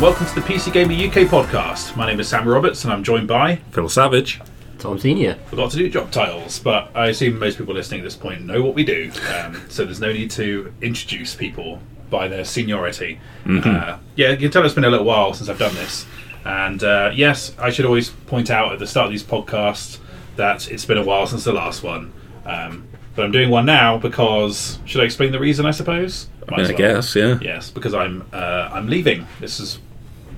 Hello, 0.00 0.12
welcome 0.12 0.26
to 0.28 0.34
the 0.34 0.40
PC 0.40 0.72
Gamer 0.72 0.94
UK 0.94 1.28
podcast. 1.28 1.94
My 1.94 2.06
name 2.06 2.20
is 2.20 2.28
Sam 2.30 2.48
Roberts 2.48 2.84
and 2.84 2.92
I'm 2.94 3.04
joined 3.04 3.28
by. 3.28 3.56
Phil 3.72 3.86
Savage. 3.86 4.40
Tom 4.78 4.98
Senior. 4.98 5.34
Forgot 5.48 5.72
to 5.72 5.76
do 5.76 5.90
job 5.90 6.10
titles, 6.10 6.58
but 6.58 6.90
I 6.94 7.08
assume 7.08 7.38
most 7.38 7.58
people 7.58 7.74
listening 7.74 8.00
at 8.00 8.04
this 8.04 8.16
point 8.16 8.46
know 8.46 8.62
what 8.62 8.74
we 8.74 8.82
do, 8.82 9.12
um, 9.34 9.60
so 9.68 9.84
there's 9.84 10.00
no 10.00 10.10
need 10.10 10.30
to 10.30 10.72
introduce 10.80 11.34
people 11.34 11.82
by 12.08 12.28
their 12.28 12.46
seniority. 12.46 13.20
Uh, 13.46 13.98
yeah, 14.16 14.30
you 14.30 14.38
can 14.38 14.50
tell 14.50 14.64
it's 14.64 14.72
been 14.72 14.84
a 14.84 14.90
little 14.90 15.04
while 15.04 15.34
since 15.34 15.50
I've 15.50 15.58
done 15.58 15.74
this. 15.74 16.06
And 16.46 16.82
uh, 16.82 17.10
yes, 17.14 17.54
I 17.58 17.68
should 17.68 17.84
always 17.84 18.08
point 18.08 18.48
out 18.48 18.72
at 18.72 18.78
the 18.78 18.86
start 18.86 19.04
of 19.04 19.12
these 19.12 19.22
podcasts 19.22 19.98
that 20.36 20.70
it's 20.70 20.86
been 20.86 20.96
a 20.96 21.04
while 21.04 21.26
since 21.26 21.44
the 21.44 21.52
last 21.52 21.82
one. 21.82 22.10
Um, 22.46 22.88
but 23.14 23.26
I'm 23.26 23.32
doing 23.32 23.50
one 23.50 23.66
now 23.66 23.98
because 23.98 24.78
should 24.86 25.02
I 25.02 25.04
explain 25.04 25.30
the 25.30 25.40
reason? 25.40 25.66
I 25.66 25.72
suppose. 25.72 26.28
Might 26.48 26.60
I 26.60 26.62
as 26.62 26.68
well. 26.70 26.78
guess, 26.78 27.14
yeah. 27.14 27.38
Yes, 27.42 27.70
because 27.70 27.92
I'm 27.92 28.24
uh, 28.32 28.70
I'm 28.72 28.88
leaving. 28.88 29.26
This 29.40 29.60
is 29.60 29.78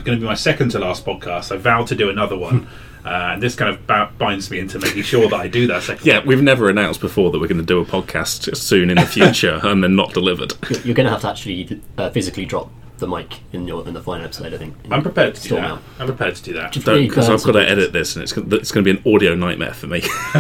going 0.05 0.19
to 0.19 0.23
be 0.23 0.27
my 0.27 0.34
second 0.34 0.70
to 0.73 0.79
last 0.79 1.05
podcast. 1.05 1.52
I 1.52 1.56
vowed 1.59 1.86
to 1.89 1.95
do 1.95 2.11
another 2.11 2.36
one, 2.39 2.67
uh, 3.05 3.08
and 3.34 3.42
this 3.42 3.55
kind 3.55 3.70
of 3.75 3.86
ba- 3.86 4.11
binds 4.19 4.50
me 4.50 4.59
into 4.59 4.78
making 4.78 5.03
sure 5.03 5.28
that 5.28 5.36
I 5.41 5.48
do 5.48 5.67
that 5.69 5.83
second. 5.83 6.06
Yeah, 6.06 6.22
we've 6.25 6.42
never 6.42 6.69
announced 6.69 7.00
before 7.00 7.31
that 7.31 7.41
we're 7.41 7.48
going 7.48 7.61
to 7.61 7.64
do 7.67 7.81
a 7.81 7.84
podcast 7.84 8.56
soon 8.56 8.91
in 8.91 8.97
the 8.97 9.06
future 9.06 9.61
and 9.64 9.83
then 9.83 9.97
not 9.97 10.12
delivered. 10.14 10.55
You're 10.84 10.94
going 10.94 11.06
to 11.06 11.11
have 11.12 11.22
to 11.22 11.28
actually 11.31 11.81
uh, 11.98 12.11
physically 12.11 12.44
drop 12.44 12.70
the 12.98 13.09
mic 13.09 13.41
in 13.53 13.67
your 13.67 13.84
in 13.89 13.94
the 13.94 14.03
final 14.03 14.25
episode. 14.25 14.55
I 14.55 14.59
think. 14.59 14.77
I'm 14.91 15.03
prepared 15.03 15.34
to 15.34 15.41
do 15.41 15.47
Still 15.48 15.56
that. 15.56 15.62
now. 15.69 15.81
I'm 15.98 16.06
prepared 16.06 16.37
to 16.37 16.42
do 16.42 16.53
that. 16.53 16.70
Just 16.72 16.87
really 16.87 17.09
because 17.09 17.28
I've 17.28 17.42
got 17.42 17.53
to 17.53 17.69
edit 17.69 17.92
this 17.92 18.14
and 18.14 18.22
it's, 18.22 18.33
it's 18.33 18.70
going 18.70 18.84
to 18.84 18.94
be 18.94 18.97
an 18.97 19.14
audio 19.14 19.34
nightmare 19.34 19.75
for 19.75 19.89
me. 19.89 20.03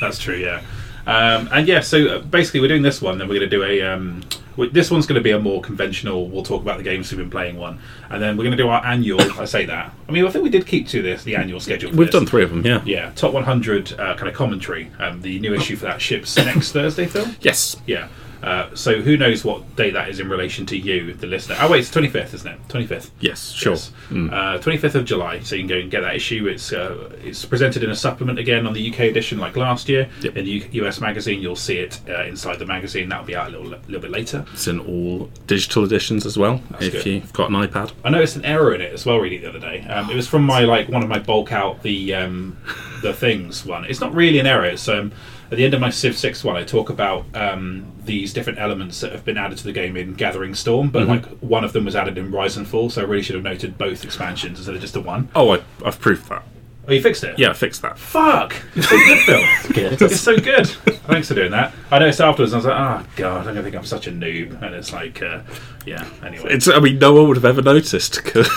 That's 0.00 0.18
true. 0.18 0.36
Yeah. 0.36 0.62
Um, 1.06 1.48
and 1.52 1.66
yeah, 1.66 1.80
so 1.80 2.06
uh, 2.06 2.18
basically, 2.20 2.60
we're 2.60 2.68
doing 2.68 2.82
this 2.82 3.00
one. 3.00 3.16
Then 3.16 3.28
we're 3.28 3.38
going 3.38 3.48
to 3.48 3.56
do 3.56 3.62
a. 3.64 3.80
Um, 3.82 4.20
w- 4.20 4.37
this 4.66 4.90
one's 4.90 5.06
going 5.06 5.18
to 5.18 5.22
be 5.22 5.30
a 5.30 5.38
more 5.38 5.60
conventional. 5.60 6.28
We'll 6.28 6.42
talk 6.42 6.62
about 6.62 6.78
the 6.78 6.82
games 6.82 7.10
we've 7.10 7.18
been 7.18 7.30
playing 7.30 7.56
one, 7.56 7.78
and 8.10 8.22
then 8.22 8.36
we're 8.36 8.44
going 8.44 8.56
to 8.56 8.62
do 8.62 8.68
our 8.68 8.84
annual. 8.84 9.20
I 9.40 9.44
say 9.44 9.64
that. 9.66 9.92
I 10.08 10.12
mean, 10.12 10.26
I 10.26 10.30
think 10.30 10.42
we 10.42 10.50
did 10.50 10.66
keep 10.66 10.88
to 10.88 11.02
this 11.02 11.24
the 11.24 11.36
annual 11.36 11.60
schedule. 11.60 11.90
We've 11.90 12.08
this. 12.08 12.10
done 12.10 12.26
three 12.26 12.42
of 12.42 12.50
them, 12.50 12.64
yeah. 12.66 12.82
Yeah, 12.84 13.12
top 13.14 13.32
100 13.32 13.92
uh, 13.92 14.16
kind 14.16 14.28
of 14.28 14.34
commentary. 14.34 14.90
Um, 14.98 15.22
the 15.22 15.38
new 15.38 15.54
issue 15.54 15.76
for 15.76 15.86
that 15.86 16.00
ships 16.00 16.36
next 16.36 16.72
Thursday, 16.72 17.06
Phil. 17.06 17.26
Yes. 17.40 17.76
Yeah. 17.86 18.08
Uh, 18.42 18.74
so 18.74 19.00
who 19.00 19.16
knows 19.16 19.44
what 19.44 19.76
date 19.76 19.92
that 19.94 20.08
is 20.08 20.20
in 20.20 20.28
relation 20.28 20.64
to 20.66 20.76
you, 20.76 21.12
the 21.14 21.26
listener? 21.26 21.56
Oh 21.60 21.70
wait, 21.70 21.80
it's 21.80 21.90
twenty 21.90 22.08
fifth, 22.08 22.34
isn't 22.34 22.46
it? 22.50 22.58
Twenty 22.68 22.86
fifth. 22.86 23.10
Yes, 23.20 23.50
sure. 23.50 23.74
Mm. 24.10 24.32
Uh, 24.32 24.58
Twenty 24.58 24.78
fifth 24.78 24.94
of 24.94 25.04
July. 25.04 25.40
So 25.40 25.56
you 25.56 25.62
can 25.62 25.68
go 25.68 25.76
and 25.76 25.90
get 25.90 26.02
that 26.02 26.14
issue. 26.14 26.46
It's 26.46 26.72
uh, 26.72 27.10
it's 27.22 27.44
presented 27.44 27.82
in 27.82 27.90
a 27.90 27.96
supplement 27.96 28.38
again 28.38 28.66
on 28.66 28.72
the 28.72 28.90
UK 28.90 29.00
edition, 29.00 29.38
like 29.38 29.56
last 29.56 29.88
year. 29.88 30.08
Yep. 30.22 30.36
In 30.36 30.44
the 30.44 30.50
U- 30.50 30.84
US 30.86 31.00
magazine, 31.00 31.40
you'll 31.40 31.56
see 31.56 31.78
it 31.78 32.00
uh, 32.08 32.24
inside 32.24 32.58
the 32.58 32.66
magazine. 32.66 33.08
That'll 33.08 33.24
be 33.26 33.36
out 33.36 33.48
a 33.48 33.50
little 33.50 33.66
little 33.66 34.00
bit 34.00 34.10
later. 34.10 34.44
It's 34.52 34.68
in 34.68 34.80
all 34.80 35.30
digital 35.46 35.84
editions 35.84 36.26
as 36.26 36.36
well, 36.38 36.62
if 36.80 36.92
good. 36.92 37.06
you've 37.06 37.32
got 37.32 37.50
an 37.50 37.56
iPad. 37.56 37.92
I 38.04 38.10
noticed 38.10 38.36
an 38.36 38.44
error 38.44 38.74
in 38.74 38.80
it 38.80 38.92
as 38.92 39.04
well. 39.04 39.18
Reading 39.18 39.42
the 39.42 39.48
other 39.48 39.58
day, 39.60 39.82
um, 39.88 40.10
it 40.10 40.14
was 40.16 40.28
from 40.28 40.44
my 40.44 40.60
like 40.60 40.88
one 40.88 41.02
of 41.02 41.08
my 41.08 41.18
bulk 41.18 41.52
out 41.52 41.82
the 41.82 42.14
um, 42.14 42.56
the 43.02 43.12
things 43.12 43.64
one. 43.66 43.84
It's 43.84 44.00
not 44.00 44.14
really 44.14 44.38
an 44.38 44.46
error. 44.46 44.64
It's 44.66 44.88
um, 44.88 45.12
at 45.50 45.56
the 45.56 45.64
end 45.64 45.74
of 45.74 45.80
my 45.80 45.90
Civ 45.90 46.16
Six 46.16 46.44
one. 46.44 46.56
I 46.56 46.64
talk 46.64 46.90
about 46.90 47.24
um, 47.34 47.90
these 48.04 48.32
different 48.32 48.58
elements 48.58 49.00
that 49.00 49.12
have 49.12 49.24
been 49.24 49.38
added 49.38 49.58
to 49.58 49.64
the 49.64 49.72
game 49.72 49.96
in 49.96 50.14
Gathering 50.14 50.54
Storm, 50.54 50.90
but 50.90 51.06
like 51.08 51.24
one 51.40 51.64
of 51.64 51.72
them 51.72 51.84
was 51.84 51.96
added 51.96 52.18
in 52.18 52.30
Rise 52.30 52.56
and 52.56 52.66
Fall. 52.66 52.90
So 52.90 53.02
I 53.02 53.04
really 53.04 53.22
should 53.22 53.34
have 53.34 53.44
noted 53.44 53.78
both 53.78 54.04
expansions 54.04 54.58
instead 54.58 54.74
of 54.74 54.80
just 54.80 54.94
the 54.94 55.00
one. 55.00 55.28
Oh, 55.34 55.54
I, 55.54 55.62
I've 55.84 56.00
proved 56.00 56.28
that. 56.28 56.42
Oh, 56.86 56.92
you 56.92 57.02
fixed 57.02 57.22
it? 57.22 57.38
Yeah, 57.38 57.50
I 57.50 57.52
fixed 57.52 57.82
that. 57.82 57.98
Fuck! 57.98 58.56
You're 58.74 58.82
so 58.82 58.96
good, 58.96 59.18
Phil. 59.26 59.72
Good. 59.74 60.00
It's 60.00 60.20
so 60.20 60.38
good. 60.38 60.66
Thanks 60.68 61.28
for 61.28 61.34
doing 61.34 61.50
that. 61.50 61.74
I 61.90 61.98
noticed 61.98 62.20
afterwards. 62.22 62.54
I 62.54 62.56
was 62.56 62.64
like, 62.64 62.78
oh 62.78 63.06
god, 63.16 63.38
I'm 63.40 63.44
gonna 63.54 63.62
think 63.62 63.76
I'm 63.76 63.84
such 63.84 64.06
a 64.06 64.10
noob, 64.10 64.62
and 64.62 64.74
it's 64.74 64.90
like, 64.92 65.20
uh, 65.22 65.40
yeah. 65.84 66.08
Anyway, 66.24 66.46
It's. 66.50 66.66
I 66.66 66.80
mean, 66.80 66.98
no 66.98 67.12
one 67.12 67.28
would 67.28 67.36
have 67.36 67.44
ever 67.44 67.60
noticed. 67.62 68.24
'cause- 68.24 68.48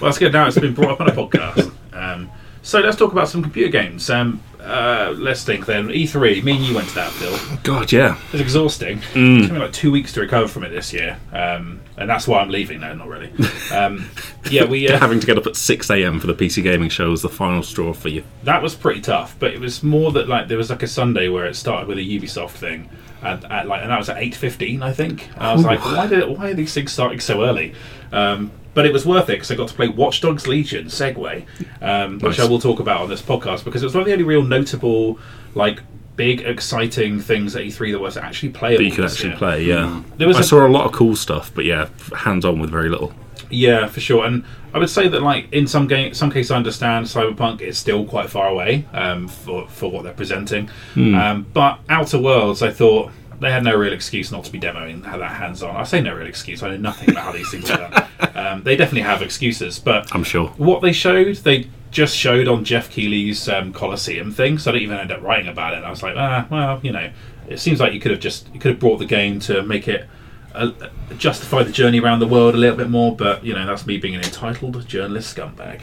Well, 0.00 0.08
that's 0.08 0.18
good. 0.18 0.32
Now 0.32 0.46
it's 0.46 0.56
been 0.58 0.72
brought 0.72 0.92
up 0.92 1.00
on 1.00 1.08
a 1.08 1.12
podcast. 1.12 1.72
Um, 1.92 2.30
so 2.62 2.78
let's 2.80 2.96
talk 2.96 3.10
about 3.12 3.28
some 3.28 3.42
computer 3.42 3.70
games. 3.72 4.08
Um, 4.08 4.40
uh, 4.70 5.14
let's 5.18 5.44
think 5.44 5.66
then. 5.66 5.88
E3. 5.88 6.42
Me 6.44 6.56
and 6.56 6.64
you 6.64 6.74
went 6.74 6.88
to 6.88 6.94
that, 6.94 7.10
Phil. 7.12 7.36
God, 7.62 7.90
yeah. 7.92 8.16
It 8.28 8.32
was 8.32 8.40
exhausting. 8.40 8.98
It 9.14 9.42
took 9.42 9.52
me 9.52 9.58
like 9.58 9.72
two 9.72 9.90
weeks 9.90 10.12
to 10.14 10.20
recover 10.20 10.46
from 10.48 10.64
it 10.64 10.70
this 10.70 10.92
year, 10.92 11.18
um, 11.32 11.80
and 11.96 12.08
that's 12.08 12.26
why 12.28 12.40
I'm 12.40 12.48
leaving. 12.50 12.80
now. 12.80 12.94
not 12.94 13.08
really. 13.08 13.32
Um, 13.72 14.08
yeah, 14.50 14.64
we. 14.64 14.88
Uh, 14.88 14.98
Having 14.98 15.20
to 15.20 15.26
get 15.26 15.36
up 15.38 15.46
at 15.46 15.56
6 15.56 15.90
a.m. 15.90 16.20
for 16.20 16.26
the 16.26 16.34
PC 16.34 16.62
gaming 16.62 16.88
show 16.88 17.10
was 17.10 17.22
the 17.22 17.28
final 17.28 17.62
straw 17.62 17.92
for 17.92 18.08
you. 18.08 18.22
that 18.44 18.62
was 18.62 18.74
pretty 18.74 19.00
tough, 19.00 19.36
but 19.38 19.52
it 19.52 19.60
was 19.60 19.82
more 19.82 20.12
that 20.12 20.28
like 20.28 20.48
there 20.48 20.58
was 20.58 20.70
like 20.70 20.82
a 20.82 20.88
Sunday 20.88 21.28
where 21.28 21.46
it 21.46 21.56
started 21.56 21.88
with 21.88 21.98
a 21.98 22.02
Ubisoft 22.02 22.50
thing, 22.52 22.88
and 23.22 23.44
at, 23.46 23.66
like 23.66 23.82
and 23.82 23.90
that 23.90 23.98
was 23.98 24.08
at 24.08 24.18
eight 24.18 24.34
fifteen, 24.34 24.82
I 24.82 24.92
think. 24.92 25.28
And 25.34 25.42
I 25.42 25.52
was 25.52 25.64
like, 25.64 25.84
why 25.84 26.06
did 26.06 26.28
why 26.38 26.50
are 26.50 26.54
these 26.54 26.72
things 26.72 26.92
starting 26.92 27.20
so 27.20 27.44
early? 27.44 27.74
Um, 28.12 28.50
but 28.74 28.86
it 28.86 28.92
was 28.92 29.04
worth 29.06 29.24
it 29.28 29.34
because 29.34 29.50
I 29.50 29.54
got 29.56 29.68
to 29.68 29.74
play 29.74 29.88
Watch 29.88 30.20
Dogs 30.20 30.46
Legion 30.46 30.86
Segway, 30.86 31.44
um, 31.82 32.18
which 32.20 32.38
I 32.38 32.46
will 32.46 32.60
talk 32.60 32.80
about 32.80 33.00
on 33.02 33.08
this 33.08 33.22
podcast 33.22 33.64
because 33.64 33.82
it 33.82 33.86
was 33.86 33.94
one 33.94 34.02
of 34.02 34.06
the 34.06 34.12
only 34.12 34.24
real 34.24 34.42
notable 34.42 35.18
like 35.54 35.80
big 36.16 36.42
exciting 36.42 37.18
things 37.20 37.56
at 37.56 37.62
E3 37.62 37.92
that 37.92 37.98
was 37.98 38.16
actually 38.16 38.50
playable. 38.50 38.78
That 38.84 38.90
you 38.90 38.94
could 38.94 39.04
actually 39.06 39.30
year. 39.30 39.38
play, 39.38 39.64
yeah. 39.64 40.02
There 40.18 40.28
was 40.28 40.36
I 40.36 40.40
a- 40.40 40.44
saw 40.44 40.66
a 40.66 40.68
lot 40.68 40.84
of 40.86 40.92
cool 40.92 41.16
stuff, 41.16 41.50
but 41.54 41.64
yeah, 41.64 41.88
hands 42.14 42.44
on 42.44 42.58
with 42.60 42.70
very 42.70 42.88
little. 42.90 43.12
Yeah, 43.52 43.86
for 43.88 43.98
sure. 44.00 44.24
And 44.26 44.44
I 44.72 44.78
would 44.78 44.90
say 44.90 45.08
that, 45.08 45.22
like 45.22 45.52
in 45.52 45.66
some 45.66 45.88
game, 45.88 46.14
some 46.14 46.30
cases, 46.30 46.52
I 46.52 46.56
understand 46.56 47.06
Cyberpunk 47.06 47.60
is 47.62 47.76
still 47.78 48.04
quite 48.04 48.30
far 48.30 48.46
away 48.48 48.86
um, 48.92 49.26
for 49.26 49.66
for 49.66 49.90
what 49.90 50.04
they're 50.04 50.12
presenting. 50.12 50.70
Um, 50.94 51.46
but 51.52 51.80
Outer 51.88 52.20
Worlds, 52.20 52.62
I 52.62 52.70
thought 52.70 53.10
they 53.40 53.50
had 53.50 53.64
no 53.64 53.74
real 53.74 53.92
excuse 53.92 54.30
not 54.30 54.44
to 54.44 54.52
be 54.52 54.60
demoing 54.60 55.02
that 55.02 55.32
hands 55.32 55.62
on. 55.62 55.74
I 55.74 55.84
say 55.84 56.00
no 56.00 56.14
real 56.14 56.26
excuse. 56.26 56.62
I 56.62 56.70
know 56.70 56.76
nothing 56.76 57.10
about 57.10 57.24
how 57.24 57.32
these 57.32 57.50
things 57.50 57.70
are 57.70 57.76
done. 57.78 58.06
Um, 58.32 58.62
they 58.62 58.76
definitely 58.76 59.02
have 59.02 59.22
excuses, 59.22 59.78
but 59.78 60.14
I'm 60.14 60.24
sure. 60.24 60.48
what 60.56 60.80
they 60.80 60.92
showed, 60.92 61.36
they 61.36 61.68
just 61.90 62.16
showed 62.16 62.48
on 62.48 62.64
Geoff 62.64 62.88
Keighley's 62.88 63.48
um, 63.48 63.72
Coliseum 63.72 64.32
thing, 64.32 64.58
so 64.58 64.70
I 64.70 64.74
didn't 64.74 64.84
even 64.84 64.98
end 64.98 65.12
up 65.12 65.22
writing 65.22 65.48
about 65.48 65.74
it. 65.74 65.78
And 65.78 65.86
I 65.86 65.90
was 65.90 66.02
like, 66.02 66.16
ah, 66.16 66.46
well, 66.50 66.80
you 66.82 66.92
know, 66.92 67.10
it 67.48 67.58
seems 67.58 67.80
like 67.80 67.92
you 67.92 68.00
could 68.00 68.12
have 68.12 68.20
just 68.20 68.48
you 68.54 68.60
could 68.60 68.70
have 68.70 68.80
brought 68.80 68.98
the 68.98 69.04
game 69.06 69.40
to 69.40 69.62
make 69.62 69.88
it 69.88 70.08
uh, 70.54 70.70
justify 71.18 71.62
the 71.62 71.72
journey 71.72 72.00
around 72.00 72.20
the 72.20 72.26
world 72.26 72.54
a 72.54 72.58
little 72.58 72.76
bit 72.76 72.88
more, 72.88 73.14
but 73.14 73.44
you 73.44 73.54
know, 73.54 73.66
that's 73.66 73.86
me 73.86 73.98
being 73.98 74.14
an 74.14 74.22
entitled 74.22 74.86
journalist 74.86 75.36
scumbag. 75.36 75.82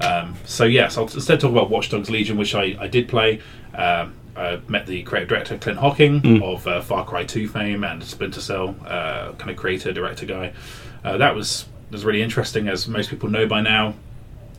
Um, 0.00 0.36
so 0.44 0.64
yes, 0.64 0.96
I'll 0.96 1.04
instead 1.04 1.40
talk 1.40 1.50
about 1.50 1.70
Watch 1.70 1.90
Dogs 1.90 2.10
Legion, 2.10 2.36
which 2.36 2.54
I, 2.54 2.76
I 2.78 2.86
did 2.86 3.08
play. 3.08 3.40
Um, 3.74 4.14
I 4.36 4.60
met 4.68 4.86
the 4.86 5.02
creative 5.02 5.28
director 5.28 5.56
Clint 5.58 5.78
Hocking 5.78 6.42
of 6.42 6.66
uh, 6.66 6.82
Far 6.82 7.04
Cry 7.06 7.24
2 7.24 7.48
fame 7.48 7.84
and 7.84 8.02
Splinter 8.04 8.40
Cell, 8.40 8.76
uh, 8.86 9.32
kind 9.32 9.50
of 9.50 9.56
creator 9.56 9.92
director 9.92 10.26
guy. 10.26 10.52
Uh, 11.04 11.16
that 11.16 11.34
was 11.34 11.66
was 11.90 12.04
really 12.04 12.22
interesting, 12.22 12.68
as 12.68 12.88
most 12.88 13.10
people 13.10 13.28
know 13.28 13.46
by 13.46 13.60
now. 13.60 13.94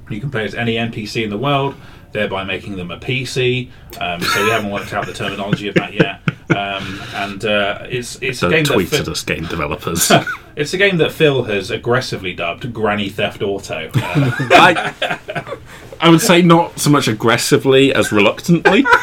You 0.09 0.21
can 0.21 0.31
play 0.31 0.45
as 0.45 0.55
any 0.55 0.75
NPC 0.75 1.23
in 1.23 1.29
the 1.29 1.37
world, 1.37 1.75
thereby 2.13 2.45
making 2.45 2.77
them 2.77 2.89
a 2.89 2.97
PC. 2.97 3.69
Um, 3.99 4.21
so 4.21 4.43
we 4.43 4.49
haven't 4.49 4.71
worked 4.71 4.93
out 4.93 5.05
the 5.05 5.13
terminology 5.13 5.67
of 5.67 5.75
that 5.75 5.93
yet. 5.93 6.16
Um, 6.57 6.99
and 7.13 7.45
uh, 7.45 7.85
it's 7.89 8.17
it's 8.21 8.39
So 8.39 8.47
a 8.47 8.51
game 8.51 8.63
that 8.63 8.85
Phil- 8.87 9.01
at 9.01 9.07
us, 9.07 9.23
game 9.23 9.45
developers. 9.45 10.11
it's 10.55 10.73
a 10.73 10.77
game 10.77 10.97
that 10.97 11.11
Phil 11.11 11.43
has 11.43 11.69
aggressively 11.69 12.33
dubbed 12.33 12.73
Granny 12.73 13.09
Theft 13.09 13.41
Auto. 13.41 13.89
Uh, 13.93 14.31
I, 14.51 15.57
I 15.99 16.09
would 16.09 16.21
say 16.21 16.41
not 16.41 16.79
so 16.79 16.89
much 16.89 17.07
aggressively 17.07 17.93
as 17.93 18.11
reluctantly. 18.11 18.85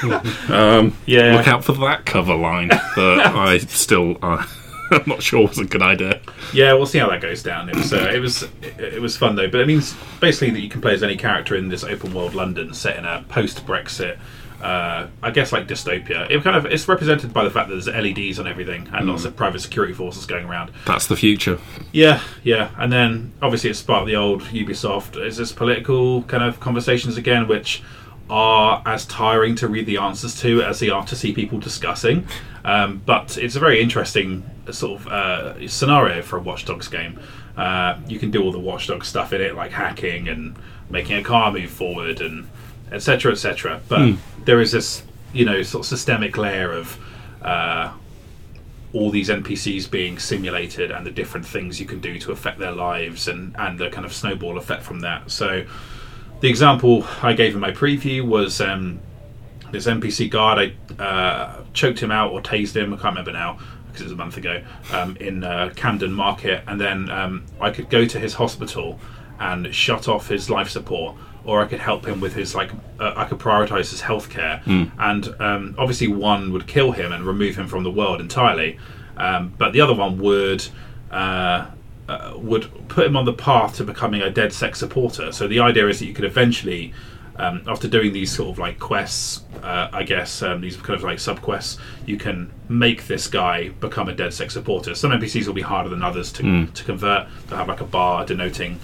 Um, 0.48 0.96
Yeah. 1.06 1.36
Look 1.36 1.48
out 1.48 1.64
for 1.64 1.72
that 1.72 2.04
cover 2.06 2.34
line 2.34 2.68
that 2.68 3.32
I 3.34 3.58
still 3.58 4.16
uh, 4.22 4.44
I'm 4.90 5.02
not 5.06 5.22
sure 5.22 5.48
was 5.48 5.58
a 5.58 5.64
good 5.64 5.82
idea. 5.82 6.20
yeah, 6.52 6.72
we'll 6.74 6.86
see 6.86 6.98
how 6.98 7.08
that 7.10 7.20
goes 7.20 7.42
down. 7.42 7.68
It 7.68 7.76
was 7.76 7.92
uh, 7.92 8.10
it 8.14 8.18
was 8.20 8.42
it, 8.42 8.78
it 8.78 9.00
was 9.02 9.16
fun 9.16 9.36
though. 9.36 9.48
But 9.48 9.60
it 9.60 9.66
means 9.66 9.94
basically 10.20 10.50
that 10.50 10.60
you 10.60 10.68
can 10.68 10.80
play 10.80 10.92
as 10.94 11.02
any 11.02 11.16
character 11.16 11.56
in 11.56 11.68
this 11.68 11.84
open 11.84 12.12
world 12.14 12.34
London 12.34 12.74
set 12.74 12.96
in 12.96 13.04
a 13.04 13.24
post 13.28 13.66
Brexit. 13.66 14.18
Uh, 14.64 15.08
I 15.22 15.30
guess 15.30 15.52
like 15.52 15.68
dystopia. 15.68 16.30
It 16.30 16.42
kind 16.42 16.56
of 16.56 16.64
it's 16.64 16.88
represented 16.88 17.34
by 17.34 17.44
the 17.44 17.50
fact 17.50 17.68
that 17.68 17.74
there's 17.74 17.86
LEDs 17.86 18.38
on 18.38 18.46
everything 18.46 18.88
and 18.94 19.06
lots 19.06 19.26
of 19.26 19.36
private 19.36 19.60
security 19.60 19.92
forces 19.92 20.24
going 20.24 20.46
around. 20.46 20.72
That's 20.86 21.06
the 21.06 21.16
future. 21.16 21.58
Yeah, 21.92 22.22
yeah, 22.42 22.70
and 22.78 22.90
then 22.90 23.34
obviously 23.42 23.68
it's 23.68 23.82
part 23.82 24.00
of 24.00 24.06
the 24.06 24.16
old 24.16 24.40
Ubisoft. 24.44 25.22
Is 25.22 25.36
this 25.36 25.52
political 25.52 26.22
kind 26.22 26.42
of 26.42 26.60
conversations 26.60 27.18
again, 27.18 27.46
which 27.46 27.82
are 28.30 28.82
as 28.86 29.04
tiring 29.04 29.54
to 29.56 29.68
read 29.68 29.84
the 29.84 29.98
answers 29.98 30.40
to 30.40 30.62
as 30.62 30.80
they 30.80 30.88
are 30.88 31.04
to 31.04 31.14
see 31.14 31.34
people 31.34 31.58
discussing. 31.58 32.26
Um, 32.64 33.02
but 33.04 33.36
it's 33.36 33.56
a 33.56 33.60
very 33.60 33.82
interesting 33.82 34.48
sort 34.70 35.02
of 35.02 35.08
uh, 35.08 35.68
scenario 35.68 36.22
for 36.22 36.38
a 36.38 36.40
Watch 36.40 36.64
Dogs 36.64 36.88
game. 36.88 37.20
Uh, 37.54 37.98
you 38.08 38.18
can 38.18 38.30
do 38.30 38.42
all 38.42 38.50
the 38.50 38.58
Watch 38.58 38.86
Dogs 38.86 39.08
stuff 39.08 39.34
in 39.34 39.42
it, 39.42 39.54
like 39.54 39.72
hacking 39.72 40.28
and 40.28 40.56
making 40.88 41.16
a 41.16 41.22
car 41.22 41.52
move 41.52 41.70
forward 41.70 42.22
and 42.22 42.48
etc. 42.94 43.32
etc. 43.32 43.80
But 43.88 44.16
there 44.44 44.60
is 44.60 44.72
this, 44.72 45.02
you 45.32 45.44
know, 45.44 45.62
sort 45.62 45.84
of 45.84 45.88
systemic 45.88 46.36
layer 46.36 46.72
of. 46.72 46.98
Uh, 47.42 47.92
all 48.94 49.10
these 49.10 49.28
NPCs 49.28 49.90
being 49.90 50.20
simulated 50.20 50.92
and 50.92 51.04
the 51.04 51.10
different 51.10 51.44
things 51.44 51.80
you 51.80 51.84
can 51.84 51.98
do 51.98 52.16
to 52.20 52.30
affect 52.30 52.60
their 52.60 52.70
lives 52.70 53.26
and, 53.26 53.52
and 53.58 53.76
the 53.76 53.90
kind 53.90 54.06
of 54.06 54.12
snowball 54.12 54.56
effect 54.56 54.84
from 54.84 55.00
that. 55.00 55.32
So, 55.32 55.66
the 56.40 56.48
example 56.48 57.04
I 57.20 57.32
gave 57.32 57.54
in 57.54 57.60
my 57.60 57.72
preview 57.72 58.24
was 58.24 58.60
um, 58.60 59.00
this 59.72 59.86
NPC 59.86 60.30
guard. 60.30 60.74
I 60.98 61.02
uh, 61.02 61.64
choked 61.72 61.98
him 61.98 62.12
out 62.12 62.32
or 62.32 62.40
tased 62.40 62.76
him. 62.76 62.94
I 62.94 62.96
can't 62.96 63.16
remember 63.16 63.32
now. 63.32 63.58
because 63.86 64.02
it 64.02 64.04
was 64.04 64.12
a 64.12 64.16
month 64.16 64.36
ago 64.36 64.62
um, 64.92 65.16
in 65.16 65.44
uh, 65.44 65.72
Camden 65.76 66.12
Market, 66.12 66.64
and 66.66 66.80
then 66.80 67.10
um, 67.10 67.44
I 67.60 67.70
could 67.70 67.88
go 67.88 68.04
to 68.04 68.18
his 68.18 68.34
hospital 68.34 68.98
and 69.38 69.74
shut 69.74 70.08
off 70.08 70.28
his 70.28 70.50
life 70.50 70.68
support, 70.68 71.16
or 71.44 71.62
I 71.62 71.66
could 71.66 71.80
help 71.80 72.06
him 72.06 72.20
with 72.20 72.34
his 72.34 72.54
like 72.54 72.70
uh, 72.98 73.12
I 73.16 73.24
could 73.26 73.38
prioritize 73.38 73.90
his 73.90 74.02
healthcare, 74.02 74.62
and 74.98 75.34
um, 75.40 75.74
obviously 75.78 76.08
one 76.08 76.52
would 76.52 76.66
kill 76.66 76.92
him 76.92 77.12
and 77.12 77.24
remove 77.24 77.56
him 77.56 77.68
from 77.68 77.82
the 77.84 77.90
world 77.90 78.20
entirely, 78.20 78.78
um, 79.16 79.52
but 79.58 79.72
the 79.72 79.80
other 79.80 79.94
one 79.94 80.18
would. 80.18 80.66
Uh, 81.10 81.66
uh, 82.06 82.34
would 82.36 82.68
put 82.88 83.06
him 83.06 83.16
on 83.16 83.24
the 83.24 83.32
path 83.32 83.76
to 83.76 83.82
becoming 83.84 84.20
a 84.20 84.30
DedSec 84.30 84.76
supporter. 84.76 85.32
So 85.32 85.48
the 85.48 85.60
idea 85.60 85.88
is 85.88 86.00
that 86.00 86.04
you 86.04 86.12
could 86.12 86.26
eventually, 86.26 86.92
um, 87.36 87.62
after 87.66 87.88
doing 87.88 88.12
these 88.12 88.30
sort 88.30 88.50
of 88.50 88.58
like 88.58 88.78
quests, 88.78 89.42
uh, 89.62 89.88
I 89.90 90.02
guess 90.02 90.42
um, 90.42 90.60
these 90.60 90.76
kind 90.76 90.98
of 90.98 91.02
like 91.02 91.18
sub 91.18 91.40
quests, 91.40 91.78
you 92.04 92.18
can 92.18 92.52
make 92.68 93.06
this 93.06 93.26
guy 93.26 93.70
become 93.70 94.10
a 94.10 94.12
DedSec 94.12 94.50
supporter. 94.50 94.94
Some 94.94 95.12
NPCs 95.12 95.46
will 95.46 95.54
be 95.54 95.62
harder 95.62 95.88
than 95.88 96.02
others 96.02 96.30
to, 96.32 96.42
to 96.66 96.84
convert. 96.84 97.26
They'll 97.48 97.56
have 97.56 97.68
like 97.68 97.80
a 97.80 97.86
bar 97.86 98.26
denoting 98.26 98.78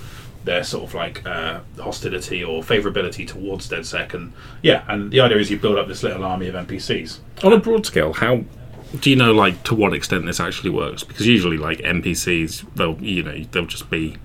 their 0.44 0.64
sort 0.64 0.84
of 0.84 0.94
like 0.94 1.26
uh, 1.26 1.60
hostility 1.78 2.42
or 2.42 2.62
favorability 2.62 3.26
towards 3.26 3.68
DedSec, 3.68 4.14
and 4.14 4.32
yeah, 4.62 4.84
and 4.88 5.10
the 5.10 5.20
idea 5.20 5.38
is 5.38 5.50
you 5.50 5.58
build 5.58 5.78
up 5.78 5.88
this 5.88 6.02
little 6.02 6.24
army 6.24 6.48
of 6.48 6.54
NPCs. 6.54 7.18
On 7.44 7.52
a 7.52 7.58
broad 7.58 7.86
scale, 7.86 8.12
how 8.12 8.42
do 8.98 9.10
you 9.10 9.16
know 9.16 9.32
like 9.32 9.62
to 9.64 9.74
what 9.74 9.92
extent 9.92 10.26
this 10.26 10.40
actually 10.40 10.70
works? 10.70 11.04
Because 11.04 11.26
usually, 11.26 11.56
like 11.56 11.78
NPCs, 11.78 12.74
they'll 12.74 13.00
you 13.02 13.22
know 13.22 13.44
they'll 13.50 13.66
just 13.66 13.90
be 13.90 14.16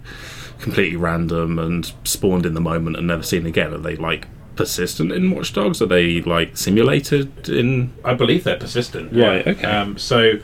completely 0.60 0.96
random 0.96 1.60
and 1.60 1.92
spawned 2.04 2.46
in 2.46 2.54
the 2.54 2.62
moment 2.62 2.96
and 2.98 3.08
never 3.08 3.24
seen 3.24 3.46
again. 3.46 3.74
Are 3.74 3.78
they 3.78 3.96
like 3.96 4.28
persistent 4.56 5.12
in 5.12 5.32
Watch 5.32 5.54
Dogs? 5.54 5.82
Are 5.82 5.86
they 5.86 6.22
like 6.22 6.58
simulated 6.58 7.50
in? 7.50 7.94
I 8.04 8.14
believe 8.14 8.44
they're 8.44 8.58
persistent. 8.58 9.14
Right, 9.14 9.46
yeah. 9.46 9.52
okay. 9.52 9.66
Um, 9.66 9.98
so 9.98 10.40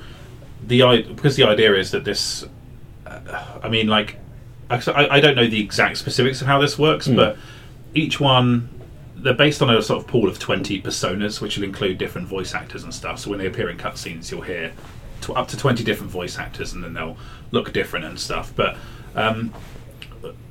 the 0.66 0.84
i 0.84 1.02
because 1.02 1.36
the 1.36 1.44
idea 1.44 1.74
is 1.76 1.92
that 1.92 2.06
this, 2.06 2.46
uh, 3.06 3.60
I 3.64 3.70
mean, 3.70 3.88
like, 3.88 4.18
I, 4.72 5.16
I 5.18 5.20
don't 5.20 5.36
know 5.36 5.48
the 5.48 5.60
exact 5.62 5.98
specifics 5.98 6.42
of 6.42 6.48
how 6.48 6.60
this 6.60 6.78
works, 6.80 7.06
Hmm. 7.08 7.16
but 7.16 7.38
each 7.94 8.20
one 8.20 8.70
they're 9.16 9.34
based 9.36 9.62
on 9.62 9.70
a 9.70 9.80
sort 9.84 10.02
of 10.02 10.08
pool 10.08 10.28
of 10.28 10.40
twenty 10.40 10.82
personas, 10.82 11.42
which 11.42 11.56
will 11.58 11.64
include 11.64 11.98
different 12.00 12.28
voice 12.28 12.56
actors 12.56 12.84
and 12.84 12.94
stuff. 12.94 13.20
So 13.20 13.30
when 13.30 13.38
they 13.40 13.46
appear 13.46 13.70
in 13.70 13.78
cutscenes, 13.78 14.32
you'll 14.32 14.42
hear 14.42 14.72
tw- 15.22 15.32
up 15.32 15.48
to 15.50 15.58
twenty 15.58 15.84
different 15.84 16.12
voice 16.12 16.40
actors, 16.40 16.74
and 16.74 16.84
then 16.84 16.94
they'll 16.94 17.18
look 17.52 17.72
different 17.72 18.06
and 18.06 18.20
stuff. 18.20 18.52
But 18.56 18.78
um, 19.16 19.54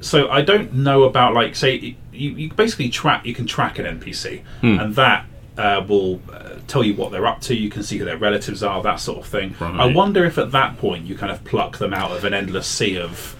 so 0.00 0.28
I 0.30 0.42
don't 0.42 0.72
know 0.74 1.04
about 1.04 1.34
like 1.34 1.54
say 1.56 1.96
you, 2.12 2.30
you 2.32 2.52
basically 2.52 2.88
track 2.90 3.24
you 3.24 3.34
can 3.34 3.46
track 3.46 3.78
an 3.78 3.86
NPC 4.00 4.42
and 4.62 4.94
that 4.96 5.26
uh, 5.58 5.84
will 5.86 6.20
uh, 6.32 6.50
tell 6.66 6.82
you 6.84 6.94
what 6.94 7.12
they're 7.12 7.26
up 7.26 7.40
to. 7.42 7.54
You 7.54 7.70
can 7.70 7.82
see 7.82 7.98
who 7.98 8.04
their 8.04 8.16
relatives 8.18 8.62
are, 8.62 8.82
that 8.82 9.00
sort 9.00 9.18
of 9.18 9.26
thing. 9.26 9.54
Right. 9.60 9.80
I 9.80 9.86
wonder 9.86 10.24
if 10.24 10.38
at 10.38 10.52
that 10.52 10.78
point 10.78 11.06
you 11.06 11.16
kind 11.16 11.30
of 11.32 11.44
pluck 11.44 11.78
them 11.78 11.92
out 11.92 12.12
of 12.12 12.24
an 12.24 12.34
endless 12.34 12.66
sea 12.66 12.98
of 12.98 13.36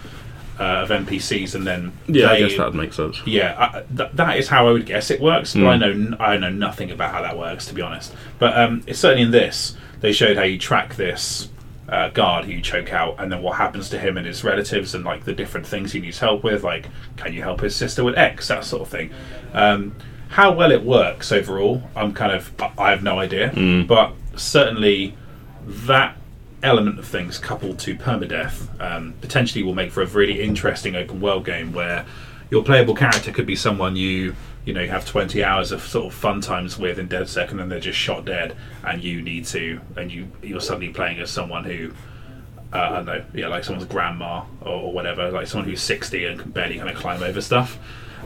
uh, 0.61 0.83
of 0.83 0.91
NPCs 0.91 1.55
and 1.55 1.67
then 1.67 1.91
Yeah, 2.07 2.31
I 2.31 2.39
guess 2.39 2.57
that 2.59 2.67
would 2.67 2.75
make 2.75 2.93
sense. 2.93 3.21
yeah, 3.25 3.55
I, 3.59 3.83
th- 3.97 4.11
that 4.13 4.37
is 4.37 4.47
how 4.49 4.69
I 4.69 4.73
would 4.73 4.85
guess 4.87 5.11
it 5.11 5.21
works, 5.21 5.55
but 5.55 5.65
I 5.67 5.75
Hmm. 5.75 5.81
know 5.81 5.91
n- 5.91 6.17
I 6.21 6.37
know 6.37 6.51
nothing 6.51 6.91
about 6.91 7.13
how 7.13 7.23
that 7.23 7.39
works 7.39 7.67
to 7.67 7.75
be 7.75 7.81
honest. 7.83 8.15
But 8.39 8.57
um, 8.59 8.83
it's 8.87 8.99
certainly 8.99 9.23
in 9.23 9.31
this 9.31 9.75
they 10.01 10.13
showed 10.13 10.37
how 10.37 10.43
you 10.45 10.59
track 10.59 10.97
this 10.97 11.49
uh, 11.89 12.09
guard 12.11 12.45
who 12.45 12.53
you 12.53 12.61
choke 12.61 12.93
out, 12.93 13.17
and 13.19 13.33
then 13.33 13.43
what 13.43 13.57
happens 13.57 13.89
to 13.91 13.99
him 13.99 14.17
and 14.17 14.27
his 14.27 14.45
relatives, 14.45 14.95
and 14.95 15.05
like 15.05 15.25
the 15.25 15.33
different 15.33 15.67
things 15.67 15.93
he 15.93 15.99
needs 16.01 16.19
help 16.21 16.45
with, 16.45 16.63
like 16.63 16.87
can 17.17 17.33
you 17.33 17.43
help 17.43 17.61
his 17.63 17.75
sister 17.75 18.05
with 18.05 18.17
X, 18.17 18.49
that 18.49 18.65
sort 18.65 18.83
of 18.83 18.89
thing. 18.89 19.11
Um, 19.55 19.97
how 20.29 20.53
well 20.53 20.71
it 20.71 20.85
works 20.85 21.33
overall, 21.33 21.83
I'm 21.97 22.13
kind 22.13 22.33
of 22.33 22.53
I- 22.61 22.71
I 22.79 22.91
have 22.91 23.03
no 23.03 23.19
idea, 23.19 23.51
but 23.89 24.13
certainly 24.37 25.17
that 25.67 26.17
element 26.63 26.99
of 26.99 27.07
things 27.07 27.39
coupled 27.39 27.79
to 27.79 27.95
permadeath 27.95 28.69
um, 28.81 29.15
potentially 29.21 29.63
will 29.63 29.75
make 29.75 29.91
for 29.91 30.03
a 30.03 30.07
really 30.07 30.41
interesting 30.41 30.95
open 30.95 31.21
world 31.21 31.45
game 31.45 31.73
where 31.73 32.05
your 32.51 32.63
playable 32.63 32.95
character 32.95 33.33
could 33.33 33.47
be 33.47 33.57
someone 33.57 33.97
you 33.97 34.35
you 34.65 34.75
know 34.75 34.83
you 34.83 34.91
have 34.91 35.07
20 35.07 35.43
hours 35.43 35.73
of 35.73 35.81
sort 35.81 36.07
of 36.07 36.15
fun 36.15 36.41
times 36.41 36.79
with 36.79 36.99
in 36.99 37.09
dead 37.09 37.29
second 37.29 37.61
and 37.61 37.71
they're 37.71 37.81
just 37.81 37.99
shot 37.99 38.25
dead 38.25 38.55
and 38.85 39.03
you 39.03 39.23
need 39.23 39.45
to 39.47 39.81
and 39.97 40.13
you 40.13 40.31
you're 40.43 40.61
suddenly 40.61 40.91
playing 40.91 41.19
as 41.19 41.31
someone 41.31 41.65
who 41.65 41.93
uh, 42.73 42.79
I 42.79 42.89
don't 42.97 43.07
know 43.07 43.25
yeah 43.35 43.49
like 43.49 43.65
someone's 43.65 43.89
grandma 43.89 44.45
or, 44.61 44.73
or 44.73 44.93
whatever 44.93 45.31
like 45.31 45.47
someone 45.47 45.69
who's 45.69 45.83
60 45.83 46.25
and 46.27 46.41
can 46.41 46.51
barely 46.51 46.77
kind 46.77 46.91
of 46.91 46.97
climb 46.97 47.23
over 47.23 47.41
stuff 47.41 47.79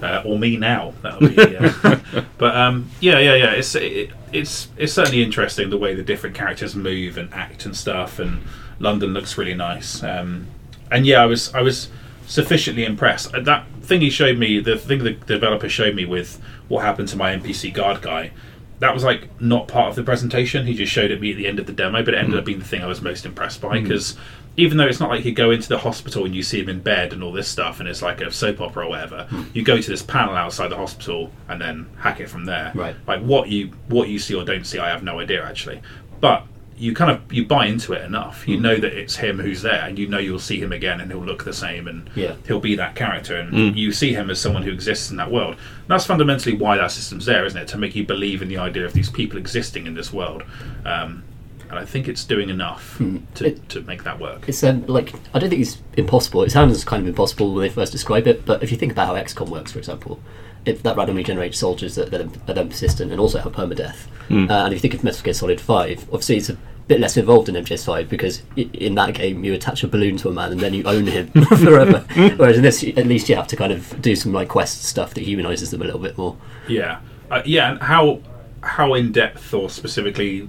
uh, 0.03 0.23
or 0.25 0.39
me 0.39 0.57
now 0.57 0.93
that 1.03 1.21
be 1.21 1.35
yeah. 1.35 2.24
but 2.39 2.57
um, 2.57 2.91
yeah 3.01 3.19
yeah 3.19 3.35
yeah 3.35 3.51
it's 3.53 3.75
it, 3.75 4.11
it's 4.33 4.69
it's 4.77 4.93
certainly 4.93 5.23
interesting 5.23 5.71
the 5.71 5.79
way 5.79 5.95
the 5.95 6.03
different 6.03 6.35
characters 6.35 6.75
move 6.75 7.17
and 7.17 7.33
act 7.33 7.65
and 7.65 7.77
stuff 7.77 8.19
and 8.19 8.43
London 8.79 9.15
looks 9.15 9.39
really 9.39 9.55
nice. 9.55 10.03
Um, 10.03 10.49
and 10.91 11.07
yeah 11.07 11.23
I 11.23 11.27
was 11.27 11.55
I 11.55 11.63
was 11.63 11.89
sufficiently 12.27 12.85
impressed. 12.85 13.35
Uh, 13.35 13.41
that 13.41 13.67
thing 13.83 14.01
he 14.01 14.11
showed 14.11 14.39
me 14.39 14.61
the 14.61 14.77
thing 14.77 15.05
the 15.05 15.13
developer 15.13 15.69
showed 15.69 15.95
me 15.95 16.05
with 16.05 16.41
what 16.69 16.85
happened 16.85 17.09
to 17.09 17.17
my 17.17 17.37
NPC 17.37 17.73
guard 17.73 18.01
guy 18.03 18.33
that 18.81 18.93
was 18.93 19.05
like 19.05 19.41
not 19.41 19.69
part 19.69 19.89
of 19.89 19.95
the 19.95 20.03
presentation. 20.03 20.67
He 20.67 20.75
just 20.75 20.93
showed 20.93 21.11
it 21.11 21.21
me 21.21 21.31
at 21.31 21.37
the 21.37 21.47
end 21.47 21.59
of 21.59 21.67
the 21.67 21.73
demo 21.73 22.03
but 22.03 22.15
it 22.15 22.19
ended 22.19 22.39
up 22.39 22.45
being 22.45 22.59
the 22.59 22.65
thing 22.65 22.83
I 22.83 22.87
was 22.87 23.01
most 23.01 23.25
impressed 23.25 23.61
by 23.61 23.81
because 23.81 24.17
even 24.57 24.79
though 24.79 24.87
it's 24.87 25.01
not 25.01 25.11
like 25.11 25.25
you 25.25 25.33
go 25.33 25.51
into 25.51 25.69
the 25.69 25.79
hospital 25.79 26.25
and 26.25 26.35
you 26.35 26.43
see 26.43 26.61
him 26.61 26.69
in 26.69 26.81
bed 26.81 27.13
and 27.13 27.23
all 27.23 27.33
this 27.33 27.49
stuff 27.49 27.81
and 27.81 27.89
it's 27.89 28.03
like 28.03 28.21
a 28.21 28.31
soap 28.31 28.61
opera 28.61 28.87
or 28.87 28.91
whatever 28.91 29.25
hmm. 29.31 29.43
you 29.53 29.63
go 29.63 29.81
to 29.81 29.91
this 29.91 30.03
panel 30.03 30.35
outside 30.35 30.69
the 30.69 30.77
hospital 30.77 31.31
and 31.49 31.61
then 31.61 31.89
hack 31.99 32.21
it 32.21 32.29
from 32.29 32.45
there. 32.45 32.73
Right. 32.75 32.97
like 33.07 33.23
what 33.23 33.49
you 33.49 33.69
what 33.89 34.09
you 34.09 34.19
see 34.19 34.35
or 34.35 34.45
don't 34.45 34.65
see 34.65 34.79
i 34.79 34.89
have 34.89 35.03
no 35.03 35.21
idea 35.21 35.45
actually. 35.45 35.81
But 36.21 36.47
you 36.77 36.93
kind 36.93 37.11
of 37.11 37.33
you 37.33 37.47
buy 37.47 37.67
into 37.67 37.93
it 37.93 38.03
enough. 38.03 38.49
You 38.49 38.57
hmm. 38.57 38.63
know 38.63 38.77
that 38.77 38.93
it's 38.93 39.17
him 39.17 39.39
who's 39.39 39.63
there 39.63 39.85
and 39.85 39.99
you 39.99 40.09
know 40.09 40.19
you'll 40.19 40.39
see 40.39 40.61
him 40.61 40.73
again 40.73 41.01
and 41.01 41.11
he'll 41.11 41.25
look 41.25 41.45
the 41.45 41.53
same 41.53 41.87
and 41.89 42.11
Yeah. 42.15 42.35
he'll 42.47 42.61
be 42.61 42.75
that 42.77 42.95
character 42.95 43.37
and 43.37 43.51
hmm. 43.51 43.77
you 43.77 43.93
see 43.93 44.13
him 44.13 44.31
as 44.31 44.41
someone 44.41 44.63
who 44.63 44.73
exists 44.73 45.11
in 45.11 45.17
that 45.17 45.31
world. 45.31 45.57
That's 45.87 46.07
fundamentally 46.07 46.57
why 46.57 46.77
that 46.77 46.91
system's 46.91 47.27
there 47.27 47.45
isn't 47.45 47.61
it? 47.61 47.69
To 47.69 47.79
make 47.79 47.95
you 47.95 48.05
believe 48.05 48.43
in 48.43 48.49
the 48.49 48.59
idea 48.59 48.85
of 48.85 48.93
these 48.93 49.11
people 49.11 49.39
existing 49.39 49.87
in 49.87 49.95
this 49.95 50.13
world. 50.13 50.45
Um, 50.85 51.23
and 51.71 51.79
i 51.79 51.85
think 51.85 52.09
it's 52.09 52.25
doing 52.25 52.49
enough 52.51 52.99
to, 53.35 53.47
It- 53.47 53.69
to 53.71 53.81
make 53.83 54.05
that 54.05 54.19
work 54.21 54.49
It's 54.49 54.63
um, 54.65 54.85
like 54.87 55.15
I 55.35 55.39
don't 55.39 55.51
think 55.51 55.63
it's 55.63 55.79
impossible. 55.97 56.43
It 56.43 56.51
sounds 56.51 56.85
kind 56.85 57.03
of 57.03 57.09
impossible 57.09 57.55
when 57.55 57.63
they 57.63 57.69
first 57.69 57.93
describe 57.93 58.27
it, 58.27 58.45
but 58.45 58.63
if 58.63 58.71
you 58.71 58.77
think 58.79 58.93
about 58.93 59.07
how 59.09 59.15
XCOM 59.15 59.49
works, 59.49 59.73
for 59.73 59.79
example, 59.79 60.21
if 60.67 60.83
that 60.83 60.97
randomly 60.97 61.23
generates 61.23 61.59
soldiers 61.59 61.95
that, 61.97 62.11
that 62.11 62.21
are, 62.23 62.31
are 62.51 62.55
then 62.55 62.69
persistent 62.69 63.11
and 63.13 63.21
also 63.21 63.39
have 63.39 63.53
permadeath, 63.53 64.07
uh, 64.31 64.65
and 64.65 64.73
if 64.73 64.75
you 64.75 64.79
think 64.81 64.95
of 64.95 65.05
Metal 65.05 65.23
Gear 65.23 65.35
Solid 65.35 65.61
Five, 65.61 66.03
obviously 66.13 66.37
it's 66.39 66.49
a 66.51 66.57
bit 66.89 67.01
less 67.01 67.17
involved 67.17 67.49
in 67.49 67.55
MGS5 67.55 68.09
because 68.09 68.43
in 68.57 68.95
that 68.97 69.15
game 69.15 69.43
you 69.45 69.55
attach 69.55 69.83
a 69.85 69.89
balloon 69.89 70.17
to 70.19 70.29
a 70.29 70.33
man 70.33 70.53
and 70.53 70.61
then 70.61 70.75
you 70.75 70.83
own 70.85 71.07
him 71.07 71.29
forever. 71.65 72.05
Whereas 72.37 72.57
in 72.57 72.63
this, 72.63 72.83
at 72.85 73.07
least 73.07 73.29
you 73.29 73.37
have 73.37 73.47
to 73.49 73.57
kind 73.57 73.73
of 73.73 74.01
do 74.03 74.15
some 74.17 74.33
like 74.33 74.49
quest 74.49 74.85
stuff 74.85 75.15
that 75.15 75.23
humanizes 75.25 75.71
them 75.71 75.81
a 75.83 75.85
little 75.85 76.01
bit 76.01 76.19
more. 76.19 76.37
Yeah, 76.69 77.01
uh, 77.31 77.43
yeah, 77.47 77.71
and 77.73 77.81
how 77.83 78.21
how 78.63 78.95
in 78.95 79.13
depth 79.13 79.53
or 79.55 79.69
specifically 79.71 80.49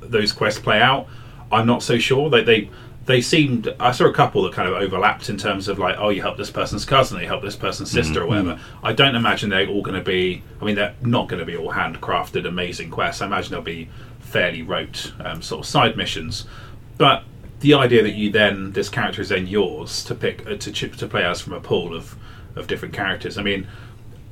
those 0.00 0.32
quests 0.32 0.60
play 0.60 0.80
out, 0.80 1.06
I'm 1.52 1.66
not 1.66 1.82
so 1.82 1.98
sure. 1.98 2.30
They 2.30 2.42
they 2.42 2.70
they 3.06 3.20
seemed. 3.20 3.74
I 3.78 3.92
saw 3.92 4.06
a 4.06 4.12
couple 4.12 4.42
that 4.44 4.52
kind 4.52 4.68
of 4.68 4.74
overlapped 4.74 5.28
in 5.28 5.36
terms 5.36 5.68
of 5.68 5.78
like, 5.78 5.96
oh, 5.98 6.08
you 6.08 6.22
help 6.22 6.36
this 6.36 6.50
person's 6.50 6.84
cousin, 6.84 7.20
you 7.20 7.26
help 7.26 7.42
this 7.42 7.56
person's 7.56 7.90
sister, 7.90 8.22
or 8.22 8.26
whatever. 8.26 8.58
I 8.82 8.92
don't 8.92 9.14
imagine 9.14 9.50
they're 9.50 9.68
all 9.68 9.82
going 9.82 9.98
to 9.98 10.04
be. 10.04 10.42
I 10.60 10.64
mean, 10.64 10.74
they're 10.74 10.94
not 11.02 11.28
going 11.28 11.40
to 11.40 11.46
be 11.46 11.56
all 11.56 11.72
handcrafted, 11.72 12.46
amazing 12.46 12.90
quests. 12.90 13.22
I 13.22 13.26
imagine 13.26 13.52
they'll 13.52 13.62
be 13.62 13.90
fairly 14.20 14.62
rote 14.62 15.12
um, 15.20 15.42
sort 15.42 15.60
of 15.60 15.66
side 15.66 15.96
missions, 15.96 16.46
but. 16.98 17.24
The 17.60 17.72
idea 17.72 18.02
that 18.02 18.14
you 18.14 18.30
then 18.30 18.72
this 18.72 18.90
character 18.90 19.22
is 19.22 19.30
then 19.30 19.46
yours 19.46 20.04
to 20.04 20.14
pick 20.14 20.46
uh, 20.46 20.56
to 20.56 20.70
ch- 20.70 20.98
to 20.98 21.06
play 21.06 21.24
as 21.24 21.40
from 21.40 21.54
a 21.54 21.60
pool 21.60 21.96
of 21.96 22.14
of 22.56 22.66
different 22.66 22.92
characters. 22.92 23.38
I 23.38 23.42
mean, 23.42 23.66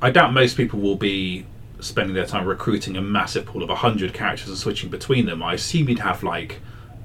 I 0.03 0.11
doubt 0.11 0.33
most 0.33 0.55
people 0.55 0.79
will 0.79 0.97
be 0.97 1.47
spending 1.83 2.15
their 2.15 2.25
time 2.25 2.45
recruiting 2.45 2.97
a 2.97 3.01
massive 3.01 3.45
pool 3.45 3.63
of 3.63 3.69
100 3.69 4.13
characters 4.13 4.49
and 4.49 4.57
switching 4.57 4.89
between 4.89 5.25
them. 5.25 5.43
I 5.43 5.53
assume 5.53 5.89
you'd 5.89 5.99
have 5.99 6.23
like 6.23 6.59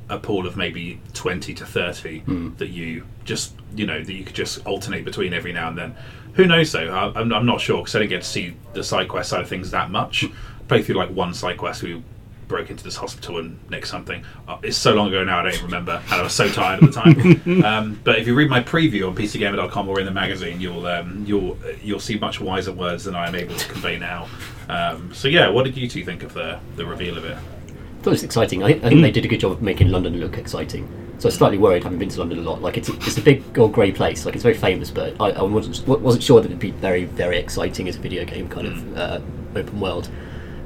a 0.08 0.18
pool 0.18 0.46
of 0.46 0.56
maybe 0.56 1.00
20 1.12 1.52
to 1.54 1.66
30 1.66 2.22
that 2.56 2.68
you 2.68 3.04
just, 3.24 3.54
you 3.74 3.86
know, 3.86 4.02
that 4.02 4.12
you 4.12 4.24
could 4.24 4.36
just 4.36 4.66
alternate 4.66 5.04
between 5.04 5.34
every 5.34 5.52
now 5.52 5.68
and 5.68 5.76
then. 5.76 5.96
Who 6.34 6.46
knows 6.46 6.72
though? 6.72 6.88
I, 6.88 7.20
I'm, 7.20 7.32
I'm 7.32 7.46
not 7.46 7.60
sure 7.60 7.78
because 7.78 7.94
I 7.94 7.98
didn't 7.98 8.10
get 8.10 8.22
to 8.22 8.28
see 8.28 8.56
the 8.72 8.84
side 8.84 9.08
quest 9.08 9.30
side 9.30 9.40
of 9.40 9.48
things 9.48 9.70
that 9.72 9.90
much. 9.90 10.24
Played 10.68 10.86
through 10.86 10.96
like 10.96 11.10
one 11.10 11.34
side 11.34 11.58
quest. 11.58 11.82
We 11.82 12.02
broke 12.48 12.70
into 12.70 12.82
this 12.82 12.96
hospital 12.96 13.38
and 13.38 13.58
nicked 13.70 13.86
something. 13.86 14.24
Uh, 14.48 14.58
it's 14.62 14.76
so 14.76 14.94
long 14.94 15.08
ago 15.08 15.22
now, 15.22 15.40
I 15.40 15.42
don't 15.42 15.54
even 15.54 15.66
remember, 15.66 16.02
and 16.04 16.12
I 16.14 16.22
was 16.22 16.32
so 16.32 16.48
tired 16.48 16.82
at 16.82 16.92
the 16.92 17.00
time. 17.00 17.64
um, 17.64 18.00
but 18.02 18.18
if 18.18 18.26
you 18.26 18.34
read 18.34 18.48
my 18.48 18.62
preview 18.62 19.06
on 19.06 19.14
PCGamer.com 19.14 19.88
or 19.88 20.00
in 20.00 20.06
the 20.06 20.12
magazine, 20.12 20.60
you'll 20.60 20.86
um, 20.86 21.24
you'll 21.26 21.58
you'll 21.82 22.00
see 22.00 22.18
much 22.18 22.40
wiser 22.40 22.72
words 22.72 23.04
than 23.04 23.14
I 23.14 23.28
am 23.28 23.34
able 23.34 23.54
to 23.54 23.68
convey 23.68 23.98
now. 23.98 24.28
Um, 24.68 25.12
so 25.14 25.28
yeah, 25.28 25.48
what 25.48 25.64
did 25.64 25.76
you 25.76 25.88
two 25.88 26.04
think 26.04 26.22
of 26.22 26.34
the 26.34 26.58
the 26.76 26.84
reveal 26.84 27.16
of 27.16 27.24
it? 27.24 27.36
I 27.36 28.00
thought 28.02 28.10
it 28.10 28.10
was 28.10 28.24
exciting. 28.24 28.62
I, 28.62 28.68
I 28.68 28.78
think 28.78 29.02
they 29.02 29.10
did 29.10 29.24
a 29.24 29.28
good 29.28 29.40
job 29.40 29.52
of 29.52 29.62
making 29.62 29.90
London 29.90 30.18
look 30.20 30.38
exciting. 30.38 30.86
So 31.18 31.26
I 31.26 31.28
was 31.28 31.34
slightly 31.34 31.58
worried, 31.58 31.82
having 31.82 31.98
been 31.98 32.10
to 32.10 32.18
London 32.20 32.38
a 32.38 32.42
lot. 32.42 32.62
Like 32.62 32.76
it's 32.78 32.88
a, 32.88 32.94
it's 32.94 33.18
a 33.18 33.20
big 33.20 33.58
old 33.58 33.72
grey 33.72 33.90
place. 33.90 34.24
Like 34.24 34.34
it's 34.34 34.44
very 34.44 34.54
famous, 34.54 34.90
but 34.90 35.20
I, 35.20 35.30
I 35.30 35.42
wasn't 35.42 35.86
wasn't 35.88 36.22
sure 36.22 36.40
that 36.40 36.46
it'd 36.46 36.60
be 36.60 36.70
very 36.70 37.04
very 37.04 37.38
exciting 37.38 37.88
as 37.88 37.96
a 37.96 38.00
video 38.00 38.24
game 38.24 38.48
kind 38.48 38.66
of 38.68 38.96
uh, 38.96 39.20
open 39.56 39.80
world. 39.80 40.08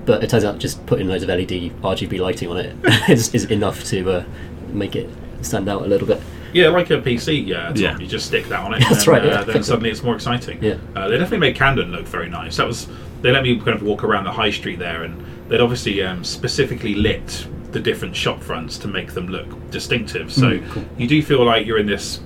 But 0.04 0.22
it 0.24 0.30
turns 0.30 0.44
out 0.44 0.58
just 0.58 0.84
putting 0.86 1.08
loads 1.08 1.22
of 1.22 1.28
LED 1.28 1.70
RGB 1.80 2.18
lighting 2.18 2.48
on 2.48 2.56
it 2.58 2.76
is, 3.08 3.32
is 3.34 3.44
enough 3.46 3.84
to 3.84 4.10
uh, 4.10 4.24
make 4.68 4.96
it 4.96 5.08
stand 5.42 5.68
out 5.68 5.82
a 5.82 5.86
little 5.86 6.06
bit. 6.06 6.20
Yeah, 6.52 6.68
like 6.68 6.90
a 6.90 7.00
PC. 7.00 7.46
Yeah, 7.46 7.68
Tom, 7.68 7.76
Yeah. 7.76 7.98
You 7.98 8.06
just 8.06 8.26
stick 8.26 8.46
that 8.48 8.60
on 8.60 8.74
it. 8.74 8.80
That's 8.90 9.06
and, 9.06 9.08
right, 9.08 9.22
Uh, 9.24 9.26
yeah. 9.26 9.44
then 9.44 9.62
suddenly 9.62 9.90
it's 9.90 10.02
more 10.02 10.16
exciting. 10.16 10.62
Yeah. 10.62 10.76
Uh, 10.94 11.08
they 11.08 11.16
definitely 11.16 11.38
made 11.38 11.56
Camden 11.56 11.92
look 11.92 12.06
very 12.06 12.28
nice. 12.28 12.56
That 12.56 12.66
was 12.66 12.88
they 13.22 13.30
let 13.30 13.42
me 13.42 13.56
kind 13.58 13.70
of 13.70 13.82
walk 13.82 14.04
around 14.04 14.24
the 14.24 14.32
high 14.32 14.50
street 14.50 14.78
there, 14.78 15.04
and 15.04 15.24
they'd 15.48 15.60
obviously 15.60 16.02
um, 16.02 16.24
specifically 16.24 16.94
lit 16.94 17.46
the 17.72 17.80
different 17.80 18.14
shop 18.14 18.42
fronts 18.42 18.76
to 18.78 18.88
make 18.88 19.14
them 19.14 19.28
look 19.28 19.70
distinctive. 19.70 20.32
So 20.32 20.60
you 20.98 21.08
do 21.08 21.22
feel 21.22 21.44
like 21.44 21.66
you're 21.66 21.78
in 21.78 21.86
this 21.86 22.20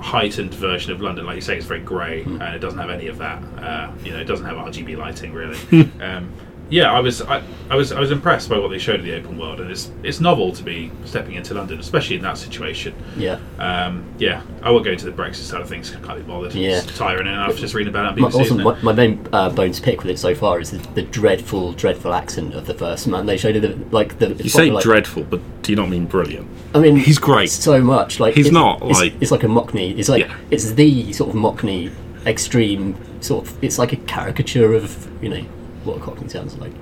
heightened 0.00 0.54
version 0.54 0.92
of 0.92 1.00
London. 1.00 1.26
Like 1.26 1.36
you 1.36 1.40
say, 1.40 1.56
it's 1.56 1.66
very 1.66 1.80
grey 1.80 2.22
and 2.22 2.54
it 2.54 2.58
doesn't 2.58 2.78
have 2.78 2.90
any 2.90 3.06
of 3.06 3.18
that. 3.18 3.42
Uh, 3.58 3.92
you 4.02 4.12
know, 4.12 4.18
it 4.18 4.24
doesn't 4.24 4.46
have 4.46 4.56
RGB 4.56 4.96
lighting 4.96 5.32
really. 5.32 5.58
um, 6.00 6.32
yeah, 6.70 6.92
I 6.92 7.00
was 7.00 7.22
I, 7.22 7.42
I 7.70 7.76
was 7.76 7.92
I 7.92 8.00
was 8.00 8.10
impressed 8.10 8.48
by 8.48 8.58
what 8.58 8.68
they 8.68 8.78
showed 8.78 9.00
in 9.00 9.06
the 9.06 9.14
open 9.14 9.38
world, 9.38 9.60
and 9.60 9.70
it's 9.70 9.90
it's 10.02 10.20
novel 10.20 10.52
to 10.52 10.62
be 10.62 10.90
stepping 11.04 11.34
into 11.34 11.54
London, 11.54 11.78
especially 11.80 12.16
in 12.16 12.22
that 12.22 12.36
situation. 12.36 12.94
Yeah. 13.16 13.38
Um, 13.58 14.04
yeah, 14.18 14.42
I 14.62 14.70
won't 14.70 14.84
go 14.84 14.90
into 14.90 15.06
the 15.06 15.12
Brexit 15.12 15.36
side 15.44 15.60
of 15.62 15.68
things. 15.68 15.94
I 15.94 16.00
can't 16.00 16.18
be 16.18 16.22
bothered. 16.22 16.54
Yeah. 16.54 16.78
It's 16.78 16.98
tiring 16.98 17.26
enough 17.26 17.56
just 17.56 17.74
reading 17.74 17.92
about 17.94 18.16
it 18.16 18.20
My, 18.20 18.28
also, 18.28 18.54
my, 18.56 18.80
my 18.82 18.92
main 18.92 19.26
uh, 19.32 19.50
bone 19.50 19.72
to 19.72 19.82
pick 19.82 20.02
with 20.02 20.10
it 20.10 20.18
so 20.18 20.34
far 20.34 20.60
is 20.60 20.70
the, 20.70 20.78
the 20.94 21.02
dreadful, 21.02 21.72
dreadful 21.72 22.12
accent 22.12 22.54
of 22.54 22.66
the 22.66 22.74
first 22.74 23.06
man. 23.06 23.26
They 23.26 23.36
showed 23.38 23.56
it 23.56 23.92
like 23.92 24.18
the. 24.18 24.34
You 24.34 24.50
say 24.50 24.70
like, 24.70 24.84
dreadful, 24.84 25.24
but 25.24 25.40
do 25.62 25.72
you 25.72 25.76
not 25.76 25.88
mean 25.88 26.06
brilliant? 26.06 26.48
I 26.74 26.80
mean, 26.80 26.96
He's 26.96 27.18
great. 27.18 27.50
so 27.50 27.80
much. 27.80 28.20
Like 28.20 28.34
He's 28.34 28.46
it's, 28.46 28.52
not, 28.52 28.82
it's, 28.82 28.98
like- 29.00 29.14
it's 29.20 29.30
like 29.30 29.42
a 29.42 29.46
Mockney. 29.48 29.98
It's 29.98 30.08
like 30.08 30.26
Yeah. 30.26 30.36
it's 30.50 30.72
the 30.72 31.12
sort 31.14 31.30
of 31.30 31.36
Mockney 31.36 31.92
extreme 32.26 32.94
sort 33.22 33.46
of. 33.46 33.64
It's 33.64 33.78
like 33.78 33.92
a 33.92 33.96
caricature 33.96 34.74
of 34.74 35.08
you 35.22 35.30
know 35.30 35.44
what 35.84 35.98
a 35.98 36.00
Cockney 36.00 36.28
sounds 36.28 36.56
like. 36.58 36.72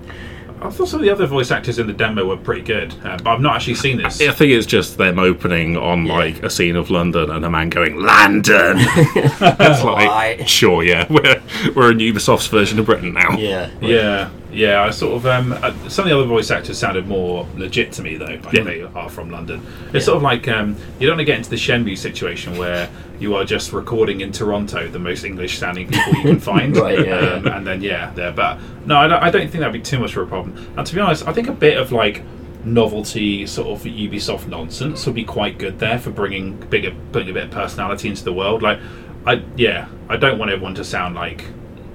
I 0.61 0.71
thought 0.71 0.89
some 0.89 1.01
of 1.01 1.05
the 1.05 1.11
other 1.11 1.27
voice 1.27 1.51
actors 1.51 1.79
in 1.79 1.87
the 1.87 1.93
demo 1.93 2.25
were 2.27 2.37
pretty 2.39 2.63
good, 2.63 2.95
uh, 3.05 3.19
but 3.23 3.27
I've 3.27 3.41
not 3.43 3.57
actually 3.57 3.75
seen 3.75 3.99
this. 3.99 4.23
I 4.23 4.31
think 4.33 4.53
it's 4.53 4.67
just 4.67 4.97
them 4.97 5.19
opening 5.19 5.77
on 5.77 6.07
Yeah. 6.07 6.15
like 6.15 6.43
a 6.43 6.49
scene 6.49 6.77
of 6.77 6.89
London 6.91 7.31
and 7.31 7.45
a 7.45 7.51
man 7.51 7.69
going 7.69 7.97
London. 8.01 8.77
it's 8.79 9.83
Why? 9.85 10.07
like 10.39 10.49
sure, 10.49 10.83
yeah, 10.83 11.07
we're 11.11 11.43
we're 11.75 11.93
in 11.93 11.99
Ubisoft's 11.99 12.47
version 12.47 12.79
of 12.79 12.87
Britain 12.87 13.13
now. 13.13 13.37
Yeah. 13.37 13.71
Yeah, 13.83 14.31
yeah. 14.57 14.83
I 14.83 14.91
sort 14.91 15.15
of 15.17 15.27
um, 15.27 15.53
uh, 15.53 15.73
some 15.89 16.05
of 16.05 16.11
the 16.11 16.17
other 16.19 16.27
voice 16.27 16.51
actors 16.51 16.79
sounded 16.79 17.07
more 17.07 17.47
legit 17.57 17.93
to 17.93 18.03
me 18.03 18.17
though. 18.17 18.25
Like 18.45 18.53
Yeah. 18.53 18.63
they 18.65 18.83
are 18.83 19.09
from 19.09 19.31
London. 19.31 19.65
It's 19.93 20.05
sort 20.07 20.17
of 20.17 20.23
like 20.23 20.49
um, 20.49 20.77
you 20.99 21.07
don't 21.07 21.17
want 21.17 21.21
to 21.21 21.25
get 21.25 21.39
into 21.39 21.51
the 21.51 21.57
Shenmue 21.57 21.97
situation 21.99 22.57
where 22.59 22.89
you 23.21 23.35
are 23.37 23.45
just 23.45 23.73
recording 23.73 24.21
in 24.21 24.33
Toronto 24.33 24.89
the 24.89 24.99
most 24.99 25.25
English 25.25 25.59
sounding 25.59 25.89
people 25.89 26.13
you 26.15 26.23
can 26.23 26.41
find, 26.53 26.77
Right, 26.77 27.07
yeah, 27.07 27.15
um, 27.19 27.47
yeah. 27.47 27.57
and 27.57 27.67
then 27.67 27.81
yeah, 27.83 28.11
there. 28.15 28.33
But 28.33 28.59
no, 28.87 28.97
I 28.99 29.07
don't, 29.09 29.23
I 29.23 29.31
don't 29.31 29.49
think 29.51 29.61
that'd 29.61 29.73
be 29.73 29.81
too 29.81 29.99
much 29.99 30.17
of 30.17 30.23
a 30.23 30.27
problem. 30.27 30.57
And 30.77 30.87
to 30.87 30.95
be 30.95 31.01
honest, 31.01 31.27
I 31.27 31.33
think 31.33 31.49
a 31.49 31.53
bit 31.53 31.79
of 31.79 31.93
like 31.93 32.23
novelty 32.65 33.47
sort 33.47 33.69
of 33.69 33.85
Ubisoft 33.87 34.49
nonsense 34.49 35.07
would 35.07 35.15
be 35.15 35.25
quite 35.25 35.57
good 35.59 35.79
there 35.79 35.99
for 35.99 36.11
bringing 36.11 36.57
bigger 36.57 36.93
putting 37.13 37.31
a 37.31 37.33
bit 37.33 37.45
of 37.45 37.51
personality 37.51 38.09
into 38.09 38.25
the 38.25 38.33
world. 38.33 38.61
Like, 38.63 38.79
I 39.27 39.43
yeah, 39.57 39.89
I 40.09 40.17
don't 40.17 40.39
want 40.39 40.51
everyone 40.51 40.75
to 40.77 40.85
sound 40.85 41.15
like 41.15 41.45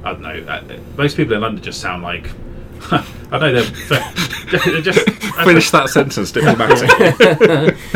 I 0.04 0.14
don't 0.14 0.22
know. 0.22 0.44
Uh, 0.48 0.64
most 0.98 1.18
people 1.18 1.34
in 1.36 1.42
London 1.42 1.64
just 1.64 1.80
sound 1.82 2.02
like 2.04 2.30
I 3.32 3.38
know 3.40 3.54
they're, 3.62 4.14
they're 4.66 4.82
just 4.82 5.10
Finish 5.46 5.72
that 5.72 5.90
sentence 5.90 6.32
diplomatically. 6.32 6.88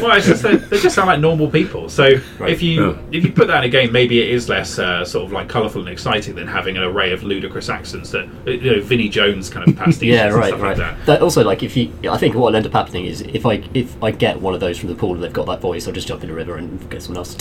well, 0.02 0.18
it's 0.18 0.26
just 0.26 0.42
they, 0.42 0.56
they 0.56 0.80
just 0.80 0.96
sound 0.96 1.08
like 1.08 1.20
normal 1.20 1.50
people. 1.50 1.90
So 1.90 2.20
Right. 2.40 2.50
if 2.50 2.62
you 2.64 2.92
Yeah. 2.92 2.98
if 3.12 3.24
you 3.26 3.32
put 3.32 3.48
that 3.48 3.58
in 3.60 3.64
a 3.66 3.70
game, 3.70 3.92
maybe 3.92 4.22
it 4.22 4.30
is 4.30 4.48
less 4.50 4.80
uh, 4.80 5.04
sort 5.06 5.26
of 5.26 5.32
like 5.34 5.48
colourful 5.50 5.82
and 5.82 5.90
exciting 5.90 6.34
than 6.36 6.48
having 6.48 6.78
an 6.78 6.84
array 6.84 7.12
of 7.12 7.24
ludicrous 7.24 7.70
accents 7.70 8.10
that 8.12 8.28
you 8.48 8.78
know 8.78 8.82
Vinnie 8.82 9.10
Jones 9.10 9.50
kind 9.50 9.68
of 9.68 9.76
pastiches 9.76 10.14
Yeah, 10.14 10.28
and 10.28 10.36
right, 10.36 10.48
stuff 10.48 10.62
right. 10.62 10.78
like 10.78 10.98
that. 10.98 11.06
That 11.06 11.22
also, 11.22 11.44
like, 11.44 11.62
if 11.62 11.76
you, 11.78 11.92
I 12.10 12.18
think 12.18 12.34
what 12.36 12.46
will 12.52 12.56
end 12.56 12.66
up 12.66 12.72
happening 12.74 13.06
is 13.06 13.22
if 13.22 13.46
I 13.46 13.62
if 13.74 14.02
I 14.04 14.12
get 14.12 14.40
one 14.42 14.54
of 14.54 14.60
those 14.62 14.78
from 14.80 14.90
the 14.90 14.96
pool 14.96 15.14
and 15.14 15.24
they've 15.24 15.34
got 15.34 15.46
that 15.48 15.62
voice, 15.62 15.88
I'll 15.88 15.94
just 15.94 16.08
jump 16.08 16.24
in 16.24 16.30
the 16.30 16.36
river 16.36 16.56
and 16.56 16.90
get 16.90 17.04
someone 17.04 17.18
else. 17.20 17.36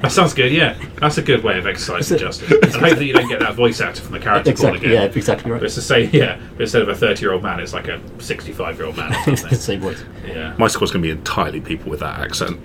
To 0.00 0.06
That 0.06 0.12
sounds 0.12 0.34
good. 0.34 0.50
Yeah, 0.52 0.76
that's 1.00 1.18
a 1.18 1.22
good 1.22 1.44
way 1.44 1.58
of 1.58 1.66
exercising 1.66 2.16
That's 2.18 2.38
justice. 2.38 2.74
And 2.74 2.82
that 2.84 3.04
you 3.04 3.12
don't 3.12 3.28
get 3.28 3.40
that 3.40 3.54
voice 3.54 3.80
actor 3.80 4.00
from 4.02 4.12
the 4.12 4.18
character 4.20 4.52
call 4.54 4.68
exactly, 4.70 4.92
yeah, 4.92 5.02
again. 5.02 5.18
exactly 5.18 5.48
But 5.50 5.54
right. 5.54 5.62
it's 5.64 5.74
the 5.74 5.82
same. 5.82 6.10
Yeah, 6.12 6.40
but 6.52 6.62
instead 6.62 6.82
of 6.82 6.88
a 6.88 6.94
thirty-year-old 6.94 7.42
man, 7.42 7.60
it's 7.60 7.72
like 7.74 7.88
a 7.88 8.00
sixty-five-year-old 8.18 8.96
man. 8.96 9.14
It's 9.28 9.42
the 9.42 9.54
same 9.56 9.80
voice. 9.80 10.02
yeah. 10.26 10.54
My 10.58 10.68
squad's 10.68 10.90
going 10.92 11.02
to 11.02 11.06
be 11.06 11.10
entirely 11.12 11.60
people 11.60 11.90
with 11.90 12.00
that 12.00 12.18
accent. 12.20 12.58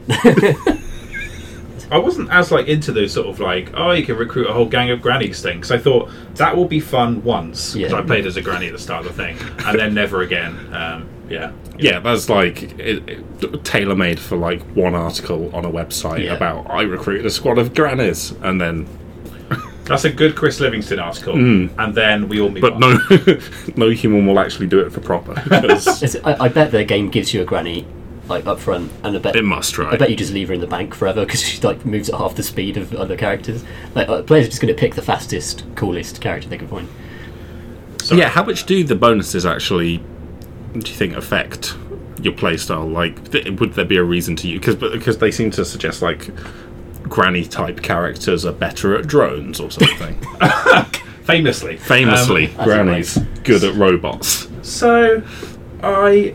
I 1.91 1.99
wasn't 1.99 2.31
as 2.31 2.51
like 2.51 2.67
into 2.67 2.91
those 2.91 3.13
sort 3.13 3.27
of 3.27 3.39
like 3.39 3.69
oh 3.75 3.91
you 3.91 4.03
can 4.03 4.17
recruit 4.17 4.47
a 4.49 4.53
whole 4.53 4.65
gang 4.65 4.89
of 4.89 5.01
grannies 5.01 5.41
thing 5.41 5.57
because 5.57 5.71
I 5.71 5.77
thought 5.77 6.09
that 6.35 6.55
will 6.55 6.65
be 6.67 6.79
fun 6.79 7.23
once 7.23 7.73
because 7.73 7.91
Yeah. 7.91 7.97
I 7.99 8.01
played 8.01 8.25
as 8.25 8.37
a 8.37 8.41
granny 8.41 8.65
at 8.67 8.73
the 8.73 8.79
start 8.79 9.05
of 9.05 9.15
the 9.15 9.23
thing 9.23 9.37
and 9.65 9.77
then 9.79 9.93
never 9.93 10.21
again. 10.23 10.73
Um, 10.73 11.07
yeah, 11.29 11.51
Yeah, 11.77 11.99
that's 11.99 12.29
like 12.29 12.63
it, 12.79 13.09
it, 13.09 13.63
tailor 13.63 13.95
made 13.95 14.19
for 14.19 14.35
like 14.37 14.61
one 14.75 14.93
article 14.95 15.53
on 15.55 15.65
a 15.65 15.69
website 15.71 16.23
Yeah. 16.23 16.33
about 16.35 16.69
I 16.69 16.83
recruited 16.83 17.25
a 17.25 17.29
squad 17.29 17.57
of 17.57 17.73
grannies, 17.73 18.31
and 18.43 18.59
then 18.61 18.87
that's 19.85 20.05
a 20.05 20.11
good 20.11 20.35
Chris 20.35 20.59
Livingston 20.59 20.99
article. 20.99 21.33
And 21.35 21.95
then 21.95 22.27
we 22.29 22.39
all 22.41 22.49
move 22.49 22.61
but 22.61 22.73
on. 22.73 22.79
no, 22.79 23.39
no 23.75 23.89
human 23.89 24.25
will 24.25 24.39
actually 24.39 24.67
do 24.67 24.79
it 24.79 24.91
for 24.91 25.01
proper. 25.01 25.33
'cause 25.49 26.01
It's, 26.03 26.15
I, 26.23 26.45
I 26.45 26.47
bet 26.49 26.71
the 26.71 26.83
game 26.83 27.09
gives 27.09 27.33
you 27.33 27.41
a 27.41 27.45
granny 27.45 27.85
like 28.27 28.47
up 28.47 28.59
front, 28.59 28.91
and 29.03 29.15
I 29.15 29.19
bet 29.19 29.35
it 29.35 29.43
must, 29.43 29.77
right? 29.77 29.93
I 29.93 29.97
bet 29.97 30.09
you 30.09 30.15
just 30.15 30.33
leave 30.33 30.47
her 30.47 30.55
in 30.55 30.59
the 30.61 30.65
bank 30.67 30.95
forever 30.95 31.23
because 31.25 31.41
she 31.43 31.61
like 31.61 31.85
moves 31.85 32.09
at 32.09 32.15
half 32.15 32.33
the 32.35 32.41
speed 32.41 32.75
of 32.77 32.91
other 32.95 33.15
characters. 33.15 33.63
Like 33.93 34.09
uh, 34.09 34.23
players 34.23 34.47
are 34.47 34.49
just 34.49 34.61
going 34.61 34.73
to 34.73 34.79
pick 34.79 34.95
the 34.95 35.03
fastest, 35.03 35.63
coolest 35.75 36.21
character 36.21 36.49
they 36.49 36.57
can 36.57 36.67
find. 36.67 36.87
Sorry. 38.01 38.21
Yeah, 38.21 38.29
how 38.29 38.43
much 38.43 38.65
do 38.65 38.83
the 38.83 38.95
bonuses 38.95 39.45
actually, 39.45 40.03
do 40.79 40.91
you 40.91 40.97
think, 40.97 41.15
affect 41.15 41.75
your 42.21 42.33
playstyle? 42.33 42.91
Like, 42.91 43.31
th- 43.31 43.59
would 43.59 43.73
there 43.73 43.85
be 43.85 43.97
a 43.97 44.03
reason 44.03 44.35
to 44.37 44.47
you? 44.47 44.59
Because 44.59 44.75
because 44.75 45.17
they 45.17 45.31
seem 45.31 45.51
to 45.51 45.65
suggest 45.65 46.01
like 46.01 46.29
granny 47.03 47.45
type 47.45 47.81
characters 47.81 48.45
are 48.45 48.51
better 48.53 48.95
at 48.97 49.05
drones 49.07 49.59
or 49.59 49.69
something. 49.71 50.15
famously, 51.23 51.77
Famously, 51.77 52.47
Um, 52.57 52.63
grannies 52.63 53.17
good 53.43 53.63
at 53.63 53.75
robots. 53.75 54.47
So, 54.63 55.21
I, 55.83 56.33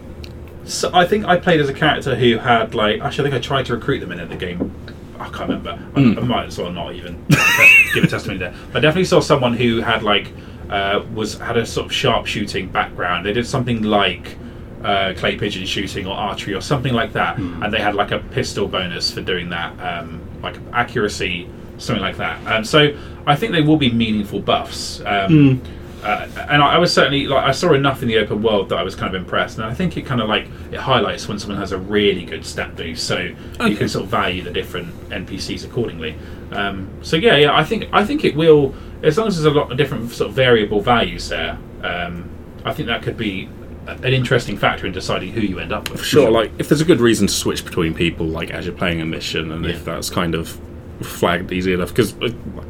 so 0.65 0.91
I 0.95 1.07
think 1.07 1.25
I 1.25 1.37
played 1.37 1.61
as 1.61 1.69
a 1.69 1.75
character 1.75 2.15
who 2.15 2.39
had 2.39 2.75
like 2.75 3.01
actually 3.01 3.29
I 3.29 3.31
think 3.33 3.45
I 3.45 3.47
tried 3.47 3.67
to 3.67 3.75
recruit 3.75 3.99
them 4.01 4.13
in 4.13 4.29
the 4.29 4.37
game. 4.37 4.73
I 5.19 5.25
can't 5.29 5.51
remember. 5.51 5.79
I, 5.97 6.01
I 6.01 6.25
might 6.25 6.47
as 6.47 6.57
well 6.59 6.73
not 6.73 6.95
even 6.95 7.23
give 7.95 8.05
a 8.05 8.07
testimony 8.07 8.39
there. 8.39 8.55
I 8.73 8.81
definitely 8.81 9.05
saw 9.05 9.21
someone 9.21 9.55
who 9.55 9.81
had 9.81 10.03
like 10.03 10.33
uh, 10.71 11.05
was 11.15 11.39
had 11.39 11.57
a 11.57 11.67
sort 11.67 11.87
of 11.87 11.93
sharpshooting 11.93 12.69
background. 12.69 13.27
They 13.27 13.33
did 13.33 13.47
something 13.47 13.83
like. 13.83 14.37
Uh, 14.83 15.13
clay 15.13 15.37
pigeon 15.37 15.67
shooting 15.67 16.07
or 16.07 16.15
archery 16.15 16.55
or 16.55 16.63
something 16.63 16.95
like 16.95 17.13
that, 17.13 17.37
and 17.37 17.71
they 17.71 17.79
had 17.79 17.95
like 17.95 18.13
a 18.13 18.19
pistol 18.19 18.67
bonus 18.67 19.11
for 19.11 19.21
doing 19.21 19.51
that, 19.51 19.79
um, 19.79 20.23
like 20.43 20.57
accuracy, 20.73 21.47
something 21.77 22.03
like 22.03 22.17
that. 22.17 22.39
Um, 22.47 22.65
so 22.65 22.97
I 23.27 23.37
think 23.37 23.53
they 23.53 23.61
will 23.61 23.77
be 23.77 23.93
meaningful 23.93 24.41
buffs. 24.41 25.03
Um, 25.05 25.61
uh, 26.03 26.27
and 26.49 26.63
I, 26.63 26.77
I 26.77 26.79
was 26.79 26.93
certainly 26.93 27.27
like 27.27 27.45
I 27.45 27.53
saw 27.53 27.75
enough 27.75 28.01
in 28.01 28.09
the 28.09 28.17
open 28.17 28.43
world 28.43 28.71
that 28.71 28.79
I 28.79 28.83
was 28.83 28.95
kind 28.95 29.15
of 29.15 29.21
impressed, 29.21 29.59
and 29.59 29.67
I 29.67 29.75
think 29.75 29.99
it 29.99 30.07
kind 30.07 30.21
of 30.21 30.29
like 30.29 30.47
it 30.73 30.81
highlights 30.81 31.29
when 31.29 31.39
someone 31.39 31.59
has 31.59 31.73
a 31.73 31.79
really 31.79 32.25
good 32.25 32.45
stat 32.47 32.75
boost, 32.75 33.07
so 33.07 33.19
you 33.67 33.77
can 33.77 33.89
sort 33.89 34.05
of 34.05 34.11
value 34.11 34.43
the 34.43 34.51
different 34.51 34.95
NPCs 35.11 35.65
accordingly. 35.65 36.17
Um, 36.53 36.89
so 37.03 37.17
yeah, 37.17 37.37
yeah, 37.37 37.55
I 37.55 37.65
think 37.65 37.89
I 37.93 38.05
think 38.05 38.25
it 38.25 38.35
will 38.35 38.75
as 39.03 39.17
long 39.19 39.29
as 39.29 39.37
there's 39.41 39.47
a 39.55 39.57
lot 39.59 39.71
of 39.71 39.79
different 39.79 40.11
sort 40.11 40.31
of 40.31 40.35
variable 40.37 40.81
values 40.81 41.29
there. 41.29 41.59
Um, 41.83 42.29
I 42.65 42.73
think 42.75 42.89
that 42.89 43.03
could 43.03 43.17
be 43.17 43.49
an 43.87 44.05
interesting 44.13 44.57
factor 44.59 44.87
in 44.87 44.93
deciding 44.93 45.33
who 45.33 45.41
you 45.41 45.59
end 45.59 45.73
up 45.73 45.89
with. 45.91 46.01
For 46.01 46.05
Sure, 46.07 46.31
like 46.31 46.53
if 46.59 46.69
there's 46.69 46.83
a 46.83 46.85
good 46.85 47.01
reason 47.01 47.27
to 47.27 47.33
switch 47.33 47.65
between 47.65 47.95
people, 47.95 48.27
like 48.27 48.51
as 48.51 48.67
you're 48.67 48.75
playing 48.75 49.01
a 49.01 49.07
mission, 49.07 49.51
and 49.51 49.65
Yeah. 49.65 49.71
if 49.73 49.85
that's 49.85 50.11
kind 50.11 50.35
of 50.35 50.61
flagged 51.01 51.51
easy 51.51 51.73
enough. 51.73 51.89
Because 51.89 52.15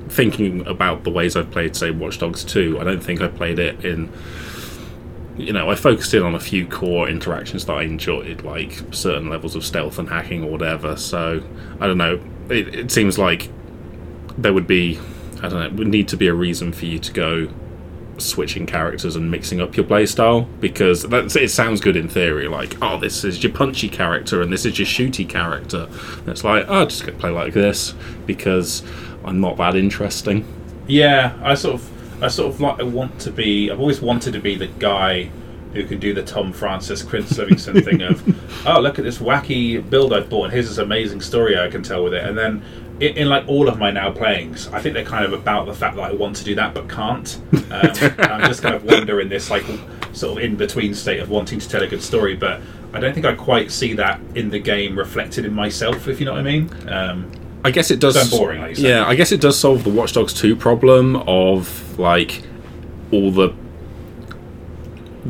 thinking 0.09 0.65
about 0.69 1.03
the 1.05 1.11
ways 1.11 1.37
I've 1.37 1.51
played, 1.51 1.75
say, 1.75 1.91
Watch 1.91 2.19
Dogs 2.21 2.45
2, 2.45 2.79
I 2.81 2.85
don't 2.85 3.03
think 3.03 3.21
I 3.21 3.27
played 3.29 3.59
it 3.59 3.85
in. 3.85 4.09
You 5.37 5.53
know, 5.53 5.71
I 5.71 5.75
focused 5.75 6.13
in 6.15 6.23
on 6.23 6.35
a 6.35 6.41
few 6.41 6.67
core 6.67 7.09
interactions 7.09 7.65
that 7.67 7.73
I 7.73 7.83
enjoyed, 7.83 8.43
like 8.43 8.81
certain 8.93 9.29
levels 9.31 9.57
of 9.57 9.65
stealth 9.65 9.99
and 9.99 10.09
hacking 10.09 10.45
or 10.45 10.51
whatever. 10.51 10.97
So, 10.97 11.43
I 11.81 11.87
don't 11.87 11.99
know. 11.99 12.21
It, 12.51 12.75
it 12.75 12.91
seems 12.93 13.19
like 13.19 13.49
there 14.39 14.53
would 14.53 14.67
be, 14.67 14.99
I 15.43 15.49
don't 15.49 15.61
know, 15.61 15.67
it 15.67 15.73
would 15.75 15.89
need 15.89 16.09
to 16.09 16.17
be 16.17 16.27
a 16.27 16.35
reason 16.35 16.73
for 16.73 16.87
you 16.87 16.99
to 16.99 17.13
go 17.13 17.49
switching 18.19 18.67
characters 18.67 19.17
and 19.17 19.31
mixing 19.31 19.63
up 19.63 19.77
your 19.77 19.87
playstyle 19.87 20.47
because 20.61 21.05
that's 21.05 21.37
it 21.37 21.51
sounds 21.51 21.81
good 21.81 21.97
in 21.97 22.07
theory 22.07 22.49
like 22.49 22.77
oh 22.83 22.99
this 22.99 23.25
is 23.25 23.43
your 23.43 23.51
punchy 23.51 23.89
character 23.89 24.43
and 24.43 24.53
this 24.53 24.67
is 24.67 24.79
your 24.79 24.85
shooty 24.85 25.27
character 25.27 25.89
and 26.19 26.29
it's 26.29 26.45
like 26.45 26.67
oh 26.69 26.85
just 26.85 27.07
gonna 27.07 27.17
play 27.17 27.31
like 27.31 27.55
this 27.55 27.95
because 28.27 28.83
I'm 29.25 29.41
not 29.41 29.57
that 29.57 29.75
interesting 29.75 30.45
Yeah, 30.91 31.39
I 31.43 31.55
sort 31.55 31.77
of, 31.77 32.23
I 32.23 32.29
sort 32.29 32.53
of 32.53 32.61
like, 32.61 32.81
I 32.81 32.83
want 32.83 33.21
to 33.21 33.31
be. 33.31 33.71
I've 33.71 33.79
always 33.79 34.01
wanted 34.01 34.33
to 34.33 34.41
be 34.41 34.57
the 34.57 34.67
guy 34.67 35.31
who 35.73 35.87
can 35.87 36.01
do 36.01 36.13
the 36.13 36.25
Tom 36.25 36.53
Francis, 36.53 37.05
Chris 37.05 37.39
Livingston 37.39 37.81
thing 37.83 38.03
of, 38.03 38.67
oh 38.67 38.81
look 38.81 38.99
at 38.99 39.05
this 39.05 39.19
wacky 39.19 39.89
build 39.89 40.13
I've 40.13 40.29
bought, 40.29 40.45
and 40.47 40.53
here's 40.53 40.69
this 40.69 40.79
amazing 40.79 41.21
story 41.21 41.57
I 41.57 41.69
can 41.69 41.83
tell 41.83 42.03
with 42.05 42.15
it, 42.15 42.25
and 42.25 42.37
then. 42.37 42.63
In, 43.01 43.17
in 43.17 43.29
like 43.29 43.49
all 43.49 43.69
of 43.69 43.79
my 43.79 43.91
now 43.91 44.11
playings, 44.11 44.69
I 44.69 44.81
think 44.81 44.95
they're 44.95 45.05
kind 45.05 45.25
of 45.25 45.33
about 45.33 45.67
the 45.67 45.75
fact 45.75 45.97
that 45.97 46.03
I 46.03 46.13
want 46.13 46.37
to 46.37 46.45
do 46.45 46.55
that 46.57 46.75
but 46.75 46.89
can't. 46.89 47.41
Um, 47.53 47.63
and 47.71 48.21
I'm 48.21 48.49
just 48.49 48.63
kind 48.63 48.75
of 48.75 48.85
wonder 48.85 49.21
in 49.21 49.29
this 49.29 49.51
like 49.51 49.65
sort 50.13 50.39
of 50.39 50.45
in 50.45 50.57
between 50.57 50.95
state 50.95 51.21
of 51.21 51.31
wanting 51.31 51.59
to 51.59 51.69
tell 51.69 51.83
a 51.83 51.87
good 51.87 52.03
story, 52.03 52.37
but 52.37 52.61
I 52.93 53.01
don't 53.01 53.15
think 53.15 53.27
I 53.27 53.35
quite 53.35 53.71
see 53.71 53.95
that 53.95 54.21
in 54.35 54.51
the 54.51 54.59
game 54.59 54.99
reflected 54.99 55.45
in 55.45 55.55
myself. 55.55 56.09
If 56.09 56.21
you 56.21 56.27
know 56.27 56.33
what 56.33 56.41
I 56.41 56.45
mean. 56.45 56.71
Um, 56.89 57.31
I 57.65 57.71
guess 57.71 57.91
it 57.91 58.01
does. 58.01 58.31
So 58.31 58.39
boring, 58.39 58.61
like 58.61 58.79
yeah, 58.79 59.07
I 59.07 59.15
guess 59.15 59.33
it 59.33 59.41
does 59.41 59.59
solve 59.59 59.85
the 59.85 59.91
Watch 59.91 60.15
Dogs 60.15 60.33
2 60.33 60.57
problem 60.57 61.17
of 61.17 61.99
like 61.99 62.43
all 63.13 63.31
the 63.31 63.55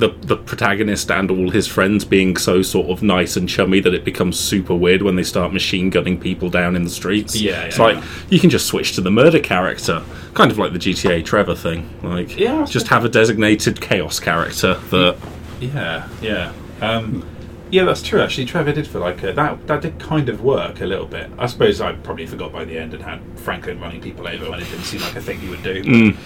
the 0.00 0.08
the 0.22 0.36
protagonist 0.36 1.10
and 1.10 1.30
all 1.30 1.50
his 1.50 1.66
friends 1.66 2.04
being 2.04 2.36
so 2.36 2.62
sort 2.62 2.88
of 2.88 3.02
nice 3.02 3.36
and 3.36 3.48
chummy 3.48 3.80
that 3.80 3.94
it 3.94 4.04
becomes 4.04 4.38
super 4.38 4.74
weird 4.74 5.02
when 5.02 5.16
they 5.16 5.22
start 5.22 5.52
machine 5.52 5.90
gunning 5.90 6.18
people 6.18 6.50
down 6.50 6.74
in 6.74 6.84
the 6.84 6.90
streets. 6.90 7.40
Yeah, 7.40 7.62
it's 7.64 7.78
yeah, 7.78 7.84
like 7.84 7.96
yeah. 7.96 8.04
you 8.30 8.40
can 8.40 8.50
just 8.50 8.66
switch 8.66 8.94
to 8.96 9.00
the 9.00 9.10
murder 9.10 9.38
character, 9.38 10.02
kind 10.34 10.50
of 10.50 10.58
like 10.58 10.72
the 10.72 10.78
GTA 10.78 11.24
Trevor 11.24 11.54
thing. 11.54 11.88
Like, 12.02 12.36
Yeah, 12.38 12.64
just 12.64 12.88
have 12.88 13.04
a 13.04 13.08
designated 13.08 13.80
chaos 13.80 14.18
character 14.18 14.74
that. 14.90 15.16
Yeah, 15.60 16.08
yeah, 16.22 16.52
um, 16.80 17.24
yeah. 17.70 17.84
That's 17.84 18.02
true. 18.02 18.20
Actually, 18.22 18.46
Trevor 18.46 18.72
did 18.72 18.86
feel 18.86 19.02
like 19.02 19.22
uh, 19.22 19.32
that. 19.32 19.66
That 19.66 19.82
did 19.82 19.98
kind 19.98 20.28
of 20.28 20.42
work 20.42 20.80
a 20.80 20.86
little 20.86 21.06
bit. 21.06 21.30
I 21.38 21.46
suppose 21.46 21.80
I 21.80 21.92
probably 21.92 22.26
forgot 22.26 22.50
by 22.52 22.64
the 22.64 22.78
end 22.78 22.94
and 22.94 23.02
had 23.02 23.20
Franklin 23.38 23.78
running 23.78 24.00
people 24.00 24.26
over 24.26 24.50
when 24.50 24.60
it 24.60 24.70
didn't 24.70 24.84
seem 24.84 25.02
like 25.02 25.16
a 25.16 25.20
thing 25.20 25.38
he 25.38 25.48
would 25.48 25.62
do. 25.62 25.84
Mm. 25.84 26.16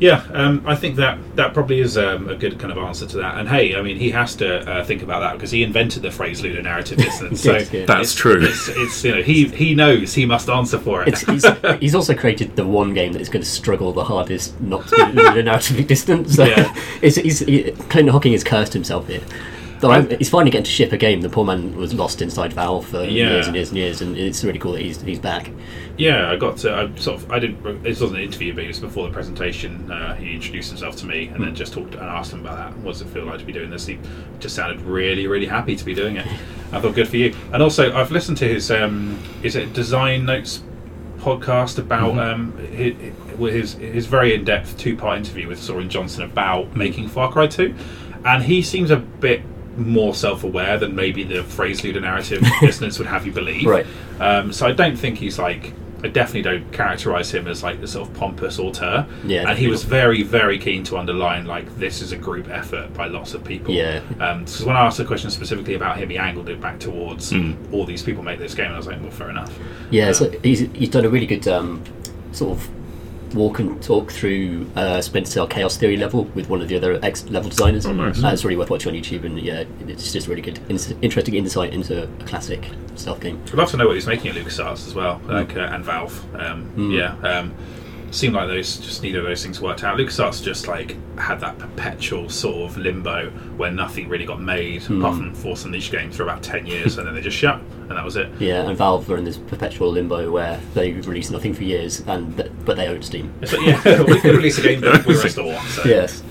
Yeah, 0.00 0.24
um, 0.32 0.62
I 0.66 0.74
think 0.76 0.96
that 0.96 1.18
that 1.36 1.52
probably 1.52 1.80
is 1.80 1.98
um, 1.98 2.28
a 2.30 2.34
good 2.34 2.58
kind 2.58 2.72
of 2.72 2.78
answer 2.78 3.06
to 3.06 3.18
that. 3.18 3.36
And 3.38 3.46
hey, 3.48 3.76
I 3.76 3.82
mean, 3.82 3.98
he 3.98 4.10
has 4.10 4.34
to 4.36 4.68
uh, 4.68 4.82
think 4.82 5.02
about 5.02 5.20
that 5.20 5.34
because 5.34 5.50
he 5.50 5.62
invented 5.62 6.02
the 6.02 6.10
phrase 6.10 6.40
"ludonarrative 6.40 6.96
dissonance." 6.96 7.40
so 7.42 7.52
Yes, 7.52 7.70
yeah. 7.72 7.84
That's 7.84 8.12
it's- 8.12 8.14
true. 8.14 8.40
It's, 8.42 8.68
it's 8.68 9.04
you 9.04 9.14
know 9.14 9.22
he 9.22 9.44
he 9.48 9.74
knows 9.74 10.14
he 10.14 10.24
must 10.24 10.48
answer 10.48 10.78
for 10.78 11.02
it. 11.02 11.08
It's, 11.08 11.20
he's, 11.20 11.44
he's 11.80 11.94
also 11.94 12.14
created 12.14 12.56
the 12.56 12.66
one 12.66 12.94
game 12.94 13.12
that 13.12 13.20
is 13.20 13.28
going 13.28 13.42
to 13.42 13.48
struggle 13.48 13.92
the 13.92 14.04
hardest 14.04 14.58
not 14.60 14.88
to 14.88 14.96
be 14.96 15.02
narratively 15.42 15.86
distant. 15.86 16.30
So 16.30 16.44
Yeah. 16.46 16.74
it's, 17.02 17.16
he's, 17.16 17.40
he, 17.40 17.70
Clinton 17.72 18.08
Hocking 18.08 18.32
has 18.32 18.42
cursed 18.42 18.72
himself 18.72 19.06
here. 19.06 19.20
Though 19.80 19.90
I'm, 19.92 20.10
he's 20.10 20.28
finally 20.28 20.50
getting 20.50 20.64
to 20.64 20.70
ship 20.70 20.92
a 20.92 20.96
game. 20.98 21.22
The 21.22 21.30
poor 21.30 21.44
man 21.44 21.74
was 21.74 21.94
lost 21.94 22.20
inside 22.20 22.52
Valve 22.52 22.86
for 22.86 23.02
Yeah. 23.02 23.30
years 23.30 23.46
and 23.46 23.56
years 23.56 23.68
and 23.70 23.78
years, 23.78 24.02
and 24.02 24.16
it's 24.16 24.44
really 24.44 24.58
cool 24.58 24.72
that 24.72 24.82
he's 24.82 25.00
he's 25.00 25.18
back. 25.18 25.50
Yeah, 25.96 26.30
I 26.30 26.36
got 26.36 26.58
to. 26.58 26.74
I 26.74 26.98
sort 26.98 27.22
of. 27.22 27.30
I 27.32 27.38
didn't. 27.38 27.82
This 27.82 28.00
wasn't 28.00 28.18
an 28.20 28.24
interview, 28.26 28.54
but 28.54 28.64
it 28.64 28.68
was 28.68 28.78
before 28.78 29.06
the 29.06 29.12
presentation. 29.12 29.90
Uh, 29.90 30.14
he 30.16 30.34
introduced 30.34 30.68
himself 30.70 30.96
to 30.96 31.06
me, 31.06 31.28
and 31.28 31.42
then 31.42 31.54
just 31.54 31.72
talked 31.72 31.94
and 31.94 32.02
asked 32.04 32.32
him 32.32 32.40
about 32.40 32.56
that. 32.56 32.78
What 32.78 32.92
does 32.92 33.00
it 33.02 33.08
feel 33.08 33.24
like 33.24 33.38
to 33.38 33.44
be 33.44 33.52
doing 33.52 33.70
this? 33.70 33.86
He 33.86 33.98
just 34.38 34.54
sounded 34.54 34.80
really, 34.82 35.26
really 35.26 35.46
happy 35.46 35.76
to 35.76 35.84
be 35.84 35.94
doing 35.94 36.16
it. 36.16 36.26
I 36.72 36.80
thought, 36.80 36.94
good 36.94 37.08
for 37.08 37.16
you. 37.16 37.34
And 37.52 37.62
also, 37.62 37.94
I've 37.94 38.10
listened 38.10 38.36
to 38.38 38.48
his. 38.48 38.70
Um, 38.70 39.18
is 39.42 39.56
it 39.56 39.72
Design 39.72 40.26
Notes 40.26 40.62
podcast 41.18 41.78
about 41.78 42.18
um, 42.18 42.56
his, 42.72 42.94
his 43.38 43.72
his 43.74 44.06
very 44.06 44.34
in 44.34 44.44
depth 44.44 44.76
two 44.78 44.96
part 44.96 45.18
interview 45.18 45.48
with 45.48 45.58
Soren 45.60 45.88
Johnson 45.90 46.22
about 46.24 46.76
making 46.76 47.08
Far 47.08 47.30
Cry 47.32 47.46
Two, 47.46 47.74
and 48.24 48.42
he 48.42 48.62
seems 48.62 48.90
a 48.90 48.96
bit 48.96 49.42
more 49.80 50.14
self 50.14 50.44
aware 50.44 50.78
than 50.78 50.94
maybe 50.94 51.24
the 51.24 51.42
phrase 51.42 51.80
ludonarrative 51.82 52.46
dissonance 52.60 52.98
would 52.98 53.08
have 53.08 53.26
you 53.26 53.32
believe. 53.32 53.66
Right. 53.66 53.86
Um, 54.20 54.52
so 54.52 54.66
I 54.66 54.72
don't 54.72 54.96
think 54.96 55.18
he's 55.18 55.38
like. 55.38 55.72
I 56.02 56.08
definitely 56.08 56.40
don't 56.50 56.72
characterize 56.72 57.30
him 57.30 57.46
as 57.46 57.62
like 57.62 57.82
the 57.82 57.86
sort 57.86 58.08
of 58.08 58.14
pompous 58.14 58.58
auteur. 58.58 59.06
Yeah, 59.22 59.50
and 59.50 59.58
he 59.58 59.68
was 59.68 59.84
very, 59.84 60.22
very 60.22 60.58
keen 60.58 60.82
to 60.84 60.96
underline 60.96 61.44
like 61.44 61.76
this 61.76 62.00
is 62.00 62.12
a 62.12 62.16
group 62.16 62.48
effort 62.48 62.94
by 62.94 63.06
lots 63.08 63.34
of 63.34 63.44
people. 63.44 63.74
Yeah. 63.74 64.00
Because 64.08 64.64
when 64.64 64.76
I 64.76 64.86
asked 64.86 64.98
a 64.98 65.04
question 65.04 65.30
specifically 65.30 65.74
about 65.74 65.98
him, 65.98 66.08
he 66.08 66.16
angled 66.16 66.48
it 66.48 66.58
back 66.58 66.78
towards 66.80 67.28
Hmm. 67.32 67.52
all 67.70 67.84
these 67.84 68.02
people 68.02 68.22
make 68.22 68.38
this 68.38 68.54
game, 68.54 68.64
and 68.68 68.74
I 68.76 68.78
was 68.78 68.86
like, 68.86 68.98
well, 69.02 69.10
fair 69.10 69.28
enough. 69.28 69.54
Yeah, 69.90 70.08
Um, 70.08 70.14
so 70.14 70.30
he's 70.42 70.60
he's 70.72 70.88
done 70.88 71.04
a 71.04 71.10
really 71.10 71.26
good 71.26 71.46
um, 71.48 71.82
sort 72.32 72.56
of 72.56 72.66
walk 73.34 73.58
and 73.58 73.82
talk 73.82 74.10
through 74.10 74.68
uh, 74.76 75.00
Splinter 75.00 75.30
Cell 75.30 75.46
Chaos 75.46 75.76
Theory 75.76 75.96
level 75.96 76.24
with 76.34 76.48
one 76.48 76.60
of 76.60 76.68
the 76.68 76.76
other 76.76 76.98
ex 77.02 77.24
level 77.28 77.48
designers. 77.50 77.86
Oh, 77.86 77.92
nice. 77.92 78.22
Uh, 78.22 78.28
it's 78.28 78.44
really 78.44 78.56
worth 78.56 78.70
watching 78.70 78.94
on 78.94 79.00
YouTube, 79.00 79.24
and 79.24 79.38
yeah, 79.40 79.64
it's 79.86 80.12
just 80.12 80.26
really 80.28 80.42
good, 80.42 80.58
ins- 80.68 80.92
interesting 81.02 81.34
insight 81.34 81.72
into 81.72 82.04
a 82.04 82.06
classic 82.24 82.64
stealth 82.96 83.20
game. 83.20 83.40
I'd 83.46 83.54
love 83.54 83.70
to 83.70 83.76
know 83.76 83.86
what 83.86 83.94
he's 83.94 84.06
making 84.06 84.30
at 84.30 84.36
LucasArts 84.36 84.86
as 84.86 84.94
well, 84.94 85.16
Hmm. 85.18 85.30
like 85.32 85.56
uh, 85.56 85.60
and 85.60 85.84
Valve. 85.84 86.24
Um, 86.34 86.90
Yeah, 86.92 87.14
um, 87.22 87.54
seemed 88.10 88.34
like 88.34 88.48
those 88.48 88.76
just 88.78 89.02
neither 89.02 89.20
of 89.20 89.24
those 89.26 89.42
things 89.42 89.60
worked 89.60 89.84
out. 89.84 89.96
LucasArts 89.98 90.42
just 90.42 90.66
like 90.68 90.96
had 91.18 91.40
that 91.40 91.58
perpetual 91.58 92.28
sort 92.28 92.68
of 92.70 92.76
limbo 92.76 93.30
where 93.56 93.70
nothing 93.70 94.08
really 94.08 94.24
got 94.24 94.40
made 94.40 94.82
Hmm. 94.82 95.00
apart 95.00 95.16
from 95.18 95.34
Force 95.34 95.64
Unleashed 95.64 95.92
games 95.92 96.16
for 96.16 96.24
about 96.24 96.42
ten 96.42 96.66
years, 96.66 96.98
and 96.98 97.06
then 97.06 97.14
they 97.14 97.20
just 97.20 97.36
shut, 97.36 97.60
and 97.88 97.90
that 97.90 98.04
was 98.04 98.16
it. 98.16 98.28
Yeah, 98.38 98.68
and 98.68 98.76
Valve 98.76 99.08
were 99.08 99.16
in 99.16 99.24
this 99.24 99.36
perpetual 99.38 99.90
limbo 99.92 100.30
where 100.30 100.60
they 100.74 100.92
released 100.92 101.30
nothing 101.30 101.54
for 101.54 101.62
years, 101.64 102.02
and 102.06 102.36
th- 102.36 102.50
but 102.64 102.76
they 102.76 102.88
own 102.88 103.02
Steam. 103.02 103.32
So, 103.46 103.60
yeah, 103.60 104.02
we 104.02 104.18
could 104.20 104.34
release 104.36 104.58
a 104.58 104.62
game 104.62 104.80
that 104.80 105.06
we're 105.06 105.24
a 105.24 105.28
store. 105.30 105.58
So, 105.68 105.82
Yes, 105.84 106.22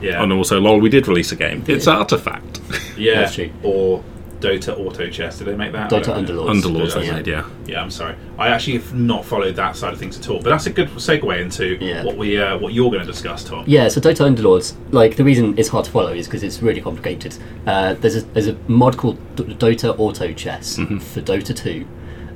yeah, 0.00 0.22
And 0.22 0.32
also, 0.32 0.60
lol, 0.60 0.80
we 0.80 0.88
did 0.88 1.06
release 1.08 1.32
a 1.32 1.36
game. 1.36 1.64
It's 1.66 1.86
Artifact. 1.86 2.60
yeah, 2.96 3.30
or 3.62 4.02
Dota 4.40 4.78
Auto 4.78 5.08
Chess. 5.08 5.38
Did 5.38 5.46
they 5.48 5.56
make 5.56 5.72
that? 5.72 5.90
Dota 5.90 6.04
don't. 6.04 6.26
Underlords. 6.26 6.62
Underlords 6.62 6.94
they 6.94 7.06
Yeah. 7.06 7.12
made, 7.14 7.26
yeah. 7.26 7.44
Yeah, 7.66 7.82
I'm 7.82 7.90
sorry. 7.90 8.14
I 8.38 8.48
actually 8.48 8.74
have 8.74 8.94
not 8.94 9.24
followed 9.24 9.56
that 9.56 9.76
side 9.76 9.92
of 9.92 9.98
things 9.98 10.18
at 10.18 10.28
all. 10.28 10.38
But 10.42 10.50
that's 10.50 10.66
a 10.66 10.70
good 10.70 10.88
segue 10.90 11.40
into 11.40 11.76
Yeah. 11.80 12.04
what 12.04 12.16
we 12.16 12.38
uh, 12.40 12.58
what 12.58 12.72
you're 12.74 12.90
going 12.90 13.04
to 13.04 13.10
discuss, 13.10 13.44
Tom. 13.44 13.64
Yeah, 13.66 13.88
so 13.88 14.00
Dota 14.00 14.26
Underlords, 14.34 14.74
like 14.92 15.16
the 15.16 15.24
reason 15.24 15.54
it's 15.58 15.68
hard 15.70 15.84
to 15.86 15.90
follow 15.90 16.12
is 16.12 16.26
because 16.26 16.42
it's 16.42 16.60
really 16.62 16.80
complicated. 16.80 17.36
Uh, 17.66 17.94
there's 17.94 18.16
a 18.16 18.20
there's 18.34 18.48
a 18.48 18.56
mod 18.68 18.96
called 18.96 19.18
D- 19.36 19.44
Dota 19.44 19.98
Auto 19.98 20.32
Chess 20.32 20.76
for 20.76 21.20
Dota 21.22 21.54
2. 21.56 21.86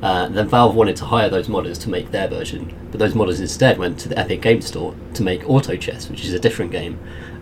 Uh, 0.03 0.29
then 0.31 0.49
Valve 0.49 0.75
wanted 0.75 0.97
to 0.97 1.05
hire 1.05 1.29
those 1.29 1.47
modders 1.49 1.79
to 1.83 1.91
make 1.91 2.11
their 2.11 2.27
version, 2.27 2.73
but 2.91 2.99
those 2.99 3.13
modders 3.13 3.39
instead 3.39 3.77
went 3.77 3.99
to 3.99 4.09
the 4.09 4.19
Epic 4.19 4.41
Game 4.41 4.63
Store 4.63 4.95
to 5.13 5.23
make 5.23 5.47
Auto 5.47 5.77
Chess, 5.77 6.09
which 6.09 6.25
is 6.25 6.33
a 6.33 6.39
different 6.39 6.73
game. 6.73 6.99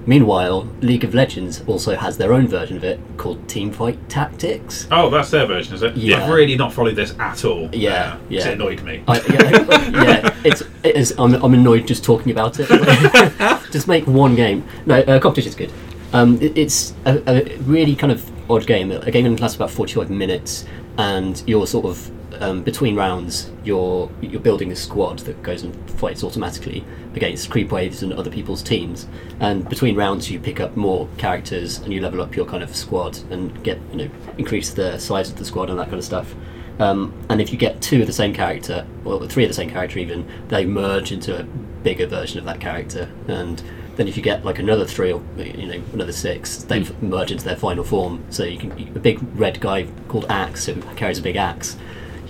Meanwhile, 0.09 0.66
League 0.81 1.05
of 1.05 1.12
Legends 1.14 1.62
also 1.66 1.94
has 1.94 2.16
their 2.16 2.33
own 2.33 2.49
version 2.49 2.79
of 2.79 2.83
it 2.83 2.99
called 3.18 3.47
Teamfight 3.47 3.99
Tactics. 4.09 4.88
Oh, 4.90 5.11
that's 5.11 5.31
their 5.31 5.44
version, 5.44 5.75
is 5.75 5.83
it? 5.83 5.94
Yeah. 5.99 6.25
I've 6.25 6.31
really 6.31 6.57
not 6.57 6.73
followed 6.73 6.97
this 6.97 7.14
at 7.18 7.44
all. 7.44 7.68
Yeah, 7.75 8.14
uh, 8.14 8.18
yeah. 8.31 8.49
It 8.49 8.55
annoyed 8.55 8.83
me. 8.85 9.05
I, 9.07 9.21
yeah, 9.21 10.03
yeah, 10.03 10.35
it's 10.44 10.62
it 10.83 10.97
is. 10.97 11.14
I'm, 11.18 11.35
I'm 11.35 11.53
annoyed 11.53 11.87
just 11.87 12.05
talking 12.05 12.33
about 12.33 12.57
it. 12.59 12.68
just 13.71 13.87
make 13.87 14.07
one 14.07 14.35
game. 14.35 14.66
No, 14.87 14.99
uh, 15.01 15.21
competition's 15.21 15.55
good. 15.55 15.71
Um, 16.14 16.40
it, 16.40 16.57
it's 16.57 16.94
a, 17.05 17.23
a 17.31 17.59
really 17.59 17.94
kind 17.94 18.11
of 18.11 18.51
odd 18.51 18.66
game. 18.66 18.90
A 18.90 19.11
game 19.11 19.31
that 19.31 19.42
lasts 19.42 19.57
about 19.57 19.71
45 19.71 20.09
minutes, 20.09 20.64
and 20.97 21.42
you're 21.47 21.66
sort 21.66 21.85
of 21.85 22.11
um, 22.40 22.62
between 22.62 22.96
rounds. 22.96 23.51
You're 23.64 24.11
you're 24.20 24.40
building 24.40 24.72
a 24.72 24.77
squad 24.77 25.20
that 25.20 25.42
goes 25.42 25.62
and 25.62 25.90
fights 25.92 26.24
automatically 26.24 26.85
against 27.14 27.51
creep 27.51 27.72
waves 27.72 28.03
and 28.03 28.12
other 28.12 28.31
people's 28.31 28.62
teams. 28.62 29.07
And 29.40 29.68
between 29.68 29.96
rounds, 29.96 30.31
you 30.31 30.38
pick 30.38 30.61
up 30.61 30.77
more 30.77 31.09
characters 31.18 31.79
and 31.79 31.92
you 31.92 32.01
level 32.01 32.20
up 32.20 32.37
your 32.37 32.46
kind 32.46 32.62
of 32.62 32.74
squad 32.74 33.18
and 33.31 33.62
get 33.62 33.79
you 33.92 33.98
know 33.98 34.11
increase 34.37 34.72
the 34.72 34.98
size 34.98 35.31
of 35.31 35.37
the 35.37 35.44
squad 35.44 35.70
and 35.70 35.79
that 35.79 35.87
kind 35.87 35.98
of 35.98 36.05
stuff. 36.05 36.35
Um, 36.79 37.12
and 37.29 37.40
if 37.40 37.53
you 37.53 37.59
get 37.59 37.83
two 37.83 38.01
of 38.01 38.07
the 38.07 38.12
same 38.12 38.33
character, 38.33 38.87
or 39.05 39.27
three 39.27 39.42
of 39.44 39.51
the 39.51 39.55
same 39.55 39.68
character 39.70 39.98
even, 39.98 40.29
they 40.48 40.64
merge 40.64 41.11
into 41.11 41.38
a 41.38 41.42
bigger 41.42 42.07
version 42.07 42.38
of 42.38 42.44
that 42.44 42.61
character. 42.61 43.11
And 43.27 43.62
then 43.96 44.07
if 44.07 44.16
you 44.16 44.22
get 44.22 44.44
like 44.44 44.61
another 44.61 44.87
three 44.87 45.12
or 45.12 45.20
you 45.37 45.66
know 45.66 45.83
another 45.92 46.12
six, 46.12 46.59
they 46.59 46.87
merge 47.01 47.33
into 47.33 47.44
their 47.44 47.57
final 47.57 47.83
form. 47.83 48.24
So 48.31 48.44
you 48.44 48.59
can 48.59 48.70
a 48.96 49.01
big 49.01 49.18
red 49.35 49.61
guy 49.61 49.88
called 50.07 50.27
Axe 50.29 50.66
who 50.66 50.81
carries 50.94 51.18
a 51.18 51.22
big 51.22 51.37
axe. 51.37 51.77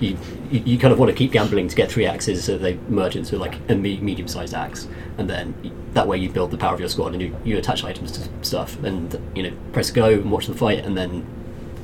You, 0.00 0.16
you, 0.50 0.78
kind 0.78 0.92
of 0.92 0.98
want 0.98 1.10
to 1.10 1.16
keep 1.16 1.32
gambling 1.32 1.66
to 1.68 1.74
get 1.74 1.90
three 1.90 2.06
axes 2.06 2.44
so 2.44 2.56
they 2.56 2.74
merge 2.88 3.16
into 3.16 3.36
like 3.36 3.58
a 3.68 3.74
me- 3.74 3.98
medium-sized 3.98 4.54
axe, 4.54 4.86
and 5.18 5.28
then 5.28 5.54
that 5.94 6.06
way 6.06 6.18
you 6.18 6.30
build 6.30 6.52
the 6.52 6.56
power 6.56 6.74
of 6.74 6.80
your 6.80 6.88
squad 6.88 7.14
and 7.14 7.22
you, 7.22 7.36
you 7.44 7.58
attach 7.58 7.82
items 7.82 8.12
to 8.12 8.28
stuff 8.42 8.82
and 8.84 9.20
you 9.34 9.42
know 9.42 9.56
press 9.72 9.90
go 9.90 10.10
and 10.10 10.30
watch 10.30 10.46
them 10.46 10.54
fight 10.54 10.84
and 10.84 10.96
then 10.96 11.26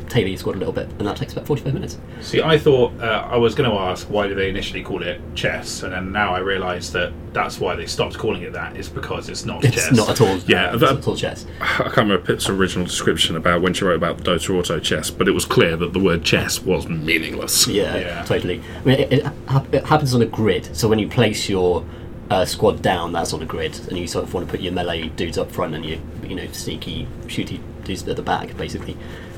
tailor 0.08 0.28
your 0.28 0.38
squad 0.38 0.56
a 0.56 0.58
little 0.58 0.72
bit, 0.72 0.88
and 0.98 1.06
that 1.06 1.16
takes 1.16 1.32
about 1.32 1.46
forty-five 1.46 1.74
minutes. 1.74 1.98
See, 2.20 2.42
I 2.42 2.58
thought 2.58 2.92
uh, 3.00 3.26
I 3.30 3.36
was 3.36 3.54
going 3.54 3.68
to 3.70 3.76
ask 3.76 4.06
why 4.10 4.26
did 4.26 4.38
they 4.38 4.48
initially 4.48 4.82
call 4.82 5.02
it 5.02 5.20
chess, 5.34 5.82
and 5.82 5.92
then 5.92 6.12
now 6.12 6.34
I 6.34 6.38
realise 6.38 6.90
that 6.90 7.12
that's 7.32 7.58
why 7.58 7.74
they 7.74 7.86
stopped 7.86 8.16
calling 8.18 8.42
it 8.42 8.52
that. 8.52 8.76
Is 8.76 8.88
because 8.88 9.28
it's 9.28 9.44
not 9.44 9.64
It's 9.64 9.74
chess. 9.76 9.92
not 9.92 10.08
at 10.10 10.20
all. 10.20 10.36
Yeah, 10.46 10.72
it's 10.72 10.80
that- 10.80 10.90
not 10.92 10.98
at 10.98 11.08
all 11.08 11.16
chess. 11.16 11.46
I 11.60 11.66
can't 11.84 11.96
remember 11.96 12.18
Pip's 12.24 12.48
original 12.48 12.84
description 12.86 13.36
about 13.36 13.62
when 13.62 13.74
she 13.74 13.84
wrote 13.84 13.96
about 13.96 14.18
Dota 14.18 14.58
Auto 14.58 14.78
Chess, 14.80 15.10
but 15.10 15.26
it 15.28 15.32
was 15.32 15.44
clear 15.44 15.76
that 15.76 15.92
the 15.92 15.98
word 16.00 16.24
chess 16.24 16.60
was 16.62 16.86
meaningless. 16.88 17.66
Yeah, 17.66 17.96
Yeah. 17.96 18.22
totally. 18.24 18.62
I 18.82 18.84
mean, 18.84 18.98
it, 19.00 19.12
it, 19.12 19.24
hap- 19.48 19.72
it 19.74 19.84
happens 19.84 20.14
on 20.14 20.22
a 20.22 20.26
grid. 20.26 20.76
So 20.76 20.88
when 20.88 20.98
you 20.98 21.08
place 21.08 21.48
your 21.48 21.84
uh, 22.30 22.44
squad 22.44 22.80
down, 22.82 23.12
that's 23.12 23.32
on 23.32 23.42
a 23.42 23.46
grid, 23.46 23.78
and 23.88 23.98
you 23.98 24.06
sort 24.06 24.24
of 24.24 24.32
want 24.32 24.46
to 24.46 24.50
put 24.50 24.60
your 24.60 24.72
melee 24.72 25.08
dudes 25.08 25.36
up 25.38 25.50
front 25.50 25.74
and 25.74 25.84
your 25.84 25.98
you 26.26 26.34
know 26.34 26.46
sneaky 26.52 27.06
shooty 27.26 27.60
dudes 27.84 28.06
at 28.08 28.16
the 28.16 28.22
back, 28.22 28.56
basically. 28.56 28.96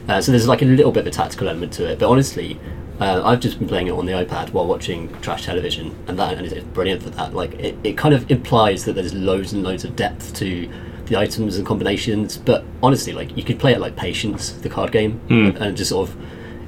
Uh, 0.08 0.20
so 0.20 0.32
there's 0.32 0.48
like 0.48 0.62
a 0.62 0.66
little 0.66 0.92
bit 0.92 1.00
of 1.00 1.06
a 1.06 1.10
tactical 1.10 1.48
element 1.48 1.72
to 1.74 1.90
it, 1.90 1.98
but 1.98 2.08
honestly. 2.08 2.58
Uh, 2.98 3.20
I've 3.22 3.40
just 3.40 3.58
been 3.58 3.68
playing 3.68 3.88
it 3.88 3.90
on 3.90 4.06
the 4.06 4.12
iPad 4.12 4.54
while 4.54 4.66
watching 4.66 5.14
trash 5.20 5.44
television, 5.44 5.94
and 6.08 6.18
that 6.18 6.38
and 6.38 6.46
it's 6.46 6.64
brilliant 6.68 7.02
for 7.02 7.10
that. 7.10 7.34
Like, 7.34 7.52
it, 7.56 7.76
it 7.84 7.98
kind 7.98 8.14
of 8.14 8.30
implies 8.30 8.86
that 8.86 8.94
there's 8.94 9.12
loads 9.12 9.52
and 9.52 9.62
loads 9.62 9.84
of 9.84 9.94
depth 9.96 10.32
to 10.36 10.66
the 11.04 11.16
items 11.18 11.58
and 11.58 11.66
combinations, 11.66 12.38
but 12.38 12.64
honestly, 12.82 13.12
like 13.12 13.36
you 13.36 13.44
could 13.44 13.58
play 13.58 13.72
it 13.72 13.80
like 13.80 13.96
Patience, 13.96 14.52
the 14.52 14.70
card 14.70 14.92
game, 14.92 15.20
and, 15.28 15.56
and 15.58 15.76
just 15.76 15.90
sort 15.90 16.08
of 16.08 16.16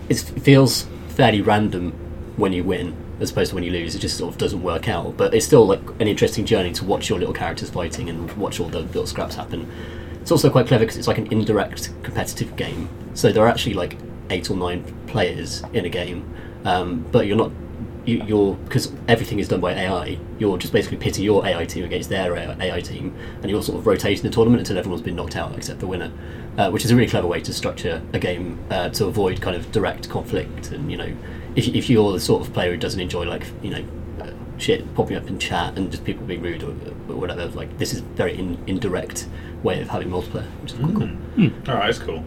it 0.09 0.19
feels 0.19 0.87
fairly 1.09 1.41
random 1.41 1.93
when 2.37 2.53
you 2.53 2.65
win 2.65 2.95
as 3.21 3.31
opposed 3.31 3.51
to 3.51 3.55
when 3.55 3.65
you 3.65 3.73
lose 3.73 3.95
it 3.95 3.99
just 3.99 4.17
sort 4.17 4.33
of 4.33 4.39
doesn't 4.39 4.63
work 4.63 4.89
out 4.89 5.17
but 5.17 5.35
it's 5.35 5.45
still 5.45 5.67
like 5.67 5.81
an 6.01 6.07
interesting 6.07 6.47
journey 6.47 6.73
to 6.73 6.85
watch 6.85 7.09
your 7.09 7.19
little 7.19 7.35
characters 7.35 7.69
fighting 7.69 8.09
and 8.09 8.31
watch 8.37 8.61
all 8.61 8.69
the 8.69 8.81
little 8.81 9.07
scraps 9.07 9.35
happen 9.35 9.69
It's 10.29 10.33
also 10.33 10.51
quite 10.51 10.67
clever 10.67 10.85
because 10.85 10.99
it's 10.99 11.09
like 11.09 11.17
an 11.17 11.33
indirect 11.33 11.89
competitive 12.03 12.55
game. 12.55 12.91
So 13.15 13.33
there 13.33 13.43
are 13.45 13.49
actually 13.49 13.73
like 13.73 13.97
eight 14.29 14.51
or 14.51 14.59
nine 14.59 14.85
players 15.07 15.63
in 15.73 15.87
a 15.87 15.89
game, 15.89 16.31
um, 16.67 17.07
but 17.11 17.27
you're 17.27 17.35
not. 17.39 17.51
You, 18.05 18.23
you're 18.25 18.55
because 18.57 18.93
everything 19.09 19.39
is 19.39 19.49
done 19.49 19.61
by 19.61 19.73
AI. 19.73 20.19
You're 20.39 20.59
just 20.59 20.75
basically 20.75 20.99
pitting 20.99 21.25
your 21.25 21.47
AI 21.47 21.65
team 21.65 21.83
against 21.83 22.11
their 22.11 22.37
AI 22.37 22.81
team, 22.83 23.17
and 23.41 23.51
you're 23.51 23.63
sort 23.63 23.79
of 23.79 23.87
rotating 23.87 24.23
the 24.23 24.29
tournament 24.29 24.61
until 24.61 24.77
everyone's 24.77 25.01
been 25.01 25.17
knocked 25.17 25.35
out 25.35 25.57
except 25.57 25.81
the 25.81 25.87
winner, 25.87 26.13
uh, 26.59 26.71
which 26.71 26.85
is 26.85 26.91
a 26.91 26.95
really 26.95 27.09
clever 27.09 27.27
way 27.27 27.41
to 27.41 27.55
structure 27.55 28.03
a 28.13 28.19
game 28.19 28.63
uh, 28.71 28.91
to 28.91 29.07
avoid 29.07 29.41
kind 29.41 29.57
of 29.57 29.73
direct 29.73 30.11
conflict. 30.11 30.73
And 30.73 30.91
you 30.91 30.99
know, 30.99 31.11
if, 31.57 31.69
if 31.69 31.89
you're 31.89 32.13
the 32.13 32.21
sort 32.21 32.47
of 32.47 32.53
player 32.53 32.73
who 32.73 32.77
doesn't 32.77 33.01
enjoy 33.01 33.25
like 33.25 33.47
you 33.63 33.71
know 33.71 33.85
uh, 34.21 34.33
shit 34.59 34.95
popping 34.95 35.17
up 35.17 35.27
in 35.27 35.39
chat 35.39 35.79
and 35.79 35.91
just 35.91 36.05
people 36.05 36.27
being 36.27 36.43
rude 36.43 36.65
or, 36.65 36.75
or 37.09 37.17
whatever, 37.17 37.47
like 37.47 37.79
this 37.79 37.95
is 37.95 38.01
very 38.01 38.39
in, 38.39 38.63
indirect 38.67 39.27
way 39.63 39.81
of 39.81 39.89
having 39.89 40.09
multiplayer, 40.09 40.47
which 40.63 40.73
is 40.73 40.79
quite 40.79 40.95
cool. 40.95 41.11
All 41.69 41.75
right, 41.81 41.87
that's 41.87 41.99
cool. 41.99 42.25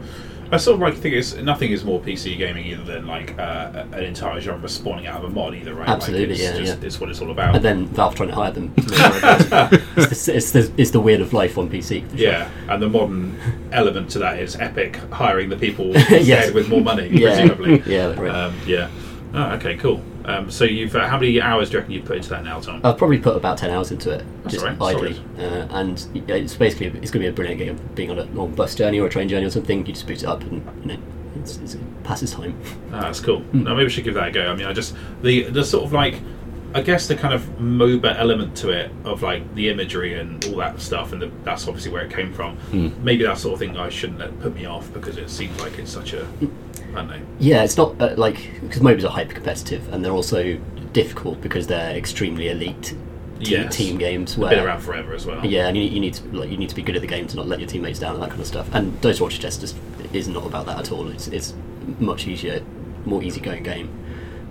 I 0.54 0.58
sort 0.58 0.76
of 0.76 0.82
like 0.82 0.96
think 0.96 1.16
it's 1.16 1.34
nothing 1.36 1.72
is 1.72 1.86
more 1.86 2.02
PC 2.02 2.38
gaming 2.38 2.66
either 2.66 2.84
than 2.84 3.08
like 3.08 3.40
uh, 3.40 3.86
an 3.94 4.04
entire 4.04 4.42
genre 4.42 4.68
spawning 4.68 5.08
out 5.08 5.24
of 5.24 5.32
a 5.32 5.34
mod 5.34 5.56
either, 5.56 5.74
right? 5.74 5.88
Absolutely, 5.88 6.26
like 6.26 6.32
it's 6.36 6.42
yeah, 6.42 6.58
just, 6.58 6.82
yeah. 6.82 6.86
It's 6.88 7.00
what 7.00 7.10
it's 7.10 7.22
all 7.22 7.32
about. 7.32 7.56
And 7.56 7.64
then 7.64 7.86
Valve 7.88 8.16
trying 8.16 8.30
to 8.30 8.36
hire 8.36 8.52
them. 8.52 8.74
it's, 8.78 10.26
the, 10.26 10.34
it's, 10.36 10.52
the, 10.52 10.72
it's 10.78 10.92
the 10.92 11.00
weird 11.00 11.22
of 11.22 11.32
life 11.32 11.58
on 11.58 11.70
PC. 11.70 12.02
Sure. 12.10 12.18
yeah, 12.20 12.50
and 12.68 12.82
the 12.82 12.90
modern 12.90 13.40
element 13.72 14.10
to 14.12 14.20
that 14.20 14.40
is 14.40 14.58
Epic 14.58 14.98
hiring 15.14 15.48
the 15.48 15.56
people 15.58 15.88
Yes. 16.10 16.52
with 16.52 16.68
more 16.68 16.82
money, 16.82 17.08
Yeah. 17.08 17.30
presumably. 17.30 17.84
Yeah, 17.86 18.20
right. 18.20 18.30
Um, 18.30 18.54
yeah. 18.66 18.90
Oh, 19.34 19.52
okay, 19.52 19.78
cool. 19.78 20.02
Um, 20.26 20.52
so 20.52 20.64
you've 20.64 20.96
uh, 20.96 21.08
how 21.08 21.18
many 21.18 21.42
hours 21.42 21.70
do 21.70 21.74
you 21.74 21.80
reckon 21.80 21.94
you've 21.94 22.06
put 22.06 22.18
into 22.18 22.30
that 22.30 22.44
now, 22.44 22.60
Tom? 22.60 22.82
I've 22.84 22.98
probably 22.98 23.18
put 23.20 23.36
about 23.36 23.58
ten 23.58 23.70
hours 23.72 23.92
into 23.92 24.12
it, 24.12 24.26
That's 24.44 24.56
just 24.56 24.66
right, 24.66 24.82
idly. 24.82 25.22
Uh, 25.38 25.68
and 25.72 26.06
it's 26.28 26.56
basically 26.56 26.88
it's 26.88 27.12
going 27.12 27.12
to 27.12 27.20
be 27.20 27.28
a 27.28 27.34
brilliant 27.34 27.60
game. 27.60 27.80
Being 27.96 28.12
on 28.12 28.20
a 28.20 28.26
long 28.26 28.54
bus 28.54 28.76
journey 28.76 29.00
or 29.00 29.08
a 29.08 29.10
train 29.10 29.28
journey 29.30 29.46
or 29.46 29.50
something, 29.50 29.86
you 29.86 29.94
just 29.94 30.08
boot 30.08 30.24
it 30.24 30.26
up 30.26 30.42
and 30.44 30.64
you 30.82 30.94
know 30.94 31.02
it's, 31.36 31.58
it's, 31.58 31.74
it 31.76 32.04
passes 32.04 32.32
time. 32.32 32.60
Ah, 32.92 33.02
that's 33.02 33.20
cool. 33.20 33.40
Hmm. 33.52 33.64
No, 33.64 33.72
maybe 33.76 33.86
we 33.86 33.90
should 33.90 34.04
give 34.04 34.14
that 34.16 34.28
a 34.30 34.32
go. 34.32 34.52
I 34.52 34.56
mean, 34.56 34.68
I 34.68 34.74
just 34.74 34.96
the 35.22 35.44
the 35.44 35.64
sort 35.64 35.86
of 35.86 35.94
like, 35.94 36.16
I 36.74 36.82
guess 36.82 37.08
the 37.08 37.16
kind 37.16 37.34
of 37.34 37.42
MOBA 37.60 38.18
element 38.18 38.56
to 38.58 38.70
it 38.70 38.92
of 39.04 39.24
like 39.24 39.56
the 39.56 39.70
imagery 39.70 40.20
and 40.20 40.44
all 40.46 40.58
that 40.58 40.80
stuff, 40.80 41.14
and 41.14 41.22
the, 41.22 41.32
that's 41.44 41.68
obviously 41.68 41.92
where 41.92 42.06
it 42.06 42.12
came 42.14 42.34
from. 42.34 42.58
Hmm. 42.58 42.90
Maybe 43.04 43.24
that 43.24 43.38
sort 43.38 43.54
of 43.54 43.60
thing 43.60 43.78
I 43.78 43.90
shouldn't 43.90 44.20
let 44.20 44.40
put 44.40 44.54
me 44.56 44.66
off 44.66 44.92
because 44.94 45.18
it 45.18 45.30
seems 45.30 45.60
like 45.60 45.78
it's 45.80 45.92
such 45.92 46.14
a, 46.14 46.26
Don't 46.94 47.08
know. 47.08 47.22
Yeah, 47.40 47.64
it's 47.64 47.78
not 47.78 48.00
uh, 48.02 48.14
like 48.18 48.38
because 48.62 48.80
MOBAs 48.82 49.04
are 49.06 49.10
hyper 49.10 49.34
competitive 49.34 49.92
and 49.94 50.04
they're 50.04 50.12
also 50.12 50.56
difficult 50.94 51.42
because 51.42 51.68
they're 51.68 51.96
extremely 51.96 52.50
elite 52.50 52.82
te- 53.40 53.52
Yes. 53.52 53.76
team 53.76 53.98
games. 53.98 54.38
Where 54.38 54.52
Been 54.52 54.60
around 54.66 54.82
forever 54.82 55.14
as 55.16 55.26
well. 55.26 55.44
Yeah, 55.46 55.68
and 55.68 55.76
you, 55.76 55.84
you 55.84 56.00
need 56.00 56.14
to 56.16 56.24
like 56.28 56.50
you 56.52 56.58
need 56.58 56.70
to 56.70 56.76
be 56.76 56.84
good 56.84 56.96
at 56.96 57.02
the 57.02 57.08
game 57.08 57.26
to 57.28 57.36
not 57.36 57.48
let 57.48 57.60
your 57.60 57.68
teammates 57.70 57.98
down 58.00 58.14
and 58.16 58.24
that 58.24 58.30
kind 58.30 58.42
of 58.42 58.48
stuff. 58.48 58.70
And 58.74 58.94
Dota 59.02 59.22
Auto 59.22 59.30
Chess 59.38 59.58
just 59.58 59.76
is 60.14 60.28
not 60.28 60.46
about 60.46 60.66
that 60.68 60.78
at 60.80 60.92
all. 60.92 61.08
It's 61.10 61.28
it's 61.30 61.54
much 62.00 62.28
easier, 62.28 62.62
more 63.06 63.24
easygoing 63.24 63.64
game. 63.64 63.90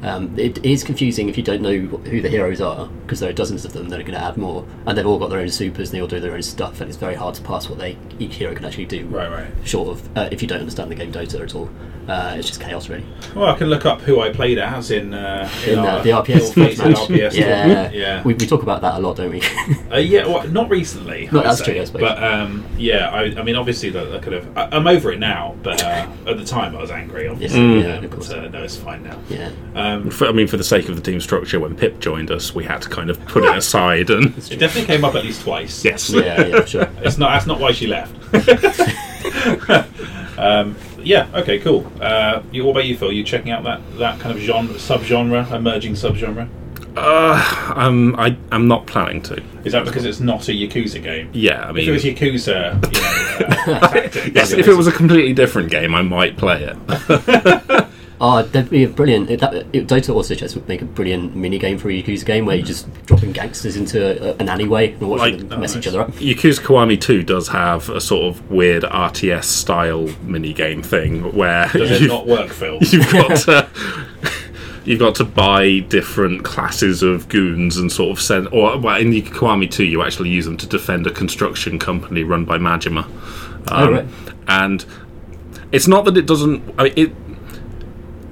Um, 0.02 0.36
it 0.38 0.64
is 0.64 0.82
confusing 0.82 1.28
if 1.28 1.36
you 1.36 1.42
don't 1.42 1.60
know 1.60 1.76
who 1.78 2.22
the 2.22 2.30
heroes 2.30 2.62
are 2.62 2.86
because 2.86 3.20
there 3.20 3.28
are 3.28 3.34
dozens 3.34 3.66
of 3.66 3.74
them 3.74 3.90
that 3.90 4.00
are 4.00 4.02
going 4.02 4.14
to 4.18 4.24
add 4.24 4.38
more, 4.38 4.66
and 4.86 4.96
they've 4.96 5.06
all 5.06 5.18
got 5.18 5.28
their 5.28 5.40
own 5.40 5.50
supers 5.50 5.90
and 5.90 5.96
they 5.98 6.00
all 6.00 6.08
do 6.08 6.18
their 6.20 6.32
own 6.34 6.42
stuff, 6.42 6.80
and 6.80 6.88
it's 6.88 6.96
very 6.96 7.14
hard 7.14 7.34
to 7.34 7.42
pass 7.42 7.68
what 7.68 7.78
they 7.78 7.98
each 8.18 8.36
hero 8.36 8.54
can 8.54 8.64
actually 8.64 8.86
do. 8.86 9.06
Right, 9.06 9.30
right. 9.30 9.52
Short 9.62 9.90
of 9.90 10.16
uh, 10.16 10.28
if 10.32 10.40
you 10.40 10.48
don't 10.48 10.60
understand 10.60 10.90
the 10.90 10.94
game 10.94 11.12
Dota 11.12 11.42
at 11.42 11.54
all, 11.54 11.68
uh, 12.10 12.34
it's 12.36 12.48
just 12.48 12.60
chaos 12.60 12.88
really. 12.88 13.04
Well, 13.34 13.46
I 13.46 13.56
can 13.56 13.68
look 13.68 13.86
up 13.86 14.00
who 14.00 14.20
I 14.20 14.30
played 14.30 14.58
as 14.58 14.90
in 14.90 15.14
uh, 15.14 15.48
In 15.66 15.78
our 15.78 15.86
uh, 15.98 16.02
the 16.02 16.10
RPS. 16.10 16.52
RPS 16.54 17.32
yeah, 17.34 17.90
yeah. 17.92 18.22
We, 18.24 18.34
we 18.34 18.46
talk 18.46 18.62
about 18.64 18.80
that 18.82 18.94
a 18.96 18.98
lot, 19.00 19.16
don't 19.16 19.30
we? 19.30 19.42
Uh, 19.92 19.96
yeah, 19.96 20.24
well, 20.24 20.46
not 20.48 20.70
recently. 20.70 21.28
No, 21.32 21.40
I'd 21.40 21.46
that's 21.46 21.58
say. 21.58 21.72
true, 21.72 21.80
I 21.80 21.84
suppose. 21.84 22.00
But 22.02 22.22
um, 22.22 22.64
yeah, 22.78 23.10
I, 23.10 23.22
I 23.38 23.42
mean, 23.42 23.56
obviously, 23.56 23.90
the, 23.90 24.04
the 24.04 24.18
kind 24.20 24.34
of 24.34 24.56
I, 24.56 24.68
I'm 24.70 24.86
over 24.86 25.10
it 25.12 25.18
now. 25.18 25.56
But 25.64 25.82
uh, 25.82 26.06
at 26.28 26.38
the 26.38 26.44
time, 26.44 26.76
I 26.76 26.80
was 26.80 26.90
angry. 26.92 27.26
Obviously, 27.26 27.80
Yeah, 27.80 27.86
yeah, 27.98 28.04
of 28.04 28.10
course. 28.10 28.28
but, 28.28 28.38
uh, 28.38 28.48
no, 28.48 28.62
it's 28.62 28.76
fine 28.76 29.02
now. 29.02 29.18
yeah. 29.28 29.50
Um, 29.74 30.10
For, 30.10 30.28
I 30.28 30.32
mean, 30.32 30.46
for 30.46 30.56
the 30.58 30.64
sake 30.64 30.88
of 30.88 30.94
the 30.96 31.02
team 31.02 31.20
structure, 31.20 31.58
when 31.58 31.74
Pip 31.76 31.98
joined 31.98 32.30
us, 32.30 32.54
we 32.54 32.62
had 32.64 32.82
to 32.82 32.88
kind 32.88 33.10
of 33.10 33.18
put 33.26 33.42
it 33.44 33.56
aside 33.62 34.10
and. 34.10 34.26
it 34.26 34.58
definitely 34.58 34.86
came 34.86 35.04
up 35.04 35.14
at 35.16 35.24
least 35.24 35.42
twice. 35.42 35.84
Yes. 35.84 36.08
Yeah, 36.10 36.46
yeah, 36.46 36.64
sure. 36.64 36.88
it's 36.98 37.18
not. 37.18 37.32
That's 37.32 37.46
not 37.46 37.58
why 37.60 37.72
she 37.72 37.86
left. 37.88 38.14
um, 40.38 40.76
yeah. 41.02 41.28
Okay. 41.34 41.58
Cool. 41.58 41.90
Uh, 42.00 42.42
you, 42.52 42.64
what 42.64 42.72
about 42.72 42.84
you, 42.86 42.96
Phil? 42.96 43.12
You 43.12 43.24
checking 43.24 43.50
out 43.50 43.64
that 43.64 43.80
that 43.98 44.20
kind 44.20 44.34
of 44.36 44.40
genre, 44.42 44.74
subgenre, 44.74 45.50
emerging 45.52 45.94
subgenre? 45.94 46.48
Uh, 46.96 47.72
um, 47.76 48.16
I, 48.18 48.36
I'm 48.50 48.66
not 48.66 48.86
planning 48.86 49.22
to. 49.22 49.40
Is 49.64 49.72
that 49.72 49.84
because 49.84 50.04
it's 50.04 50.18
not 50.20 50.48
a 50.48 50.52
Yakuza 50.52 51.00
game? 51.02 51.30
Yeah, 51.32 51.68
I 51.68 51.72
mean, 51.72 51.88
If 51.88 51.88
it 51.88 51.92
was. 51.92 52.04
Yakuza, 52.04 52.84
you 52.92 53.00
know, 53.00 53.72
uh, 53.80 53.88
tactics, 53.88 54.30
Yes, 54.34 54.52
if 54.52 54.66
it 54.66 54.74
was 54.74 54.88
a 54.88 54.92
completely 54.92 55.32
different 55.32 55.70
game, 55.70 55.94
I 55.94 56.02
might 56.02 56.36
play 56.36 56.64
it. 56.64 57.86
Oh, 58.22 58.42
that'd 58.42 58.68
be 58.70 58.84
a 58.84 58.88
brilliant. 58.88 59.30
It, 59.30 59.40
that, 59.40 59.54
it, 59.54 59.86
Dota 59.86 60.14
also 60.14 60.34
just 60.34 60.54
would 60.54 60.68
make 60.68 60.82
a 60.82 60.84
brilliant 60.84 61.34
mini 61.34 61.58
game 61.58 61.78
for 61.78 61.88
a 61.88 62.02
Yakuza 62.02 62.26
game 62.26 62.44
where 62.44 62.54
you're 62.56 62.66
just 62.66 62.86
dropping 63.06 63.32
gangsters 63.32 63.76
into 63.76 63.98
a, 64.30 64.36
an 64.36 64.48
alleyway 64.50 64.92
and 64.92 65.08
watching 65.08 65.38
Like- 65.38 65.48
them 65.48 65.52
oh, 65.52 65.60
mess 65.60 65.74
nice. 65.74 65.82
each 65.84 65.88
other 65.88 66.02
up. 66.02 66.10
Yakuza 66.12 66.60
Kiwami 66.60 67.00
2 67.00 67.22
does 67.22 67.48
have 67.48 67.88
a 67.88 68.00
sort 68.00 68.24
of 68.26 68.50
weird 68.50 68.82
RTS 68.82 69.44
style 69.44 70.08
mini 70.22 70.52
game 70.52 70.82
thing 70.82 71.32
where 71.34 71.68
Does 71.72 71.90
it 71.92 72.00
you've, 72.02 72.10
not 72.10 72.26
work, 72.26 72.50
Phil? 72.50 72.76
you've 72.82 73.10
got 73.10 73.36
to 73.38 73.66
you've 74.84 74.98
got 74.98 75.14
to 75.14 75.24
buy 75.24 75.78
different 75.78 76.42
classes 76.44 77.02
of 77.02 77.26
goons 77.28 77.76
and 77.78 77.90
sort 77.90 78.10
of 78.10 78.20
send 78.22 78.48
or 78.48 78.78
well 78.78 79.00
in 79.00 79.12
Yakuza 79.12 79.30
Kiwami 79.32 79.70
2 79.70 79.84
you 79.84 80.02
actually 80.02 80.28
use 80.28 80.44
them 80.44 80.58
to 80.58 80.66
defend 80.66 81.06
a 81.06 81.10
construction 81.10 81.78
company 81.78 82.22
run 82.22 82.44
by 82.44 82.58
Majima. 82.58 83.06
Oh, 83.68 83.84
Um, 83.86 83.94
right. 83.94 84.06
And 84.46 84.84
it's 85.72 85.88
not 85.88 86.04
that 86.04 86.18
it 86.18 86.26
doesn't 86.26 86.62
I 86.76 86.84
mean, 86.84 86.92
it 86.96 87.12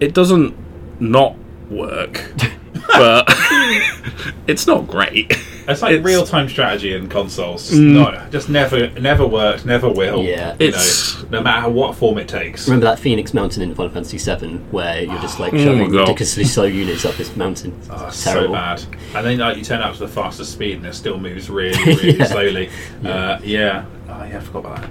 it 0.00 0.14
doesn't 0.14 0.54
not 1.00 1.36
work. 1.70 2.32
but 2.88 3.24
it's 4.46 4.66
not 4.66 4.86
great. 4.86 5.32
It's 5.68 5.82
like 5.82 5.92
It's- 5.92 6.04
real 6.04 6.24
time 6.24 6.48
strategy 6.48 6.94
in 6.94 7.08
consoles. 7.08 7.68
Just, 7.68 7.80
not, 7.80 8.30
just 8.30 8.48
never, 8.48 8.88
never 8.98 9.26
worked, 9.26 9.66
never 9.66 9.88
will. 9.90 10.22
Yeah. 10.22 10.56
you 10.58 10.68
It's- 10.68 11.22
know, 11.24 11.28
no 11.30 11.42
matter 11.42 11.68
what 11.68 11.94
form 11.94 12.16
it 12.18 12.26
takes. 12.28 12.66
Remember 12.66 12.86
that 12.86 12.98
Phoenix 12.98 13.34
Mountain 13.34 13.62
in 13.62 13.74
Final 13.74 13.92
Fantasy 13.92 14.16
VII 14.16 14.56
where 14.70 15.02
you're 15.02 15.18
just 15.20 15.38
like 15.38 15.52
Oh 15.52 15.56
my 15.56 15.64
shoving 15.64 15.90
God. 15.90 16.00
ridiculously 16.00 16.44
slow 16.44 16.64
units 16.82 17.04
up 17.04 17.16
this 17.16 17.36
mountain? 17.36 17.74
It's 17.80 17.88
Oh, 17.90 18.06
it's 18.06 18.16
so 18.16 18.32
terrible. 18.32 18.54
bad. 18.54 18.82
And 19.14 19.26
then 19.26 19.38
like 19.38 19.58
you 19.58 19.64
turn 19.64 19.82
up 19.82 19.92
to 19.94 20.00
the 20.00 20.08
fastest 20.08 20.52
speed 20.52 20.78
and 20.78 20.86
it 20.86 20.94
still 20.94 21.18
moves 21.18 21.50
really, 21.50 21.76
really 21.84 22.16
Yeah. 22.18 22.24
slowly. 22.24 22.70
Uh, 23.04 23.38
yeah. 23.42 23.84
Oh 24.08 24.24
yeah, 24.24 24.38
I 24.38 24.40
forgot 24.40 24.58
about 24.60 24.80
that. 24.82 24.90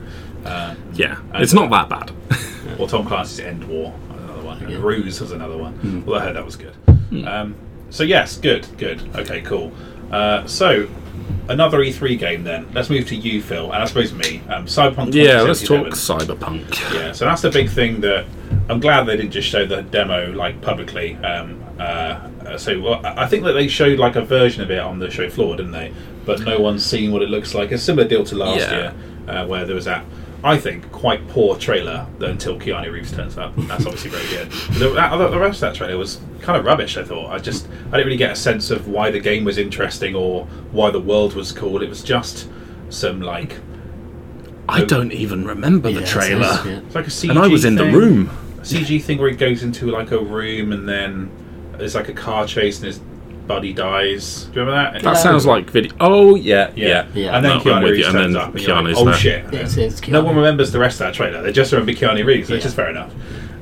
Uh, 0.51 0.75
Yeah, 0.93 1.17
And- 1.33 1.41
it's 1.43 1.53
not 1.53 1.71
that 1.71 1.89
bad. 1.89 2.11
or 2.79 2.87
Tom 2.87 3.07
Clancy's 3.07 3.43
EndWar, 3.43 3.65
another 3.65 3.89
one. 3.89 4.06
And. 4.75 4.83
Ruse 4.83 5.21
was 5.21 5.31
another 5.31 5.57
one. 5.57 6.05
Well, 6.05 6.19
I 6.19 6.25
heard 6.25 6.35
that 6.35 6.45
was 6.45 6.55
good. 6.55 6.73
Um, 7.25 7.55
so 7.89 8.03
yes, 8.03 8.37
good, 8.37 8.67
good. 8.77 9.01
Okay, 9.15 9.41
cool. 9.41 9.71
Uh, 10.11 10.45
so 10.45 10.87
another 11.49 11.79
E3 11.79 12.17
game 12.19 12.43
then. 12.43 12.67
Let's 12.73 12.89
move 12.89 13.07
to 13.07 13.15
you, 13.15 13.41
Phil, 13.41 13.71
and 13.71 13.81
I 13.81 13.85
suppose 13.85 14.13
me. 14.13 14.41
Um, 14.49 14.65
Cyberpunk. 14.65 15.13
Yeah, 15.13 15.41
let's 15.41 15.61
talk 15.65 15.87
cyberpunk. 15.87 16.93
Yeah, 16.93 17.11
so 17.13 17.25
that's 17.25 17.41
the 17.41 17.49
big 17.49 17.69
thing 17.69 18.01
that 18.01 18.25
I'm 18.69 18.79
glad 18.79 19.03
they 19.05 19.17
didn't 19.17 19.31
just 19.31 19.47
show 19.47 19.65
the 19.65 19.81
demo 19.83 20.31
like 20.33 20.61
publicly. 20.61 21.15
Um, 21.17 21.63
uh, 21.79 22.57
so 22.57 22.79
well, 22.81 23.05
I 23.05 23.23
I 23.23 23.27
think 23.27 23.43
that 23.43 23.53
they 23.53 23.67
showed 23.67 23.99
like 23.99 24.15
a 24.15 24.21
version 24.21 24.63
of 24.63 24.71
it 24.71 24.79
on 24.79 24.99
the 24.99 25.09
show 25.09 25.29
floor, 25.29 25.55
didn't 25.55 25.71
they? 25.71 25.93
But 26.25 26.41
no 26.41 26.59
one's 26.59 26.85
seen 26.85 27.11
what 27.11 27.21
it 27.21 27.29
looks 27.29 27.53
like. 27.53 27.71
A 27.71 27.77
similar 27.77 28.07
deal 28.07 28.23
to 28.25 28.35
last 28.35 28.59
Yeah. 28.59 28.71
year, 28.77 28.93
uh, 29.27 29.45
where 29.47 29.65
there 29.65 29.75
was 29.75 29.85
that. 29.85 30.03
I 30.43 30.57
think 30.57 30.91
quite 30.91 31.27
poor 31.29 31.57
trailer 31.57 32.05
until 32.19 32.59
Keanu 32.59 32.91
Reeves 32.91 33.11
turns 33.11 33.37
up. 33.37 33.53
That's 33.55 33.85
obviously 33.85 34.11
very 34.11 34.27
good. 34.29 34.51
The, 34.79 34.89
that, 34.91 35.15
the 35.31 35.39
rest 35.39 35.55
of 35.57 35.61
that 35.61 35.75
trailer 35.75 35.97
was 35.97 36.19
kind 36.41 36.57
of 36.59 36.65
rubbish. 36.65 36.95
I 36.97 37.03
thought. 37.03 37.31
I 37.31 37.39
just 37.39 37.67
I 37.67 37.97
didn't 37.97 38.05
really 38.05 38.17
get 38.17 38.31
a 38.31 38.35
sense 38.35 38.69
of 38.69 38.87
why 38.87 39.09
the 39.11 39.19
game 39.19 39.43
was 39.43 39.57
interesting 39.57 40.15
or 40.15 40.45
why 40.71 40.91
the 40.91 40.99
world 40.99 41.33
was 41.33 41.51
cool. 41.51 41.81
It 41.81 41.89
was 41.89 42.03
just 42.03 42.49
some 42.89 43.21
like 43.21 43.57
I 44.69 44.83
don't 44.83 45.11
even 45.13 45.45
remember 45.45 45.89
the 45.91 45.97
it's- 46.01 46.11
trailer. 46.11 46.41
it's- 46.45 46.65
yeah. 46.65 46.77
it's 46.85 46.95
like 46.95 47.07
a 47.07 47.09
CG 47.09 47.29
And 47.31 47.39
I 47.39 47.47
was 47.47 47.65
in 47.65 47.75
the 47.75 47.85
room. 47.85 48.29
a 48.59 48.61
CG 48.61 49.01
thing 49.01 49.17
where 49.17 49.29
he 49.29 49.35
goes 49.35 49.63
into 49.63 49.87
like 49.89 50.11
a 50.11 50.19
room 50.19 50.71
and 50.71 50.87
then 50.87 51.31
there's 51.77 51.95
like 51.95 52.09
a 52.09 52.13
car 52.13 52.45
chase 52.45 52.77
and 52.77 52.87
his 52.87 52.99
buddy 53.47 53.73
dies. 53.73 54.43
Do 54.51 54.59
you 54.59 54.65
remember 54.65 54.91
that? 54.93 55.03
That 55.03 55.09
Yeah. 55.15 55.21
sounds 55.21 55.45
like 55.45 55.69
video. 55.69 55.93
Oh 55.99 56.35
yeah, 56.35 56.71
yeah, 56.75 57.05
Yeah. 57.13 57.35
And 57.35 57.45
then 57.45 57.51
No, 57.51 57.55
I'm 57.55 57.61
Keanu 57.61 57.83
with 57.83 57.91
Reeves 57.91 57.99
you, 57.99 58.05
and 58.07 58.13
turns 58.13 58.33
then 58.33 58.41
up 58.43 58.53
and 58.55 58.61
you're 58.61 58.75
like, 58.75 58.85
Keanu's 58.85 58.97
oh 58.99 59.05
there. 59.05 59.13
shit. 59.15 59.45
It's- 59.53 59.77
it's 59.77 60.07
no 60.07 60.21
Keanu. 60.21 60.25
one 60.25 60.35
remembers 60.35 60.71
the 60.71 60.79
rest 60.79 60.99
of 61.01 61.07
that 61.07 61.13
trailer. 61.13 61.41
They 61.41 61.51
just 61.51 61.71
remember 61.71 61.93
Keanu 61.93 62.25
Reeves, 62.25 62.49
which 62.49 62.61
Yeah. 62.61 62.67
is 62.67 62.73
fair 62.73 62.89
enough. 62.89 63.11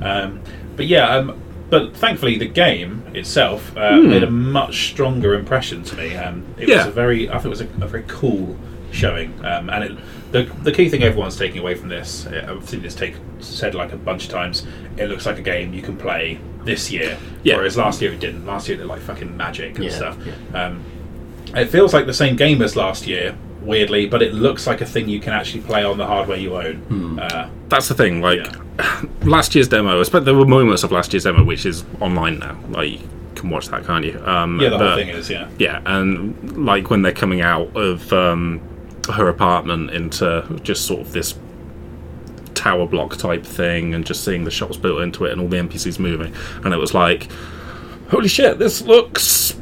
Um, 0.02 0.40
but 0.76 0.86
yeah, 0.86 1.08
um, 1.08 1.34
but 1.70 1.96
thankfully 1.96 2.36
the 2.38 2.46
game 2.46 3.02
itself 3.14 3.76
uh, 3.76 3.96
Hmm. 3.96 4.10
made 4.10 4.22
a 4.22 4.30
much 4.30 4.88
stronger 4.90 5.34
impression 5.34 5.82
to 5.84 5.96
me. 5.96 6.14
Um, 6.16 6.42
it 6.58 6.68
was 6.68 6.86
a 6.86 6.90
very, 6.90 7.28
I 7.28 7.34
think, 7.34 7.46
it 7.46 7.48
was 7.48 7.60
a, 7.60 7.66
a 7.80 7.86
very 7.88 8.04
cool 8.08 8.56
showing, 8.92 9.32
um, 9.44 9.70
and 9.70 9.84
it, 9.84 9.92
the 10.32 10.44
the 10.62 10.72
key 10.72 10.88
thing 10.88 11.02
everyone's 11.02 11.36
taking 11.36 11.58
away 11.60 11.74
from 11.74 11.88
this, 11.88 12.26
uh, 12.26 12.46
I've 12.48 12.68
seen 12.68 12.82
this 12.82 12.94
take 12.94 13.14
said 13.40 13.74
like 13.74 13.92
a 13.92 13.96
bunch 13.96 14.24
of 14.26 14.30
times. 14.30 14.66
It 14.96 15.08
looks 15.08 15.26
like 15.26 15.38
a 15.38 15.42
game 15.42 15.72
you 15.74 15.82
can 15.82 15.96
play 15.96 16.38
this 16.64 16.90
year, 16.90 17.16
Yeah. 17.44 17.56
whereas 17.56 17.76
last 17.76 18.00
year 18.02 18.12
it 18.12 18.20
didn't. 18.20 18.44
Last 18.46 18.68
year 18.68 18.76
it 18.76 18.80
looked 18.80 18.90
like 18.90 19.02
fucking 19.02 19.36
magic 19.36 19.76
and 19.76 19.84
Yeah, 19.84 19.90
stuff. 19.90 20.16
yeah. 20.26 20.66
Um, 20.66 20.80
it 21.54 21.66
feels 21.66 21.94
like 21.94 22.06
the 22.06 22.14
same 22.14 22.34
game 22.36 22.60
as 22.60 22.74
last 22.74 23.06
year, 23.06 23.36
weirdly, 23.62 24.06
but 24.06 24.20
it 24.22 24.34
looks 24.34 24.66
like 24.66 24.80
a 24.80 24.84
thing 24.86 25.08
you 25.08 25.20
can 25.20 25.32
actually 25.32 25.60
play 25.62 25.84
on 25.84 25.96
the 25.96 26.06
hardware 26.06 26.36
you 26.38 26.56
own. 26.56 27.18
Uh, 27.20 27.48
That's 27.68 27.86
the 27.88 27.94
thing. 27.94 28.20
Like 28.20 28.40
last 29.24 29.54
year's 29.54 29.68
demo, 29.68 30.00
I 30.00 30.02
suppose 30.02 30.24
there 30.24 30.34
were 30.34 30.44
moments 30.46 30.82
of 30.82 30.90
last 30.92 31.12
year's 31.12 31.24
demo 31.24 31.44
which 31.44 31.64
is 31.66 31.84
online 32.00 32.40
now. 32.40 32.58
Like 32.70 32.90
you 32.90 33.08
can 33.36 33.50
watch 33.50 33.68
that, 33.68 33.84
can't 33.86 34.04
you? 34.04 34.18
Um, 34.26 34.60
yeah, 34.60 34.70
the 34.70 34.78
whole 34.78 34.96
thing 34.96 35.08
is 35.10 35.30
yeah. 35.30 35.48
Yeah, 35.58 35.80
and 35.86 36.66
like 36.66 36.90
when 36.90 37.02
they're 37.02 37.12
coming 37.12 37.42
out 37.42 37.74
of 37.76 38.12
um, 38.12 38.60
her 39.12 39.28
apartment 39.28 39.90
into 39.90 40.60
just 40.62 40.86
sort 40.86 41.00
of 41.00 41.12
this 41.12 41.38
tower 42.54 42.86
block 42.86 43.16
type 43.16 43.44
thing, 43.44 43.94
and 43.94 44.06
just 44.06 44.24
seeing 44.24 44.44
the 44.44 44.50
shops 44.50 44.76
built 44.76 45.00
into 45.00 45.24
it 45.24 45.32
and 45.32 45.40
all 45.40 45.48
the 45.48 45.56
NPCs 45.56 45.98
moving, 45.98 46.34
and 46.64 46.72
it 46.72 46.78
was 46.78 46.94
like, 46.94 47.28
holy 48.10 48.28
shit, 48.28 48.58
this 48.58 48.82
looks 48.82 49.56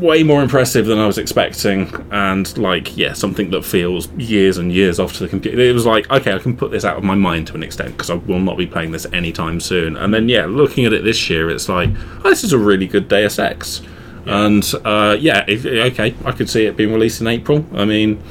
way 0.00 0.22
more 0.22 0.42
impressive 0.42 0.86
than 0.86 0.98
I 0.98 1.06
was 1.06 1.18
expecting, 1.18 1.92
and 2.10 2.56
like, 2.56 2.96
yeah, 2.96 3.12
something 3.12 3.50
that 3.50 3.64
feels 3.64 4.08
years 4.12 4.56
and 4.56 4.72
years 4.72 4.98
off 4.98 5.12
to 5.14 5.24
the 5.24 5.28
computer. 5.28 5.60
It 5.60 5.74
was 5.74 5.86
like, 5.86 6.10
okay, 6.10 6.32
I 6.32 6.38
can 6.38 6.56
put 6.56 6.70
this 6.70 6.84
out 6.84 6.96
of 6.96 7.04
my 7.04 7.14
mind 7.14 7.48
to 7.48 7.54
an 7.54 7.62
extent 7.62 7.92
because 7.92 8.10
I 8.10 8.14
will 8.14 8.40
not 8.40 8.56
be 8.56 8.66
playing 8.66 8.92
this 8.92 9.06
anytime 9.12 9.60
soon. 9.60 9.96
And 9.96 10.14
then, 10.14 10.28
yeah, 10.28 10.46
looking 10.46 10.86
at 10.86 10.92
it 10.92 11.04
this 11.04 11.28
year, 11.28 11.50
it's 11.50 11.68
like, 11.68 11.90
oh, 12.24 12.30
this 12.30 12.44
is 12.44 12.52
a 12.52 12.58
really 12.58 12.86
good 12.86 13.08
Deus 13.08 13.38
Ex. 13.38 13.82
And 14.24 14.64
uh, 14.84 15.16
yeah, 15.20 15.44
if, 15.46 15.66
okay, 15.66 16.14
I 16.24 16.32
could 16.32 16.48
see 16.48 16.64
it 16.64 16.76
being 16.76 16.92
released 16.92 17.20
in 17.20 17.26
April. 17.26 17.64
I 17.74 17.84
mean, 17.84 18.22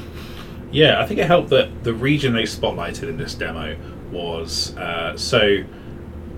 Yeah, 0.71 1.01
I 1.01 1.05
think 1.08 1.19
it 1.19 1.25
helped 1.25 1.49
that 1.49 1.84
the 1.84 1.93
region 1.93 2.34
they 2.34 2.43
spotlighted 2.43 3.03
in 3.10 3.17
this 3.17 3.34
demo 3.34 3.75
was 4.12 4.75
uh, 4.77 5.17
so. 5.17 5.63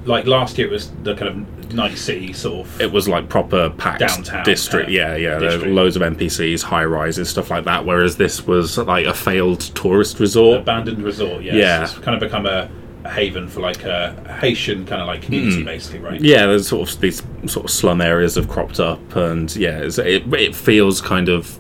Like 0.04 0.26
last 0.26 0.58
year, 0.58 0.66
it 0.66 0.72
was 0.72 0.90
the 1.04 1.14
kind 1.14 1.28
of 1.30 1.74
night 1.76 1.96
city 1.96 2.34
sort 2.34 2.66
of. 2.66 2.82
it 2.82 2.92
was 2.92 3.08
like 3.08 3.30
proper 3.30 3.70
packed 3.70 4.00
Downtown, 4.00 4.44
district. 4.44 4.88
uh, 4.90 4.92
yeah, 4.92 5.16
yeah. 5.16 5.38
District. 5.38 5.68
loads 5.72 5.96
of 5.96 6.02
NPCs, 6.02 6.64
high 6.64 6.86
rises, 6.86 7.30
stuff 7.30 7.52
like 7.52 7.66
that. 7.66 7.86
Whereas 7.86 8.18
this 8.18 8.48
was 8.48 8.80
like 8.80 9.06
a 9.06 9.14
failed 9.14 9.60
tourist 9.76 10.20
resort. 10.20 10.62
abandoned 10.62 11.04
resort. 11.04 11.44
Yes. 11.44 11.54
Yeah. 11.54 11.84
it's 11.84 11.94
kind 12.00 12.16
of 12.16 12.20
become 12.20 12.48
a, 12.48 12.68
a 13.04 13.10
haven 13.12 13.48
for 13.48 13.60
like 13.60 13.84
a, 13.84 14.16
Haitian 14.42 14.88
kind 14.88 15.02
of 15.04 15.08
like 15.08 15.22
community, 15.22 15.62
basically, 15.64 16.00
right? 16.00 16.20
Yeah, 16.20 16.48
there's 16.48 16.68
sort 16.68 16.90
of 16.92 17.00
these 17.00 17.22
sort 17.46 17.66
of 17.66 17.70
slum 17.70 18.02
areas 18.02 18.34
have 18.34 18.50
cropped 18.50 18.80
up, 18.80 19.16
and 19.16 19.56
yeah, 19.56 19.78
it's, 19.82 20.00
it 20.00 20.34
it 20.34 20.56
feels 20.56 21.00
kind 21.00 21.30
of 21.30 21.60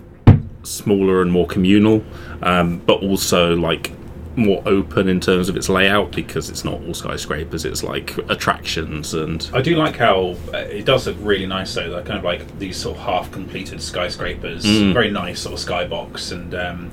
smaller 0.71 1.21
and 1.21 1.31
more 1.31 1.45
communal, 1.47 2.03
um, 2.41 2.79
but 2.79 3.01
also 3.03 3.55
like 3.55 3.91
more 4.37 4.63
open 4.65 5.09
in 5.09 5.19
terms 5.19 5.49
of 5.49 5.57
its 5.57 5.67
layout 5.67 6.11
because 6.13 6.49
it's 6.49 6.63
not 6.63 6.75
all 6.85 6.93
skyscrapers. 6.93 7.65
It's 7.65 7.83
like 7.83 8.17
attractions 8.29 9.13
and 9.13 9.49
I 9.53 9.61
do 9.61 9.75
like 9.75 9.97
how 9.97 10.37
uh, 10.53 10.57
it 10.57 10.85
does 10.85 11.05
look 11.05 11.17
really 11.19 11.45
nice 11.45 11.73
though. 11.75 11.89
They're 11.89 12.01
kind 12.03 12.17
of 12.17 12.23
like 12.23 12.57
these 12.57 12.77
sort 12.77 12.97
of 12.97 13.03
half-completed 13.03 13.81
skyscrapers, 13.81 14.63
Hmm. 14.65 14.93
very 14.93 15.11
nice 15.11 15.41
sort 15.41 15.59
of 15.59 15.67
skybox, 15.67 16.31
and 16.31 16.53
um, 16.55 16.59
And 16.59 16.91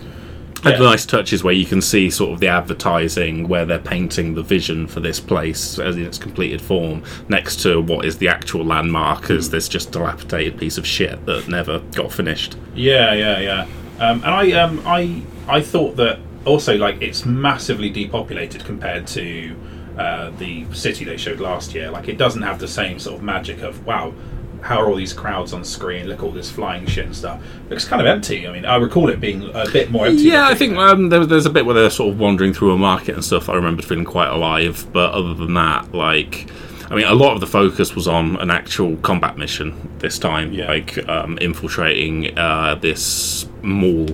yeah. 0.64 0.79
the 0.79 0.85
nice 0.85 1.07
touches 1.07 1.44
where 1.44 1.55
you 1.55 1.64
can 1.64 1.81
see 1.81 2.11
sort 2.11 2.33
of 2.33 2.40
the 2.40 2.49
advertising 2.49 3.49
where 3.49 3.64
they're 3.64 3.79
painting 3.79 4.35
the 4.35 4.42
vision 4.42 4.87
for 4.87 5.01
this 5.01 5.21
place 5.21 5.79
as 5.79 5.97
in 5.97 6.05
its 6.05 6.18
completed 6.18 6.61
form 6.61 7.03
next 7.29 7.61
to 7.62 7.81
what 7.81 8.05
is 8.05 8.18
the 8.18 8.29
actual 8.29 8.64
landmark 8.64 9.31
as 9.31 9.51
this 9.51 9.68
just 9.68 9.92
dilapidated 9.92 10.59
piece 10.59 10.79
of 10.79 10.87
shit 10.87 11.25
that 11.27 11.49
never 11.49 11.81
got 11.92 12.12
finished. 12.12 12.57
Yeah, 12.75 13.12
yeah, 13.14 13.40
yeah. 13.40 13.62
Um, 13.99 14.23
and 14.23 14.27
I, 14.27 14.53
um, 14.53 14.83
I, 14.87 15.23
I 15.49 15.61
thought 15.61 15.97
that 15.97 16.21
also 16.44 16.77
like 16.77 17.03
it's 17.03 17.25
massively 17.25 17.90
depopulated 17.90 18.64
compared 18.64 19.07
to 19.09 19.57
uh, 19.99 20.31
the 20.38 20.64
city 20.73 21.05
they 21.05 21.16
showed 21.16 21.40
last 21.40 21.75
year. 21.75 21.90
Like 21.90 22.09
it 22.09 22.18
doesn't 22.18 22.42
have 22.42 22.59
the 22.59 22.68
same 22.68 22.99
sort 22.99 23.16
of 23.16 23.23
magic 23.23 23.62
of 23.62 23.85
wow, 23.85 24.14
how 24.62 24.81
are 24.81 24.88
all 24.88 24.97
these 24.97 25.12
crowds 25.12 25.53
on 25.53 25.62
screen? 25.64 26.07
Look 26.09 26.18
at 26.18 26.25
all 26.25 26.31
this 26.33 26.51
flying 26.51 26.87
shit 26.87 27.07
and 27.07 27.14
stuff. 27.16 27.40
looks 27.71 27.85
kind 27.87 28.01
of 28.03 28.07
empty. 28.09 28.47
I 28.47 28.53
mean, 28.53 28.64
I 28.64 28.77
recall 28.77 29.09
it 29.09 29.21
being 29.21 29.44
a 29.55 29.68
bit 29.71 29.90
more 29.90 30.07
empty. 30.07 30.25
Yeah, 30.25 30.49
I 30.49 30.55
think 30.55 30.77
um, 30.77 31.09
there, 31.09 31.25
there's 31.25 31.47
a 31.47 31.51
bit 31.51 31.64
where 31.66 31.75
they're 31.75 31.90
sort 31.90 32.12
of 32.12 32.18
wandering 32.18 32.53
through 32.53 32.73
a 32.73 32.79
market 32.79 33.14
and 33.14 33.25
stuff. 33.25 33.49
I 33.49 33.55
remember 33.55 33.83
feeling 33.83 34.05
quite 34.05 34.29
alive, 34.29 34.87
but 34.92 35.12
other 35.12 35.35
than 35.35 35.55
that, 35.55 35.92
like, 35.94 36.49
I 36.90 36.94
mean, 36.97 37.07
a 37.07 37.14
lot 37.14 37.35
of 37.35 37.40
the 37.40 37.47
focus 37.47 37.94
was 37.94 38.09
on 38.09 38.37
an 38.37 38.51
actual 38.51 38.97
combat 38.99 39.37
mission 39.37 39.90
this 39.99 40.18
time, 40.18 40.53
Yeah. 40.53 40.68
like 40.68 41.09
um, 41.09 41.38
infiltrating 41.40 42.37
uh, 42.38 42.75
this 42.77 43.47
mall 43.62 44.09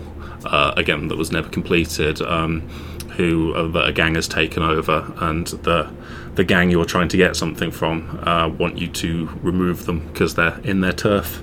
uh, 0.45 0.75
again 0.77 1.09
that 1.09 1.17
was 1.17 1.33
never 1.33 1.49
completed. 1.49 2.21
Um, 2.21 2.69
who 3.17 3.55
uh, 3.55 3.69
that 3.69 3.87
a 3.87 3.93
gang 3.93 4.17
has 4.17 4.27
taken 4.27 4.61
over, 4.61 5.13
and 5.19 5.47
the 5.47 5.89
the 6.35 6.45
gang 6.45 6.71
you're 6.71 6.85
trying 6.85 7.09
to 7.09 7.17
get 7.17 7.37
something 7.37 7.71
from 7.71 8.21
uh, 8.27 8.49
want 8.49 8.79
you 8.79 8.89
to 8.89 9.29
remove 9.43 9.87
them 9.87 10.07
because 10.09 10.35
they're 10.35 10.59
in 10.65 10.81
their 10.81 10.93
turf. 10.93 11.43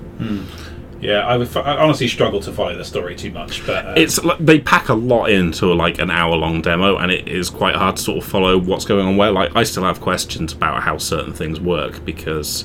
yeah. 1.00 1.26
I, 1.26 1.36
would, 1.36 1.48
f- 1.48 1.56
I 1.56 1.76
honestly 1.78 2.08
struggle 2.08 2.40
to 2.40 2.52
follow 2.52 2.76
the 2.76 2.84
story 2.84 3.16
too 3.16 3.30
much, 3.32 3.66
but 3.66 3.86
uh, 3.86 3.94
it's 3.96 4.22
like 4.22 4.38
they 4.38 4.60
pack 4.60 4.88
a 4.88 4.94
lot 4.94 5.30
into 5.30 5.72
like 5.72 5.98
an 5.98 6.10
hour 6.10 6.36
long 6.36 6.62
demo 6.62 6.96
and 6.98 7.10
it 7.10 7.26
is 7.26 7.50
quite 7.50 7.74
hard 7.74 7.96
to 7.96 8.02
sort 8.02 8.18
of 8.18 8.30
follow 8.30 8.58
what's 8.58 8.84
going 8.84 9.06
on 9.06 9.16
where 9.16 9.32
like 9.32 9.54
i 9.56 9.62
still 9.62 9.82
have 9.82 10.00
questions 10.00 10.52
about 10.52 10.82
how 10.82 10.96
certain 10.98 11.32
things 11.32 11.58
work 11.60 12.04
because 12.04 12.64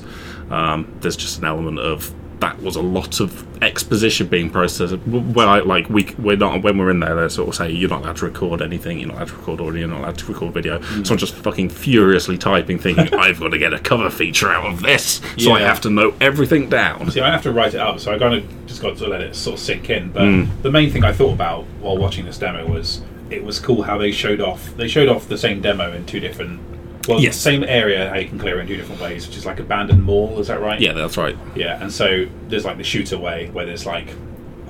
um, 0.50 0.90
there's 1.00 1.16
just 1.16 1.38
an 1.38 1.44
element 1.44 1.78
of 1.78 2.14
that 2.40 2.60
was 2.62 2.76
a 2.76 2.82
lot 2.82 3.20
of 3.20 3.44
exposition 3.62 4.26
being 4.28 4.48
processed 4.48 4.94
when 5.06 5.48
i 5.48 5.58
like 5.60 5.88
we 5.90 6.04
we're 6.18 6.36
not 6.36 6.62
when 6.62 6.78
we're 6.78 6.90
in 6.90 7.00
there 7.00 7.14
they 7.20 7.28
sort 7.28 7.48
of 7.48 7.54
say 7.54 7.70
you're 7.70 7.88
not 7.90 8.02
allowed 8.02 8.16
to 8.16 8.24
record 8.26 8.62
anything 8.62 8.98
you're 9.00 9.08
not 9.08 9.16
allowed 9.16 9.28
to 9.28 9.34
record 9.36 9.60
audio 9.60 9.80
you're 9.80 9.88
not 9.88 10.00
allowed 10.00 10.16
to 10.18 10.26
record 10.26 10.54
video 10.54 10.80
so 11.02 11.12
i'm 11.12 11.18
just 11.18 11.34
fucking 11.34 11.68
furiously 11.68 12.38
typing 12.38 12.78
thinking 12.78 13.12
i've 13.18 13.40
got 13.40 13.48
to 13.48 13.58
get 13.58 13.72
a 13.72 13.78
cover 13.78 14.08
feature 14.10 14.50
out 14.50 14.66
of 14.66 14.80
this 14.82 15.20
so 15.38 15.52
i 15.52 15.60
have 15.60 15.80
to 15.80 15.90
note 15.90 16.14
everything 16.20 16.68
down 16.68 17.10
See, 17.10 17.20
I 17.20 17.30
have 17.30 17.42
to 17.44 17.52
write 17.52 17.74
it 17.74 17.80
up, 17.80 17.98
so 18.00 18.12
I 18.14 18.18
kind 18.18 18.34
of 18.34 18.66
just 18.66 18.82
got 18.82 18.96
to 18.98 19.06
let 19.06 19.20
it 19.22 19.34
sort 19.34 19.54
of 19.54 19.60
sink 19.60 19.88
in. 19.88 20.10
But 20.12 20.22
Hmm. 20.24 20.44
the 20.62 20.70
main 20.70 20.90
thing 20.90 21.04
I 21.04 21.12
thought 21.12 21.32
about 21.32 21.64
while 21.80 21.96
watching 21.96 22.26
this 22.26 22.36
demo 22.36 22.66
was 22.70 23.00
it 23.30 23.42
was 23.44 23.58
cool 23.58 23.82
how 23.82 23.96
they 23.96 24.10
showed 24.12 24.40
off. 24.40 24.76
They 24.76 24.88
showed 24.88 25.08
off 25.08 25.26
the 25.28 25.38
same 25.38 25.60
demo 25.62 25.92
in 25.92 26.04
two 26.04 26.20
different, 26.20 26.60
well, 27.08 27.20
Yes. 27.20 27.36
same 27.36 27.64
area 27.64 28.08
how 28.10 28.16
you 28.16 28.28
can 28.28 28.38
clear 28.38 28.60
in 28.60 28.66
two 28.66 28.76
different 28.76 29.00
ways, 29.00 29.26
which 29.26 29.36
is 29.36 29.46
like 29.46 29.58
abandoned 29.58 30.02
mall. 30.04 30.38
Is 30.38 30.46
that 30.48 30.60
right? 30.60 30.80
yeah 30.80 30.92
that's 30.92 31.16
right 31.16 31.36
Yeah, 31.56 31.82
and 31.82 31.92
so 31.92 32.26
there's 32.48 32.64
like 32.64 32.76
the 32.76 32.84
shooter 32.84 33.18
way 33.18 33.48
where 33.52 33.66
there's 33.66 33.86
like, 33.86 34.14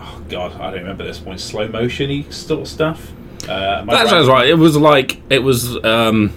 oh 0.00 0.22
god, 0.28 0.52
I 0.60 0.70
don't 0.70 0.80
remember 0.80 1.04
this 1.04 1.18
point, 1.18 1.40
slow 1.40 1.68
motiony 1.68 2.32
sort 2.32 2.60
of 2.62 2.68
stuff. 2.68 3.10
Uh, 3.48 3.84
That 3.84 4.08
sounds 4.08 4.28
right. 4.28 4.48
It 4.48 4.54
was 4.54 4.76
like 4.76 5.20
it 5.30 5.42
was. 5.42 5.82
Um, 5.84 6.32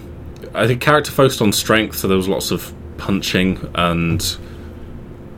I 0.54 0.66
think 0.66 0.80
character 0.82 1.10
focused 1.12 1.40
on 1.42 1.52
strength, 1.52 1.96
so 1.98 2.08
there 2.08 2.16
was 2.16 2.28
lots 2.28 2.50
of 2.50 2.72
punching, 2.98 3.70
and 3.74 4.20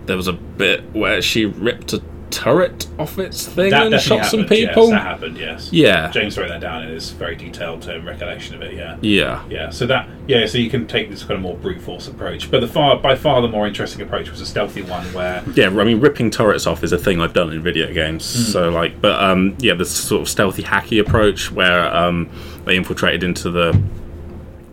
there 0.06 0.16
was 0.16 0.28
a 0.28 0.32
bit 0.32 0.82
where 0.94 1.20
she 1.22 1.44
ripped 1.46 1.92
a 1.92 2.02
turret 2.34 2.88
off 2.98 3.18
its 3.18 3.46
thing 3.46 3.70
That 3.70 3.92
and 3.92 4.00
shot 4.00 4.26
some 4.26 4.44
people. 4.44 4.88
Yes, 4.88 4.90
that 4.90 5.02
happened. 5.02 5.38
Yes. 5.38 5.72
Yeah. 5.72 6.10
James 6.10 6.36
wrote 6.36 6.48
that 6.48 6.60
down 6.60 6.82
in 6.82 6.88
his 6.88 7.10
very 7.10 7.36
detailed 7.36 7.88
um, 7.88 8.06
recollection 8.06 8.56
of 8.56 8.62
it. 8.62 8.74
Yeah. 8.74 8.98
yeah, 9.00 9.44
Yeah, 9.48 9.70
so 9.70 9.86
that 9.86 10.08
yeah, 10.26 10.46
so 10.46 10.58
you 10.58 10.70
can 10.70 10.86
take 10.86 11.10
this 11.10 11.22
kind 11.22 11.32
of 11.32 11.40
more 11.40 11.56
brute 11.56 11.80
force 11.80 12.08
approach, 12.08 12.50
but 12.50 12.60
the 12.60 12.68
far 12.68 12.98
by 12.98 13.14
far 13.14 13.40
the 13.40 13.48
more 13.48 13.66
interesting 13.66 14.02
approach 14.02 14.30
was 14.30 14.40
a 14.40 14.46
stealthy 14.46 14.82
one 14.82 15.04
where 15.12 15.44
yeah. 15.54 15.68
I 15.68 15.84
mean, 15.84 16.00
ripping 16.00 16.30
turrets 16.30 16.66
off 16.66 16.82
is 16.82 16.92
a 16.92 16.98
thing 16.98 17.20
I've 17.20 17.34
done 17.34 17.52
in 17.52 17.62
video 17.62 17.92
games. 17.92 18.24
Hmm. 18.34 18.52
So 18.52 18.70
like, 18.70 19.00
but 19.00 19.22
um, 19.22 19.56
yeah, 19.60 19.74
this 19.74 19.90
sort 19.90 20.22
of 20.22 20.28
stealthy 20.28 20.62
hacky 20.62 21.00
approach 21.00 21.52
where 21.52 21.94
um, 21.94 22.28
they 22.64 22.76
infiltrated 22.76 23.22
into 23.22 23.50
the. 23.50 23.80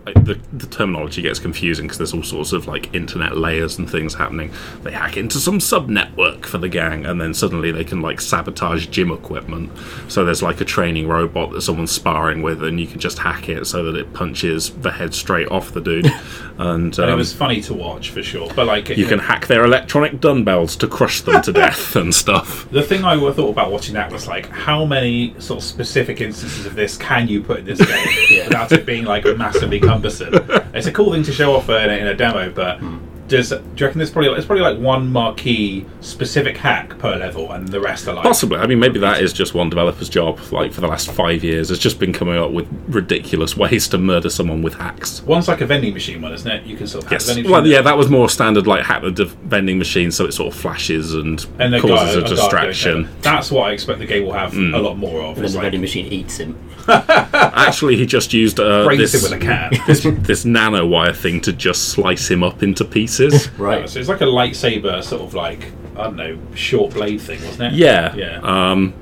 Like, 0.06 0.24
The, 0.24 0.38
the 0.52 0.66
terminology 0.66 1.22
gets 1.22 1.38
confusing 1.38 1.86
because 1.86 1.98
there's 1.98 2.14
all 2.14 2.22
sorts 2.22 2.52
of 2.52 2.66
like 2.66 2.94
internet 2.94 3.36
layers 3.36 3.78
and 3.78 3.88
things 3.88 4.14
happening. 4.14 4.52
They 4.82 4.92
hack 4.92 5.16
into 5.16 5.38
some 5.38 5.60
sub 5.60 5.88
network 5.88 6.46
for 6.46 6.58
the 6.58 6.68
gang, 6.68 7.06
and 7.06 7.20
then 7.20 7.34
suddenly 7.34 7.70
they 7.70 7.84
can 7.84 8.00
like 8.00 8.20
sabotage 8.20 8.86
gym 8.88 9.10
equipment. 9.10 9.70
So 10.08 10.24
there's 10.24 10.42
like 10.42 10.60
a 10.60 10.64
training 10.64 11.08
robot 11.08 11.52
that 11.52 11.62
someone's 11.62 11.92
sparring 11.92 12.42
with, 12.42 12.62
and 12.62 12.80
you 12.80 12.86
can 12.86 13.00
just 13.00 13.18
hack 13.18 13.48
it 13.48 13.66
so 13.66 13.84
that 13.84 13.96
it 13.98 14.12
punches 14.12 14.70
the 14.70 14.90
head 14.90 15.14
straight 15.14 15.48
off 15.48 15.72
the 15.72 15.80
dude. 15.80 16.06
and 16.58 16.98
and 16.98 17.08
it 17.08 17.12
um, 17.12 17.18
was 17.18 17.32
funny 17.32 17.60
to 17.62 17.74
watch 17.74 18.10
for 18.10 18.22
sure. 18.22 18.50
But 18.54 18.66
like 18.66 18.88
you 18.88 19.06
can 19.06 19.18
hack 19.18 19.46
their 19.46 19.64
electronic 19.64 20.20
dumbbells 20.20 20.76
to 20.76 20.88
crush 20.88 21.20
them 21.20 21.42
to 21.42 21.52
death 21.52 21.96
and 22.02 22.14
stuff. 22.14 22.68
the 22.70 22.82
thing 22.82 23.04
I 23.04 23.18
thought 23.32 23.50
about 23.50 23.70
watching 23.70 23.94
that 23.94 24.12
was 24.12 24.26
like 24.26 24.48
how 24.48 24.84
many 24.84 25.34
sort 25.38 25.58
of 25.58 25.64
specific 25.64 26.20
instances 26.20 26.66
of 26.66 26.74
this 26.74 26.96
can 26.96 27.28
you 27.28 27.42
put 27.42 27.60
in 27.60 27.64
this 27.64 27.78
game 27.78 28.44
without 28.44 28.72
it 28.72 28.84
being 28.84 29.04
like 29.04 29.24
massively 29.36 29.80
cumbersome? 29.92 30.34
It's 30.74 30.86
a 30.86 30.92
cool 30.92 31.12
thing 31.12 31.22
to 31.24 31.32
show 31.32 31.54
off 31.54 31.68
uh, 31.68 31.76
in 31.76 31.90
a, 31.90 31.92
in 31.94 32.06
a 32.06 32.14
demo, 32.14 32.50
but. 32.50 32.78
Hmm. 32.78 32.98
Does, 33.36 33.48
do 33.48 33.56
you 33.76 33.86
reckon 33.86 33.98
there's 33.98 34.10
probably 34.10 34.30
it's 34.32 34.44
probably 34.46 34.62
like 34.62 34.78
one 34.78 35.10
marquee 35.10 35.86
specific 36.02 36.56
hack 36.58 36.98
per 36.98 37.16
level, 37.16 37.50
and 37.52 37.66
the 37.68 37.80
rest 37.80 38.06
are 38.08 38.14
like 38.14 38.24
Possibly. 38.24 38.58
I 38.58 38.66
mean, 38.66 38.78
maybe 38.78 38.98
that 39.00 39.22
is 39.22 39.32
just 39.32 39.54
one 39.54 39.70
developer's 39.70 40.08
job. 40.10 40.38
Like 40.52 40.72
for 40.72 40.80
the 40.82 40.86
last 40.86 41.10
five 41.10 41.42
years, 41.42 41.70
has 41.70 41.78
just 41.78 41.98
been 41.98 42.12
coming 42.12 42.36
up 42.36 42.50
with 42.50 42.68
ridiculous 42.88 43.56
ways 43.56 43.88
to 43.88 43.98
murder 43.98 44.28
someone 44.28 44.60
with 44.62 44.74
hacks. 44.74 45.22
one's 45.22 45.48
like 45.48 45.60
a 45.62 45.66
vending 45.66 45.94
machine 45.94 46.20
one, 46.20 46.32
isn't 46.32 46.50
it? 46.50 46.66
You 46.66 46.76
can 46.76 46.86
sort 46.86 47.04
of 47.04 47.10
hack 47.10 47.20
Yes. 47.20 47.26
the 47.26 47.34
vending 47.34 47.50
Well, 47.50 47.62
machine. 47.62 47.72
yeah, 47.74 47.82
that 47.82 47.96
was 47.96 48.10
more 48.10 48.28
standard. 48.28 48.66
Like 48.66 48.84
hack 48.84 49.02
the 49.02 49.10
div- 49.10 49.32
vending 49.44 49.78
machine 49.78 50.10
so 50.10 50.26
it 50.26 50.32
sort 50.32 50.52
of 50.52 50.60
flashes 50.60 51.14
and, 51.14 51.44
and 51.58 51.72
causes 51.80 51.90
guy, 51.98 52.10
a 52.12 52.14
guard 52.20 52.26
distraction. 52.26 53.08
That's 53.22 53.50
what 53.50 53.68
I 53.68 53.72
expect 53.72 53.98
the 53.98 54.06
game 54.06 54.26
will 54.26 54.34
have 54.34 54.54
a 54.54 54.78
lot 54.78 54.98
more 54.98 55.22
of. 55.22 55.36
And 55.38 55.46
then 55.46 55.52
the 55.52 55.56
like 55.58 55.62
vending 55.64 55.80
machine 55.80 56.12
eats 56.12 56.36
him. 56.36 56.58
Actually, 56.88 57.96
he 57.96 58.06
just 58.06 58.32
used 58.32 58.58
uh, 58.60 58.84
breaks 58.84 59.12
this 59.12 59.22
it 59.24 59.30
with 59.30 59.40
a 59.40 59.44
can. 59.44 59.72
this, 59.86 60.02
this 60.02 60.44
nanowire 60.44 61.14
thing 61.14 61.40
to 61.42 61.52
just 61.52 61.90
slice 61.90 62.28
him 62.30 62.42
up 62.42 62.62
into 62.62 62.84
pieces. 62.84 63.21
Right. 63.58 63.88
so 63.88 63.98
it's 64.00 64.08
like 64.08 64.20
a 64.20 64.24
lightsaber, 64.24 65.02
sort 65.02 65.22
of 65.22 65.34
like 65.34 65.72
I 65.96 66.04
don't 66.04 66.16
know, 66.16 66.38
short 66.54 66.94
blade 66.94 67.20
thing, 67.20 67.42
wasn't 67.44 67.72
it? 67.74 67.76
Yeah. 67.78 68.14
Yeah. 68.14 68.40
Um, 68.42 68.94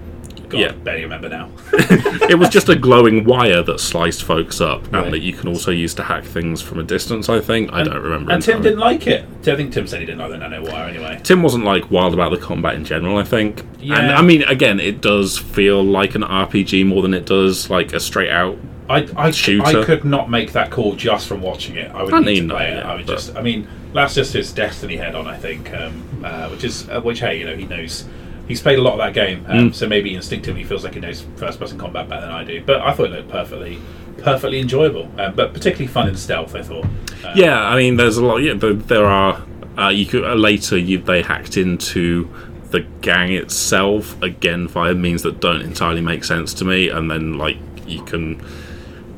God, 0.48 0.58
Yeah. 0.60 0.68
I 0.70 0.72
barely 0.72 1.02
remember 1.04 1.28
now. 1.28 1.48
it 1.72 2.36
was 2.36 2.48
just 2.48 2.68
a 2.68 2.74
glowing 2.74 3.24
wire 3.24 3.62
that 3.62 3.78
sliced 3.78 4.24
folks 4.24 4.60
up, 4.60 4.82
and 4.86 4.94
Right. 4.94 5.10
that 5.12 5.20
you 5.20 5.32
can 5.32 5.46
also 5.48 5.70
use 5.70 5.94
to 5.94 6.02
hack 6.02 6.24
things 6.24 6.60
from 6.60 6.80
a 6.80 6.82
distance. 6.82 7.28
I 7.28 7.38
think 7.40 7.72
I 7.72 7.84
don't 7.84 8.02
remember. 8.02 8.32
And 8.32 8.42
Tim 8.42 8.56
entirely. 8.56 8.70
didn't 8.70 8.80
like 8.80 9.06
it. 9.06 9.24
I 9.46 9.54
think 9.56 9.72
Tim 9.72 9.86
said 9.86 10.00
he 10.00 10.06
didn't 10.06 10.18
like 10.18 10.30
the 10.32 10.38
nanowire 10.38 10.88
anyway. 10.88 11.20
Tim 11.22 11.42
wasn't 11.44 11.64
like 11.64 11.88
wild 11.92 12.12
about 12.14 12.32
the 12.32 12.38
combat 12.38 12.74
in 12.74 12.84
general. 12.84 13.16
I 13.18 13.22
think, 13.22 13.62
Yeah. 13.80 14.00
and 14.00 14.10
I 14.10 14.22
mean, 14.22 14.42
again, 14.44 14.80
it 14.80 15.00
does 15.00 15.38
feel 15.38 15.84
like 15.84 16.16
an 16.16 16.22
RPG 16.24 16.84
more 16.84 17.02
than 17.02 17.14
it 17.14 17.26
does 17.26 17.70
like 17.70 17.92
a 17.92 18.00
straight 18.00 18.30
out. 18.30 18.58
I, 18.88 19.06
I, 19.16 19.30
Shooter. 19.30 19.64
I 19.64 19.84
could 19.84 20.04
not 20.04 20.28
make 20.28 20.50
that 20.54 20.72
call 20.72 20.96
just 20.96 21.28
from 21.28 21.40
watching 21.42 21.76
it. 21.76 21.92
I 21.94 22.02
would 22.02 22.12
I 22.12 22.18
need 22.18 22.26
mean, 22.40 22.48
to 22.48 22.54
play 22.56 22.70
no, 22.72 22.76
it. 22.76 22.80
yeah, 22.82 22.90
I 22.90 22.96
would 22.96 23.06
just. 23.06 23.36
I 23.36 23.40
mean, 23.42 23.68
that's 23.92 24.14
just 24.14 24.32
his 24.32 24.52
Destiny 24.52 24.96
head 24.96 25.14
on. 25.14 25.26
I 25.26 25.36
think, 25.36 25.72
um, 25.74 26.22
uh, 26.24 26.48
which 26.48 26.64
is 26.64 26.88
uh, 26.88 27.00
which. 27.00 27.20
Hey, 27.20 27.38
you 27.38 27.44
know, 27.46 27.56
he 27.56 27.64
knows. 27.66 28.06
He's 28.48 28.60
played 28.60 28.78
a 28.80 28.82
lot 28.82 28.94
of 28.94 28.98
that 28.98 29.14
game, 29.14 29.44
um, 29.46 29.70
Mm. 29.70 29.74
so 29.74 29.86
maybe 29.86 30.12
instinctively 30.12 30.64
feels 30.64 30.82
like 30.82 30.94
he 30.94 31.00
knows 31.00 31.24
first-person 31.36 31.78
combat 31.78 32.08
better 32.08 32.22
than 32.22 32.32
I 32.32 32.42
do. 32.42 32.60
But 32.66 32.80
I 32.80 32.92
thought 32.92 33.06
it 33.06 33.12
looked 33.12 33.28
perfectly, 33.28 33.78
perfectly 34.18 34.58
enjoyable, 34.58 35.08
um, 35.18 35.34
but 35.36 35.52
particularly 35.54 35.86
fun 35.86 36.08
in 36.08 36.16
stealth. 36.16 36.56
I 36.56 36.62
thought. 36.62 36.84
Um, 36.84 37.32
Yeah, 37.36 37.60
I 37.62 37.76
mean, 37.76 37.96
there's 37.96 38.16
a 38.16 38.24
lot. 38.24 38.38
Yeah, 38.38 38.54
there, 38.54 38.72
there 38.72 39.06
are. 39.06 39.42
Uh, 39.78 39.88
you 39.90 40.04
could 40.04 40.24
uh, 40.24 40.34
later 40.34 40.76
you 40.76 40.98
they 40.98 41.22
hacked 41.22 41.56
into 41.56 42.28
the 42.70 42.80
gang 43.02 43.32
itself 43.32 44.20
again 44.22 44.66
via 44.68 44.94
means 44.94 45.22
that 45.22 45.40
don't 45.40 45.62
entirely 45.62 46.00
make 46.00 46.24
sense 46.24 46.52
to 46.54 46.64
me, 46.64 46.88
and 46.88 47.08
then 47.10 47.38
like 47.38 47.56
you 47.86 48.02
can 48.02 48.42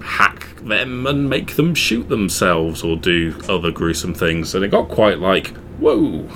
hack 0.01 0.42
them 0.65 1.07
and 1.07 1.29
make 1.29 1.57
them 1.57 1.75
shoot 1.75 2.09
themselves 2.09 2.83
or 2.83 2.97
do 2.97 3.35
other 3.49 3.71
gruesome 3.71 4.15
things, 4.15 4.55
and 4.55 4.65
it 4.65 4.69
got 4.71 4.89
quite 4.89 5.19
like 5.19 5.49
whoa. 5.79 6.29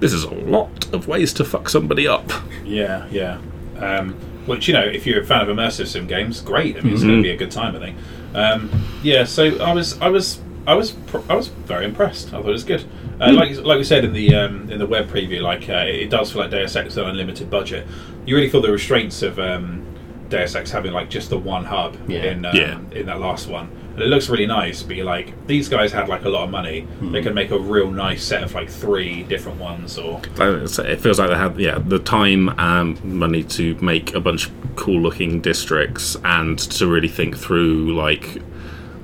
This 0.00 0.12
is 0.12 0.22
a 0.24 0.30
lot 0.30 0.92
of 0.94 1.08
ways 1.08 1.32
to 1.34 1.44
fuck 1.44 1.68
somebody 1.68 2.06
up. 2.06 2.30
Yeah, 2.64 3.06
yeah. 3.10 3.38
Um, 3.78 4.14
which 4.46 4.68
you 4.68 4.74
know, 4.74 4.84
if 4.84 5.06
you're 5.06 5.22
a 5.22 5.26
fan 5.26 5.40
of 5.42 5.48
immersive 5.48 5.88
sim 5.88 6.06
games, 6.06 6.40
great. 6.40 6.76
I 6.76 6.80
mean, 6.82 6.94
it's 6.94 7.02
going 7.02 7.16
to 7.16 7.22
be 7.22 7.30
a 7.30 7.36
good 7.36 7.50
time. 7.50 7.74
I 7.74 7.78
think. 7.80 7.96
Um, 8.34 8.70
yeah. 9.02 9.24
So 9.24 9.58
I 9.58 9.72
was, 9.72 10.00
I 10.00 10.08
was, 10.08 10.40
I 10.66 10.74
was, 10.74 10.92
pr- 10.92 11.18
I 11.28 11.34
was 11.34 11.48
very 11.48 11.84
impressed. 11.84 12.28
I 12.28 12.30
thought 12.40 12.48
it 12.48 12.52
was 12.52 12.64
good. 12.64 12.84
Uh, 13.20 13.32
Like, 13.32 13.56
like 13.58 13.78
we 13.78 13.84
said 13.84 14.04
in 14.04 14.12
the 14.12 14.34
um, 14.36 14.70
in 14.70 14.78
the 14.78 14.86
web 14.86 15.08
preview, 15.08 15.40
like 15.40 15.68
uh, 15.68 15.84
it 15.86 16.10
does 16.10 16.30
feel 16.32 16.42
like 16.42 16.50
Deus 16.52 16.76
Ex 16.76 16.96
an 16.96 17.06
unlimited 17.06 17.50
budget. 17.50 17.84
You 18.24 18.36
really 18.36 18.48
feel 18.48 18.62
the 18.62 18.70
restraints 18.70 19.22
of 19.22 19.38
um, 19.40 19.84
Deus 20.28 20.54
Ex 20.54 20.70
having 20.70 20.92
like 20.92 21.08
just 21.10 21.30
the 21.30 21.38
one 21.38 21.64
hub 21.64 21.96
Yeah. 22.08 22.24
in 22.24 22.44
um, 22.44 22.54
Yeah. 22.56 22.78
in 22.92 23.06
that 23.06 23.20
last 23.20 23.48
one. 23.48 23.70
And 23.94 24.02
it 24.04 24.06
looks 24.10 24.28
really 24.28 24.46
nice, 24.46 24.82
but 24.84 24.94
you're 24.94 25.04
like, 25.04 25.32
these 25.48 25.68
guys 25.68 25.90
had 25.90 26.08
like 26.08 26.24
a 26.24 26.28
lot 26.28 26.44
of 26.44 26.50
money. 26.50 26.86
They 27.02 27.20
could 27.20 27.34
make 27.34 27.50
a 27.50 27.58
real 27.58 27.90
nice 27.90 28.22
set 28.22 28.44
of 28.44 28.54
like 28.54 28.70
three 28.70 29.24
different 29.24 29.58
ones, 29.58 29.98
or 29.98 30.20
It 30.38 31.00
feels 31.00 31.18
like 31.18 31.30
they 31.30 31.36
had 31.36 31.58
yeah 31.58 31.78
the 31.84 31.98
time 31.98 32.48
and 32.58 33.02
money 33.04 33.42
to 33.44 33.74
make 33.80 34.14
a 34.14 34.20
bunch 34.20 34.46
of 34.46 34.52
cool 34.76 35.00
looking 35.00 35.40
districts 35.40 36.16
and 36.24 36.56
to 36.58 36.86
really 36.86 37.08
think 37.08 37.36
through 37.36 37.92
like 37.94 38.40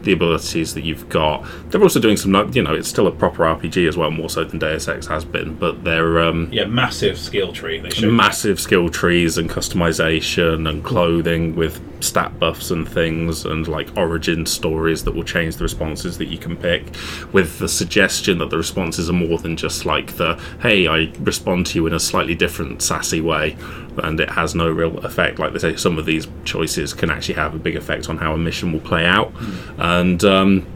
the 0.05 0.13
abilities 0.13 0.75
that 0.75 0.85
you've 0.85 1.09
got. 1.09 1.45
They're 1.71 1.83
also 1.83 2.01
doing 2.01 2.17
some 2.17 2.35
you 2.53 2.63
know 2.63 2.75
it's 2.75 2.89
still 2.89 3.07
a 3.07 3.13
proper 3.13 3.45
RPG 3.45 3.89
as 3.89 3.97
well 3.97 4.11
more 4.11 4.31
so 4.31 4.45
than 4.45 4.59
Deus 4.59 4.89
Ex 4.89 5.07
has 5.07 5.25
been, 5.25 5.55
but 5.57 5.85
they're 5.85 6.21
um, 6.21 6.49
yeah, 6.53 6.65
massive 6.65 7.19
skill 7.19 7.53
tree. 7.53 7.81
They 7.81 8.07
massive 8.07 8.61
skill 8.61 8.89
trees 8.89 9.39
and 9.39 9.49
customization 9.49 10.69
and 10.69 10.85
clothing 10.85 11.57
with 11.57 11.81
stat 12.05 12.39
buffs 12.39 12.71
and 12.71 12.89
things 12.89 13.45
and 13.45 13.67
like 13.67 13.97
origin 13.97 14.45
stories 14.47 15.05
that 15.05 15.15
will 15.15 15.25
change 15.25 15.57
the 15.57 15.63
responses 15.63 16.19
that 16.19 16.27
you 16.27 16.39
can 16.39 16.57
pick 16.57 16.85
with 17.33 17.59
the 17.59 17.69
suggestion 17.69 18.39
that 18.39 18.51
the 18.51 18.57
responses 18.57 19.09
are 19.09 19.15
more 19.15 19.39
than 19.39 19.57
just 19.57 19.87
like 19.87 20.17
the 20.17 20.39
hey 20.61 20.87
i 20.87 21.11
respond 21.21 21.65
to 21.65 21.79
you 21.79 21.87
in 21.87 21.95
a 21.95 22.01
slightly 22.01 22.35
different 22.35 22.83
sassy 22.83 23.21
way 23.21 23.57
and 23.99 24.21
it 24.21 24.31
has 24.31 24.55
no 24.55 24.69
real 24.71 24.99
effect 24.99 25.39
like 25.39 25.53
they 25.53 25.59
say 25.59 25.77
some 25.77 25.99
of 25.99 26.07
these 26.07 26.27
choices 26.45 26.93
can 26.95 27.11
actually 27.11 27.35
have 27.35 27.55
a 27.55 27.59
big 27.59 27.77
effect 27.77 28.09
on 28.09 28.19
how 28.19 28.33
a 28.33 28.39
mission 28.39 28.73
will 28.73 28.81
play 28.81 29.05
out 29.05 29.33
and 29.79 30.25
um 30.25 30.67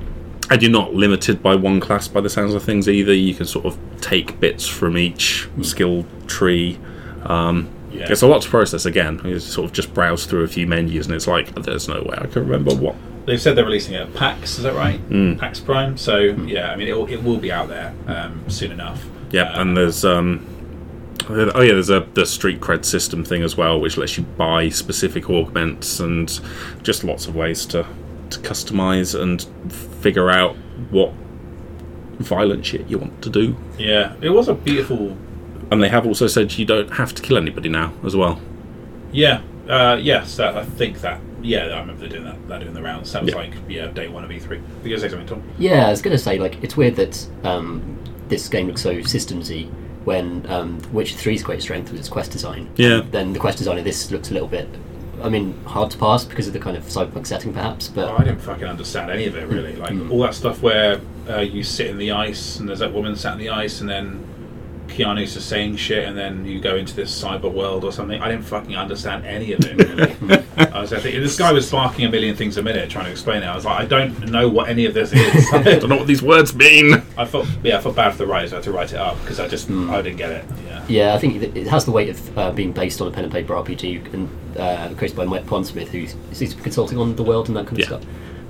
and 0.51 0.63
you're 0.63 0.71
not 0.71 0.95
limited 0.95 1.43
by 1.43 1.55
one 1.55 1.79
class 1.79 2.09
by 2.09 2.21
the 2.23 2.31
sounds 2.31 2.55
of 2.55 2.63
things 2.63 2.89
either. 2.89 3.13
You 3.13 3.35
can 3.35 3.45
sort 3.45 3.67
of 3.67 3.79
take 4.01 4.41
bits 4.41 4.67
from 4.67 4.97
each 4.97 5.47
skill 5.61 6.07
tree. 6.27 6.79
Um, 7.25 7.69
Yeah. 7.93 8.07
It's 8.11 8.23
a 8.23 8.27
lot 8.27 8.41
to 8.43 8.49
process 8.49 8.87
again. 8.87 9.21
You 9.25 9.39
sort 9.41 9.67
of 9.67 9.73
just 9.75 9.93
browse 9.93 10.25
through 10.25 10.45
a 10.45 10.49
few 10.49 10.67
menus 10.67 11.05
and 11.07 11.15
it's 11.15 11.27
like, 11.27 11.55
there's 11.55 11.87
no 11.87 12.01
way 12.03 12.17
I 12.17 12.27
can 12.29 12.47
remember 12.49 12.75
what. 12.75 12.97
They've 13.27 13.39
said 13.41 13.57
they're 13.57 13.65
releasing 13.65 13.93
it 13.95 14.01
at 14.01 14.15
PAX, 14.15 14.57
is 14.57 14.65
that 14.65 14.73
right? 14.75 15.01
Mm. 15.11 15.39
PAX 15.39 15.61
Prime. 15.61 15.99
So 15.99 16.17
yeah, 16.17 16.73
I 16.73 16.77
mean, 16.77 16.89
it 16.89 16.97
will, 16.97 17.07
it 17.09 17.23
will 17.23 17.37
be 17.37 17.53
out 17.53 17.69
there 17.69 17.95
um, 18.07 18.43
soon 18.49 18.73
enough. 18.73 19.05
Yeah, 19.31 19.53
Um, 19.53 19.69
and 19.69 19.77
there's. 19.77 20.03
Um, 20.03 20.47
Oh 21.29 21.61
yeah, 21.61 21.73
there's 21.73 21.91
a 21.91 22.01
the 22.15 22.25
street 22.25 22.61
cred 22.61 22.85
system 22.85 23.25
thing 23.25 23.43
as 23.43 23.57
well, 23.57 23.81
which 23.81 23.97
lets 23.97 24.17
you 24.17 24.25
buy 24.25 24.69
specific 24.71 25.29
augments 25.29 26.01
and 26.01 26.41
just 26.83 27.05
lots 27.05 27.27
of 27.27 27.35
ways 27.37 27.67
to 27.67 27.87
to 28.31 28.39
customize 28.41 29.19
and 29.19 29.43
figure 29.73 30.31
out 30.31 30.55
what 30.91 31.13
violent 32.19 32.65
shit 32.67 32.87
you 32.89 32.99
want 32.99 33.23
to 33.23 33.31
do. 33.31 33.57
yeah, 33.79 34.15
it 34.21 34.31
was 34.31 34.49
a 34.49 34.55
beautiful. 34.55 35.17
And 35.71 35.83
they 35.83 35.89
have 35.91 36.07
also 36.07 36.27
said 36.27 36.57
you 36.57 36.65
don't 36.65 36.91
have 36.95 37.15
to 37.15 37.23
kill 37.23 37.37
anybody 37.37 37.69
now 37.69 37.93
as 38.05 38.17
well. 38.17 38.41
Yeah, 39.13 39.43
uh, 39.69 39.99
yes, 40.01 40.37
that, 40.37 40.57
I 40.57 40.65
think 40.65 41.01
that. 41.03 41.21
Yeah, 41.43 41.67
I 41.67 41.81
remember 41.81 42.01
they 42.03 42.09
doing 42.09 42.25
that. 42.25 42.49
That 42.49 42.61
doing 42.61 42.73
the 42.75 42.83
rounds. 42.83 43.13
That 43.13 43.23
was 43.23 43.33
Yeah. 43.33 43.37
like 43.39 43.53
yeah, 43.69 43.87
day 43.89 44.09
one 44.09 44.25
of 44.25 44.31
E3. 44.31 44.49
Were 44.49 44.55
you 44.57 44.63
gonna 44.85 44.99
say 44.99 45.09
something, 45.11 45.27
Tom? 45.27 45.43
Yeah, 45.59 45.87
I 45.87 45.91
was 45.91 46.01
going 46.03 46.17
to 46.17 46.23
say, 46.23 46.39
like, 46.39 46.63
it's 46.65 46.77
weird 46.77 46.97
that 46.97 47.29
um, 47.45 47.99
this 48.29 48.49
game 48.49 48.67
looks 48.67 48.81
so 48.83 48.95
systemsy 48.97 49.71
when 50.05 50.45
um, 50.51 50.81
Witcher 50.93 51.17
3's 51.17 51.43
great 51.43 51.63
strength 51.63 51.91
was 51.91 52.01
its 52.01 52.09
quest 52.09 52.31
design. 52.33 52.69
Yeah. 52.77 53.03
Then 53.11 53.33
the 53.33 53.39
quest 53.39 53.59
design 53.59 53.79
of 53.79 53.85
this 53.85 54.11
looks 54.11 54.31
a 54.31 54.33
little 54.35 54.49
bit, 54.49 54.69
I 55.23 55.29
mean, 55.29 55.53
hard 55.65 55.91
to 55.91 55.99
pass 55.99 56.25
because 56.25 56.47
of 56.47 56.53
the 56.53 56.61
kind 56.61 56.77
of 56.77 56.85
cyberpunk 56.85 57.27
setting, 57.27 57.53
perhaps. 57.53 57.89
But 57.89 58.09
Oh, 58.09 58.17
I 58.19 58.25
didn't 58.25 58.41
fucking 58.41 58.65
understand 58.65 59.11
any 59.11 59.27
of 59.27 59.37
it 59.37 59.49
really. 59.49 59.75
Like 59.77 59.91
Hmm. 59.91 60.11
all 60.13 60.21
that 60.21 60.35
stuff 60.35 60.63
where 60.63 61.01
uh, 61.29 61.41
you 61.41 61.63
sit 61.65 61.89
in 61.89 61.99
the 61.99 62.13
ice 62.13 62.59
and 62.61 62.69
there's 62.69 62.79
that 62.79 62.93
woman 62.93 63.17
sat 63.17 63.33
in 63.33 63.39
the 63.41 63.49
ice 63.51 63.81
and 63.81 63.89
then 63.91 64.25
Keanu's 64.89 65.35
just 65.35 65.49
saying 65.49 65.77
shit 65.77 66.07
and 66.09 66.17
then 66.17 66.45
you 66.45 66.61
go 66.61 66.77
into 66.77 66.95
this 66.95 67.11
cyber 67.23 67.53
world 67.53 67.85
or 67.85 67.93
something. 67.93 68.21
I 68.21 68.29
didn't 68.31 68.45
fucking 68.47 68.77
understand 68.77 69.25
any 69.27 69.53
of 69.53 69.61
it 69.65 69.77
really. 69.79 70.43
I 70.57 70.81
was 70.81 70.93
I 70.93 70.99
think 70.99 71.15
this 71.17 71.39
guy 71.39 71.53
was 71.53 71.71
barking 71.71 72.05
a 72.05 72.11
million 72.11 72.35
things 72.35 72.57
a 72.57 72.63
minute 72.63 72.91
trying 72.91 73.05
to 73.07 73.11
explain 73.11 73.43
it. 73.43 73.47
I 73.47 73.55
was 73.55 73.65
like, 73.65 73.81
I 73.81 73.85
don't 73.87 74.31
know 74.31 74.49
what 74.49 74.69
any 74.69 74.87
of 74.87 74.95
this 74.95 75.13
is. 75.13 75.47
I 75.53 75.63
don't 75.63 75.89
know 75.89 75.97
what 75.97 76.07
these 76.07 76.23
words 76.23 76.55
mean. 76.55 77.03
I 77.17 77.25
felt 77.25 77.47
yeah, 77.63 77.79
I 77.79 77.81
felt 77.81 77.95
bad 77.97 78.13
for 78.13 78.19
the 78.19 78.27
writers. 78.27 78.53
I 78.53 78.57
had 78.57 78.65
to 78.65 78.73
write 78.73 78.93
it 78.93 78.99
up 78.99 79.21
because 79.21 79.39
I 79.41 79.47
just 79.49 79.69
Hmm. 79.69 79.91
I 79.91 80.03
didn't 80.03 80.17
get 80.19 80.31
it. 80.31 80.45
Yeah. 80.67 80.85
yeah, 80.89 81.15
I 81.15 81.19
think 81.19 81.43
it 81.43 81.57
it 81.57 81.67
has 81.69 81.85
the 81.85 81.93
weight 81.93 82.09
of 82.09 82.39
uh, 82.39 82.51
being 82.53 82.73
based 82.73 83.01
on 83.01 83.09
a 83.09 83.11
pen 83.11 83.25
and 83.25 83.33
paper 83.33 83.55
RPG 83.55 84.13
and 84.15 84.29
uh, 84.59 84.89
created 84.97 85.17
by 85.17 85.25
Mike 85.25 85.45
Pondsmith, 85.47 85.89
who 85.89 86.07
seems 86.35 86.51
to 86.53 86.57
be 86.57 86.63
consulting 86.63 86.99
on 86.99 87.15
the 87.17 87.23
world 87.23 87.49
and 87.49 87.57
that 87.57 87.67
kind 87.67 87.75
of 87.75 87.79
Yeah. 87.81 87.87
stuff. 87.87 88.03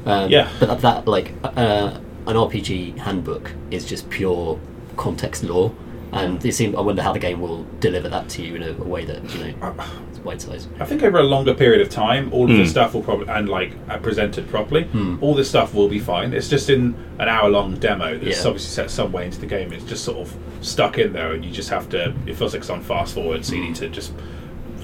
Um, 0.07 0.31
Yeah. 0.31 0.49
But 0.61 0.67
that, 0.69 0.81
that 0.83 1.09
like, 1.09 1.33
uh, 1.43 1.99
an 2.27 2.37
RPG 2.37 2.99
handbook 2.99 3.51
is 3.71 3.85
just 3.85 4.09
pure 4.11 4.59
context 4.97 5.43
lore. 5.45 5.73
And 6.13 6.43
it 6.45 6.53
seems, 6.55 6.75
I 6.75 6.81
wonder 6.81 7.03
how 7.03 7.13
the 7.13 7.19
game 7.19 7.41
will 7.41 7.65
deliver 7.81 8.09
that 8.09 8.29
to 8.31 8.43
you 8.43 8.55
in 8.55 8.63
a, 8.63 8.71
a 8.71 8.85
way 8.85 9.05
that 9.05 9.23
you 9.35 9.53
know 9.53 9.75
is 10.11 10.19
bite 10.21 10.41
sized. 10.41 10.69
I 10.81 10.87
think 10.87 11.03
over 11.03 11.19
a 11.19 11.23
longer 11.23 11.53
period 11.55 11.83
of 11.83 11.91
time, 11.91 12.33
all 12.33 12.45
of 12.45 12.51
Hmm. 12.51 12.57
this 12.57 12.71
stuff 12.71 12.95
will 12.95 13.03
probably 13.03 13.29
and 13.29 13.49
like 13.49 13.73
uh, 13.91 13.99
presented 13.99 14.49
properly, 14.49 14.89
all 15.21 15.35
this 15.35 15.49
stuff 15.51 15.75
will 15.75 15.89
be 15.89 15.99
fine. 15.99 16.33
It's 16.33 16.49
just 16.49 16.71
in 16.71 16.95
an 17.19 17.29
hour-long 17.29 17.77
demo 17.77 18.17
that's 18.19 18.43
Yeah. 18.43 18.49
obviously 18.49 18.71
set 18.71 18.91
some 18.91 19.13
way 19.13 19.27
into 19.27 19.39
the 19.39 19.47
game. 19.47 19.73
It's 19.73 19.85
just 19.85 20.03
sort 20.05 20.19
of 20.19 20.35
stuck 20.63 20.97
in 20.97 21.13
there, 21.13 21.33
and 21.33 21.45
you 21.45 21.51
just 21.51 21.69
have 21.69 21.89
to. 21.91 22.15
It 22.27 22.37
feels 22.37 22.55
like 22.55 22.61
it's 22.63 22.71
on 22.71 22.81
fast 22.81 23.15
forward, 23.15 23.45
so 23.45 23.55
you 23.55 23.61
need 23.63 23.77
to 23.77 23.89
just 23.91 24.13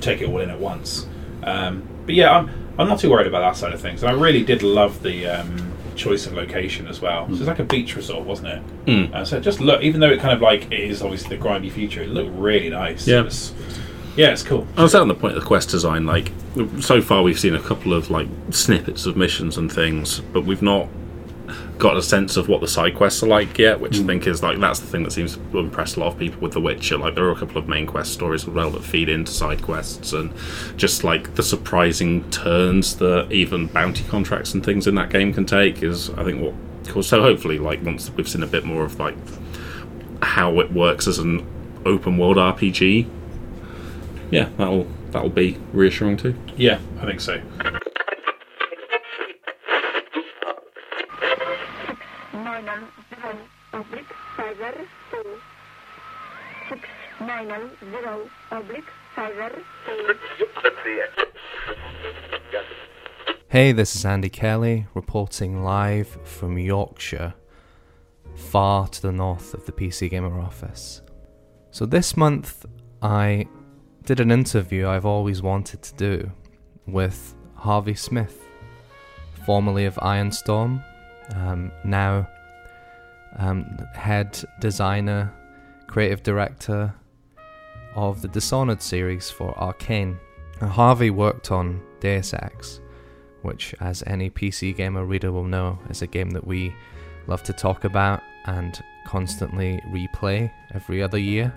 take 0.02 0.20
it 0.20 0.28
all 0.28 0.40
in 0.40 0.50
at 0.50 0.60
once. 0.60 1.06
Um, 1.42 1.82
but 2.04 2.14
yeah, 2.14 2.36
I'm 2.36 2.50
I'm 2.78 2.88
not 2.88 2.98
too 2.98 3.08
worried 3.10 3.28
about 3.28 3.40
that 3.40 3.56
side 3.56 3.72
of 3.72 3.80
things, 3.80 4.02
and 4.02 4.12
I 4.12 4.14
really 4.20 4.42
did 4.42 4.62
love 4.62 5.02
the. 5.02 5.26
Um, 5.26 5.72
choice 5.94 6.26
of 6.26 6.32
location 6.34 6.86
as 6.86 7.00
well 7.00 7.26
so 7.28 7.34
it's 7.34 7.42
like 7.42 7.58
a 7.58 7.64
beach 7.64 7.96
resort 7.96 8.24
wasn't 8.24 8.48
it 8.48 8.62
Mm. 8.86 9.14
uh, 9.14 9.24
so 9.24 9.40
just 9.40 9.60
look 9.60 9.82
even 9.82 10.00
though 10.00 10.10
it 10.10 10.20
kind 10.20 10.32
of 10.34 10.40
like 10.40 10.66
it 10.70 10.80
is 10.80 11.02
obviously 11.02 11.36
the 11.36 11.42
grindy 11.42 11.70
future 11.70 12.02
it 12.02 12.08
looked 12.10 12.30
really 12.36 12.68
nice 12.70 13.06
Yeah. 13.06 13.20
It 13.20 13.24
was- 13.24 13.52
yeah 14.16 14.28
it's 14.30 14.42
cool 14.42 14.66
I 14.76 14.82
was 14.82 14.94
out 14.94 15.02
on 15.02 15.08
the 15.08 15.14
point 15.14 15.36
of 15.36 15.42
the 15.42 15.46
quest 15.46 15.70
design. 15.70 16.06
Like, 16.06 16.30
so 16.80 17.00
far 17.02 17.22
we've 17.22 17.38
seen 17.38 17.54
a 17.56 17.60
couple 17.60 17.92
of 17.92 18.10
like 18.10 18.28
snippets 18.50 19.06
of 19.06 19.16
missions 19.16 19.56
and 19.58 19.72
things, 19.72 20.20
but 20.32 20.44
we've 20.44 20.62
not 20.62 20.86
got 21.78 21.96
a 21.96 22.02
sense 22.02 22.36
of 22.36 22.48
what 22.48 22.60
the 22.60 22.68
side 22.68 22.94
quests 22.94 23.22
are 23.22 23.26
like 23.26 23.58
yet. 23.58 23.80
Which 23.80 23.96
I 23.96 24.00
hmm. 24.00 24.06
think 24.06 24.26
is 24.26 24.42
like 24.42 24.58
that's 24.58 24.80
the 24.80 24.86
thing 24.86 25.02
that 25.04 25.12
seems 25.12 25.36
to 25.36 25.58
impress 25.58 25.96
a 25.96 26.00
lot 26.00 26.12
of 26.12 26.18
people 26.18 26.40
with 26.40 26.52
The 26.52 26.60
Witcher. 26.60 26.98
Like, 26.98 27.14
there 27.14 27.24
are 27.24 27.32
a 27.32 27.36
couple 27.36 27.58
of 27.58 27.68
main 27.68 27.86
quest 27.86 28.12
stories 28.12 28.44
as 28.44 28.50
well 28.50 28.70
that 28.70 28.84
feed 28.84 29.08
into 29.08 29.32
side 29.32 29.62
quests, 29.62 30.12
and 30.12 30.32
just 30.76 31.04
like 31.04 31.34
the 31.34 31.42
surprising 31.42 32.28
turns 32.30 32.96
that 32.96 33.30
even 33.30 33.66
bounty 33.66 34.04
contracts 34.04 34.54
and 34.54 34.64
things 34.64 34.86
in 34.86 34.94
that 34.96 35.10
game 35.10 35.32
can 35.32 35.46
take 35.46 35.82
is, 35.82 36.10
I 36.10 36.24
think, 36.24 36.40
what. 36.40 36.54
Cool. 36.86 37.02
So 37.02 37.22
hopefully, 37.22 37.58
like 37.58 37.82
once 37.82 38.10
we've 38.10 38.28
seen 38.28 38.42
a 38.42 38.46
bit 38.46 38.64
more 38.64 38.84
of 38.84 38.98
like 38.98 39.16
how 40.22 40.60
it 40.60 40.70
works 40.72 41.06
as 41.06 41.18
an 41.18 41.46
open 41.86 42.18
world 42.18 42.36
RPG, 42.36 43.08
yeah, 44.30 44.50
that'll 44.58 44.86
that'll 45.14 45.30
be 45.30 45.56
reassuring 45.72 46.16
too. 46.16 46.34
yeah 46.56 46.78
i 47.00 47.06
think 47.06 47.20
so 47.20 47.40
0 57.90 58.30
oblique 58.50 58.84
58. 59.14 59.50
Hey, 63.48 63.72
this 63.72 63.94
is 63.94 64.04
Andy 64.06 64.30
Kelly 64.30 64.86
reporting 64.94 65.62
live 65.62 66.18
from 66.24 66.56
Yorkshire, 66.58 67.34
far 68.34 68.88
to 68.88 69.02
the 69.02 69.12
north 69.12 69.52
of 69.52 69.66
the 69.66 69.72
PC 69.72 70.08
Gamer 70.08 70.40
office. 70.40 71.02
So, 71.70 71.84
this 71.84 72.16
month 72.16 72.64
I 73.02 73.46
did 74.04 74.18
an 74.20 74.30
interview 74.30 74.88
I've 74.88 75.06
always 75.06 75.42
wanted 75.42 75.82
to 75.82 75.94
do 75.94 76.30
with 76.86 77.34
Harvey 77.54 77.94
Smith, 77.94 78.46
formerly 79.44 79.84
of 79.84 79.98
Ion 80.00 80.32
Storm, 80.32 80.82
um, 81.34 81.70
now 81.84 82.26
um, 83.36 83.64
head 83.94 84.42
designer, 84.60 85.32
creative 85.86 86.22
director, 86.22 86.94
of 87.94 88.22
the 88.22 88.28
Dishonored 88.28 88.82
series 88.82 89.30
for 89.30 89.54
Arkane. 89.54 90.18
Harvey 90.60 91.10
worked 91.10 91.50
on 91.50 91.82
Deus 92.00 92.32
Ex 92.32 92.80
which, 93.44 93.74
as 93.80 94.02
any 94.06 94.30
PC 94.30 94.74
gamer 94.74 95.04
reader 95.04 95.30
will 95.30 95.44
know, 95.44 95.78
is 95.90 96.02
a 96.02 96.06
game 96.06 96.30
that 96.30 96.46
we 96.46 96.74
love 97.26 97.42
to 97.44 97.52
talk 97.52 97.84
about 97.84 98.22
and 98.46 98.82
constantly 99.06 99.80
replay 99.88 100.50
every 100.72 101.02
other 101.02 101.18
year. 101.18 101.54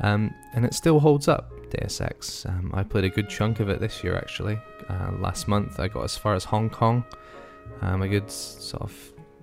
Um, 0.00 0.34
and 0.52 0.64
it 0.64 0.74
still 0.74 1.00
holds 1.00 1.26
up, 1.26 1.50
Deus 1.70 2.00
Ex. 2.00 2.44
Um, 2.44 2.70
I 2.74 2.82
played 2.82 3.04
a 3.04 3.08
good 3.08 3.30
chunk 3.30 3.60
of 3.60 3.70
it 3.70 3.80
this 3.80 4.04
year, 4.04 4.14
actually. 4.14 4.58
Uh, 4.88 5.12
last 5.18 5.48
month, 5.48 5.80
I 5.80 5.88
got 5.88 6.04
as 6.04 6.16
far 6.16 6.34
as 6.34 6.44
Hong 6.44 6.68
Kong, 6.68 7.02
um, 7.80 8.02
a 8.02 8.08
good 8.08 8.30
sort 8.30 8.82
of 8.82 8.94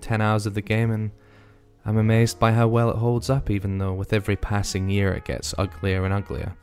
10 0.02 0.22
hours 0.22 0.46
of 0.46 0.54
the 0.54 0.62
game, 0.62 0.92
and 0.92 1.12
I'm 1.86 1.98
amazed 1.98 2.40
by 2.40 2.52
how 2.52 2.68
well 2.68 2.90
it 2.90 2.98
holds 2.98 3.30
up, 3.30 3.50
even 3.50 3.78
though 3.78 3.94
with 3.94 4.14
every 4.14 4.36
passing 4.36 4.90
year 4.90 5.14
it 5.14 5.26
gets 5.26 5.54
uglier 5.58 6.06
and 6.06 6.14
uglier. 6.14 6.56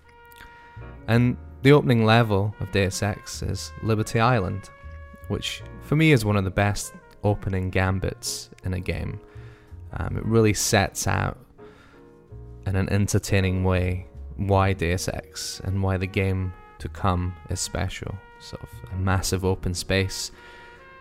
And 1.09 1.37
the 1.63 1.73
opening 1.73 2.05
level 2.05 2.55
of 2.61 2.73
Deus 2.73 3.03
Ex 3.03 3.43
is 3.43 3.71
Liberty 3.83 4.19
Island, 4.19 4.71
which 5.29 5.63
for 5.83 5.97
me 5.97 6.13
is 6.13 6.25
one 6.25 6.37
of 6.37 6.45
the 6.45 6.51
best 6.51 6.95
opening 7.23 7.69
gambits 7.69 8.49
in 8.65 8.73
a 8.73 8.81
game. 8.81 9.21
Um, 9.93 10.17
it 10.17 10.25
really 10.25 10.55
sets 10.55 11.07
out 11.07 11.39
in 12.67 12.77
an 12.77 12.89
entertaining 12.89 13.65
way 13.65 14.07
why 14.37 14.73
Deus 14.73 15.09
Ex 15.09 15.61
and 15.65 15.83
why 15.83 15.99
the 15.99 16.07
game 16.07 16.53
to 16.79 16.89
come 16.89 17.35
is 17.51 17.61
special. 17.61 18.15
Sort 18.41 18.63
of 18.63 18.69
a 18.93 18.97
massive 18.97 19.45
open 19.45 19.75
space, 19.75 20.31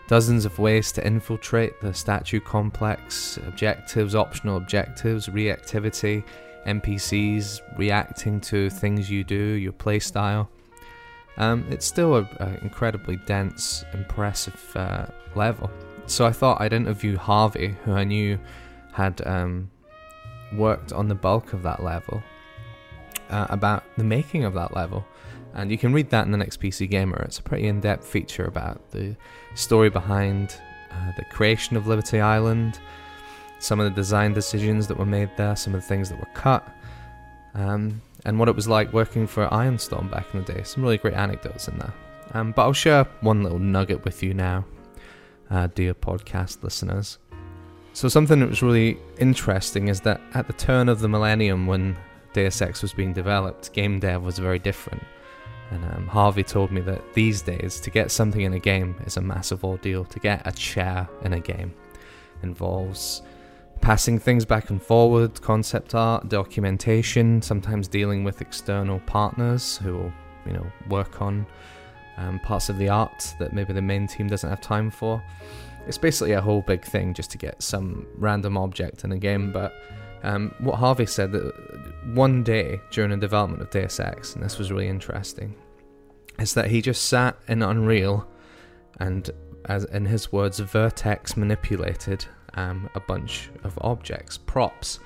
dozens 0.10 0.44
of 0.44 0.58
ways 0.58 0.92
to 0.92 1.06
infiltrate 1.06 1.80
the 1.82 1.94
statue 1.94 2.40
complex, 2.40 3.38
objectives, 3.46 4.16
optional 4.16 4.58
objectives, 4.58 5.28
reactivity, 5.28 6.24
NPCs 6.66 7.62
reacting 7.78 8.42
to 8.42 8.72
things 8.72 9.12
you 9.12 9.24
do, 9.24 9.36
your 9.36 9.72
playstyle. 9.72 10.48
Um, 11.38 11.64
it's 11.70 11.86
still 11.86 12.16
an 12.16 12.58
incredibly 12.64 13.18
dense, 13.18 13.86
impressive 13.94 14.60
uh, 14.76 15.06
level. 15.36 15.70
So 16.08 16.26
I 16.26 16.32
thought 16.32 16.60
I'd 16.60 16.74
interview 16.74 17.16
Harvey, 17.16 17.76
who 17.86 17.94
I 17.94 18.04
knew 18.04 18.40
had 18.92 19.22
um, 19.28 19.70
worked 20.52 20.92
on 20.92 21.08
the 21.08 21.14
bulk 21.14 21.54
of 21.54 21.62
that 21.62 21.84
level, 21.84 22.24
uh, 23.30 23.46
about 23.52 23.84
the 23.96 24.04
making 24.04 24.44
of 24.44 24.56
that 24.56 24.76
level. 24.76 25.06
And 25.54 25.72
you 25.72 25.78
can 25.78 25.94
read 25.94 26.10
that 26.12 26.26
in 26.26 26.32
the 26.32 26.38
next 26.38 26.60
PC 26.62 26.90
Gamer. 26.90 27.18
It's 27.24 27.40
a 27.40 27.44
pretty 27.44 27.68
in 27.68 27.80
depth 27.80 28.06
feature 28.06 28.46
about 28.46 28.92
the 28.92 29.16
story 29.56 29.90
behind 29.90 30.56
uh, 30.92 31.12
the 31.18 31.26
creation 31.26 31.76
of 31.76 31.88
Liberty 31.88 32.22
Island, 32.22 32.80
some 33.60 33.80
of 33.80 33.86
the 33.86 33.96
design 33.96 34.34
decisions 34.34 34.88
that 34.88 34.98
were 34.98 35.06
made 35.06 35.30
there, 35.38 35.56
some 35.56 35.74
of 35.74 35.82
the 35.82 35.88
things 35.88 36.10
that 36.10 36.20
were 36.20 36.34
cut. 36.34 36.68
Um, 37.56 38.02
and 38.26 38.38
what 38.38 38.50
it 38.50 38.56
was 38.56 38.68
like 38.68 38.94
working 38.94 39.28
for 39.28 39.52
Ion 39.54 39.80
Storm 39.80 40.10
back 40.10 40.28
in 40.34 40.44
the 40.44 40.54
day. 40.54 40.64
Some 40.64 40.84
really 40.84 40.98
great 40.98 41.14
anecdotes 41.14 41.68
in 41.68 41.78
there. 41.78 41.94
Um, 42.34 42.52
but 42.52 42.64
I'll 42.64 42.74
share 42.74 43.06
one 43.22 43.44
little 43.44 43.60
nugget 43.60 44.06
with 44.06 44.22
you 44.22 44.34
now, 44.34 44.66
uh, 45.50 45.68
dear 45.74 45.94
podcast 45.94 46.64
listeners. 46.64 47.18
So, 47.94 48.08
something 48.08 48.40
that 48.40 48.50
was 48.50 48.62
really 48.62 49.00
interesting 49.18 49.88
is 49.88 50.02
that 50.02 50.22
at 50.34 50.48
the 50.48 50.54
turn 50.54 50.90
of 50.90 51.00
the 51.00 51.10
millennium, 51.10 51.66
when 51.66 51.98
Deus 52.34 52.62
Ex 52.62 52.82
was 52.82 52.94
being 52.94 53.14
developed, 53.14 53.74
game 53.74 54.00
dev 54.00 54.22
was 54.22 54.38
very 54.38 54.60
different. 54.60 55.04
And 55.72 55.84
um, 55.86 56.08
Harvey 56.08 56.44
told 56.44 56.72
me 56.72 56.82
that 56.82 57.14
these 57.14 57.42
days, 57.42 57.80
to 57.82 57.90
get 57.90 58.12
something 58.12 58.42
in 58.42 58.54
a 58.54 58.60
game 58.60 58.96
is 59.06 59.18
a 59.18 59.22
massive 59.22 59.64
ordeal. 59.64 60.06
To 60.06 60.20
get 60.20 60.46
a 60.46 60.52
chair 60.52 61.08
in 61.24 61.34
a 61.34 61.40
game 61.40 61.74
involves 62.42 63.22
passing 63.82 64.20
things 64.20 64.46
back 64.46 64.70
and 64.70 64.82
forward, 64.82 65.42
concept 65.42 65.96
art, 65.96 66.28
documentation, 66.30 67.42
sometimes 67.42 67.88
dealing 67.88 68.24
with 68.24 68.42
external 68.42 69.00
partners 69.02 69.78
who 69.78 69.94
will, 69.94 70.14
you 70.46 70.54
know, 70.54 70.66
work 70.90 71.22
on 71.22 71.46
um, 72.18 72.40
parts 72.40 72.70
of 72.70 72.78
the 72.78 72.90
art 72.90 73.34
that 73.40 73.54
maybe 73.54 73.72
the 73.74 73.82
main 73.82 74.08
team 74.08 74.28
doesn't 74.28 74.50
have 74.50 74.62
time 74.62 74.92
for. 74.92 75.24
It's 75.88 75.98
basically 75.98 76.34
a 76.34 76.42
whole 76.42 76.62
big 76.62 76.84
thing 76.84 77.14
just 77.14 77.32
to 77.32 77.38
get 77.38 77.62
some 77.62 78.06
random 78.16 78.58
object 78.58 79.04
in 79.04 79.12
a 79.12 79.18
game. 79.18 79.52
But 79.52 79.74
um, 80.24 80.54
what 80.60 80.76
Harvey 80.76 81.06
said 81.06 81.32
that 81.32 81.54
one 82.14 82.44
day 82.44 82.82
during 82.92 83.12
the 83.12 83.18
development 83.18 83.62
of 83.62 83.70
Deus 83.70 84.00
Ex, 84.00 84.36
and 84.36 84.44
this 84.44 84.58
was 84.58 84.72
really 84.72 84.88
interesting, 84.88 85.56
is 86.40 86.54
that 86.54 86.70
he 86.70 86.82
just 86.82 87.06
sat 87.06 87.38
in 87.48 87.62
Unreal 87.62 88.28
and, 89.00 89.30
as 89.66 89.86
in 89.86 90.06
his 90.06 90.32
words, 90.32 90.60
vertex 90.60 91.38
manipulated 91.38 92.26
um, 92.56 92.90
a 92.96 93.00
bunch 93.00 93.50
of 93.64 93.78
objects, 93.82 94.38
props. 94.38 95.00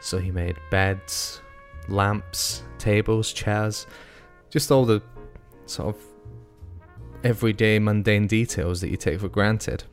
So 0.00 0.18
he 0.18 0.30
made 0.30 0.56
beds, 0.70 1.40
lamps, 1.88 2.62
tables, 2.78 3.32
chairs, 3.32 3.86
just 4.50 4.70
all 4.70 4.84
the 4.84 5.02
sort 5.66 5.94
of 5.94 6.02
everyday 7.24 7.78
mundane 7.78 8.26
details 8.26 8.80
that 8.80 8.90
you 8.90 8.96
take 8.96 9.20
for 9.20 9.28
granted. 9.28 9.84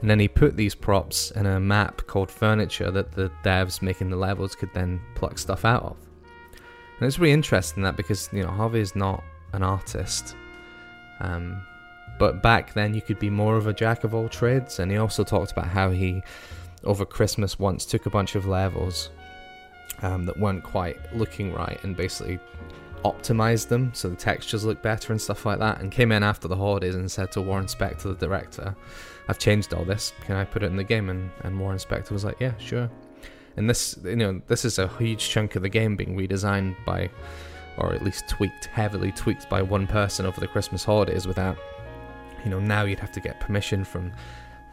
And 0.00 0.08
then 0.08 0.20
he 0.20 0.28
put 0.28 0.56
these 0.56 0.74
props 0.74 1.32
in 1.32 1.46
a 1.46 1.58
map 1.58 2.06
called 2.06 2.30
furniture 2.30 2.90
that 2.90 3.12
the 3.12 3.30
devs 3.42 3.82
making 3.82 4.10
the 4.10 4.16
levels 4.16 4.54
could 4.54 4.72
then 4.72 5.00
pluck 5.14 5.38
stuff 5.38 5.64
out 5.64 5.82
of. 5.82 5.96
And 6.98 7.06
it's 7.06 7.18
really 7.18 7.32
interesting 7.32 7.82
that 7.82 7.96
because, 7.96 8.28
you 8.32 8.42
know, 8.42 8.50
Harvey 8.50 8.80
is 8.80 8.94
not 8.94 9.24
an 9.52 9.62
artist. 9.62 10.36
Um, 11.20 11.60
but 12.18 12.42
back 12.42 12.74
then, 12.74 12.94
you 12.94 13.02
could 13.02 13.18
be 13.18 13.30
more 13.30 13.56
of 13.56 13.66
a 13.66 13.72
jack 13.72 14.04
of 14.04 14.14
all 14.14 14.28
trades. 14.28 14.78
And 14.78 14.90
he 14.90 14.98
also 14.98 15.24
talked 15.24 15.52
about 15.52 15.68
how 15.68 15.90
he, 15.90 16.22
over 16.84 17.04
Christmas, 17.04 17.58
once 17.58 17.84
took 17.84 18.06
a 18.06 18.10
bunch 18.10 18.34
of 18.34 18.46
levels 18.46 19.10
um, 20.02 20.26
that 20.26 20.38
weren't 20.38 20.62
quite 20.62 20.96
looking 21.14 21.52
right 21.52 21.78
and 21.82 21.96
basically 21.96 22.38
optimized 23.04 23.68
them 23.68 23.90
so 23.94 24.08
the 24.08 24.16
textures 24.16 24.64
look 24.64 24.82
better 24.82 25.12
and 25.12 25.20
stuff 25.20 25.46
like 25.46 25.58
that. 25.58 25.80
And 25.80 25.90
came 25.90 26.12
in 26.12 26.22
after 26.22 26.48
the 26.48 26.56
holidays 26.56 26.94
and 26.94 27.10
said 27.10 27.32
to 27.32 27.40
Warren 27.42 27.66
Spector, 27.66 28.18
the 28.18 28.26
director, 28.26 28.74
I've 29.28 29.38
changed 29.38 29.74
all 29.74 29.84
this. 29.84 30.12
Can 30.22 30.36
I 30.36 30.44
put 30.44 30.62
it 30.62 30.66
in 30.66 30.76
the 30.76 30.84
game? 30.84 31.10
And, 31.10 31.30
and 31.42 31.58
Warren 31.58 31.78
Spector 31.78 32.10
was 32.10 32.24
like, 32.24 32.40
Yeah, 32.40 32.56
sure. 32.58 32.90
And 33.56 33.68
this, 33.68 33.98
you 34.04 34.16
know, 34.16 34.40
this 34.46 34.64
is 34.64 34.78
a 34.78 34.86
huge 34.86 35.28
chunk 35.28 35.56
of 35.56 35.62
the 35.62 35.68
game 35.68 35.96
being 35.96 36.16
redesigned 36.16 36.76
by, 36.84 37.10
or 37.76 37.92
at 37.92 38.04
least 38.04 38.28
tweaked, 38.28 38.66
heavily 38.66 39.10
tweaked 39.12 39.48
by 39.50 39.62
one 39.62 39.86
person 39.86 40.26
over 40.26 40.40
the 40.40 40.46
Christmas 40.46 40.84
holidays 40.84 41.26
without 41.26 41.58
you 42.44 42.50
know 42.50 42.60
now 42.60 42.84
you'd 42.84 43.00
have 43.00 43.12
to 43.12 43.20
get 43.20 43.40
permission 43.40 43.84
from 43.84 44.12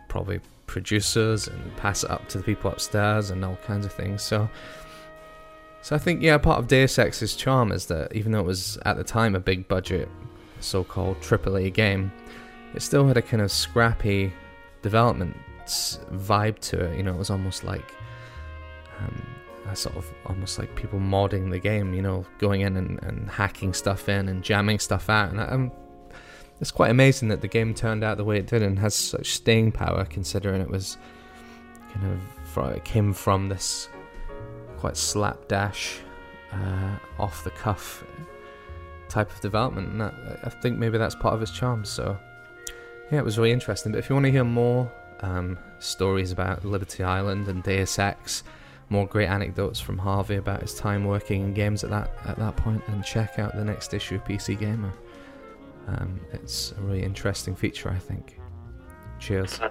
probably 0.07 0.39
producers 0.67 1.47
and 1.47 1.77
pass 1.77 2.03
it 2.03 2.09
up 2.09 2.27
to 2.29 2.37
the 2.37 2.43
people 2.43 2.71
upstairs 2.71 3.29
and 3.29 3.43
all 3.45 3.57
kinds 3.67 3.85
of 3.85 3.93
things 3.93 4.21
so 4.21 4.49
so 5.85 5.95
I 5.95 5.99
think 5.99 6.23
yeah 6.23 6.39
part 6.39 6.57
of 6.57 6.67
Deus 6.67 6.97
Ex's 6.97 7.35
charm 7.35 7.71
is 7.71 7.85
that 7.85 8.15
even 8.15 8.31
though 8.31 8.39
it 8.39 8.45
was 8.45 8.79
at 8.87 8.97
the 8.97 9.03
time 9.03 9.35
a 9.35 9.39
big 9.39 9.67
budget 9.67 10.09
so-called 10.59 11.19
AAA 11.19 11.71
game 11.75 12.11
it 12.73 12.81
still 12.81 13.07
had 13.07 13.17
a 13.17 13.21
kind 13.21 13.43
of 13.43 13.51
scrappy 13.51 14.33
development 14.81 15.37
vibe 15.67 16.57
to 16.69 16.85
it. 16.85 16.97
You 16.97 17.03
know 17.03 17.13
it 17.13 17.19
was 17.19 17.29
almost 17.29 17.63
like 17.63 17.93
um, 18.99 19.27
a 19.69 19.75
sort 19.75 19.95
of 19.95 20.11
almost 20.25 20.57
like 20.57 20.75
people 20.75 20.97
modding 20.97 21.51
the 21.51 21.59
game 21.59 21.93
you 21.93 22.01
know 22.01 22.25
going 22.39 22.61
in 22.61 22.77
and, 22.77 23.03
and 23.03 23.29
hacking 23.29 23.71
stuff 23.71 24.09
in 24.09 24.27
and 24.27 24.43
jamming 24.43 24.79
stuff 24.79 25.07
out. 25.07 25.29
And 25.29 25.39
I'm 25.39 25.71
it's 26.61 26.71
quite 26.71 26.89
amazing 26.89 27.27
that 27.27 27.41
the 27.41 27.47
game 27.47 27.75
turned 27.75 28.03
out 28.03 28.17
the 28.17 28.25
way 28.25 28.39
it 28.39 28.47
did 28.47 28.63
and 28.63 28.79
has 28.79 28.95
such 28.95 29.33
staying 29.33 29.73
power, 29.73 30.03
considering 30.05 30.61
it 30.61 30.69
was 30.69 30.97
kind 31.93 32.07
of 32.07 32.75
it 32.75 32.85
came 32.85 33.13
from 33.13 33.49
this 33.49 33.87
quite 34.85 34.95
slapdash, 34.95 35.97
uh, 36.51 36.95
off 37.17 37.43
the 37.43 37.49
cuff 37.49 38.03
type 39.09 39.31
of 39.31 39.41
development. 39.41 39.87
And 39.87 39.99
that, 39.99 40.13
I 40.43 40.49
think 40.49 40.77
maybe 40.77 40.99
that's 40.99 41.15
part 41.15 41.33
of 41.33 41.41
its 41.41 41.49
charm. 41.49 41.83
So 41.83 42.15
yeah, 43.11 43.17
it 43.17 43.25
was 43.25 43.39
really 43.39 43.51
interesting. 43.51 43.93
But 43.93 43.97
if 43.97 44.11
you 44.11 44.15
want 44.15 44.27
to 44.27 44.31
hear 44.31 44.43
more 44.43 44.91
um, 45.21 45.57
stories 45.79 46.31
about 46.31 46.63
Liberty 46.63 47.03
Island 47.03 47.47
and 47.47 47.63
Deus 47.63 47.97
Ex, 47.97 48.43
more 48.89 49.07
great 49.07 49.25
anecdotes 49.25 49.79
from 49.79 49.97
Harvey 49.97 50.35
about 50.35 50.61
his 50.61 50.75
time 50.75 51.05
working 51.05 51.41
in 51.41 51.55
games 51.55 51.83
at 51.83 51.89
that 51.89 52.11
at 52.25 52.37
that 52.37 52.55
point, 52.55 52.85
then 52.85 53.01
check 53.01 53.39
out 53.39 53.55
the 53.55 53.65
next 53.65 53.91
issue 53.91 54.17
of 54.17 54.23
PC 54.23 54.59
Gamer. 54.59 54.93
Um, 55.87 56.19
it's 56.31 56.73
a 56.73 56.81
really 56.81 57.01
interesting 57.01 57.55
feature, 57.55 57.89
I 57.89 57.97
think. 57.97 58.39
Cheers. 59.17 59.59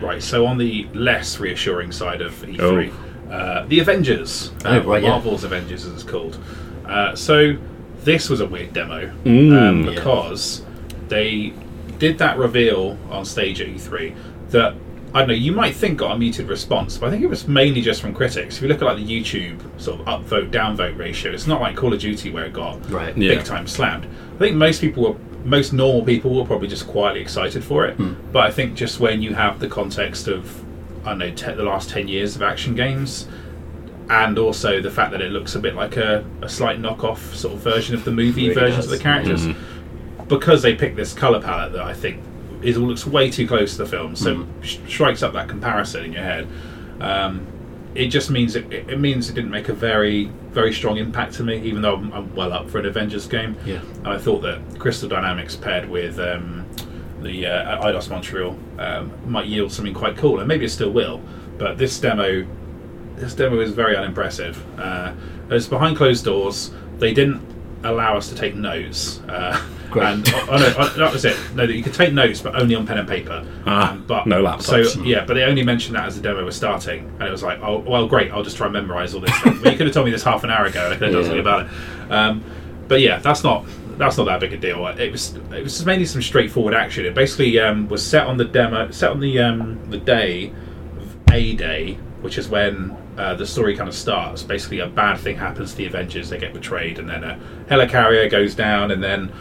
Right, 0.00 0.22
so 0.22 0.46
on 0.46 0.58
the 0.58 0.86
less 0.94 1.38
reassuring 1.40 1.92
side 1.92 2.20
of 2.20 2.32
E3, 2.34 2.92
uh, 3.30 3.66
the 3.66 3.80
Avengers. 3.80 4.52
Oh, 4.64 4.78
uh, 4.78 4.82
right, 4.84 5.02
yeah. 5.02 5.10
Marvel's 5.10 5.44
Avengers, 5.44 5.84
as 5.86 5.92
it's 5.94 6.02
called. 6.02 6.38
Uh, 6.86 7.14
so 7.14 7.56
this 8.04 8.30
was 8.30 8.40
a 8.40 8.46
weird 8.46 8.72
demo 8.72 9.12
Mm, 9.24 9.52
um, 9.58 9.84
yeah. 9.84 9.90
because 9.90 10.64
they 11.08 11.52
did 11.98 12.18
that 12.18 12.38
reveal 12.38 12.96
on 13.10 13.24
stage 13.24 13.60
at 13.60 13.68
E3 13.68 14.14
that 14.50 14.74
I 15.14 15.20
don't 15.20 15.28
know. 15.28 15.34
You 15.34 15.52
might 15.52 15.74
think 15.74 15.98
got 15.98 16.14
a 16.14 16.18
muted 16.18 16.48
response, 16.48 16.98
but 16.98 17.06
I 17.06 17.10
think 17.10 17.22
it 17.24 17.28
was 17.28 17.48
mainly 17.48 17.80
just 17.80 18.02
from 18.02 18.12
critics. 18.14 18.56
If 18.56 18.62
you 18.62 18.68
look 18.68 18.82
at 18.82 18.84
like 18.84 18.98
the 18.98 19.06
YouTube 19.22 19.58
sort 19.80 20.00
of 20.00 20.06
upvote 20.06 20.50
downvote 20.50 20.98
ratio, 20.98 21.32
it's 21.32 21.46
not 21.46 21.62
like 21.62 21.76
Call 21.76 21.92
of 21.94 21.98
Duty 21.98 22.30
where 22.30 22.44
it 22.44 22.52
got 22.52 22.88
Right. 22.90 23.16
Yeah. 23.16 23.36
big 23.36 23.44
time 23.44 23.66
slammed. 23.66 24.04
I 24.34 24.38
think 24.38 24.56
most 24.56 24.82
people 24.82 25.02
were, 25.14 25.16
most 25.44 25.72
normal 25.72 26.04
people 26.04 26.34
were 26.34 26.44
probably 26.44 26.68
just 26.68 26.86
quietly 26.86 27.20
excited 27.20 27.64
for 27.64 27.86
it. 27.86 27.96
Hmm. 27.96 28.14
But 28.32 28.44
I 28.44 28.50
think 28.50 28.74
just 28.74 29.00
when 29.00 29.22
you 29.22 29.34
have 29.34 29.60
the 29.60 29.68
context 29.68 30.28
of, 30.28 30.64
I 31.06 31.10
don't 31.10 31.18
know, 31.18 31.30
te- 31.30 31.54
the 31.54 31.62
last 31.62 31.90
10 31.90 32.08
years 32.08 32.36
of 32.36 32.42
action 32.42 32.74
games, 32.74 33.28
and 34.10 34.38
also 34.38 34.80
the 34.80 34.90
fact 34.90 35.12
that 35.12 35.20
it 35.20 35.32
looks 35.32 35.54
a 35.54 35.58
bit 35.58 35.74
like 35.74 35.96
a, 35.96 36.24
a 36.42 36.48
slight 36.48 36.80
knockoff 36.80 37.34
sort 37.34 37.54
of 37.54 37.60
version 37.60 37.94
of 37.94 38.04
the 38.04 38.10
movie 38.10 38.48
Really 38.48 38.54
versions 38.54 38.84
does. 38.84 38.92
of 38.92 38.98
the 38.98 39.02
characters, 39.02 39.46
mm-hmm. 39.46 40.24
because 40.24 40.62
they 40.62 40.74
picked 40.74 40.96
this 40.96 41.12
colour 41.12 41.40
palette 41.40 41.72
that 41.72 41.82
I 41.82 41.92
think 41.92 42.22
is 42.62 42.76
looks 42.76 43.06
way 43.06 43.30
too 43.30 43.46
close 43.46 43.72
to 43.72 43.84
the 43.84 43.86
film, 43.88 44.16
so 44.16 44.36
hmm. 44.36 44.62
sh- 44.62 44.78
strikes 44.88 45.22
up 45.22 45.32
that 45.34 45.48
comparison 45.48 46.04
in 46.04 46.12
your 46.12 46.22
head. 46.22 46.48
Um, 47.00 47.46
it 47.94 48.08
just 48.08 48.30
means 48.30 48.56
it, 48.56 48.72
it 48.72 49.00
means 49.00 49.30
it 49.30 49.34
didn't 49.34 49.50
make 49.50 49.68
a 49.68 49.74
very 49.74 50.30
very 50.50 50.72
strong 50.72 50.96
impact 50.96 51.34
to 51.34 51.44
me, 51.44 51.60
even 51.62 51.82
though 51.82 51.94
I'm, 51.94 52.12
I'm 52.12 52.34
well 52.34 52.52
up 52.52 52.68
for 52.68 52.78
an 52.78 52.86
Avengers 52.86 53.26
game. 53.26 53.56
Yeah. 53.64 53.80
And 53.98 54.08
I 54.08 54.18
thought 54.18 54.40
that 54.40 54.60
Crystal 54.78 55.08
Dynamics 55.08 55.54
paired 55.56 55.88
with 55.88 56.18
um, 56.18 56.66
the 57.22 57.46
uh, 57.46 57.84
Eidos 57.84 58.10
Montreal 58.10 58.58
um, 58.78 59.12
might 59.30 59.46
yield 59.46 59.72
something 59.72 59.94
quite 59.94 60.16
cool, 60.16 60.38
and 60.38 60.48
maybe 60.48 60.64
it 60.64 60.70
still 60.70 60.90
will. 60.90 61.20
But 61.58 61.78
this 61.78 61.98
demo, 62.00 62.46
this 63.16 63.34
demo 63.34 63.60
is 63.60 63.72
very 63.72 63.96
unimpressive. 63.96 64.62
Uh, 64.78 65.14
it's 65.50 65.66
behind 65.66 65.96
closed 65.96 66.24
doors. 66.24 66.70
They 66.98 67.12
didn't 67.14 67.42
allow 67.84 68.16
us 68.16 68.28
to 68.28 68.34
take 68.34 68.54
notes. 68.54 69.20
Uh, 69.28 69.64
Great. 69.90 70.06
And 70.06 70.28
oh, 70.28 70.46
oh, 70.50 70.58
no, 70.58 70.74
oh, 70.78 70.88
that 70.98 71.12
was 71.12 71.24
it. 71.24 71.36
No, 71.54 71.66
that 71.66 71.74
you 71.74 71.82
could 71.82 71.94
take 71.94 72.12
notes, 72.12 72.40
but 72.40 72.54
only 72.60 72.74
on 72.74 72.86
pen 72.86 72.98
and 72.98 73.08
paper. 73.08 73.46
Ah, 73.66 73.98
but 74.06 74.26
no 74.26 74.42
laptops. 74.42 74.62
So 74.94 75.02
yeah, 75.02 75.24
but 75.24 75.34
they 75.34 75.44
only 75.44 75.62
mentioned 75.62 75.96
that 75.96 76.04
as 76.06 76.16
the 76.16 76.22
demo 76.22 76.44
was 76.44 76.56
starting, 76.56 77.06
and 77.18 77.22
it 77.22 77.30
was 77.30 77.42
like, 77.42 77.60
oh 77.62 77.78
well, 77.78 78.06
great. 78.06 78.30
I'll 78.30 78.42
just 78.42 78.56
try 78.56 78.66
and 78.66 78.72
memorize 78.74 79.14
all 79.14 79.20
this. 79.20 79.34
stuff. 79.36 79.58
but 79.62 79.72
you 79.72 79.78
could 79.78 79.86
have 79.86 79.94
told 79.94 80.06
me 80.06 80.12
this 80.12 80.22
half 80.22 80.44
an 80.44 80.50
hour 80.50 80.66
ago, 80.66 80.84
and 80.84 80.94
I 80.94 80.96
could 80.98 81.12
have 81.12 81.12
done 81.12 81.22
Yeah. 81.22 81.28
something 81.28 81.40
about 81.40 81.66
it. 81.66 82.12
Um, 82.12 82.44
but 82.86 83.00
yeah, 83.00 83.18
that's 83.18 83.42
not 83.42 83.64
that's 83.96 84.16
not 84.16 84.24
that 84.24 84.40
big 84.40 84.52
a 84.52 84.56
deal. 84.58 84.86
It 84.86 85.10
was 85.10 85.34
it 85.34 85.62
was 85.62 85.72
just 85.74 85.86
mainly 85.86 86.04
some 86.06 86.22
straightforward 86.22 86.74
action. 86.74 87.04
It 87.06 87.14
basically 87.14 87.58
um, 87.58 87.88
was 87.88 88.04
set 88.04 88.26
on 88.26 88.36
the 88.36 88.44
demo, 88.44 88.90
set 88.90 89.10
on 89.10 89.20
the 89.20 89.38
um, 89.40 89.90
the 89.90 89.98
day 89.98 90.52
of 90.98 91.16
A 91.32 91.54
Day, 91.54 91.94
which 92.20 92.38
is 92.38 92.48
when 92.48 92.96
uh, 93.16 93.34
the 93.34 93.46
story 93.46 93.76
kind 93.76 93.88
of 93.88 93.94
starts. 93.94 94.42
Basically, 94.42 94.78
a 94.80 94.86
bad 94.86 95.18
thing 95.18 95.36
happens 95.36 95.72
to 95.72 95.76
the 95.78 95.86
Avengers; 95.86 96.28
they 96.30 96.38
get 96.38 96.52
betrayed, 96.54 96.98
and 96.98 97.08
then 97.08 97.24
a 97.24 97.38
helicarrier 97.68 98.30
goes 98.30 98.54
down, 98.54 98.90
and 98.92 99.02
then 99.02 99.32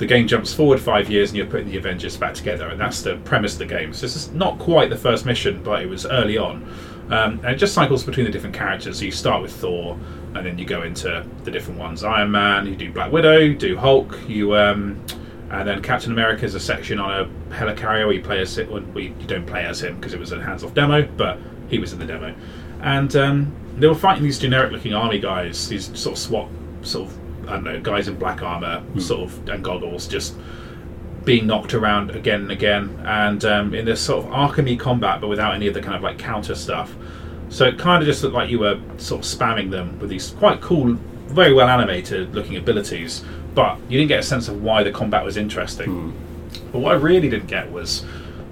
the 0.00 0.06
game 0.06 0.26
jumps 0.26 0.52
forward 0.52 0.80
five 0.80 1.10
years, 1.10 1.28
and 1.28 1.36
you're 1.36 1.46
putting 1.46 1.68
the 1.68 1.76
Avengers 1.76 2.16
back 2.16 2.32
together, 2.32 2.68
and 2.68 2.80
that's 2.80 3.02
the 3.02 3.16
premise 3.18 3.52
of 3.52 3.58
the 3.58 3.66
game. 3.66 3.92
So 3.92 4.06
this 4.06 4.16
is 4.16 4.32
not 4.32 4.58
quite 4.58 4.88
the 4.88 4.96
first 4.96 5.26
mission, 5.26 5.62
but 5.62 5.82
it 5.82 5.86
was 5.86 6.06
early 6.06 6.38
on. 6.38 6.64
Um, 7.10 7.38
and 7.44 7.50
it 7.50 7.56
just 7.56 7.74
cycles 7.74 8.02
between 8.02 8.24
the 8.24 8.32
different 8.32 8.56
characters. 8.56 8.98
So 8.98 9.04
you 9.04 9.10
start 9.10 9.42
with 9.42 9.52
Thor, 9.52 9.98
and 10.34 10.46
then 10.46 10.58
you 10.58 10.64
go 10.64 10.82
into 10.84 11.26
the 11.44 11.50
different 11.50 11.78
ones. 11.78 12.02
Iron 12.02 12.30
Man, 12.30 12.66
you 12.66 12.76
do 12.76 12.90
Black 12.90 13.12
Widow, 13.12 13.52
do 13.52 13.76
Hulk, 13.76 14.18
you 14.26 14.56
um, 14.56 15.04
and 15.50 15.68
then 15.68 15.82
Captain 15.82 16.12
America 16.12 16.46
is 16.46 16.54
a 16.54 16.60
section 16.60 16.98
on 16.98 17.10
a 17.10 17.54
helicarrier 17.54 18.06
where 18.06 18.12
you 18.12 18.22
play 18.22 18.40
as 18.40 18.56
well, 18.56 18.82
you 18.94 19.14
you 19.20 19.26
don't 19.26 19.46
play 19.46 19.64
as 19.64 19.82
him 19.82 19.96
because 19.96 20.14
it 20.14 20.20
was 20.20 20.32
a 20.32 20.40
hands-off 20.40 20.72
demo, 20.72 21.06
but 21.16 21.38
he 21.68 21.78
was 21.78 21.92
in 21.92 21.98
the 21.98 22.06
demo. 22.06 22.34
And 22.80 23.14
um, 23.16 23.52
they 23.76 23.86
were 23.86 23.94
fighting 23.94 24.22
these 24.22 24.38
generic-looking 24.38 24.94
army 24.94 25.18
guys, 25.18 25.68
these 25.68 25.86
sort 25.98 26.14
of 26.14 26.18
SWAT 26.18 26.48
sort 26.82 27.10
of 27.10 27.19
I 27.50 27.54
don't 27.54 27.64
know 27.64 27.80
guys 27.80 28.08
in 28.08 28.16
black 28.16 28.42
armor, 28.42 28.82
sort 28.98 29.22
of 29.22 29.48
and 29.48 29.62
goggles, 29.62 30.06
just 30.06 30.36
being 31.24 31.46
knocked 31.46 31.74
around 31.74 32.10
again 32.10 32.42
and 32.42 32.50
again, 32.50 32.98
and 33.04 33.44
um, 33.44 33.74
in 33.74 33.84
this 33.84 34.00
sort 34.00 34.24
of 34.24 34.30
Arkhamy 34.32 34.78
combat, 34.78 35.20
but 35.20 35.28
without 35.28 35.54
any 35.54 35.66
of 35.66 35.74
the 35.74 35.82
kind 35.82 35.94
of 35.94 36.02
like 36.02 36.18
counter 36.18 36.54
stuff. 36.54 36.94
So 37.48 37.66
it 37.66 37.78
kind 37.78 38.02
of 38.02 38.06
just 38.06 38.22
looked 38.22 38.34
like 38.34 38.48
you 38.48 38.60
were 38.60 38.80
sort 38.96 39.24
of 39.24 39.30
spamming 39.30 39.70
them 39.70 39.98
with 39.98 40.08
these 40.10 40.30
quite 40.30 40.60
cool, 40.60 40.94
very 41.26 41.52
well 41.52 41.68
animated 41.68 42.34
looking 42.34 42.56
abilities, 42.56 43.24
but 43.54 43.78
you 43.88 43.98
didn't 43.98 44.08
get 44.08 44.20
a 44.20 44.22
sense 44.22 44.48
of 44.48 44.62
why 44.62 44.82
the 44.82 44.92
combat 44.92 45.24
was 45.24 45.36
interesting. 45.36 46.14
But 46.72 46.78
what 46.78 46.92
I 46.92 46.94
really 46.94 47.28
didn't 47.28 47.48
get 47.48 47.70
was 47.70 48.04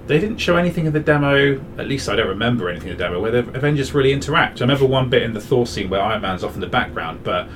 they 0.08 0.18
didn't 0.18 0.38
show 0.38 0.56
anything 0.56 0.86
in 0.86 0.92
the 0.92 1.00
demo. 1.00 1.60
At 1.78 1.86
least 1.86 2.08
I 2.08 2.16
don't 2.16 2.28
remember 2.28 2.68
anything 2.68 2.88
in 2.88 2.96
the 2.96 3.04
demo 3.04 3.20
where 3.20 3.30
the 3.30 3.38
Avengers 3.50 3.94
really 3.94 4.12
interact. 4.12 4.60
I 4.60 4.64
remember 4.64 4.86
one 4.86 5.08
bit 5.08 5.22
in 5.22 5.34
the 5.34 5.40
Thor 5.40 5.66
scene 5.66 5.90
where 5.90 6.00
Iron 6.00 6.22
Man's 6.22 6.42
off 6.42 6.54
in 6.54 6.60
the 6.60 6.66
background, 6.66 7.20
but 7.22 7.46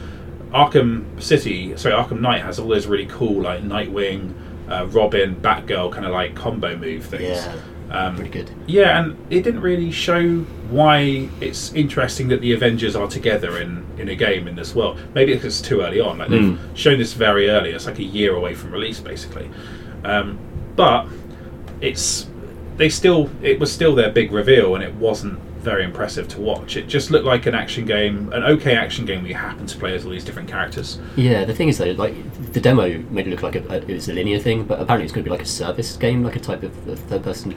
Arkham 0.53 1.21
City, 1.23 1.77
sorry, 1.77 1.95
Arkham 1.95 2.21
Knight 2.21 2.43
has 2.43 2.59
all 2.59 2.69
those 2.69 2.87
really 2.87 3.07
cool 3.07 3.43
like 3.43 3.63
Nightwing, 3.63 4.35
uh, 4.69 4.87
Robin, 4.89 5.35
Batgirl 5.37 5.93
kind 5.93 6.05
of 6.05 6.13
like 6.13 6.35
combo 6.35 6.77
move 6.77 7.05
things. 7.05 7.23
Yeah. 7.45 7.57
Um, 7.91 8.15
Pretty 8.17 8.31
good. 8.31 8.51
yeah, 8.67 9.03
and 9.03 9.19
it 9.31 9.43
didn't 9.43 9.61
really 9.61 9.91
show 9.93 10.39
why 10.71 11.29
it's 11.43 11.75
interesting 11.75 12.29
that 12.29 12.41
the 12.41 12.55
Avengers 12.55 12.97
are 12.97 13.07
together 13.07 13.59
in, 13.61 13.85
in 13.99 14.09
a 14.09 14.15
game 14.15 14.49
in 14.49 14.57
this 14.57 14.75
world. 14.75 14.99
Maybe 15.15 15.35
because 15.35 15.59
it's 15.61 15.69
too 15.69 15.83
early 15.83 16.01
on. 16.01 16.17
Like 16.17 16.31
they've 16.31 16.59
shown 16.75 16.97
this 16.99 17.13
very 17.13 17.51
early. 17.51 17.71
It's 17.73 17.85
like 17.85 17.99
a 17.99 18.05
year 18.05 18.35
away 18.35 18.55
from 18.55 18.73
release, 18.73 18.99
basically. 18.99 19.51
Um, 20.05 20.39
but 20.75 21.07
it's 21.83 22.29
they 22.79 22.89
still 22.89 23.29
it 23.43 23.61
was 23.61 23.71
still 23.71 23.95
their 23.95 24.11
big 24.11 24.33
reveal, 24.33 24.75
and 24.75 24.83
it 24.83 24.95
wasn't 24.95 25.39
very 25.63 25.85
impressive 25.85 26.29
to 26.29 26.41
watch. 26.41 26.77
It 26.77 26.89
just 26.89 27.11
looked 27.11 27.25
like 27.25 27.47
an 27.47 27.55
action 27.55 27.85
game, 27.87 28.33
an 28.33 28.43
okay 28.45 28.77
action 28.77 29.07
game 29.07 29.23
where 29.23 29.29
you 29.29 29.37
happen 29.37 29.67
to 29.67 29.79
play 29.79 29.95
as 29.95 30.05
all 30.05 30.11
these 30.11 30.25
different 30.25 30.49
characters. 30.49 30.99
Yeah, 31.17 31.45
the 31.45 31.55
thing 31.55 31.69
is 31.69 31.79
though, 31.79 31.93
like 31.93 32.15
the 32.53 32.61
demo 32.61 32.99
made 33.11 33.27
it 33.27 33.31
look 33.31 33.43
like 33.43 33.57
a, 33.57 33.75
it 33.77 33.89
was 33.89 34.09
a 34.09 34.13
linear 34.13 34.39
thing, 34.39 34.65
but 34.65 34.81
apparently 34.81 35.05
it's 35.05 35.13
going 35.13 35.25
to 35.25 35.31
be 35.31 35.35
like 35.37 35.43
a 35.43 35.47
service 35.47 35.97
game, 35.97 36.23
like 36.23 36.37
a 36.37 36.41
type 36.41 36.63
of, 36.63 36.75
third-person 37.09 37.55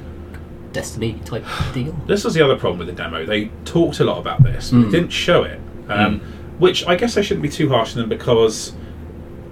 Destiny 0.71 1.21
type 1.23 1.45
deal. 1.73 1.93
This 2.05 2.25
was 2.25 2.33
the 2.33 2.41
other 2.41 2.57
problem 2.57 2.79
with 2.79 2.87
the 2.87 2.93
demo. 2.93 3.25
They 3.25 3.45
talked 3.63 4.01
a 4.01 4.03
lot 4.03 4.17
about 4.17 4.43
this, 4.43 4.71
but 4.71 4.81
they 4.83 4.91
didn't 4.91 5.09
show 5.09 5.43
it. 5.43 5.61
Um, 5.87 6.19
Which 6.59 6.85
I 6.85 6.95
guess 6.95 7.15
I 7.15 7.21
shouldn't 7.21 7.43
be 7.43 7.49
too 7.49 7.69
harsh 7.69 7.93
on 7.95 8.01
them 8.01 8.09
because, 8.09 8.73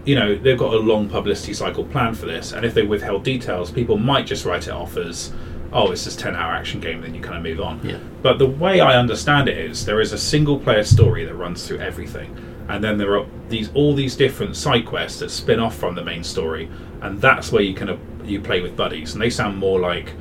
you 0.03 0.15
know, 0.15 0.35
they've 0.35 0.57
got 0.57 0.73
a 0.73 0.77
long 0.77 1.07
publicity 1.07 1.53
cycle 1.53 1.85
planned 1.85 2.17
for 2.17 2.25
this, 2.25 2.51
and 2.51 2.65
if 2.65 2.73
they 2.73 2.83
withheld 2.83 3.23
details, 3.23 3.71
people 3.71 3.97
might 3.97 4.25
just 4.25 4.43
write 4.43 4.67
it 4.67 4.73
off 4.73 4.97
as, 4.97 5.31
oh, 5.73 5.91
it's 5.91 6.05
this 6.05 6.15
10 6.15 6.35
hour 6.35 6.53
action 6.53 6.79
game, 6.79 7.01
then 7.01 7.13
you 7.13 7.21
kind 7.21 7.35
of 7.35 7.43
move 7.43 7.59
on. 7.59 7.79
Yeah. 7.83 7.97
But 8.21 8.39
the 8.39 8.47
way 8.47 8.79
I 8.79 8.97
understand 8.97 9.49
it 9.49 9.57
is 9.57 9.85
there 9.85 10.01
is 10.01 10.13
a 10.13 10.17
single 10.17 10.59
player 10.59 10.83
story 10.83 11.25
that 11.25 11.33
runs 11.33 11.67
through 11.67 11.79
everything. 11.79 12.37
And 12.69 12.83
then 12.83 12.97
there 12.97 13.17
are 13.17 13.25
these 13.49 13.69
all 13.73 13.93
these 13.93 14.15
different 14.15 14.55
side 14.55 14.85
quests 14.85 15.19
that 15.19 15.29
spin 15.29 15.59
off 15.59 15.75
from 15.75 15.95
the 15.95 16.03
main 16.03 16.23
story, 16.23 16.69
and 17.01 17.19
that's 17.19 17.51
where 17.51 17.61
you 17.61 17.73
kind 17.75 17.89
of 17.89 17.99
you 18.23 18.39
play 18.39 18.61
with 18.61 18.77
buddies, 18.77 19.13
and 19.13 19.21
they 19.21 19.29
sound 19.29 19.57
more 19.57 19.79
like 19.79 20.13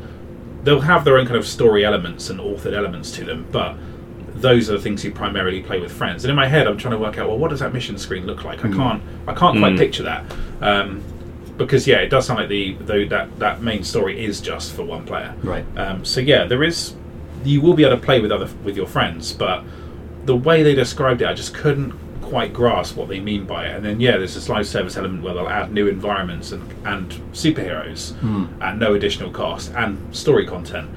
they'll 0.65 0.81
have 0.81 1.05
their 1.05 1.19
own 1.19 1.27
kind 1.27 1.37
of 1.37 1.47
story 1.47 1.85
elements 1.85 2.31
and 2.31 2.41
authored 2.41 2.73
elements 2.73 3.11
to 3.13 3.25
them, 3.25 3.47
but 3.53 3.77
those 4.35 4.69
are 4.71 4.73
the 4.73 4.81
things 4.81 5.05
you 5.05 5.13
primarily 5.13 5.63
play 5.63 5.81
with 5.81 5.93
friends. 5.93 6.25
And 6.25 6.31
in 6.31 6.37
my 6.37 6.47
head, 6.47 6.67
I'm 6.67 6.77
trying 6.77 6.93
to 6.93 6.99
work 6.99 7.19
out, 7.19 7.29
well, 7.29 7.39
what 7.39 7.51
does 7.51 7.61
that 7.61 7.73
mission 7.73 7.99
screen 7.99 8.27
look 8.27 8.45
like? 8.45 8.65
I 8.65 8.69
can't, 8.69 9.03
I 9.27 9.35
can't 9.35 9.59
quite 9.59 9.77
picture 9.77 10.03
that, 10.05 10.25
um, 10.61 11.03
because 11.63 11.87
yeah, 11.87 11.99
it 11.99 12.09
does 12.09 12.27
sound 12.27 12.41
like 12.41 12.49
the 12.49 12.75
though 12.81 13.05
that 13.07 13.39
that 13.39 13.63
main 13.63 13.85
story 13.85 14.25
is 14.25 14.41
just 14.41 14.73
for 14.73 14.85
one 14.85 15.05
player. 15.05 15.35
Right. 15.43 15.65
Um, 15.77 16.05
so 16.05 16.21
yeah, 16.21 16.45
there 16.45 16.63
is, 16.63 16.95
you 17.45 17.61
will 17.61 17.75
be 17.75 17.85
able 17.85 17.97
to 17.97 18.03
play 18.03 18.21
with 18.21 18.33
other 18.33 18.49
with 18.65 18.77
your 18.77 18.87
friends, 18.87 19.33
but 19.33 19.65
the 20.25 20.37
way 20.37 20.63
they 20.63 20.75
described 20.75 21.23
it, 21.23 21.27
I 21.27 21.35
just 21.35 21.55
couldn't 21.55 21.93
quite 22.23 22.53
grasp 22.53 22.97
what 22.97 23.09
they 23.09 23.21
mean 23.21 23.45
by 23.45 23.67
it. 23.67 23.77
And 23.77 23.85
then 23.85 24.01
yeah, 24.01 24.17
there's 24.17 24.35
this 24.35 24.49
live 24.49 24.67
service 24.67 24.97
element 24.97 25.23
where 25.23 25.35
they'll 25.35 25.49
add 25.49 25.73
new 25.73 25.87
environments 25.89 26.53
and, 26.53 26.63
and 26.87 27.11
superheroes 27.33 28.15
at 28.63 28.79
no 28.79 28.95
additional 28.95 29.31
cost 29.31 29.73
and 29.75 30.17
story 30.17 30.47
content. 30.47 30.89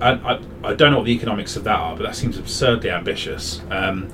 And 0.00 0.24
I, 0.24 0.40
I 0.62 0.74
don't 0.74 0.92
know 0.92 0.98
what 0.98 1.06
the 1.06 1.12
economics 1.12 1.56
of 1.56 1.64
that 1.64 1.78
are, 1.78 1.96
but 1.96 2.04
that 2.04 2.14
seems 2.14 2.38
absurdly 2.38 2.90
ambitious. 2.90 3.60
Um, 3.70 4.10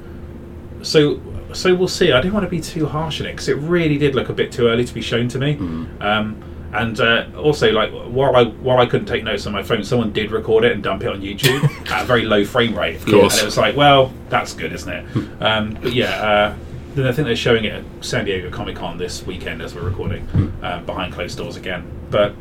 so 0.83 1.21
so 1.53 1.75
we'll 1.75 1.89
see. 1.89 2.13
I 2.13 2.21
didn't 2.21 2.35
want 2.35 2.45
to 2.45 2.51
be 2.51 2.61
too 2.61 2.87
harsh 2.87 3.21
on 3.21 3.27
it 3.27 3.33
because 3.33 3.49
it 3.49 3.57
really 3.57 3.99
did 3.99 4.15
look 4.15 4.29
a 4.29 4.33
bit 4.33 4.53
too 4.53 4.69
early 4.69 4.85
to 4.85 4.95
be 4.95 5.03
shown 5.03 5.29
to 5.29 5.39
me. 5.39 5.57
Um, 6.01 6.43
and 6.73 7.01
uh, 7.01 7.27
also, 7.37 7.73
like 7.73 7.91
while 7.91 8.37
I 8.37 8.45
while 8.45 8.79
I 8.79 8.87
couldn't 8.87 9.07
take 9.07 9.25
notes 9.25 9.47
on 9.47 9.53
my 9.53 9.63
phone, 9.63 9.83
someone 9.85 10.13
did 10.13 10.31
record 10.31 10.65
it 10.65 10.73
and 10.73 10.83
dump 10.83 11.05
it 11.05 11.09
on 11.09 11.23
YouTube 11.23 11.65
at 11.91 12.03
a 12.03 12.07
very 12.07 12.25
low 12.25 12.45
frame 12.45 12.77
rate. 12.77 12.97
Of 12.97 13.07
course. 13.07 13.35
And 13.35 13.43
it 13.43 13.47
was 13.47 13.57
like, 13.57 13.77
well, 13.77 14.13
that's 14.29 14.53
good, 14.53 14.73
isn't 14.73 14.93
it? 14.93 15.17
um, 15.43 15.79
but 15.81 15.93
yeah. 15.93 16.23
Uh, 16.23 16.57
then 16.95 17.07
I 17.07 17.13
think 17.13 17.27
they're 17.27 17.37
showing 17.37 17.65
it 17.67 17.75
at 17.75 17.85
San 18.01 18.25
Diego 18.25 18.51
Comic 18.51 18.77
Con 18.77 18.97
this 18.97 19.23
weekend 19.27 19.61
as 19.61 19.75
we're 19.75 19.83
recording, 19.83 20.27
uh, 20.63 20.81
behind 20.81 21.13
closed 21.13 21.37
doors 21.37 21.57
again. 21.57 21.87
But 22.11 22.35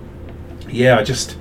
yeah, 0.69 0.97
I 0.97 1.03
just 1.03 1.37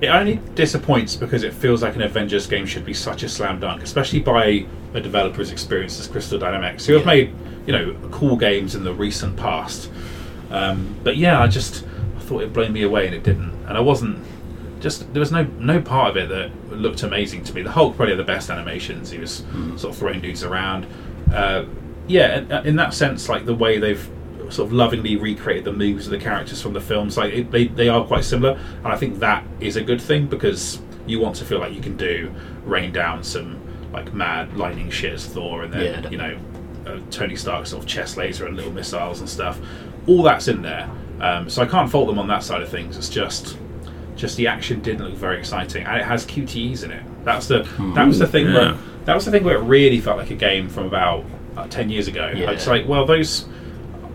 it 0.00 0.08
only 0.08 0.36
disappoints 0.54 1.16
because 1.16 1.42
it 1.42 1.52
feels 1.52 1.82
like 1.82 1.96
an 1.96 2.02
Avengers 2.02 2.46
game 2.46 2.66
should 2.66 2.84
be 2.84 2.94
such 2.94 3.22
a 3.22 3.28
slam 3.28 3.58
dunk, 3.58 3.82
especially 3.82 4.20
by 4.20 4.66
a 4.94 5.00
developer 5.00 5.40
as 5.40 5.50
experienced 5.50 5.98
as 5.98 6.06
Crystal 6.06 6.38
Dynamics, 6.38 6.86
who 6.86 6.94
have 6.94 7.06
made 7.06 7.34
you 7.66 7.72
know 7.72 7.96
cool 8.10 8.36
games 8.36 8.74
in 8.74 8.84
the 8.84 8.94
recent 8.94 9.36
past. 9.36 9.90
Um, 10.50 10.94
but 11.02 11.16
yeah, 11.16 11.40
I 11.40 11.48
just 11.48 11.84
I 12.16 12.20
thought 12.20 12.42
it 12.42 12.52
blown 12.52 12.72
me 12.72 12.82
away 12.82 13.06
and 13.06 13.14
it 13.14 13.22
didn't, 13.22 13.52
and 13.66 13.76
I 13.76 13.80
wasn't 13.80 14.24
just 14.80 15.12
there 15.12 15.20
was 15.20 15.32
no 15.32 15.42
no 15.58 15.80
part 15.80 16.10
of 16.10 16.16
it 16.16 16.28
that 16.28 16.76
looked 16.76 17.02
amazing 17.02 17.42
to 17.44 17.54
me. 17.54 17.62
The 17.62 17.72
Hulk 17.72 17.96
probably 17.96 18.12
had 18.12 18.20
the 18.20 18.24
best 18.24 18.50
animations. 18.50 19.10
He 19.10 19.18
was 19.18 19.44
sort 19.76 19.92
of 19.92 19.96
throwing 19.96 20.20
dudes 20.20 20.44
around. 20.44 20.86
Uh, 21.32 21.64
yeah, 22.06 22.38
in, 22.38 22.66
in 22.68 22.76
that 22.76 22.94
sense, 22.94 23.28
like 23.28 23.44
the 23.44 23.54
way 23.54 23.78
they've 23.78 24.08
sort 24.50 24.66
of 24.66 24.72
lovingly 24.72 25.16
recreated 25.16 25.64
the 25.64 25.72
moves 25.72 26.06
of 26.06 26.10
the 26.12 26.18
characters 26.18 26.60
from 26.62 26.72
the 26.72 26.80
films, 26.80 27.16
like 27.16 27.32
it, 27.32 27.50
they 27.50 27.66
they 27.68 27.88
are 27.88 28.04
quite 28.04 28.24
similar, 28.24 28.58
and 28.84 28.86
I 28.88 28.96
think 28.96 29.18
that 29.20 29.44
is 29.60 29.76
a 29.76 29.82
good 29.82 30.00
thing 30.00 30.26
because 30.26 30.80
you 31.06 31.20
want 31.20 31.36
to 31.36 31.44
feel 31.44 31.58
like 31.58 31.72
you 31.74 31.80
can 31.80 31.96
do 31.96 32.32
rain 32.64 32.92
down 32.92 33.22
some 33.24 33.58
like 33.92 34.12
mad 34.12 34.56
lightning 34.56 34.90
shit 34.90 35.12
as 35.14 35.26
Thor, 35.26 35.62
and 35.64 35.72
then 35.72 36.02
Yeah, 36.04 36.10
you 36.10 36.18
know 36.18 36.38
uh, 36.86 36.98
Tony 37.10 37.36
Stark 37.36 37.66
sort 37.66 37.82
of 37.82 37.88
chest 37.88 38.16
laser 38.16 38.46
and 38.46 38.56
little 38.56 38.72
missiles 38.72 39.20
and 39.20 39.28
stuff. 39.28 39.58
All 40.06 40.22
that's 40.22 40.48
in 40.48 40.62
there, 40.62 40.88
um, 41.20 41.48
so 41.50 41.62
I 41.62 41.66
can't 41.66 41.90
fault 41.90 42.06
them 42.06 42.18
on 42.18 42.28
that 42.28 42.42
side 42.42 42.62
of 42.62 42.68
things. 42.68 42.96
It's 42.96 43.08
just 43.08 43.56
just 44.16 44.36
the 44.36 44.46
action 44.48 44.80
didn't 44.80 45.06
look 45.06 45.14
very 45.14 45.38
exciting, 45.38 45.84
and 45.86 45.96
it 46.00 46.04
has 46.04 46.26
QTEs 46.26 46.84
in 46.84 46.90
it. 46.90 47.02
That's 47.24 47.46
the 47.48 47.62
that 47.94 48.06
was 48.06 48.18
the 48.18 48.26
thing 48.26 48.46
Yeah. 48.46 48.54
where 48.54 48.78
that 49.04 49.14
was 49.14 49.24
the 49.24 49.30
thing 49.30 49.44
where 49.44 49.56
it 49.56 49.62
really 49.62 50.00
felt 50.00 50.18
like 50.18 50.30
a 50.30 50.34
game 50.34 50.68
from 50.68 50.86
about 50.86 51.24
uh, 51.56 51.66
ten 51.68 51.88
years 51.90 52.08
ago. 52.08 52.32
Yeah. 52.34 52.50
It's 52.50 52.66
like 52.66 52.86
well 52.88 53.04
those. 53.06 53.46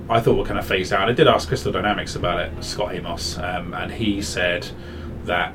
I 0.10 0.20
thought 0.20 0.36
were 0.38 0.46
kind 0.46 0.60
of 0.60 0.66
phased 0.66 0.92
out. 0.94 1.10
I 1.10 1.14
did 1.14 1.28
ask 1.28 1.48
Crystal 1.48 1.72
Dynamics 1.72 2.16
about 2.16 2.40
it, 2.40 2.64
Scot 2.64 2.94
Amos, 2.94 3.38
um, 3.38 3.74
and 3.74 3.92
he 3.92 4.22
said 4.22 4.68
that 5.26 5.54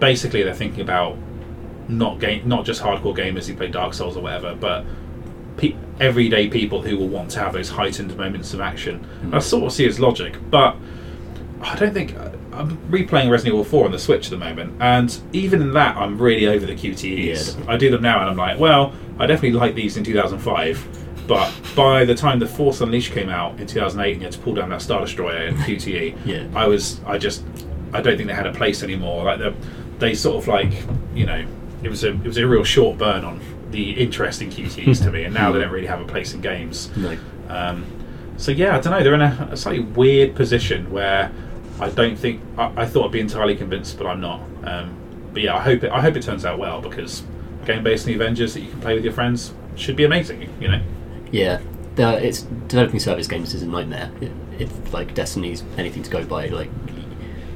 basically 0.00 0.42
they're 0.42 0.54
thinking 0.54 0.80
about 0.80 1.16
not 1.88 2.18
game, 2.20 2.46
not 2.48 2.64
just 2.64 2.82
hardcore 2.82 3.16
gamers 3.16 3.46
who 3.46 3.54
play 3.54 3.68
Dark 3.68 3.94
Souls 3.94 4.16
or 4.16 4.22
whatever, 4.22 4.54
but 4.54 4.84
pe- 5.56 5.74
everyday 6.00 6.48
people 6.48 6.82
who 6.82 6.96
will 6.96 7.08
want 7.08 7.30
to 7.32 7.38
have 7.40 7.52
those 7.52 7.68
heightened 7.70 8.16
moments 8.16 8.54
of 8.54 8.60
action. 8.60 9.06
I 9.32 9.38
sort 9.38 9.64
of 9.64 9.72
see 9.72 9.84
his 9.84 10.00
logic, 10.00 10.36
but 10.50 10.76
I 11.62 11.76
don't 11.76 11.92
think 11.94 12.16
I'm 12.52 12.76
replaying 12.90 13.30
Resident 13.30 13.54
Evil 13.54 13.64
4 13.64 13.86
on 13.86 13.92
the 13.92 13.98
Switch 13.98 14.26
at 14.26 14.30
the 14.30 14.36
moment, 14.38 14.74
and 14.80 15.16
even 15.32 15.62
in 15.62 15.72
that, 15.74 15.96
I'm 15.96 16.18
really 16.20 16.46
over 16.48 16.66
the 16.66 16.74
Yeah, 16.74 16.90
QTEs. 16.92 17.46
definitely. 17.46 17.74
I 17.74 17.76
do 17.76 17.90
them 17.90 18.02
now, 18.02 18.20
and 18.20 18.30
I'm 18.30 18.36
like, 18.36 18.58
well, 18.58 18.92
I 19.18 19.26
definitely 19.26 19.58
liked 19.58 19.76
these 19.76 19.96
in 19.96 20.02
2005. 20.04 20.99
But 21.30 21.52
by 21.76 22.04
the 22.04 22.16
time 22.16 22.40
the 22.40 22.46
Force 22.48 22.80
Unleashed 22.80 23.12
came 23.12 23.28
out 23.28 23.60
in 23.60 23.66
2008, 23.68 24.10
and 24.14 24.20
you 24.20 24.24
had 24.26 24.32
to 24.32 24.38
pull 24.40 24.54
down 24.54 24.68
that 24.70 24.82
Star 24.82 25.00
Destroyer 25.00 25.44
in 25.46 25.54
QTE, 25.58 26.16
Yeah. 26.24 26.44
I 26.56 26.66
was, 26.66 27.00
I 27.06 27.18
just, 27.18 27.44
I 27.92 28.00
don't 28.00 28.16
think 28.16 28.26
they 28.26 28.34
had 28.34 28.48
a 28.48 28.52
place 28.52 28.82
anymore. 28.82 29.22
Like 29.22 29.38
the, 29.38 29.54
they 30.00 30.12
sort 30.14 30.42
of 30.42 30.48
like, 30.48 30.72
you 31.14 31.26
know, 31.26 31.46
it 31.84 31.88
was 31.88 32.02
a, 32.02 32.08
it 32.08 32.24
was 32.24 32.36
a 32.36 32.44
real 32.48 32.64
short 32.64 32.98
burn 32.98 33.24
on 33.24 33.40
the 33.70 33.92
interesting 33.92 34.50
QTEs 34.50 35.04
to 35.04 35.12
me, 35.12 35.22
and 35.22 35.32
now 35.32 35.52
they 35.52 35.60
don't 35.60 35.70
really 35.70 35.86
have 35.86 36.00
a 36.00 36.04
place 36.04 36.34
in 36.34 36.40
games. 36.40 36.90
No. 36.96 37.16
Um, 37.48 37.86
so 38.36 38.50
yeah, 38.50 38.76
I 38.76 38.80
don't 38.80 38.92
know. 38.92 39.04
They're 39.04 39.14
in 39.14 39.20
a, 39.20 39.48
a 39.52 39.56
slightly 39.56 39.84
weird 39.84 40.34
position 40.34 40.90
where 40.90 41.30
I 41.78 41.90
don't 41.90 42.16
think 42.16 42.40
I, 42.58 42.72
I 42.82 42.86
thought 42.86 43.04
I'd 43.06 43.12
be 43.12 43.20
entirely 43.20 43.54
convinced, 43.54 43.98
but 43.98 44.06
I'm 44.08 44.20
not. 44.20 44.40
Um, 44.64 44.96
but 45.32 45.42
yeah, 45.42 45.54
I 45.54 45.60
hope 45.60 45.84
it. 45.84 45.92
I 45.92 46.00
hope 46.00 46.16
it 46.16 46.24
turns 46.24 46.44
out 46.44 46.58
well 46.58 46.80
because 46.80 47.22
game 47.66 47.84
based 47.84 48.04
on 48.06 48.08
the 48.08 48.14
Avengers 48.14 48.54
that 48.54 48.60
you 48.62 48.70
can 48.70 48.80
play 48.80 48.94
with 48.94 49.04
your 49.04 49.12
friends 49.12 49.52
should 49.76 49.94
be 49.94 50.02
amazing. 50.04 50.52
You 50.60 50.68
know. 50.68 50.80
Yeah, 51.30 51.60
the, 51.94 52.24
it's 52.24 52.42
developing 52.42 53.00
service 53.00 53.26
games 53.26 53.54
is 53.54 53.62
a 53.62 53.66
nightmare. 53.66 54.10
It, 54.20 54.32
if 54.58 54.92
like 54.92 55.14
Destiny's 55.14 55.62
anything 55.78 56.02
to 56.02 56.10
go 56.10 56.24
by, 56.24 56.46
like 56.48 56.70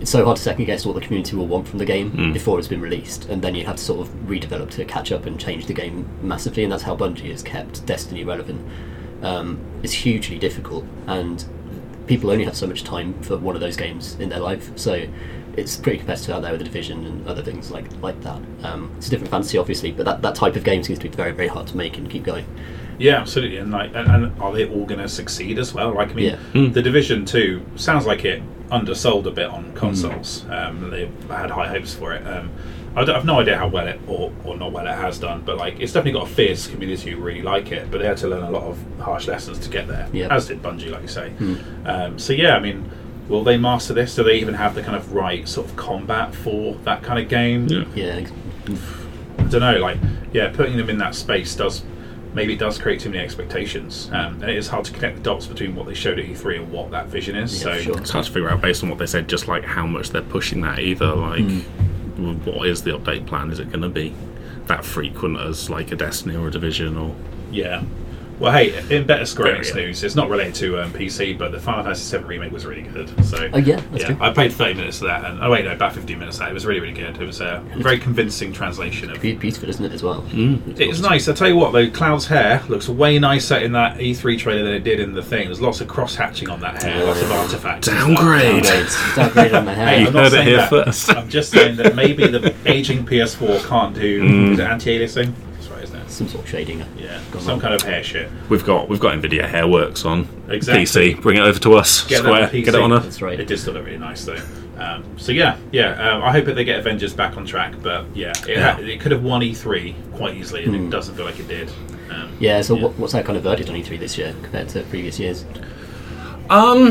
it's 0.01 0.11
so 0.11 0.25
hard 0.25 0.37
to 0.37 0.43
second 0.43 0.67
guess 0.67 0.85
what 0.85 0.95
the 0.95 1.01
community 1.01 1.37
will 1.37 1.47
want 1.47 1.67
from 1.67 1.79
the 1.79 1.85
game 1.85 2.33
before 2.33 2.59
it's 2.59 2.69
been 2.69 2.81
released, 2.81 3.27
and 3.31 3.41
then 3.41 3.55
you 3.55 3.65
have 3.65 3.77
to 3.77 3.83
sort 3.83 4.07
of 4.07 4.13
redevelop 4.27 4.71
to 4.73 4.85
catch 4.85 5.13
up 5.13 5.27
and 5.27 5.41
change 5.41 5.67
the 5.67 5.73
game 5.73 6.07
massively, 6.23 6.63
and 6.63 6.73
that's 6.73 6.83
how 6.83 6.97
Bungie 6.97 7.31
has 7.31 7.43
kept 7.43 7.85
Destiny 7.87 8.25
relevant. 8.25 8.61
Um, 9.23 9.59
it's 9.83 9.93
hugely 9.93 10.39
difficult, 10.39 10.85
and 11.07 11.45
people 12.07 12.31
only 12.31 12.45
have 12.45 12.57
so 12.57 12.67
much 12.67 12.85
time 12.85 13.21
for 13.23 13.39
one 13.39 13.55
of 13.55 13.63
those 13.63 13.77
games 13.77 14.17
in 14.17 14.29
their 14.29 14.41
life, 14.41 14.77
so 14.77 15.07
it's 15.57 15.77
pretty 15.77 15.99
competitive 15.99 16.35
out 16.35 16.43
there 16.43 16.51
with 16.51 16.61
the 16.61 16.65
division 16.65 17.07
and 17.07 17.27
other 17.29 17.43
things 17.43 17.71
like 17.71 17.87
like 18.03 18.21
that. 18.23 18.43
Um, 18.63 18.91
it's 18.99 19.07
a 19.07 19.11
different 19.11 19.31
fantasy, 19.31 19.57
obviously, 19.57 19.93
but 19.93 20.05
that, 20.05 20.21
that 20.23 20.35
type 20.35 20.57
of 20.57 20.65
game 20.65 20.83
seems 20.83 20.99
to 20.99 21.09
be 21.09 21.15
very 21.15 21.33
very 21.33 21.49
hard 21.49 21.67
to 21.69 21.77
make 21.77 21.97
and 21.97 22.11
keep 22.11 22.25
going. 22.25 22.45
Yeah, 22.99 23.21
absolutely. 23.21 23.59
And 23.59 23.71
like, 23.71 23.93
and, 23.95 24.09
and 24.11 24.41
are 24.41 24.53
they 24.53 24.69
all 24.69 24.85
going 24.87 25.01
to 25.01 25.09
succeed 25.09 25.59
as 25.59 25.73
well? 25.75 25.95
Like, 25.95 26.11
I 26.11 26.15
mean, 26.15 26.39
Yeah. 26.55 26.69
the 26.71 26.83
Division 26.83 27.25
Two 27.25 27.65
sounds 27.77 28.07
like 28.07 28.25
it 28.25 28.43
undersold 28.71 29.27
a 29.27 29.31
bit 29.31 29.47
on 29.47 29.73
consoles. 29.75 30.45
Um, 30.51 30.91
they 30.91 31.11
had 31.29 31.51
high 31.51 31.69
hopes 31.69 31.95
for 31.95 32.13
it. 32.15 32.27
Um, 32.27 32.51
I 32.97 33.05
don't- 33.05 33.17
I've 33.17 33.25
no 33.25 33.41
idea 33.41 33.57
how 33.59 33.67
well 33.69 33.87
it 33.89 34.01
or, 34.07 34.31
or 34.45 34.57
not 34.57 34.71
well 34.73 34.87
it 34.87 34.95
has 34.95 35.19
done, 35.19 35.43
but 35.45 35.57
like, 35.59 35.81
it's 35.81 35.93
definitely 35.93 36.21
got 36.21 36.31
a 36.31 36.35
fierce 36.35 36.67
community 36.69 37.11
who 37.11 37.21
really 37.21 37.43
like 37.43 37.73
it. 37.73 37.91
But 37.91 37.99
they 38.01 38.07
had 38.07 38.17
to 38.19 38.29
learn 38.29 38.45
a 38.45 38.51
lot 38.51 38.63
of 38.65 38.79
harsh 39.01 39.27
lessons 39.27 39.59
to 39.61 39.69
get 39.69 39.89
there, 39.89 40.09
Yeah. 40.13 40.35
as 40.35 40.47
did 40.47 40.63
Bungie, 40.63 40.91
like 40.91 41.03
you 41.03 41.09
say. 41.09 41.33
Um, 41.85 42.19
so 42.19 42.33
yeah, 42.33 42.57
I 42.57 42.61
mean. 42.61 42.91
Will 43.27 43.43
they 43.43 43.57
master 43.57 43.95
this? 43.95 44.15
Do 44.17 44.23
they 44.23 44.37
even 44.37 44.53
have 44.53 44.75
the 44.75 44.83
kind 44.83 44.95
of 44.95 45.15
right 45.15 45.49
sort 45.49 45.67
of 45.67 45.75
combat 45.77 46.35
for 46.35 46.75
that 46.85 47.03
kind 47.03 47.19
of 47.19 47.27
game? 47.27 47.67
Yeah. 47.69 47.85
Yeah, 47.95 48.27
I 49.39 49.43
don't 49.45 49.61
know, 49.63 49.79
like, 49.79 49.97
yeah, 50.35 50.51
putting 50.51 50.77
them 50.77 50.91
in 50.91 50.99
that 50.99 51.15
space 51.15 51.55
does 51.55 51.85
maybe 52.35 52.55
it 52.55 52.59
does 52.59 52.79
create 52.79 53.01
too 53.01 53.11
many 53.11 53.23
expectations, 53.23 54.11
um, 54.13 54.43
and 54.43 54.51
it 54.51 54.57
is 54.57 54.69
hard 54.69 54.85
to 54.87 54.93
connect 54.93 55.17
the 55.17 55.23
dots 55.23 55.47
between 55.47 55.75
what 55.75 55.87
they 55.87 55.95
showed 55.95 56.19
at 56.19 56.27
E3 56.27 56.57
and 56.57 56.73
what 56.73 56.91
that 56.91 57.07
vision 57.07 57.37
is. 57.37 57.57
Yeah, 57.57 57.75
so, 57.75 57.81
sure. 57.81 57.99
It's 57.99 58.11
hard 58.11 58.27
to 58.27 58.33
figure 58.33 58.51
out 58.51 58.61
based 58.61 58.83
on 58.83 58.91
what 58.91 58.99
they 58.99 59.07
said, 59.07 59.29
just 59.29 59.49
like 59.49 59.65
how 59.65 59.87
much 59.87 60.11
they're 60.11 60.23
pushing 60.23 60.61
that 60.63 60.81
either. 60.81 61.15
Like, 61.15 61.49
what 62.45 62.69
is 62.69 62.83
the 62.83 62.93
update 62.93 63.27
plan? 63.27 63.51
Is 63.51 63.59
it 63.59 63.71
going 63.71 63.83
to 63.83 63.89
be 63.89 64.15
that 64.67 64.85
frequent 64.85 65.39
as 65.39 65.71
like 65.71 65.93
a 65.93 65.97
Destiny 65.97 66.37
or 66.37 66.49
a 66.49 66.51
Division 66.51 66.97
or? 66.97 67.15
yeah. 67.51 67.83
Well, 68.41 68.53
hey, 68.53 68.75
in 68.95 69.07
better 69.07 69.25
Square 69.27 69.57
Enix 69.57 69.75
news, 69.75 70.03
it's 70.03 70.17
not 70.17 70.29
related 70.29 70.55
to 70.57 70.81
um, 70.81 70.93
PC, 70.93 71.39
but 71.39 71.53
the 71.53 71.61
Final 71.61 71.85
Fantasy 71.85 72.19
VII 72.19 72.25
remake 72.25 72.51
was 72.53 72.67
really 72.67 72.83
good. 72.83 73.09
So, 73.25 73.49
Oh, 73.53 73.59
yeah, 73.59 73.77
that's 73.93 74.03
yeah, 74.03 74.07
true. 74.15 74.17
I 74.21 74.31
played 74.33 74.53
30 74.53 74.75
minutes 74.75 75.01
of 75.01 75.07
that, 75.07 75.25
and 75.25 75.41
oh 75.43 75.51
wait, 75.51 75.65
no, 75.65 75.73
about 75.73 75.95
15 75.95 76.19
minutes 76.19 76.37
of 76.37 76.41
that. 76.41 76.51
It 76.51 76.55
was 76.55 76.67
really, 76.67 76.81
really 76.81 76.93
good. 76.95 77.17
It 77.21 77.25
was 77.27 77.41
a 77.41 77.63
very 77.77 77.99
convincing 77.99 78.53
translation 78.53 79.11
of 79.13 79.21
beautiful, 79.21 79.69
isn't 79.69 79.85
it, 79.85 79.93
as 79.93 80.03
well? 80.03 80.25
It 80.33 80.81
is 80.81 81.01
nice. 81.01 81.29
I 81.29 81.33
tell 81.33 81.49
you 81.49 81.57
what, 81.57 81.73
though, 81.73 81.89
Cloud's 81.91 82.27
hair 82.27 82.61
looks 82.69 82.89
way 82.89 83.19
nicer 83.21 83.57
in 83.59 83.71
that 83.73 83.99
E3 83.99 84.37
trailer 84.39 84.65
than 84.65 84.75
it 84.75 84.85
did 84.85 84.99
in 84.99 85.13
the 85.15 85.23
thing. 85.23 85.47
There's 85.47 85.61
lots 85.61 85.81
of 85.81 85.87
cross 85.89 86.17
hatching 86.17 86.51
on 86.51 86.61
that 86.61 86.83
hair, 86.83 87.05
lots 87.05 87.23
of 87.23 87.31
artifacts. 87.31 87.87
and 87.89 87.97
stuff. 87.99 88.17
Downgrade. 88.19 88.65
Downgrades. 88.65 89.17
Downgrade 89.17 89.55
on 89.55 89.65
the 89.65 89.75
Hey, 89.75 89.85
hair. 89.85 90.01
You 90.01 90.07
I'm 90.09 90.13
not 90.13 90.23
heard 90.25 90.27
it 90.27 90.31
saying 90.33 90.47
here 90.49 90.57
that. 90.57 90.71
first. 90.71 91.11
I'm 91.17 91.29
just 91.29 91.51
saying 91.53 91.77
that 91.77 91.95
maybe 91.95 92.27
the 92.27 92.55
aging 92.67 93.07
PS4 93.07 93.65
can't 93.69 93.95
do 93.95 94.51
is 94.53 94.59
it 94.59 94.63
anti-aliasing. 94.65 95.33
That's 95.55 95.69
right, 95.69 95.85
isn't 95.85 95.97
it? 96.01 96.04
Some 96.15 96.29
sort 96.29 96.45
of 96.45 96.51
shading. 96.51 96.79
Yeah, 96.97 97.21
Gone 97.33 97.43
some 97.43 97.49
wrong. 97.53 97.61
kind 97.61 97.75
of 97.75 97.83
hair 97.83 98.03
shit. 98.05 98.31
We've 98.49 98.65
got 98.65 98.89
we've 98.89 99.01
got 99.01 99.19
Nvidia 99.19 99.49
Hairworks 99.51 100.07
on 100.07 100.29
Exactly. 100.49 100.85
PC. 101.15 101.21
Bring 101.21 101.39
it 101.39 101.41
over 101.43 101.59
to 101.59 101.75
us, 101.75 102.07
Get 102.07 102.19
Square. 102.21 102.45
on 102.45 102.49
PC. 102.51 102.65
Get 102.65 102.75
it 102.77 102.81
on 102.81 102.93
a. 102.93 103.01
That's 103.01 103.21
right. 103.21 103.39
It 103.41 103.47
did 103.49 103.59
still 103.59 103.75
look 103.75 103.85
really 103.85 103.99
nice 103.99 104.25
though. 104.25 104.39
Um, 104.79 105.05
so 105.19 105.33
yeah, 105.33 105.57
yeah. 105.73 105.93
Um, 106.11 106.23
I 106.23 106.31
hope 106.31 106.45
that 106.47 106.55
they 106.55 106.63
get 106.65 106.79
Avengers 106.79 107.13
back 107.13 107.37
on 107.37 107.45
track. 107.45 107.75
But 107.83 108.07
yeah, 108.15 108.31
it, 108.31 108.49
Yeah. 108.49 108.73
Ha- 108.75 108.81
it 108.81 109.01
could 109.01 109.11
have 109.13 109.25
won 109.25 109.41
E3 109.43 109.95
quite 110.15 110.37
easily, 110.37 110.65
and 110.65 110.75
Hmm. 110.77 110.87
it 110.87 110.91
doesn't 110.91 111.17
feel 111.17 111.25
like 111.25 111.39
it 111.41 111.49
did. 111.49 111.69
Um, 112.11 112.29
Yeah, 112.39 112.61
so 112.63 112.77
What, 112.77 112.97
what's 112.99 113.13
that 113.13 113.25
kind 113.25 113.37
of 113.37 113.43
verdict 113.43 113.69
on 113.69 113.75
E3 113.75 113.99
this 113.99 114.17
year 114.17 114.35
compared 114.43 114.69
to 114.71 114.83
previous 114.85 115.19
years? 115.19 115.45
Um, 116.49 116.89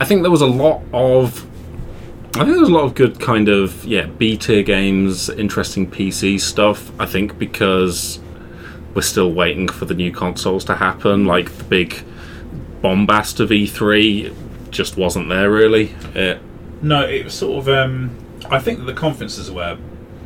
I 0.00 0.04
think 0.04 0.22
there 0.22 0.30
was 0.32 0.40
a 0.42 0.46
lot 0.46 0.82
of. 0.92 1.46
I 2.36 2.38
think 2.38 2.56
there's 2.56 2.68
a 2.68 2.72
lot 2.72 2.84
of 2.84 2.96
good 2.96 3.20
kind 3.20 3.48
of 3.48 3.84
yeah 3.84 4.06
B 4.06 4.36
tier 4.36 4.64
games, 4.64 5.28
interesting 5.30 5.88
PC 5.88 6.40
stuff. 6.40 6.90
I 7.00 7.06
think 7.06 7.38
because 7.38 8.18
we're 8.92 9.02
still 9.02 9.32
waiting 9.32 9.68
for 9.68 9.84
the 9.84 9.94
new 9.94 10.10
consoles 10.10 10.64
to 10.64 10.74
happen. 10.74 11.26
Like 11.26 11.52
the 11.56 11.64
big 11.64 12.02
bombast 12.82 13.38
of 13.38 13.50
E3 13.50 14.34
just 14.70 14.96
wasn't 14.96 15.28
there 15.28 15.48
really. 15.48 15.94
It, 16.14 16.40
No, 16.82 17.02
it 17.02 17.24
was 17.24 17.34
sort 17.34 17.60
of. 17.60 17.68
Um, 17.68 18.16
I 18.50 18.58
think 18.58 18.80
that 18.80 18.86
the 18.86 18.94
conferences 18.94 19.50
were 19.50 19.78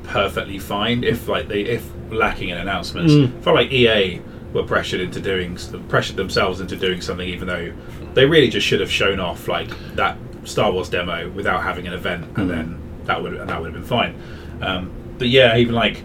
perfectly 0.04 0.59
fine 0.59 1.04
if 1.04 1.28
like 1.28 1.48
they 1.48 1.61
if 1.61 1.86
lacking 2.11 2.48
in 2.48 2.56
announcements. 2.56 3.12
Mm. 3.12 3.42
felt 3.42 3.56
like 3.56 3.70
EA 3.70 4.22
were 4.54 4.62
pressured 4.62 5.00
into 5.00 5.20
doing 5.20 5.59
pressured 5.88 6.16
themselves 6.16 6.61
into 6.61 6.74
doing 6.74 7.02
something, 7.02 7.28
even 7.28 7.48
though 7.48 7.72
they 8.14 8.24
really 8.24 8.48
just 8.48 8.66
should 8.66 8.80
have 8.80 8.90
shown 8.90 9.20
off 9.20 9.46
like 9.46 9.68
that 9.94 10.16
Star 10.45 10.70
Wars 10.72 10.89
demo 10.89 11.28
without 11.30 11.62
having 11.62 11.86
an 11.86 11.93
event, 11.95 12.34
Mm. 12.34 12.39
and 12.43 12.51
then 12.51 12.78
that 13.07 13.22
would 13.22 13.34
and 13.34 13.49
that 13.51 13.61
would 13.61 13.72
have 13.72 13.74
been 13.74 13.89
fine. 13.89 14.14
Um, 14.62 14.91
but 15.18 15.28
yeah, 15.28 15.57
even 15.57 15.74
like. 15.74 16.03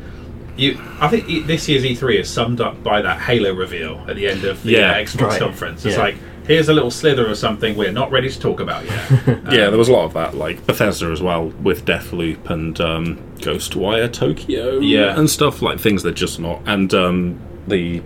You, 0.56 0.80
I 1.02 1.08
think 1.08 1.28
e- 1.28 1.40
this 1.42 1.68
year's 1.68 1.84
E3 1.84 2.20
is 2.20 2.30
summed 2.30 2.62
up 2.62 2.84
by 2.84 3.02
that 3.02 3.20
Halo 3.20 3.52
reveal 3.56 4.06
at 4.08 4.16
the 4.16 4.28
end 4.28 4.44
of 4.44 4.62
the 4.62 4.74
Yeah, 4.74 4.92
uh, 4.92 4.98
Xbox 4.98 5.22
right. 5.30 5.40
conference. 5.42 5.84
It's 5.84 5.96
Yeah. 5.96 6.04
like 6.04 6.16
here's 6.46 6.70
a 6.70 6.74
little 6.74 6.92
slither 6.92 7.26
of 7.26 7.36
something 7.40 7.76
we're 7.76 7.92
not 7.92 8.12
ready 8.12 8.30
to 8.30 8.40
talk 8.40 8.60
about 8.60 8.86
yet. 8.86 9.02
yeah, 9.28 9.34
Um, 9.34 9.44
there 9.72 9.78
was 9.80 9.88
a 9.90 9.92
lot 9.92 10.06
of 10.06 10.14
that, 10.14 10.36
like 10.36 10.64
Bethesda 10.68 11.08
as 11.08 11.24
well, 11.24 11.46
with 11.64 11.86
Deathloop 11.86 12.52
and 12.52 12.80
um, 12.80 13.18
Ghostwire 13.40 14.14
Tokyo, 14.14 14.78
Yeah. 14.78 15.18
and 15.18 15.28
stuff 15.28 15.64
like 15.64 15.80
things 15.80 16.04
that 16.04 16.14
just 16.14 16.40
not, 16.40 16.62
and 16.68 16.94
um, 16.94 17.40
the 17.68 18.04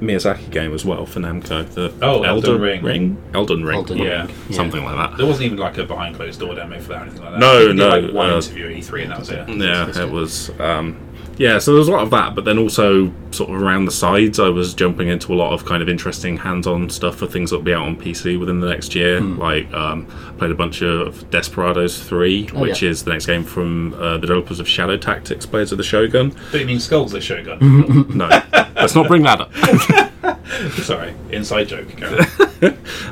Miyazaki 0.00 0.50
game 0.50 0.74
as 0.74 0.84
well 0.84 1.06
for 1.06 1.20
Namco, 1.20 1.66
the 1.70 1.92
Oh, 2.02 2.22
Elden 2.22 2.60
Ring. 2.60 3.16
Elden 3.34 3.64
Ring, 3.64 3.76
Elden 3.76 3.98
Yeah. 3.98 4.26
Ring. 4.26 4.34
something 4.52 4.84
like 4.84 4.96
that. 4.96 5.16
There 5.16 5.26
wasn't 5.26 5.46
even 5.46 5.58
like 5.58 5.78
a 5.78 5.84
behind 5.84 6.16
closed 6.16 6.38
door 6.40 6.54
demo 6.54 6.78
for 6.80 6.88
that 6.90 6.98
or 6.98 7.02
anything 7.02 7.22
like 7.22 7.32
that. 7.32 7.38
No, 7.40 7.52
I 7.56 7.58
did, 7.66 7.76
no, 7.76 7.88
Like 7.88 8.12
one 8.12 8.30
uh, 8.30 8.36
interview 8.36 8.66
at 8.66 8.72
E3 8.76 9.02
and 9.02 9.10
that 9.12 9.18
was 9.18 9.30
it. 9.30 9.48
Yeah, 9.48 10.02
it 10.04 10.10
was. 10.10 10.50
Um, 10.60 10.96
yeah, 11.38 11.58
so 11.58 11.74
there's 11.74 11.88
a 11.88 11.92
lot 11.92 12.02
of 12.02 12.10
that, 12.10 12.34
but 12.34 12.44
then 12.44 12.58
also 12.58 13.12
sort 13.30 13.50
of 13.50 13.60
around 13.62 13.84
the 13.84 13.90
sides, 13.90 14.40
I 14.40 14.48
was 14.48 14.74
jumping 14.74 15.08
into 15.08 15.32
a 15.32 15.36
lot 15.36 15.52
of 15.52 15.64
kind 15.64 15.82
of 15.82 15.88
interesting 15.88 16.36
hands-on 16.38 16.88
stuff 16.90 17.16
for 17.16 17.26
things 17.26 17.50
that'll 17.50 17.64
be 17.64 17.74
out 17.74 17.86
on 17.86 17.96
PC 17.96 18.38
within 18.40 18.60
the 18.60 18.68
next 18.68 18.94
year. 18.94 19.20
Like, 19.20 19.70
um, 19.72 20.06
played 20.38 20.50
a 20.50 20.54
bunch 20.54 20.82
of 20.82 21.28
Desperados 21.30 22.02
3, 22.02 22.50
Oh, 22.54 22.60
which 22.60 22.82
yeah. 22.82 22.90
is 22.90 23.04
the 23.04 23.12
next 23.12 23.26
game 23.26 23.44
from 23.44 23.94
uh, 23.94 24.14
the 24.14 24.26
developers 24.26 24.60
of 24.60 24.68
Shadow 24.68 24.96
Tactics, 24.96 25.44
Blades 25.46 25.72
of 25.72 25.78
the 25.78 25.84
Shogun. 25.84 26.34
Do 26.52 26.58
you 26.58 26.66
mean 26.66 26.80
Skulls 26.80 27.12
the 27.12 27.20
Shogun? 27.20 28.06
No, 28.16 28.28
let's 28.76 28.94
not 28.94 29.08
bring 29.08 29.22
that 29.24 29.40
up. 29.40 29.52
Sorry, 30.82 31.14
inside 31.30 31.64
joke. 31.64 31.88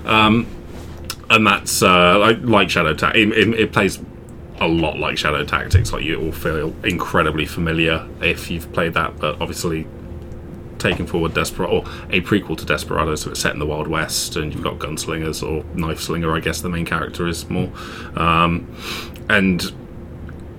On. 0.06 0.46
and 1.30 1.46
that's 1.46 1.82
uh, 1.82 2.18
like, 2.18 2.38
like 2.40 2.70
Shadow 2.70 2.94
Tactics. 2.94 3.36
It, 3.36 3.48
it, 3.48 3.60
it 3.60 3.72
plays 3.72 3.98
a 4.60 4.68
lot 4.68 4.98
like 4.98 5.18
Shadow 5.18 5.44
Tactics. 5.44 5.92
Like 5.92 6.04
you 6.04 6.20
all 6.20 6.32
feel 6.32 6.74
incredibly 6.84 7.46
familiar 7.46 8.08
if 8.20 8.50
you've 8.50 8.72
played 8.72 8.94
that, 8.94 9.18
but 9.18 9.40
obviously 9.40 9.86
taking 10.78 11.06
forward 11.06 11.32
Desperado 11.32 11.78
or 11.78 11.84
a 12.10 12.20
prequel 12.20 12.56
to 12.58 12.66
Desperado, 12.66 13.14
so 13.14 13.30
it's 13.30 13.40
set 13.40 13.52
in 13.52 13.58
the 13.58 13.66
Wild 13.66 13.88
West, 13.88 14.36
and 14.36 14.52
you've 14.52 14.62
got 14.62 14.78
gunslingers 14.78 15.42
or 15.42 15.64
knife 15.74 16.00
slinger. 16.00 16.34
I 16.34 16.40
guess 16.40 16.60
the 16.60 16.68
main 16.68 16.84
character 16.84 17.26
is 17.26 17.48
more, 17.48 17.70
um, 18.16 18.74
and 19.28 19.72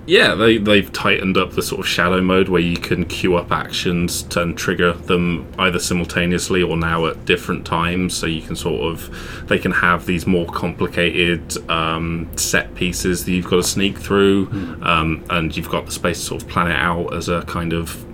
yeah, 0.06 0.34
they 0.34 0.58
they've 0.58 0.92
tightened 0.92 1.36
up 1.36 1.52
the 1.52 1.62
sort 1.62 1.80
of 1.80 1.86
shadow 1.88 2.20
mode 2.20 2.48
where 2.48 2.60
you 2.60 2.76
can 2.76 3.04
queue 3.04 3.34
up 3.34 3.50
actions 3.50 4.22
to, 4.24 4.42
and 4.42 4.56
trigger 4.56 4.92
them 4.92 5.52
either 5.58 5.80
simultaneously 5.80 6.62
or 6.62 6.76
now 6.76 7.06
at 7.06 7.24
different 7.24 7.66
times. 7.66 8.16
So 8.16 8.26
you 8.26 8.40
can 8.40 8.54
sort 8.54 8.82
of 8.82 9.48
they 9.48 9.58
can 9.58 9.72
have 9.72 10.06
these 10.06 10.26
more 10.26 10.46
complicated 10.46 11.56
um, 11.68 12.28
set 12.36 12.74
pieces 12.76 13.24
that 13.24 13.32
you've 13.32 13.46
got 13.46 13.56
to 13.56 13.62
sneak 13.64 13.98
through, 13.98 14.46
um, 14.82 15.24
and 15.28 15.56
you've 15.56 15.70
got 15.70 15.86
the 15.86 15.92
space 15.92 16.20
to 16.20 16.24
sort 16.24 16.42
of 16.42 16.48
plan 16.48 16.70
it 16.70 16.76
out 16.76 17.12
as 17.12 17.28
a 17.28 17.42
kind 17.42 17.72
of 17.72 18.04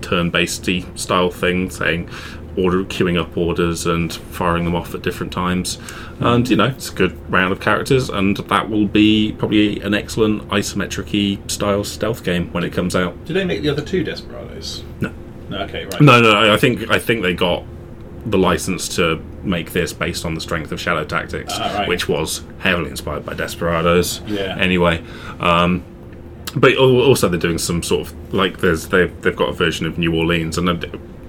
turn-based 0.00 0.68
style 0.98 1.30
thing, 1.30 1.70
saying 1.70 2.08
order 2.56 2.84
queuing 2.84 3.18
up 3.20 3.36
orders 3.36 3.86
and 3.86 4.12
firing 4.12 4.64
them 4.64 4.74
off 4.74 4.94
at 4.94 5.02
different 5.02 5.32
times. 5.32 5.78
And 6.20 6.48
you 6.48 6.56
know, 6.56 6.66
it's 6.66 6.90
a 6.90 6.94
good 6.94 7.18
round 7.30 7.52
of 7.52 7.60
characters, 7.60 8.08
and 8.10 8.36
that 8.36 8.68
will 8.70 8.86
be 8.86 9.32
probably 9.38 9.80
an 9.80 9.94
excellent 9.94 10.46
isometric 10.48 11.50
style 11.50 11.84
stealth 11.84 12.24
game 12.24 12.52
when 12.52 12.64
it 12.64 12.72
comes 12.72 12.94
out. 12.96 13.24
Did 13.24 13.34
they 13.34 13.44
make 13.44 13.62
the 13.62 13.68
other 13.70 13.82
two 13.82 14.04
Desperados? 14.04 14.82
No. 15.00 15.12
No. 15.48 15.58
Okay. 15.62 15.84
Right. 15.84 16.00
No, 16.00 16.20
no, 16.20 16.52
I 16.52 16.56
think 16.56 16.90
I 16.90 16.98
think 16.98 17.22
they 17.22 17.34
got 17.34 17.64
the 18.24 18.38
license 18.38 18.88
to 18.96 19.20
make 19.42 19.72
this 19.72 19.92
based 19.92 20.24
on 20.24 20.34
the 20.34 20.40
strength 20.40 20.70
of 20.70 20.80
Shadow 20.80 21.04
Tactics, 21.04 21.54
Ah, 21.56 21.78
right. 21.78 21.88
which 21.88 22.08
was 22.08 22.44
heavily 22.60 22.88
inspired 22.90 23.26
by 23.26 23.34
Desperados. 23.34 24.20
Yeah. 24.26 24.56
Anyway, 24.58 25.02
um, 25.40 25.82
but 26.54 26.76
also 26.76 27.28
they're 27.28 27.40
doing 27.40 27.58
some 27.58 27.82
sort 27.82 28.06
of 28.08 28.34
like 28.34 28.58
there's 28.58 28.88
they've 28.88 29.20
they've 29.22 29.34
got 29.34 29.48
a 29.48 29.52
version 29.52 29.86
of 29.86 29.98
New 29.98 30.14
Orleans, 30.14 30.56
and 30.58 30.68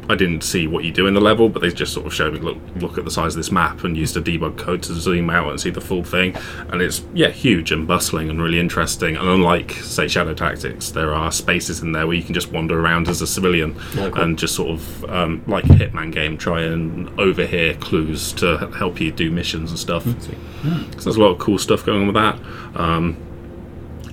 I, 0.09 0.15
didn't 0.15 0.41
see 0.41 0.67
what 0.67 0.83
you 0.83 0.91
do 0.91 1.07
in 1.07 1.13
the 1.13 1.21
level, 1.21 1.49
but 1.49 1.61
they 1.61 1.69
just 1.71 1.93
sort 1.93 2.05
of 2.05 2.13
showed 2.13 2.33
me 2.33 2.39
look 2.39 2.57
look 2.77 2.97
at 2.97 3.05
the 3.05 3.11
size 3.11 3.33
of 3.35 3.39
this 3.39 3.51
map 3.51 3.83
and 3.83 3.95
used 3.97 4.15
a 4.17 4.21
debug 4.21 4.57
code 4.57 4.83
to 4.83 4.93
zoom 4.93 5.29
out 5.29 5.49
and 5.49 5.59
see 5.59 5.69
the 5.69 5.81
full 5.81 6.03
thing, 6.03 6.35
and 6.69 6.81
it's 6.81 7.03
yeah 7.13 7.29
huge 7.29 7.71
and 7.71 7.87
bustling 7.87 8.29
and 8.29 8.41
really 8.41 8.59
interesting. 8.59 9.15
And 9.15 9.27
unlike 9.27 9.71
say 9.71 10.07
Shadow 10.07 10.33
Tactics, 10.33 10.89
there 10.91 11.13
are 11.13 11.31
spaces 11.31 11.81
in 11.81 11.91
there 11.91 12.05
where 12.07 12.15
you 12.15 12.23
can 12.23 12.33
just 12.33 12.51
wander 12.51 12.79
around 12.79 13.07
as 13.07 13.21
a 13.21 13.27
civilian 13.27 13.75
Oh, 13.97 14.09
cool. 14.11 14.23
and 14.23 14.37
just 14.39 14.55
sort 14.55 14.69
of 14.71 15.05
um, 15.05 15.43
like 15.47 15.65
a 15.65 15.67
Hitman 15.69 16.11
game, 16.11 16.37
try 16.37 16.61
and 16.61 17.09
overhear 17.19 17.75
clues 17.75 18.33
to 18.33 18.57
help 18.77 18.99
you 19.01 19.11
do 19.11 19.31
missions 19.31 19.69
and 19.71 19.79
stuff. 19.79 20.03
Sweet. 20.03 20.37
So 20.63 21.01
there's 21.01 21.15
a 21.17 21.19
lot 21.21 21.31
of 21.31 21.39
cool 21.39 21.57
stuff 21.57 21.85
going 21.85 22.01
on 22.01 22.07
with 22.07 22.15
that. 22.15 22.39
Um, 22.79 23.17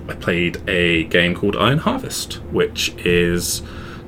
I 0.07 0.15
played 0.15 0.67
a 0.69 1.03
game 1.05 1.35
called 1.35 1.55
Iron 1.55 1.77
Harvest, 1.77 2.33
which 2.51 2.93
is 2.97 3.61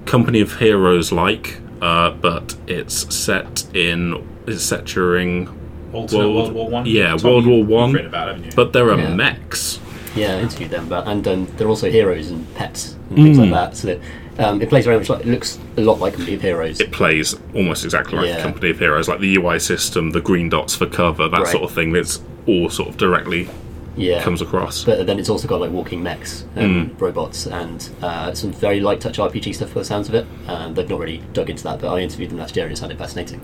Company 0.05 0.41
of 0.41 0.57
Heroes 0.59 1.11
like, 1.11 1.59
uh, 1.83 2.11
but 2.11 2.55
it's 2.67 3.13
set 3.13 3.65
in 3.75 4.25
it's 4.47 4.63
set 4.63 4.85
during 4.85 5.47
Alternate 5.93 6.19
World- 6.23 6.35
World, 6.35 6.53
War 6.53 6.69
One. 6.69 6.85
yeah, 6.85 7.15
Tom, 7.15 7.29
World 7.31 7.45
War 7.45 7.63
One. 7.63 7.93
read 7.93 8.05
about, 8.05 8.27
haven't 8.29 8.45
you? 8.45 8.51
but 8.55 8.73
there 8.73 8.89
are 8.89 8.97
Yeah. 8.97 9.13
mechs. 9.13 9.79
Yeah, 10.15 10.35
I 10.35 10.39
interviewed 10.41 10.69
them 10.71 10.85
about, 10.87 11.07
and 11.07 11.27
um, 11.27 11.47
they're 11.57 11.67
also 11.67 11.89
heroes 11.89 12.29
and 12.29 12.51
pets 12.55 12.95
and 13.09 13.17
things 13.17 13.37
like 13.39 13.49
that. 13.51 13.75
So 13.75 13.87
that, 13.87 13.99
um, 14.37 14.61
it 14.61 14.69
plays 14.69 14.85
very 14.85 14.97
much 14.97 15.09
like 15.09 15.21
it 15.21 15.27
looks 15.27 15.57
a 15.77 15.81
lot 15.81 15.99
like 15.99 16.13
Company 16.13 16.35
of 16.35 16.41
Heroes. 16.41 16.79
It 16.79 16.91
plays 16.91 17.35
almost 17.55 17.83
exactly 17.83 18.17
like 18.17 18.27
Yeah. 18.27 18.41
Company 18.41 18.69
of 18.69 18.77
Heroes, 18.79 19.07
like 19.07 19.19
the 19.21 19.33
UI 19.37 19.57
system, 19.59 20.11
the 20.11 20.21
green 20.21 20.49
dots 20.49 20.75
for 20.75 20.85
cover, 20.85 21.27
that 21.27 21.39
Right. 21.41 21.47
sort 21.47 21.63
of 21.63 21.71
thing. 21.71 21.93
That's 21.93 22.21
all 22.47 22.69
sort 22.69 22.89
of 22.89 22.97
directly 22.97 23.49
yeah, 23.95 24.21
comes 24.23 24.41
across. 24.41 24.83
but 24.83 25.05
then 25.05 25.19
it's 25.19 25.29
also 25.29 25.47
got 25.47 25.61
like 25.61 25.71
walking 25.71 26.01
mechs 26.03 26.45
and 26.55 26.99
robots 26.99 27.45
and 27.45 27.89
uh, 28.01 28.33
some 28.33 28.51
very 28.51 28.79
light 28.79 28.99
touch 29.01 29.17
RPG 29.17 29.55
stuff 29.55 29.69
for 29.69 29.79
the 29.79 29.85
sounds 29.85 30.09
of 30.09 30.15
it. 30.15 30.25
Um, 30.47 30.73
they've 30.73 30.89
not 30.89 30.99
really 30.99 31.21
dug 31.33 31.49
into 31.49 31.63
that, 31.63 31.79
but 31.79 31.93
I 31.93 31.99
interviewed 31.99 32.31
them 32.31 32.37
last 32.39 32.55
year 32.55 32.65
and 32.65 32.73
it 32.73 32.77
sounded 32.77 32.97
fascinating. 32.97 33.41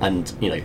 And 0.00 0.32
you 0.40 0.50
know, 0.50 0.62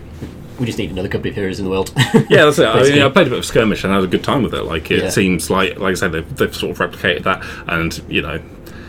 we 0.58 0.64
just 0.66 0.78
need 0.78 0.90
another 0.90 1.08
Company 1.08 1.30
of 1.30 1.36
Heroes 1.36 1.58
in 1.58 1.64
the 1.66 1.70
world. 1.70 1.92
Yeah, 2.30 2.46
that's 2.46 2.58
it. 2.58 2.66
I, 2.66 2.82
mean. 2.82 3.02
I 3.02 3.08
played 3.10 3.26
a 3.26 3.30
bit 3.30 3.38
of 3.40 3.44
skirmish 3.44 3.84
and 3.84 3.92
I 3.92 3.96
had 3.96 4.04
a 4.04 4.08
good 4.08 4.24
time 4.24 4.42
with 4.42 4.54
it. 4.54 4.62
Like 4.62 4.90
it 4.90 5.02
Yeah. 5.02 5.10
seems 5.10 5.50
like, 5.50 5.78
like 5.78 5.92
I 5.92 5.94
said, 5.94 6.12
they've, 6.12 6.36
they've 6.36 6.54
sort 6.56 6.72
of 6.72 6.78
replicated 6.78 7.24
that, 7.24 7.44
and 7.66 8.02
you 8.08 8.22
know, 8.22 8.40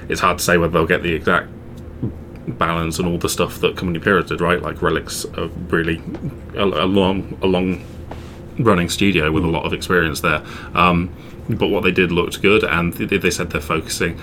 it's 0.08 0.22
hard 0.22 0.38
to 0.38 0.44
say 0.44 0.58
whether 0.58 0.72
they'll 0.72 0.88
get 0.88 1.04
the 1.04 1.14
exact 1.14 1.50
balance 2.48 2.98
and 3.00 3.08
all 3.10 3.18
the 3.18 3.28
stuff 3.28 3.60
that 3.60 3.76
Company 3.76 3.98
of 3.98 4.06
Heroes 4.06 4.30
did. 4.30 4.40
Right, 4.40 4.62
like 4.62 4.82
Relics 4.82 5.26
are 5.38 5.48
really 5.68 6.02
a, 6.56 6.64
a 6.64 6.86
long, 6.86 7.38
a 7.42 7.48
long 7.48 7.84
running 8.60 8.90
studio 8.90 9.32
with 9.32 9.44
a 9.44 9.48
lot 9.48 9.66
of 9.66 9.74
experience 9.74 10.22
there. 10.22 10.42
Um, 10.74 11.10
but 11.50 11.68
what 11.68 11.84
they 11.84 11.92
did 11.92 12.12
looked 12.12 12.42
good, 12.42 12.64
and 12.64 12.94
they, 12.94 13.18
they 13.18 13.32
said 13.32 13.52
they're 13.52 13.62
focusing. 13.62 14.20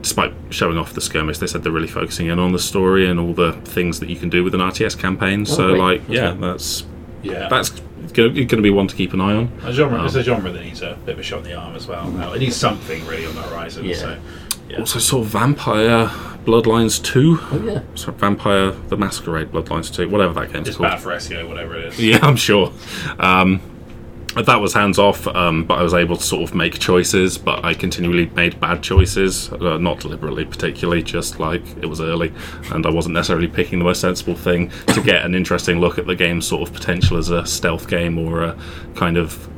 Despite 0.00 0.32
showing 0.50 0.78
off 0.78 0.92
the 0.92 1.00
skirmish, 1.00 1.38
they 1.38 1.48
said 1.48 1.64
they're 1.64 1.72
really 1.72 1.88
focusing 1.88 2.28
in 2.28 2.38
on 2.38 2.52
the 2.52 2.58
story 2.60 3.08
and 3.08 3.18
all 3.18 3.34
the 3.34 3.52
things 3.64 3.98
that 3.98 4.08
you 4.08 4.14
can 4.14 4.28
do 4.28 4.44
with 4.44 4.54
an 4.54 4.60
RTS 4.60 4.96
campaign. 4.96 5.44
so, 5.44 5.70
great. 5.70 5.78
like, 5.80 6.00
That's 6.06 6.12
yeah, 6.14 6.30
good. 6.32 6.40
that's 6.40 6.84
yeah, 7.22 7.48
that's 7.48 7.70
going 8.12 8.46
to 8.48 8.62
be 8.62 8.70
one 8.70 8.86
to 8.86 8.94
keep 8.94 9.12
an 9.12 9.20
eye 9.20 9.34
on. 9.34 9.52
a 9.64 9.72
genre. 9.72 10.00
Oh. 10.00 10.04
It's 10.04 10.14
a 10.14 10.22
genre 10.22 10.52
that 10.52 10.62
needs 10.62 10.82
a 10.82 10.96
bit 11.04 11.14
of 11.14 11.18
a 11.18 11.22
shot 11.24 11.38
in 11.38 11.44
the 11.46 11.54
arm 11.54 11.74
as 11.74 11.88
well. 11.88 12.08
Now, 12.12 12.32
it 12.32 12.38
needs 12.38 12.54
something 12.54 13.04
really 13.06 13.26
on 13.26 13.34
the 13.34 13.42
horizon. 13.42 13.86
Yeah. 13.86 13.94
So, 13.96 14.20
yeah. 14.68 14.78
Also 14.78 15.00
saw 15.00 15.22
Vampire 15.22 16.06
Bloodlines 16.44 17.02
2. 17.02 17.38
oh 17.40 17.62
yeah, 17.64 17.80
Sorry, 17.96 18.16
Vampire 18.18 18.70
the 18.70 18.96
Masquerade 18.96 19.50
Bloodlines 19.50 19.92
2, 19.92 20.08
whatever 20.08 20.32
that 20.34 20.52
game's 20.52 20.68
it's 20.68 20.76
called. 20.76 20.90
bad 20.90 21.00
for 21.00 21.10
SEO, 21.10 21.48
whatever 21.48 21.74
it 21.76 21.86
is. 21.86 21.98
Yeah, 22.00 22.18
I'm 22.22 22.36
sure. 22.36 22.72
Um, 23.18 23.60
that 24.34 24.60
was 24.60 24.74
hands 24.74 24.98
off, 24.98 25.26
um, 25.28 25.64
but 25.64 25.78
I 25.78 25.82
was 25.82 25.94
able 25.94 26.16
to 26.16 26.22
sort 26.22 26.42
of 26.42 26.54
make 26.54 26.78
choices, 26.78 27.38
but 27.38 27.64
I 27.64 27.74
continually 27.74 28.26
made 28.26 28.60
bad 28.60 28.82
choices. 28.82 29.50
Uh, 29.52 29.78
not 29.78 30.00
deliberately, 30.00 30.44
particularly, 30.44 31.02
just 31.02 31.40
like 31.40 31.62
it 31.78 31.86
was 31.86 32.00
early, 32.00 32.32
and 32.72 32.86
I 32.86 32.90
wasn't 32.90 33.14
necessarily 33.14 33.48
picking 33.48 33.78
the 33.78 33.84
most 33.84 34.00
sensible 34.00 34.34
thing 34.34 34.70
to 34.88 35.00
get 35.00 35.24
an 35.24 35.34
interesting 35.34 35.80
look 35.80 35.98
at 35.98 36.06
the 36.06 36.14
game's 36.14 36.46
sort 36.46 36.68
of 36.68 36.74
potential 36.74 37.16
as 37.16 37.30
a 37.30 37.46
stealth 37.46 37.88
game 37.88 38.18
or 38.18 38.42
a 38.42 38.58
kind 38.94 39.16
of 39.16 39.48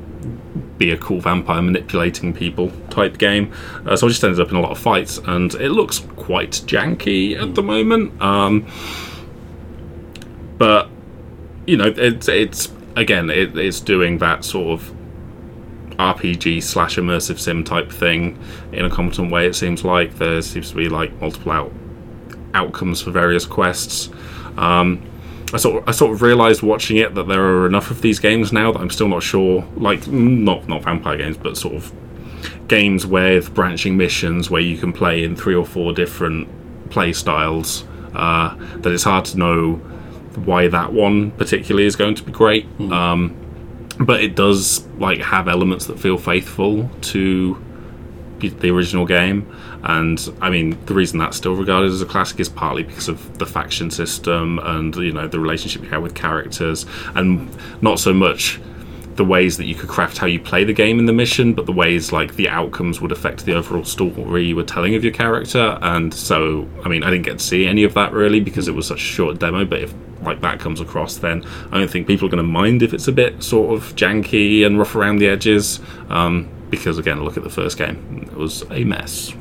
be 0.78 0.90
a 0.92 0.96
cool 0.96 1.20
vampire 1.20 1.62
manipulating 1.62 2.32
people 2.32 2.70
type 2.90 3.18
game. 3.18 3.52
Uh, 3.86 3.96
so 3.96 4.06
I 4.06 4.10
just 4.10 4.24
ended 4.24 4.40
up 4.40 4.50
in 4.50 4.56
a 4.56 4.60
lot 4.60 4.70
of 4.70 4.78
fights, 4.78 5.18
and 5.18 5.52
it 5.54 5.70
looks 5.70 5.98
quite 6.16 6.52
janky 6.52 7.40
at 7.40 7.54
the 7.54 7.62
moment. 7.62 8.20
Um, 8.22 8.66
but 10.58 10.88
you 11.66 11.76
know, 11.76 11.92
it's 11.96 12.28
it's 12.28 12.68
again, 12.96 13.30
it, 13.30 13.56
it's 13.56 13.80
doing 13.80 14.18
that 14.18 14.44
sort 14.44 14.80
of 14.80 14.94
RPG 15.98 16.62
slash 16.62 16.96
immersive 16.96 17.38
sim 17.38 17.62
type 17.62 17.90
thing 17.90 18.38
in 18.72 18.84
a 18.84 18.90
competent 18.90 19.30
way. 19.30 19.46
It 19.46 19.54
seems 19.54 19.84
like 19.84 20.16
there 20.16 20.40
seems 20.42 20.70
to 20.70 20.76
be 20.76 20.88
like 20.88 21.12
multiple 21.20 21.52
out 21.52 21.72
outcomes 22.54 23.00
for 23.00 23.10
various 23.10 23.46
quests. 23.46 24.10
Um, 24.56 25.06
I 25.52 25.56
sort 25.56 25.82
of, 25.82 25.88
I 25.88 25.92
sort 25.92 26.12
of 26.12 26.22
realized 26.22 26.62
watching 26.62 26.96
it 26.96 27.14
that 27.14 27.26
there 27.28 27.42
are 27.42 27.66
enough 27.66 27.90
of 27.90 28.02
these 28.02 28.18
games 28.18 28.52
now 28.52 28.72
that 28.72 28.80
I'm 28.80 28.90
still 28.90 29.08
not 29.08 29.22
sure. 29.22 29.66
Like 29.76 30.06
not 30.06 30.68
not 30.68 30.82
vampire 30.82 31.18
games, 31.18 31.36
but 31.36 31.56
sort 31.56 31.74
of 31.74 31.92
games 32.68 33.06
with 33.06 33.52
branching 33.52 33.96
missions 33.96 34.50
where 34.50 34.62
you 34.62 34.78
can 34.78 34.92
play 34.92 35.24
in 35.24 35.36
three 35.36 35.54
or 35.54 35.66
four 35.66 35.92
different 35.92 36.48
play 36.90 37.12
styles. 37.12 37.84
Uh, 38.14 38.56
that 38.76 38.92
it's 38.92 39.04
hard 39.04 39.24
to 39.24 39.38
know 39.38 39.80
why 40.36 40.68
that 40.68 40.92
one 40.92 41.30
particularly 41.32 41.86
is 41.86 41.96
going 41.96 42.14
to 42.14 42.22
be 42.22 42.32
great. 42.32 42.66
Um, 42.80 43.36
but 43.98 44.22
it 44.22 44.34
does 44.34 44.86
like 44.96 45.20
have 45.20 45.48
elements 45.48 45.86
that 45.86 45.98
feel 45.98 46.16
faithful 46.16 46.88
to 47.02 47.62
the 48.40 48.70
original 48.70 49.04
game. 49.04 49.54
And 49.82 50.18
i 50.40 50.50
mean 50.50 50.78
the 50.86 50.94
reason 50.94 51.18
that's 51.18 51.36
still 51.36 51.54
regarded 51.54 51.90
as 51.90 52.02
a 52.02 52.06
classic 52.06 52.40
is 52.40 52.48
partly 52.48 52.82
because 52.82 53.08
of 53.08 53.38
the 53.38 53.46
faction 53.46 53.90
system 53.90 54.58
and 54.58 54.94
you 54.96 55.12
know 55.12 55.26
the 55.28 55.40
relationship 55.40 55.82
you 55.82 55.88
have 55.90 56.02
with 56.02 56.14
characters. 56.14 56.86
And 57.14 57.50
not 57.82 57.98
so 57.98 58.12
much 58.14 58.60
the 59.16 59.24
ways 59.24 59.58
that 59.58 59.66
you 59.66 59.74
could 59.74 59.88
craft 59.88 60.16
how 60.16 60.26
you 60.26 60.40
play 60.40 60.64
the 60.64 60.72
game 60.72 60.98
in 60.98 61.04
the 61.04 61.12
mission 61.12 61.52
but 61.52 61.66
the 61.66 61.72
ways 61.72 62.12
like 62.12 62.36
the 62.36 62.48
outcomes 62.48 63.02
would 63.02 63.12
affect 63.12 63.44
the 63.44 63.52
overall 63.52 63.84
story 63.84 64.46
you 64.46 64.56
were 64.56 64.62
telling 64.62 64.94
of 64.94 65.04
your 65.04 65.12
character. 65.12 65.78
And 65.82 66.14
so 66.14 66.66
i 66.84 66.88
mean 66.88 67.02
i 67.02 67.10
didn't 67.10 67.24
get 67.24 67.38
to 67.38 67.44
see 67.44 67.66
any 67.66 67.84
of 67.84 67.92
that 67.94 68.12
really 68.12 68.40
because 68.40 68.68
it 68.68 68.74
was 68.74 68.86
such 68.86 69.02
a 69.02 69.04
short 69.04 69.38
demo 69.38 69.66
but 69.66 69.80
if 69.82 69.94
like 70.22 70.40
that 70.40 70.60
comes 70.60 70.80
across 70.80 71.16
then 71.16 71.44
i 71.72 71.78
don't 71.78 71.90
think 71.90 72.06
people 72.06 72.26
are 72.26 72.30
going 72.30 72.42
to 72.44 72.50
mind 72.50 72.82
if 72.82 72.92
it's 72.92 73.08
a 73.08 73.12
bit 73.12 73.42
sort 73.42 73.74
of 73.74 73.94
janky 73.96 74.64
and 74.66 74.78
rough 74.78 74.94
around 74.94 75.16
the 75.18 75.26
edges 75.28 75.80
um, 76.08 76.48
because 76.70 76.98
again 76.98 77.22
look 77.24 77.36
at 77.36 77.42
the 77.42 77.50
first 77.50 77.78
game 77.78 78.28
it 78.30 78.36
was 78.36 78.62
a 78.70 78.84
mess 78.84 79.32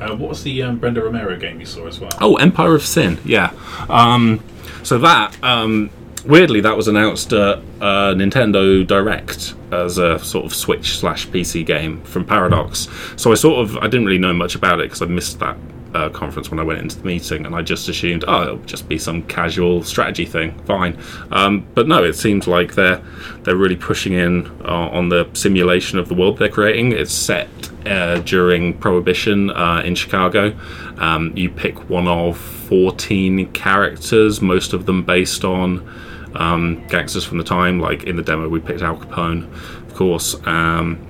Uh, 0.00 0.16
what 0.16 0.28
was 0.30 0.42
the 0.42 0.62
um, 0.64 0.78
Brenda 0.78 1.00
Romero 1.00 1.36
game 1.38 1.60
you 1.60 1.64
saw 1.66 1.86
as 1.86 2.00
well? 2.00 2.10
Oh, 2.20 2.34
Empire 2.36 2.74
of 2.74 2.82
Sin, 2.82 3.18
yeah. 3.24 3.52
Um, 3.88 4.42
so 4.82 4.98
that 4.98 5.36
um, 5.44 5.90
weirdly 6.26 6.60
that 6.60 6.76
was 6.76 6.88
announced 6.88 7.32
at 7.32 7.58
uh, 7.80 8.12
Nintendo 8.14 8.84
Direct 8.84 9.54
as 9.70 9.98
a 9.98 10.18
sort 10.18 10.44
of 10.44 10.52
Switch 10.54 10.98
slash 10.98 11.28
PC 11.28 11.64
game 11.64 12.00
from 12.02 12.24
Paradox. 12.24 12.88
So 13.16 13.30
I 13.30 13.36
sort 13.36 13.60
of 13.60 13.76
I 13.78 13.82
didn't 13.82 14.06
really 14.06 14.18
know 14.18 14.32
much 14.34 14.56
about 14.56 14.80
it 14.80 14.84
because 14.86 15.02
I 15.02 15.06
missed 15.06 15.38
that. 15.38 15.56
Uh, 15.94 16.08
conference 16.08 16.50
when 16.50 16.58
I 16.58 16.62
went 16.62 16.80
into 16.80 16.98
the 16.98 17.04
meeting, 17.04 17.44
and 17.44 17.54
I 17.54 17.60
just 17.60 17.88
assumed, 17.88 18.24
oh, 18.26 18.42
it'll 18.42 18.56
just 18.58 18.88
be 18.88 18.96
some 18.96 19.22
casual 19.24 19.82
strategy 19.82 20.24
thing, 20.24 20.58
fine. 20.64 20.98
Um, 21.30 21.66
but 21.74 21.86
no, 21.86 22.02
it 22.02 22.14
seems 22.14 22.46
like 22.46 22.74
they're 22.74 23.02
they're 23.42 23.56
really 23.56 23.76
pushing 23.76 24.14
in 24.14 24.46
uh, 24.64 24.88
on 24.88 25.10
the 25.10 25.28
simulation 25.34 25.98
of 25.98 26.08
the 26.08 26.14
world 26.14 26.38
they're 26.38 26.48
creating. 26.48 26.92
It's 26.92 27.12
set 27.12 27.48
uh, 27.86 28.20
during 28.20 28.78
Prohibition 28.78 29.50
uh, 29.50 29.82
in 29.84 29.94
Chicago. 29.94 30.56
Um, 30.98 31.36
you 31.36 31.50
pick 31.50 31.90
one 31.90 32.08
of 32.08 32.38
14 32.38 33.52
characters, 33.52 34.40
most 34.40 34.72
of 34.72 34.86
them 34.86 35.04
based 35.04 35.44
on 35.44 35.86
um, 36.34 36.86
gangsters 36.88 37.24
from 37.24 37.38
the 37.38 37.44
time. 37.44 37.80
Like 37.80 38.04
in 38.04 38.16
the 38.16 38.22
demo, 38.22 38.48
we 38.48 38.60
picked 38.60 38.82
Al 38.82 38.96
Capone, 38.96 39.52
of 39.88 39.94
course. 39.94 40.34
Um, 40.46 41.06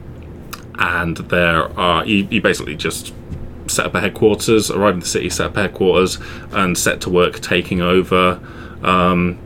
and 0.78 1.16
there 1.18 1.78
are, 1.78 2.04
you, 2.04 2.26
you 2.30 2.40
basically 2.40 2.74
just 2.74 3.14
set 3.72 3.86
up 3.86 3.94
a 3.94 4.00
headquarters, 4.00 4.70
arrive 4.70 4.94
in 4.94 5.00
the 5.00 5.06
city, 5.06 5.30
set 5.30 5.46
up 5.46 5.56
headquarters, 5.56 6.18
and 6.52 6.76
set 6.76 7.00
to 7.02 7.10
work 7.10 7.40
taking 7.40 7.80
over 7.80 8.40
um, 8.82 9.38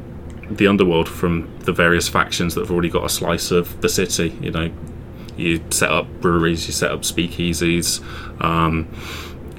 the 0.50 0.66
underworld 0.66 1.08
from 1.08 1.50
the 1.60 1.72
various 1.72 2.08
factions 2.08 2.54
that 2.54 2.62
have 2.62 2.70
already 2.70 2.88
got 2.90 3.04
a 3.04 3.08
slice 3.08 3.50
of 3.50 3.80
the 3.80 3.88
city. 3.88 4.36
You 4.40 4.50
know, 4.50 4.70
you 5.36 5.62
set 5.70 5.90
up 5.90 6.08
breweries, 6.20 6.66
you 6.66 6.72
set 6.72 6.90
up 6.90 7.00
speakeasies. 7.00 8.02
Um, 8.42 8.88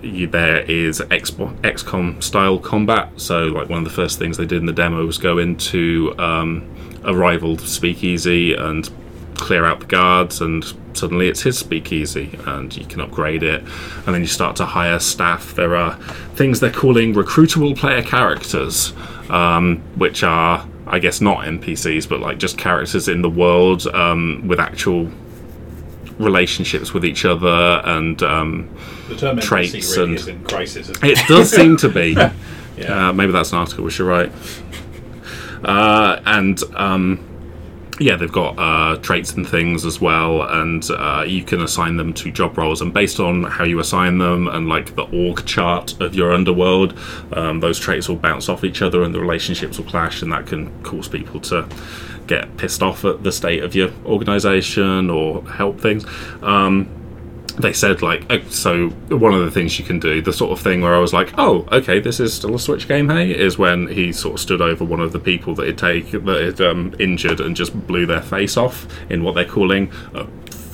you, 0.01 0.27
there 0.27 0.59
is 0.61 0.99
XCOM 0.99 2.23
style 2.23 2.59
combat. 2.59 3.09
So, 3.17 3.45
like 3.45 3.69
one 3.69 3.79
of 3.79 3.83
the 3.83 3.91
first 3.91 4.19
things 4.19 4.37
they 4.37 4.45
did 4.45 4.59
in 4.59 4.65
the 4.65 4.73
demo 4.73 5.05
was 5.05 5.17
go 5.17 5.37
into 5.37 6.13
um, 6.17 6.69
a 7.03 7.13
rival 7.15 7.57
speakeasy 7.57 8.53
and 8.53 8.89
clear 9.37 9.65
out 9.65 9.79
the 9.79 9.85
guards, 9.85 10.41
and 10.41 10.63
suddenly 10.93 11.27
it's 11.27 11.41
his 11.41 11.57
speakeasy, 11.57 12.37
and 12.45 12.75
you 12.75 12.85
can 12.85 13.01
upgrade 13.01 13.43
it. 13.43 13.61
And 14.05 14.13
then 14.13 14.21
you 14.21 14.27
start 14.27 14.55
to 14.57 14.65
hire 14.65 14.99
staff. 14.99 15.53
There 15.55 15.75
are 15.75 15.95
things 16.35 16.59
they're 16.59 16.71
calling 16.71 17.13
recruitable 17.13 17.77
player 17.77 18.01
characters, 18.01 18.93
um, 19.29 19.77
which 19.95 20.23
are, 20.23 20.67
I 20.85 20.99
guess, 20.99 21.21
not 21.21 21.45
NPCs, 21.45 22.07
but 22.09 22.19
like 22.19 22.37
just 22.39 22.57
characters 22.57 23.07
in 23.07 23.21
the 23.21 23.29
world 23.29 23.87
um, 23.87 24.47
with 24.47 24.59
actual 24.59 25.09
relationships 26.19 26.93
with 26.93 27.05
each 27.05 27.25
other 27.25 27.79
and 27.85 28.23
um, 28.23 28.67
the 29.07 29.15
term 29.15 29.39
traits 29.39 29.95
really 29.95 30.31
and- 30.31 30.47
crisis. 30.47 30.89
It? 30.89 31.03
it 31.03 31.19
does 31.27 31.51
seem 31.51 31.77
to 31.77 31.89
be. 31.89 32.17
Yeah. 32.77 33.09
Uh, 33.09 33.11
maybe 33.13 33.31
that's 33.31 33.53
an 33.53 33.57
article 33.57 33.83
we 33.83 33.89
should 33.89 34.05
write. 34.05 34.31
Uh, 35.63 36.21
and 36.27 36.61
um, 36.75 37.19
yeah, 37.99 38.15
they've 38.15 38.31
got 38.31 38.57
uh, 38.59 38.97
traits 38.97 39.33
and 39.33 39.47
things 39.47 39.85
as 39.85 39.99
well, 39.99 40.43
and 40.43 40.87
uh, 40.91 41.23
you 41.25 41.43
can 41.43 41.61
assign 41.61 41.97
them 41.97 42.13
to 42.13 42.31
job 42.31 42.57
roles. 42.57 42.81
And 42.81 42.93
based 42.93 43.19
on 43.19 43.43
how 43.43 43.63
you 43.63 43.79
assign 43.79 44.19
them 44.19 44.47
and 44.47 44.69
like 44.69 44.95
the 44.95 45.03
org 45.03 45.45
chart 45.45 45.99
of 46.01 46.13
your 46.13 46.33
underworld, 46.33 46.97
um, 47.33 47.59
those 47.59 47.79
traits 47.79 48.07
will 48.07 48.17
bounce 48.17 48.49
off 48.49 48.63
each 48.63 48.81
other, 48.81 49.03
and 49.03 49.13
the 49.13 49.19
relationships 49.19 49.77
will 49.77 49.85
clash, 49.85 50.21
and 50.21 50.31
that 50.31 50.47
can 50.47 50.83
cause 50.83 51.07
people 51.07 51.39
to 51.41 51.67
get 52.27 52.57
pissed 52.57 52.83
off 52.83 53.05
at 53.05 53.23
the 53.23 53.31
state 53.31 53.63
of 53.63 53.73
your 53.73 53.89
organization 54.05 55.09
or 55.09 55.43
help 55.49 55.79
things. 55.79 56.05
Um, 56.41 56.89
they 57.57 57.73
said 57.73 58.01
like 58.01 58.23
uh, 58.31 58.39
so 58.49 58.89
one 59.09 59.33
of 59.33 59.43
the 59.43 59.51
things 59.51 59.79
you 59.79 59.85
can 59.85 59.99
do 59.99 60.21
the 60.21 60.33
sort 60.33 60.51
of 60.51 60.59
thing 60.59 60.81
where 60.81 60.93
i 60.93 60.99
was 60.99 61.13
like 61.13 61.33
oh 61.37 61.67
okay 61.71 61.99
this 61.99 62.19
is 62.19 62.33
still 62.33 62.53
a 62.53 62.59
switch 62.59 62.87
game 62.87 63.09
hey 63.09 63.31
is 63.31 63.57
when 63.57 63.87
he 63.87 64.11
sort 64.13 64.35
of 64.35 64.39
stood 64.39 64.61
over 64.61 64.83
one 64.83 64.99
of 64.99 65.11
the 65.11 65.19
people 65.19 65.55
that 65.55 65.65
had 65.65 65.77
take 65.77 66.11
that 66.11 66.41
had 66.41 66.61
um, 66.61 66.93
injured 66.99 67.39
and 67.39 67.55
just 67.55 67.87
blew 67.87 68.05
their 68.05 68.21
face 68.21 68.57
off 68.57 68.87
in 69.09 69.23
what 69.23 69.35
they're 69.35 69.45
calling 69.45 69.91
a 70.13 70.23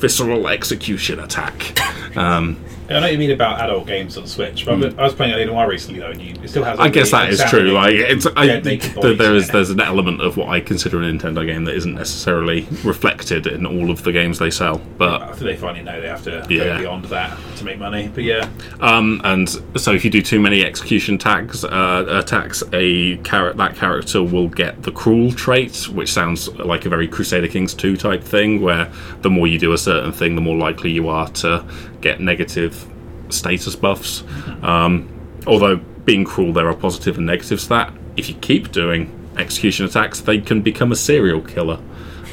visceral 0.04 0.50
execution 0.50 1.20
attack. 1.20 1.78
Um, 2.16 2.64
I 2.90 2.94
know 2.94 3.02
what 3.02 3.12
you 3.14 3.18
mean 3.18 3.32
about 3.32 3.60
adult 3.62 3.88
games 3.88 4.18
on 4.18 4.28
Switch, 4.28 4.66
but 4.66 5.00
I 5.00 5.04
was 5.04 5.14
playing 5.14 5.34
L.A. 5.34 5.46
Noire 5.46 5.70
recently 5.70 6.00
though, 6.02 6.12
and 6.12 6.22
you, 6.22 6.36
it 6.44 6.50
still 6.50 6.64
has. 6.64 6.80
I 6.80 6.90
guess 6.90 7.12
that 7.12 7.30
is 7.30 7.42
true. 7.46 7.72
Like 7.72 7.94
it's, 7.96 8.28
I, 8.36 8.60
there 8.60 9.36
in 9.36 9.44
there's 9.48 9.70
an 9.70 9.80
element 9.80 10.22
of 10.22 10.38
what 10.38 10.50
I 10.50 10.60
consider 10.60 11.02
a 11.02 11.06
Nintendo 11.06 11.46
game 11.46 11.64
that 11.66 11.76
isn't 11.76 11.94
necessarily 11.96 12.68
reflected 12.84 13.48
in 13.48 13.66
all 13.66 13.90
of 13.90 14.04
the 14.04 14.12
games 14.12 14.40
they 14.40 14.52
sell. 14.52 14.80
But 14.98 15.22
I 15.22 15.28
think 15.28 15.40
they 15.42 15.56
finally 15.56 15.84
know 15.84 16.00
they 16.02 16.08
have 16.10 16.24
to 16.24 16.46
Yeah. 16.50 16.64
go 16.66 16.78
beyond 16.80 17.06
that 17.06 17.38
to 17.58 17.66
make 17.66 17.80
money. 17.80 18.10
But 18.14 18.24
yeah, 18.26 18.50
Um, 18.82 19.22
and 19.24 19.50
so 19.78 19.92
if 19.94 20.04
you 20.04 20.12
do 20.12 20.22
too 20.22 20.40
many 20.40 20.64
execution 20.66 21.18
tags 21.18 21.64
uh, 21.64 22.06
attacks, 22.10 22.64
a 22.74 23.18
char- 23.18 23.54
that 23.54 23.76
character 23.76 24.22
will 24.22 24.50
get 24.50 24.84
the 24.84 24.92
cruel 24.92 25.32
trait, 25.32 25.88
which 25.90 26.12
sounds 26.12 26.50
like 26.56 26.86
a 26.86 26.90
very 26.90 27.08
Crusader 27.08 27.48
Kings 27.48 27.74
2 27.74 27.96
type 27.98 28.24
thing, 28.24 28.62
where 28.62 28.92
the 29.22 29.30
more 29.30 29.48
you 29.48 29.58
do 29.58 29.72
a 29.74 29.78
certain 29.78 30.12
thing, 30.12 30.36
the 30.36 30.42
more 30.42 30.58
likely 30.58 30.92
you 30.92 31.08
are 31.08 31.30
to 31.30 31.64
get 32.04 32.20
negative 32.20 32.88
status 33.30 33.76
buffs. 33.76 34.24
Um, 34.62 35.10
although 35.48 35.78
being 36.06 36.24
cruel, 36.26 36.54
there 36.54 36.68
are 36.68 36.76
positive 36.76 37.18
and 37.18 37.26
negatives 37.26 37.64
to 37.64 37.70
that. 37.70 37.94
If 38.18 38.30
you 38.30 38.36
keep 38.36 38.72
doing 38.72 39.10
execution 39.38 39.86
attacks, 39.86 40.20
they 40.22 40.40
can 40.40 40.62
become 40.62 40.92
a 40.92 40.96
serial 40.96 41.42
killer. 41.42 41.80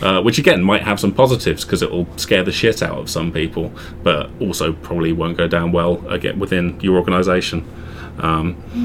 Uh, 0.02 0.22
which 0.22 0.38
again 0.38 0.62
might 0.62 0.82
have 0.82 0.98
some 0.98 1.12
positives 1.12 1.62
because 1.62 1.82
it 1.82 1.90
will 1.90 2.06
scare 2.16 2.42
the 2.42 2.50
shit 2.50 2.82
out 2.82 2.96
of 2.96 3.10
some 3.10 3.30
people, 3.30 3.70
but 4.02 4.30
also 4.40 4.72
probably 4.72 5.12
won't 5.12 5.36
go 5.36 5.46
down 5.46 5.72
well 5.72 6.06
again 6.08 6.38
within 6.38 6.80
your 6.80 6.96
organisation. 6.96 7.68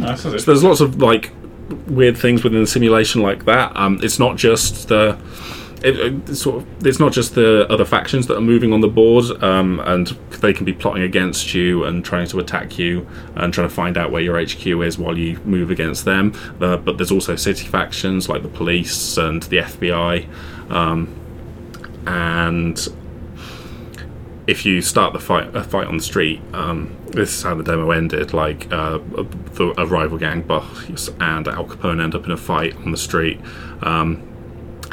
That 0.02 0.20
So 0.20 0.52
there's 0.52 0.64
lots 0.64 0.82
of 0.82 1.02
like 1.02 1.32
weird 1.88 2.18
things 2.18 2.44
within 2.44 2.60
the 2.60 2.68
simulation 2.68 3.22
like 3.22 3.46
that. 3.46 3.74
Um, 3.78 4.00
it's 4.04 4.20
not 4.20 4.36
just 4.36 4.90
the 4.90 5.18
it, 5.86 6.30
it's 6.30 6.42
sort 6.42 6.58
of 6.58 6.88
it's 6.88 7.00
not 7.00 7.14
just 7.14 7.36
the 7.36 7.68
other 7.70 7.86
factions 7.86 8.26
that 8.28 8.36
are 8.36 8.42
moving 8.42 8.74
on 8.74 8.82
the 8.82 8.88
board, 8.88 9.26
um, 9.44 9.80
and 9.82 10.08
they 10.42 10.52
can 10.52 10.66
be 10.66 10.74
plotting 10.74 11.04
against 11.04 11.54
you 11.54 11.84
and 11.84 12.04
trying 12.04 12.28
to 12.28 12.40
attack 12.40 12.80
you 12.80 13.08
and 13.36 13.54
trying 13.54 13.70
to 13.70 13.74
find 13.74 13.98
out 13.98 14.12
where 14.12 14.22
your 14.22 14.42
HQ 14.42 14.66
is 14.66 14.98
while 14.98 15.18
you 15.18 15.40
move 15.46 15.70
against 15.70 16.04
them. 16.04 16.34
Uh, 16.60 16.78
but 16.78 16.98
there's 16.98 17.12
also 17.12 17.36
city 17.36 17.68
factions 17.68 18.28
like 18.28 18.42
the 18.42 18.50
police 18.50 19.18
and 19.18 19.44
the 19.44 19.58
FBI, 19.58 20.28
um, 20.72 21.14
and 22.08 22.88
if 24.48 24.66
you 24.66 24.82
start 24.82 25.14
the 25.14 25.20
fight 25.20 25.56
a 25.56 25.64
fight 25.64 25.88
on 25.88 25.98
the 25.98 26.04
street, 26.04 26.42
um, 26.54 26.96
this 27.08 27.30
is 27.38 27.44
how 27.44 27.54
the 27.54 27.64
demo 27.64 27.92
ended. 27.92 28.34
Like 28.34 28.72
uh, 28.72 29.00
the, 29.54 29.74
a 29.78 29.86
rival 29.86 30.18
gang 30.18 30.42
boss 30.42 31.10
and 31.20 31.48
Al 31.48 31.66
Capone 31.66 32.04
end 32.04 32.16
up 32.16 32.26
in 32.26 32.32
a 32.32 32.38
fight 32.38 32.76
on 32.78 32.92
the 32.92 32.98
street, 32.98 33.40
um, 33.82 34.35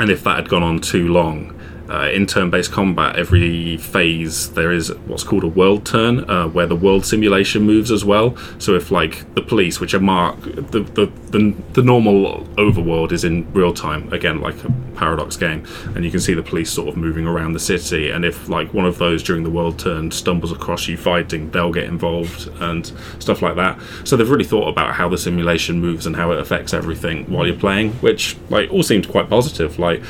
and 0.03 0.11
if 0.11 0.25
that 0.25 0.35
had 0.35 0.49
gone 0.49 0.65
on 0.65 0.81
too 0.81 1.07
long. 1.07 1.55
Uh, 1.89 2.09
in 2.09 2.27
turn-based 2.27 2.73
combat, 2.73 3.17
every 3.17 3.77
phase 3.77 4.51
there 4.53 4.73
is 4.73 4.95
what's 5.07 5.25
called 5.25 5.45
a 5.45 5.49
world 5.49 5.85
turn, 5.85 6.29
uh, 6.31 6.49
where 6.49 6.67
the 6.67 6.77
world 6.77 7.05
simulation 7.05 7.63
moves 7.63 7.91
as 7.91 8.03
well. 8.05 8.35
So 8.59 8.75
if, 8.75 8.91
like, 8.91 9.35
the 9.35 9.43
police, 9.43 9.79
which 9.79 9.93
are 9.93 10.01
marked, 10.01 10.43
the, 10.45 10.81
the 10.81 11.13
the 11.31 11.55
the 11.73 11.83
normal 11.83 12.45
overworld 12.57 13.13
is 13.13 13.25
in 13.25 13.51
real 13.53 13.75
time, 13.75 14.11
again, 14.13 14.41
like 14.41 14.63
a 14.65 14.73
paradox 14.95 15.37
game, 15.37 15.67
and 15.95 16.05
you 16.05 16.11
can 16.11 16.21
see 16.21 16.35
the 16.35 16.43
police 16.43 16.71
sort 16.71 16.89
of 16.89 16.97
moving 16.97 17.27
around 17.27 17.53
the 17.53 17.61
city. 17.61 18.11
And 18.11 18.25
if, 18.25 18.49
like, 18.49 18.73
one 18.73 18.87
of 18.87 18.99
those 18.99 19.23
during 19.23 19.43
the 19.43 19.51
world 19.51 19.79
turn 19.79 20.11
stumbles 20.11 20.53
across 20.53 20.89
you 20.89 20.97
fighting, 20.97 21.51
they'll 21.51 21.73
get 21.73 21.85
involved 21.85 22.49
and 22.61 22.91
stuff 23.19 23.43
like 23.43 23.57
that. 23.57 23.79
So 24.05 24.17
they've 24.17 24.31
really 24.31 24.45
thought 24.45 24.69
about 24.69 24.95
how 24.95 25.09
the 25.09 25.19
simulation 25.19 25.81
moves 25.81 26.07
and 26.07 26.17
how 26.17 26.33
it 26.33 26.39
affects 26.39 26.73
everything 26.73 27.27
while 27.31 27.47
you're 27.47 27.57
playing, 27.57 27.93
which, 27.95 28.37
like, 28.49 28.71
all 28.71 28.83
seemed 28.83 29.09
quite 29.09 29.29
positive. 29.29 29.79
Like, 29.79 30.03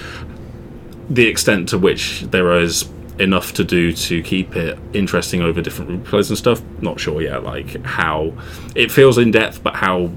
the 1.09 1.27
extent 1.27 1.69
to 1.71 1.79
which 1.79 2.23
there 2.23 2.59
is 2.59 2.89
enough 3.19 3.53
to 3.53 3.65
do 3.65 3.93
to 3.93 4.23
keep 4.23 4.57
it 4.57 4.79
interesting 4.95 5.43
over 5.43 5.61
different 5.61 6.05
replays 6.05 6.29
and 6.29 6.39
stuff 6.39 6.63
not 6.81 6.99
sure 6.99 7.21
yet 7.21 7.45
like 7.45 7.85
how 7.85 8.33
it 8.75 8.91
feels 8.91 9.19
in 9.19 9.31
depth 9.31 9.63
but 9.63 9.75
how 9.75 10.11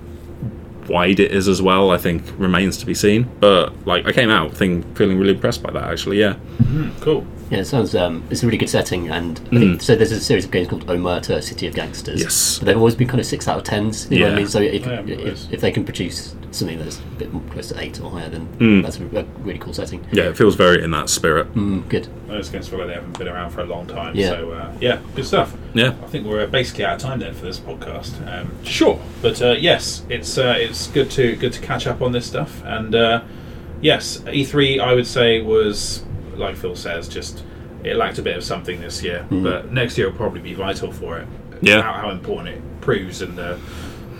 wide 0.88 1.20
it 1.20 1.32
is 1.32 1.48
as 1.48 1.62
well 1.62 1.92
i 1.92 1.98
think 1.98 2.24
remains 2.38 2.78
to 2.78 2.86
be 2.86 2.94
seen 2.94 3.30
but 3.40 3.74
like 3.86 4.06
i 4.08 4.12
came 4.12 4.30
out 4.30 4.54
thing 4.54 4.82
feeling 4.96 5.20
really 5.20 5.34
impressed 5.34 5.62
by 5.62 5.72
that 5.72 5.84
actually 5.84 6.20
yeah 6.20 6.34
mm-hmm, 6.58 6.90
cool. 7.02 7.28
Yeah, 7.52 7.60
it 7.60 7.66
sounds. 7.66 7.94
Um, 7.96 8.24
it's 8.32 8.42
a 8.42 8.46
really 8.48 8.58
good 8.58 8.70
setting, 8.70 9.10
and 9.10 9.40
I 9.52 9.60
think, 9.60 9.82
so. 9.82 9.96
There's 9.96 10.12
a 10.12 10.20
series 10.20 10.46
of 10.46 10.52
games 10.52 10.68
called 10.68 10.86
Omerta, 10.88 11.44
City 11.44 11.68
of 11.68 11.76
Gangsters. 11.76 12.20
Mm. 12.20 12.24
Yes. 12.24 12.58
but 12.60 12.66
they've 12.66 12.78
always 12.78 12.96
been 12.96 13.08
kind 13.08 13.20
of 13.20 13.26
six 13.28 13.48
out 13.48 13.58
of 13.60 13.64
tens. 13.64 14.10
You 14.10 14.20
know 14.20 14.26
what 14.26 14.30
I 14.30 14.32
Yeah. 14.34 14.38
mean? 14.40 14.48
So 14.48 14.62
if, 14.62 14.88
I 14.88 14.94
if, 15.06 15.54
if 15.54 15.62
they 15.62 15.72
can 15.72 15.84
produce 15.86 16.34
something 16.50 16.80
that's 16.80 16.98
a 17.00 17.02
bit 17.20 17.32
more 17.34 17.44
close 17.52 17.68
to 17.70 17.80
eight 17.80 18.00
or 18.02 18.10
higher, 18.10 18.30
then 18.30 18.48
Mm. 18.60 18.82
that's 18.82 18.98
a, 19.00 19.04
a 19.20 19.24
really 19.44 19.60
cool 19.60 19.74
setting. 19.74 20.04
yeah 20.14 20.24
it 20.24 20.38
feels 20.38 20.56
very 20.56 20.82
in 20.84 20.90
that 20.92 21.10
spirit 21.10 21.54
Mm, 21.54 21.88
good. 21.90 22.08
I 22.30 22.38
was 22.38 22.50
going 22.50 22.64
to 22.64 22.70
feel 22.70 22.80
like 22.80 22.88
they 22.88 22.94
haven't 22.94 23.18
been 23.20 23.28
around 23.28 23.52
for 23.52 23.62
a 23.62 23.66
long 23.66 23.86
time. 23.88 24.16
Yeah. 24.16 24.30
So 24.30 24.52
uh, 24.52 24.72
yeah, 24.80 25.00
good 25.16 25.26
stuff. 25.26 25.54
yeah 25.74 25.90
I 26.04 26.08
think 26.08 26.26
we're 26.26 26.48
basically 26.48 26.86
out 26.86 26.96
of 26.96 27.02
time 27.02 27.20
then 27.20 27.34
for 27.34 27.46
this 27.46 27.60
podcast. 27.60 28.14
Um, 28.26 28.52
sure, 28.64 29.00
but 29.22 29.42
uh, 29.42 29.52
yes, 29.60 30.04
it's 30.10 30.38
uh, 30.38 30.56
it's 30.58 30.88
good 30.88 31.12
to 31.12 31.36
good 31.36 31.52
to 31.54 31.60
catch 31.62 31.86
up 31.88 32.02
on 32.02 32.12
this 32.14 32.26
stuff. 32.26 32.64
And 32.64 32.96
uh, 32.96 33.22
yes, 33.82 34.20
E3 34.26 34.80
I 34.80 34.94
would 34.94 35.08
say 35.08 35.42
was 35.42 36.04
like 36.38 36.56
Phil 36.56 36.76
says, 36.76 37.08
just 37.08 37.44
it 37.84 37.96
lacked 37.96 38.18
a 38.18 38.22
bit 38.22 38.36
of 38.36 38.44
something 38.44 38.82
this 38.82 39.04
year, 39.04 39.26
but 39.30 39.72
next 39.72 39.98
year 39.98 40.10
will 40.10 40.18
probably 40.18 40.42
be 40.42 40.54
vital 40.54 40.92
for 40.92 41.20
it. 41.20 41.28
Yeah. 41.62 41.82
how, 41.82 41.94
how 41.94 42.10
important 42.10 42.50
it 42.50 42.62
proves 42.82 43.22
in 43.22 43.36
the 43.36 43.60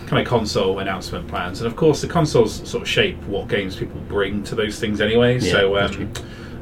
kind 0.08 0.22
of 0.22 0.28
console 0.28 0.80
announcement 0.80 1.28
plans. 1.28 1.62
And 1.62 1.68
of 1.68 1.76
course, 1.76 2.02
the 2.02 2.08
consoles 2.08 2.68
sort 2.70 2.84
of 2.84 2.90
shape 2.90 3.18
what 3.24 3.48
games 3.48 3.76
people 3.76 4.00
bring 4.02 4.44
to 4.44 4.56
those 4.56 4.80
things 4.80 5.02
anyway. 5.02 5.40
Yeah, 5.40 5.52
so 5.52 5.78
um, 5.78 6.14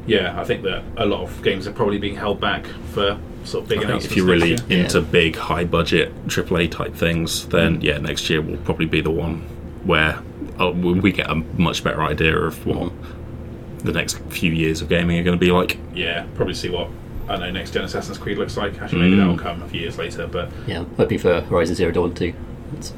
yeah, 0.06 0.38
I 0.40 0.44
think 0.44 0.62
that 0.62 0.82
a 0.96 1.06
lot 1.06 1.22
of 1.22 1.42
games 1.42 1.66
are 1.66 1.72
probably 1.72 1.98
being 1.98 2.16
held 2.16 2.40
back 2.40 2.66
for 2.92 3.18
sort 3.44 3.64
of 3.64 3.68
big 3.68 3.78
I 3.78 3.80
think 3.80 3.90
announcements. 3.90 4.06
if 4.06 4.16
you're 4.16 4.26
really 4.26 4.50
next 4.50 4.68
year. 4.68 4.78
Yeah. 4.78 4.84
into 4.84 5.00
big, 5.02 5.36
high 5.36 5.64
budget 5.64 6.26
AAA 6.26 6.70
type 6.70 6.94
things, 6.94 7.46
then 7.48 7.80
yeah, 7.80 7.98
next 7.98 8.28
year 8.30 8.40
will 8.40 8.56
probably 8.58 8.86
be 8.86 9.00
the 9.00 9.10
one 9.10 9.40
where 9.84 10.22
uh, 10.58 10.70
we 10.70 10.94
we 10.94 11.12
get 11.12 11.28
a 11.30 11.34
much 11.34 11.84
better 11.84 12.02
idea 12.02 12.36
of 12.36 12.64
what 12.66 12.92
the 13.84 13.92
next 13.92 14.18
few 14.30 14.50
years 14.52 14.80
of 14.82 14.88
gaming 14.88 15.18
are 15.18 15.22
going 15.22 15.38
to 15.38 15.44
be 15.46 15.52
like. 15.52 15.78
yeah, 15.94 16.26
probably 16.34 16.54
see 16.54 16.70
what 16.70 16.88
I 17.28 17.36
know 17.38 17.50
next 17.50 17.70
gen 17.72 17.84
Assassin's 17.84 18.18
Creed 18.18 18.36
looks 18.38 18.56
like. 18.56 18.80
Actually, 18.82 19.02
maybe 19.02 19.14
Mm. 19.16 19.18
that 19.20 19.26
will 19.28 19.38
come 19.38 19.62
a 19.62 19.68
few 19.68 19.80
years 19.80 19.96
later. 19.98 20.26
But 20.26 20.50
Yeah, 20.66 20.80
I'm 20.80 20.94
hoping 20.96 21.18
for 21.18 21.40
Horizon 21.42 21.74
Zero 21.74 21.90
Dawn 21.92 22.14
too. 22.14 22.34
It's, 22.76 22.92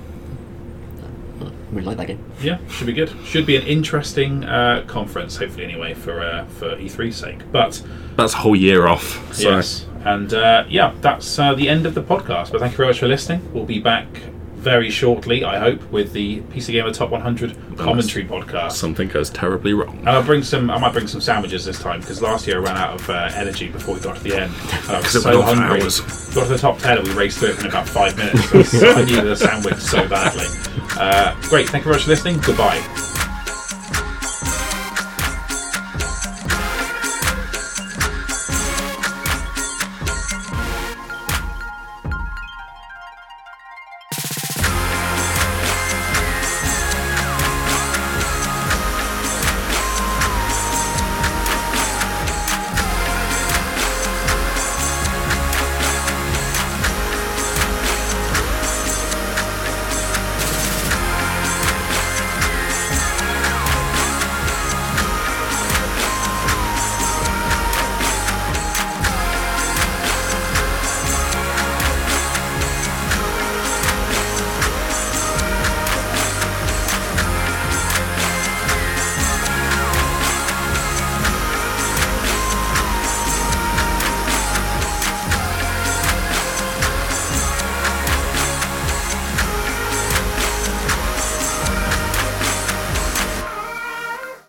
I 1.40 1.48
really 1.72 1.86
like 1.86 1.96
that 1.98 2.06
game. 2.06 2.24
yeah, 2.40 2.58
should 2.68 2.86
be 2.86 2.92
good. 2.92 3.12
Should 3.24 3.46
be 3.46 3.56
an 3.56 3.62
interesting 3.66 4.44
uh, 4.44 4.84
conference, 4.86 5.36
hopefully 5.36 5.64
anyway, 5.64 5.94
for 5.94 6.20
uh, 6.22 6.44
for 6.46 6.76
E3's 6.76 7.16
sake. 7.16 7.40
But 7.52 7.82
That's 8.16 8.34
a 8.34 8.38
whole 8.38 8.56
year 8.56 8.86
off. 8.86 9.34
So 9.34 9.50
yes, 9.50 9.86
and 10.04 10.32
uh, 10.32 10.64
yeah, 10.68 10.92
that's 11.00 11.38
uh, 11.38 11.54
the 11.54 11.68
end 11.68 11.86
of 11.86 11.94
the 11.94 12.02
podcast. 12.02 12.52
But 12.52 12.60
thank 12.60 12.72
you 12.72 12.76
very 12.78 12.88
much 12.88 12.98
for 13.00 13.08
listening. 13.08 13.48
We'll 13.52 13.64
be 13.66 13.78
back 13.80 14.06
very 14.66 14.90
shortly, 14.90 15.44
I 15.44 15.60
hope, 15.60 15.80
with 15.92 16.12
the 16.12 16.40
PC 16.40 16.72
Gamer 16.72 16.90
Top 16.90 17.10
100 17.10 17.78
commentary 17.78 18.24
podcast. 18.24 18.72
something 18.72 19.06
goes 19.06 19.30
terribly 19.30 19.72
wrong. 19.74 19.96
And 19.98 20.08
I'll 20.08 20.24
bring 20.24 20.42
some. 20.42 20.72
I 20.72 20.78
might 20.80 20.92
bring 20.92 21.06
some 21.06 21.20
sandwiches 21.20 21.64
this 21.64 21.78
time 21.78 22.00
because 22.00 22.20
last 22.20 22.48
year 22.48 22.58
I 22.58 22.64
ran 22.64 22.76
out 22.76 22.94
of 23.00 23.08
uh, 23.08 23.30
energy 23.34 23.68
before 23.68 23.94
we 23.94 24.00
got 24.00 24.16
to 24.16 24.22
the 24.24 24.34
end. 24.34 24.52
I 24.88 24.98
was 24.98 25.14
it 25.14 25.20
so 25.20 25.38
went 25.38 25.48
on 25.50 25.54
for 25.56 25.62
hungry. 25.62 25.82
hours. 25.82 26.00
Got 26.34 26.42
to 26.42 26.48
the 26.48 26.58
top 26.58 26.78
ten 26.80 26.98
and 26.98 27.06
we 27.06 27.14
raced 27.14 27.38
through 27.38 27.50
it 27.50 27.60
in 27.60 27.66
about 27.66 27.88
five 27.88 28.16
minutes. 28.16 28.74
I 28.82 29.04
needed 29.04 29.28
a 29.28 29.36
sandwich 29.36 29.76
so 29.76 30.08
badly. 30.08 30.46
Uh, 30.98 31.40
great. 31.42 31.68
Thank 31.68 31.84
you 31.84 31.92
very 31.92 31.94
much 31.98 32.02
for 32.02 32.10
listening. 32.10 32.40
Goodbye. 32.40 33.14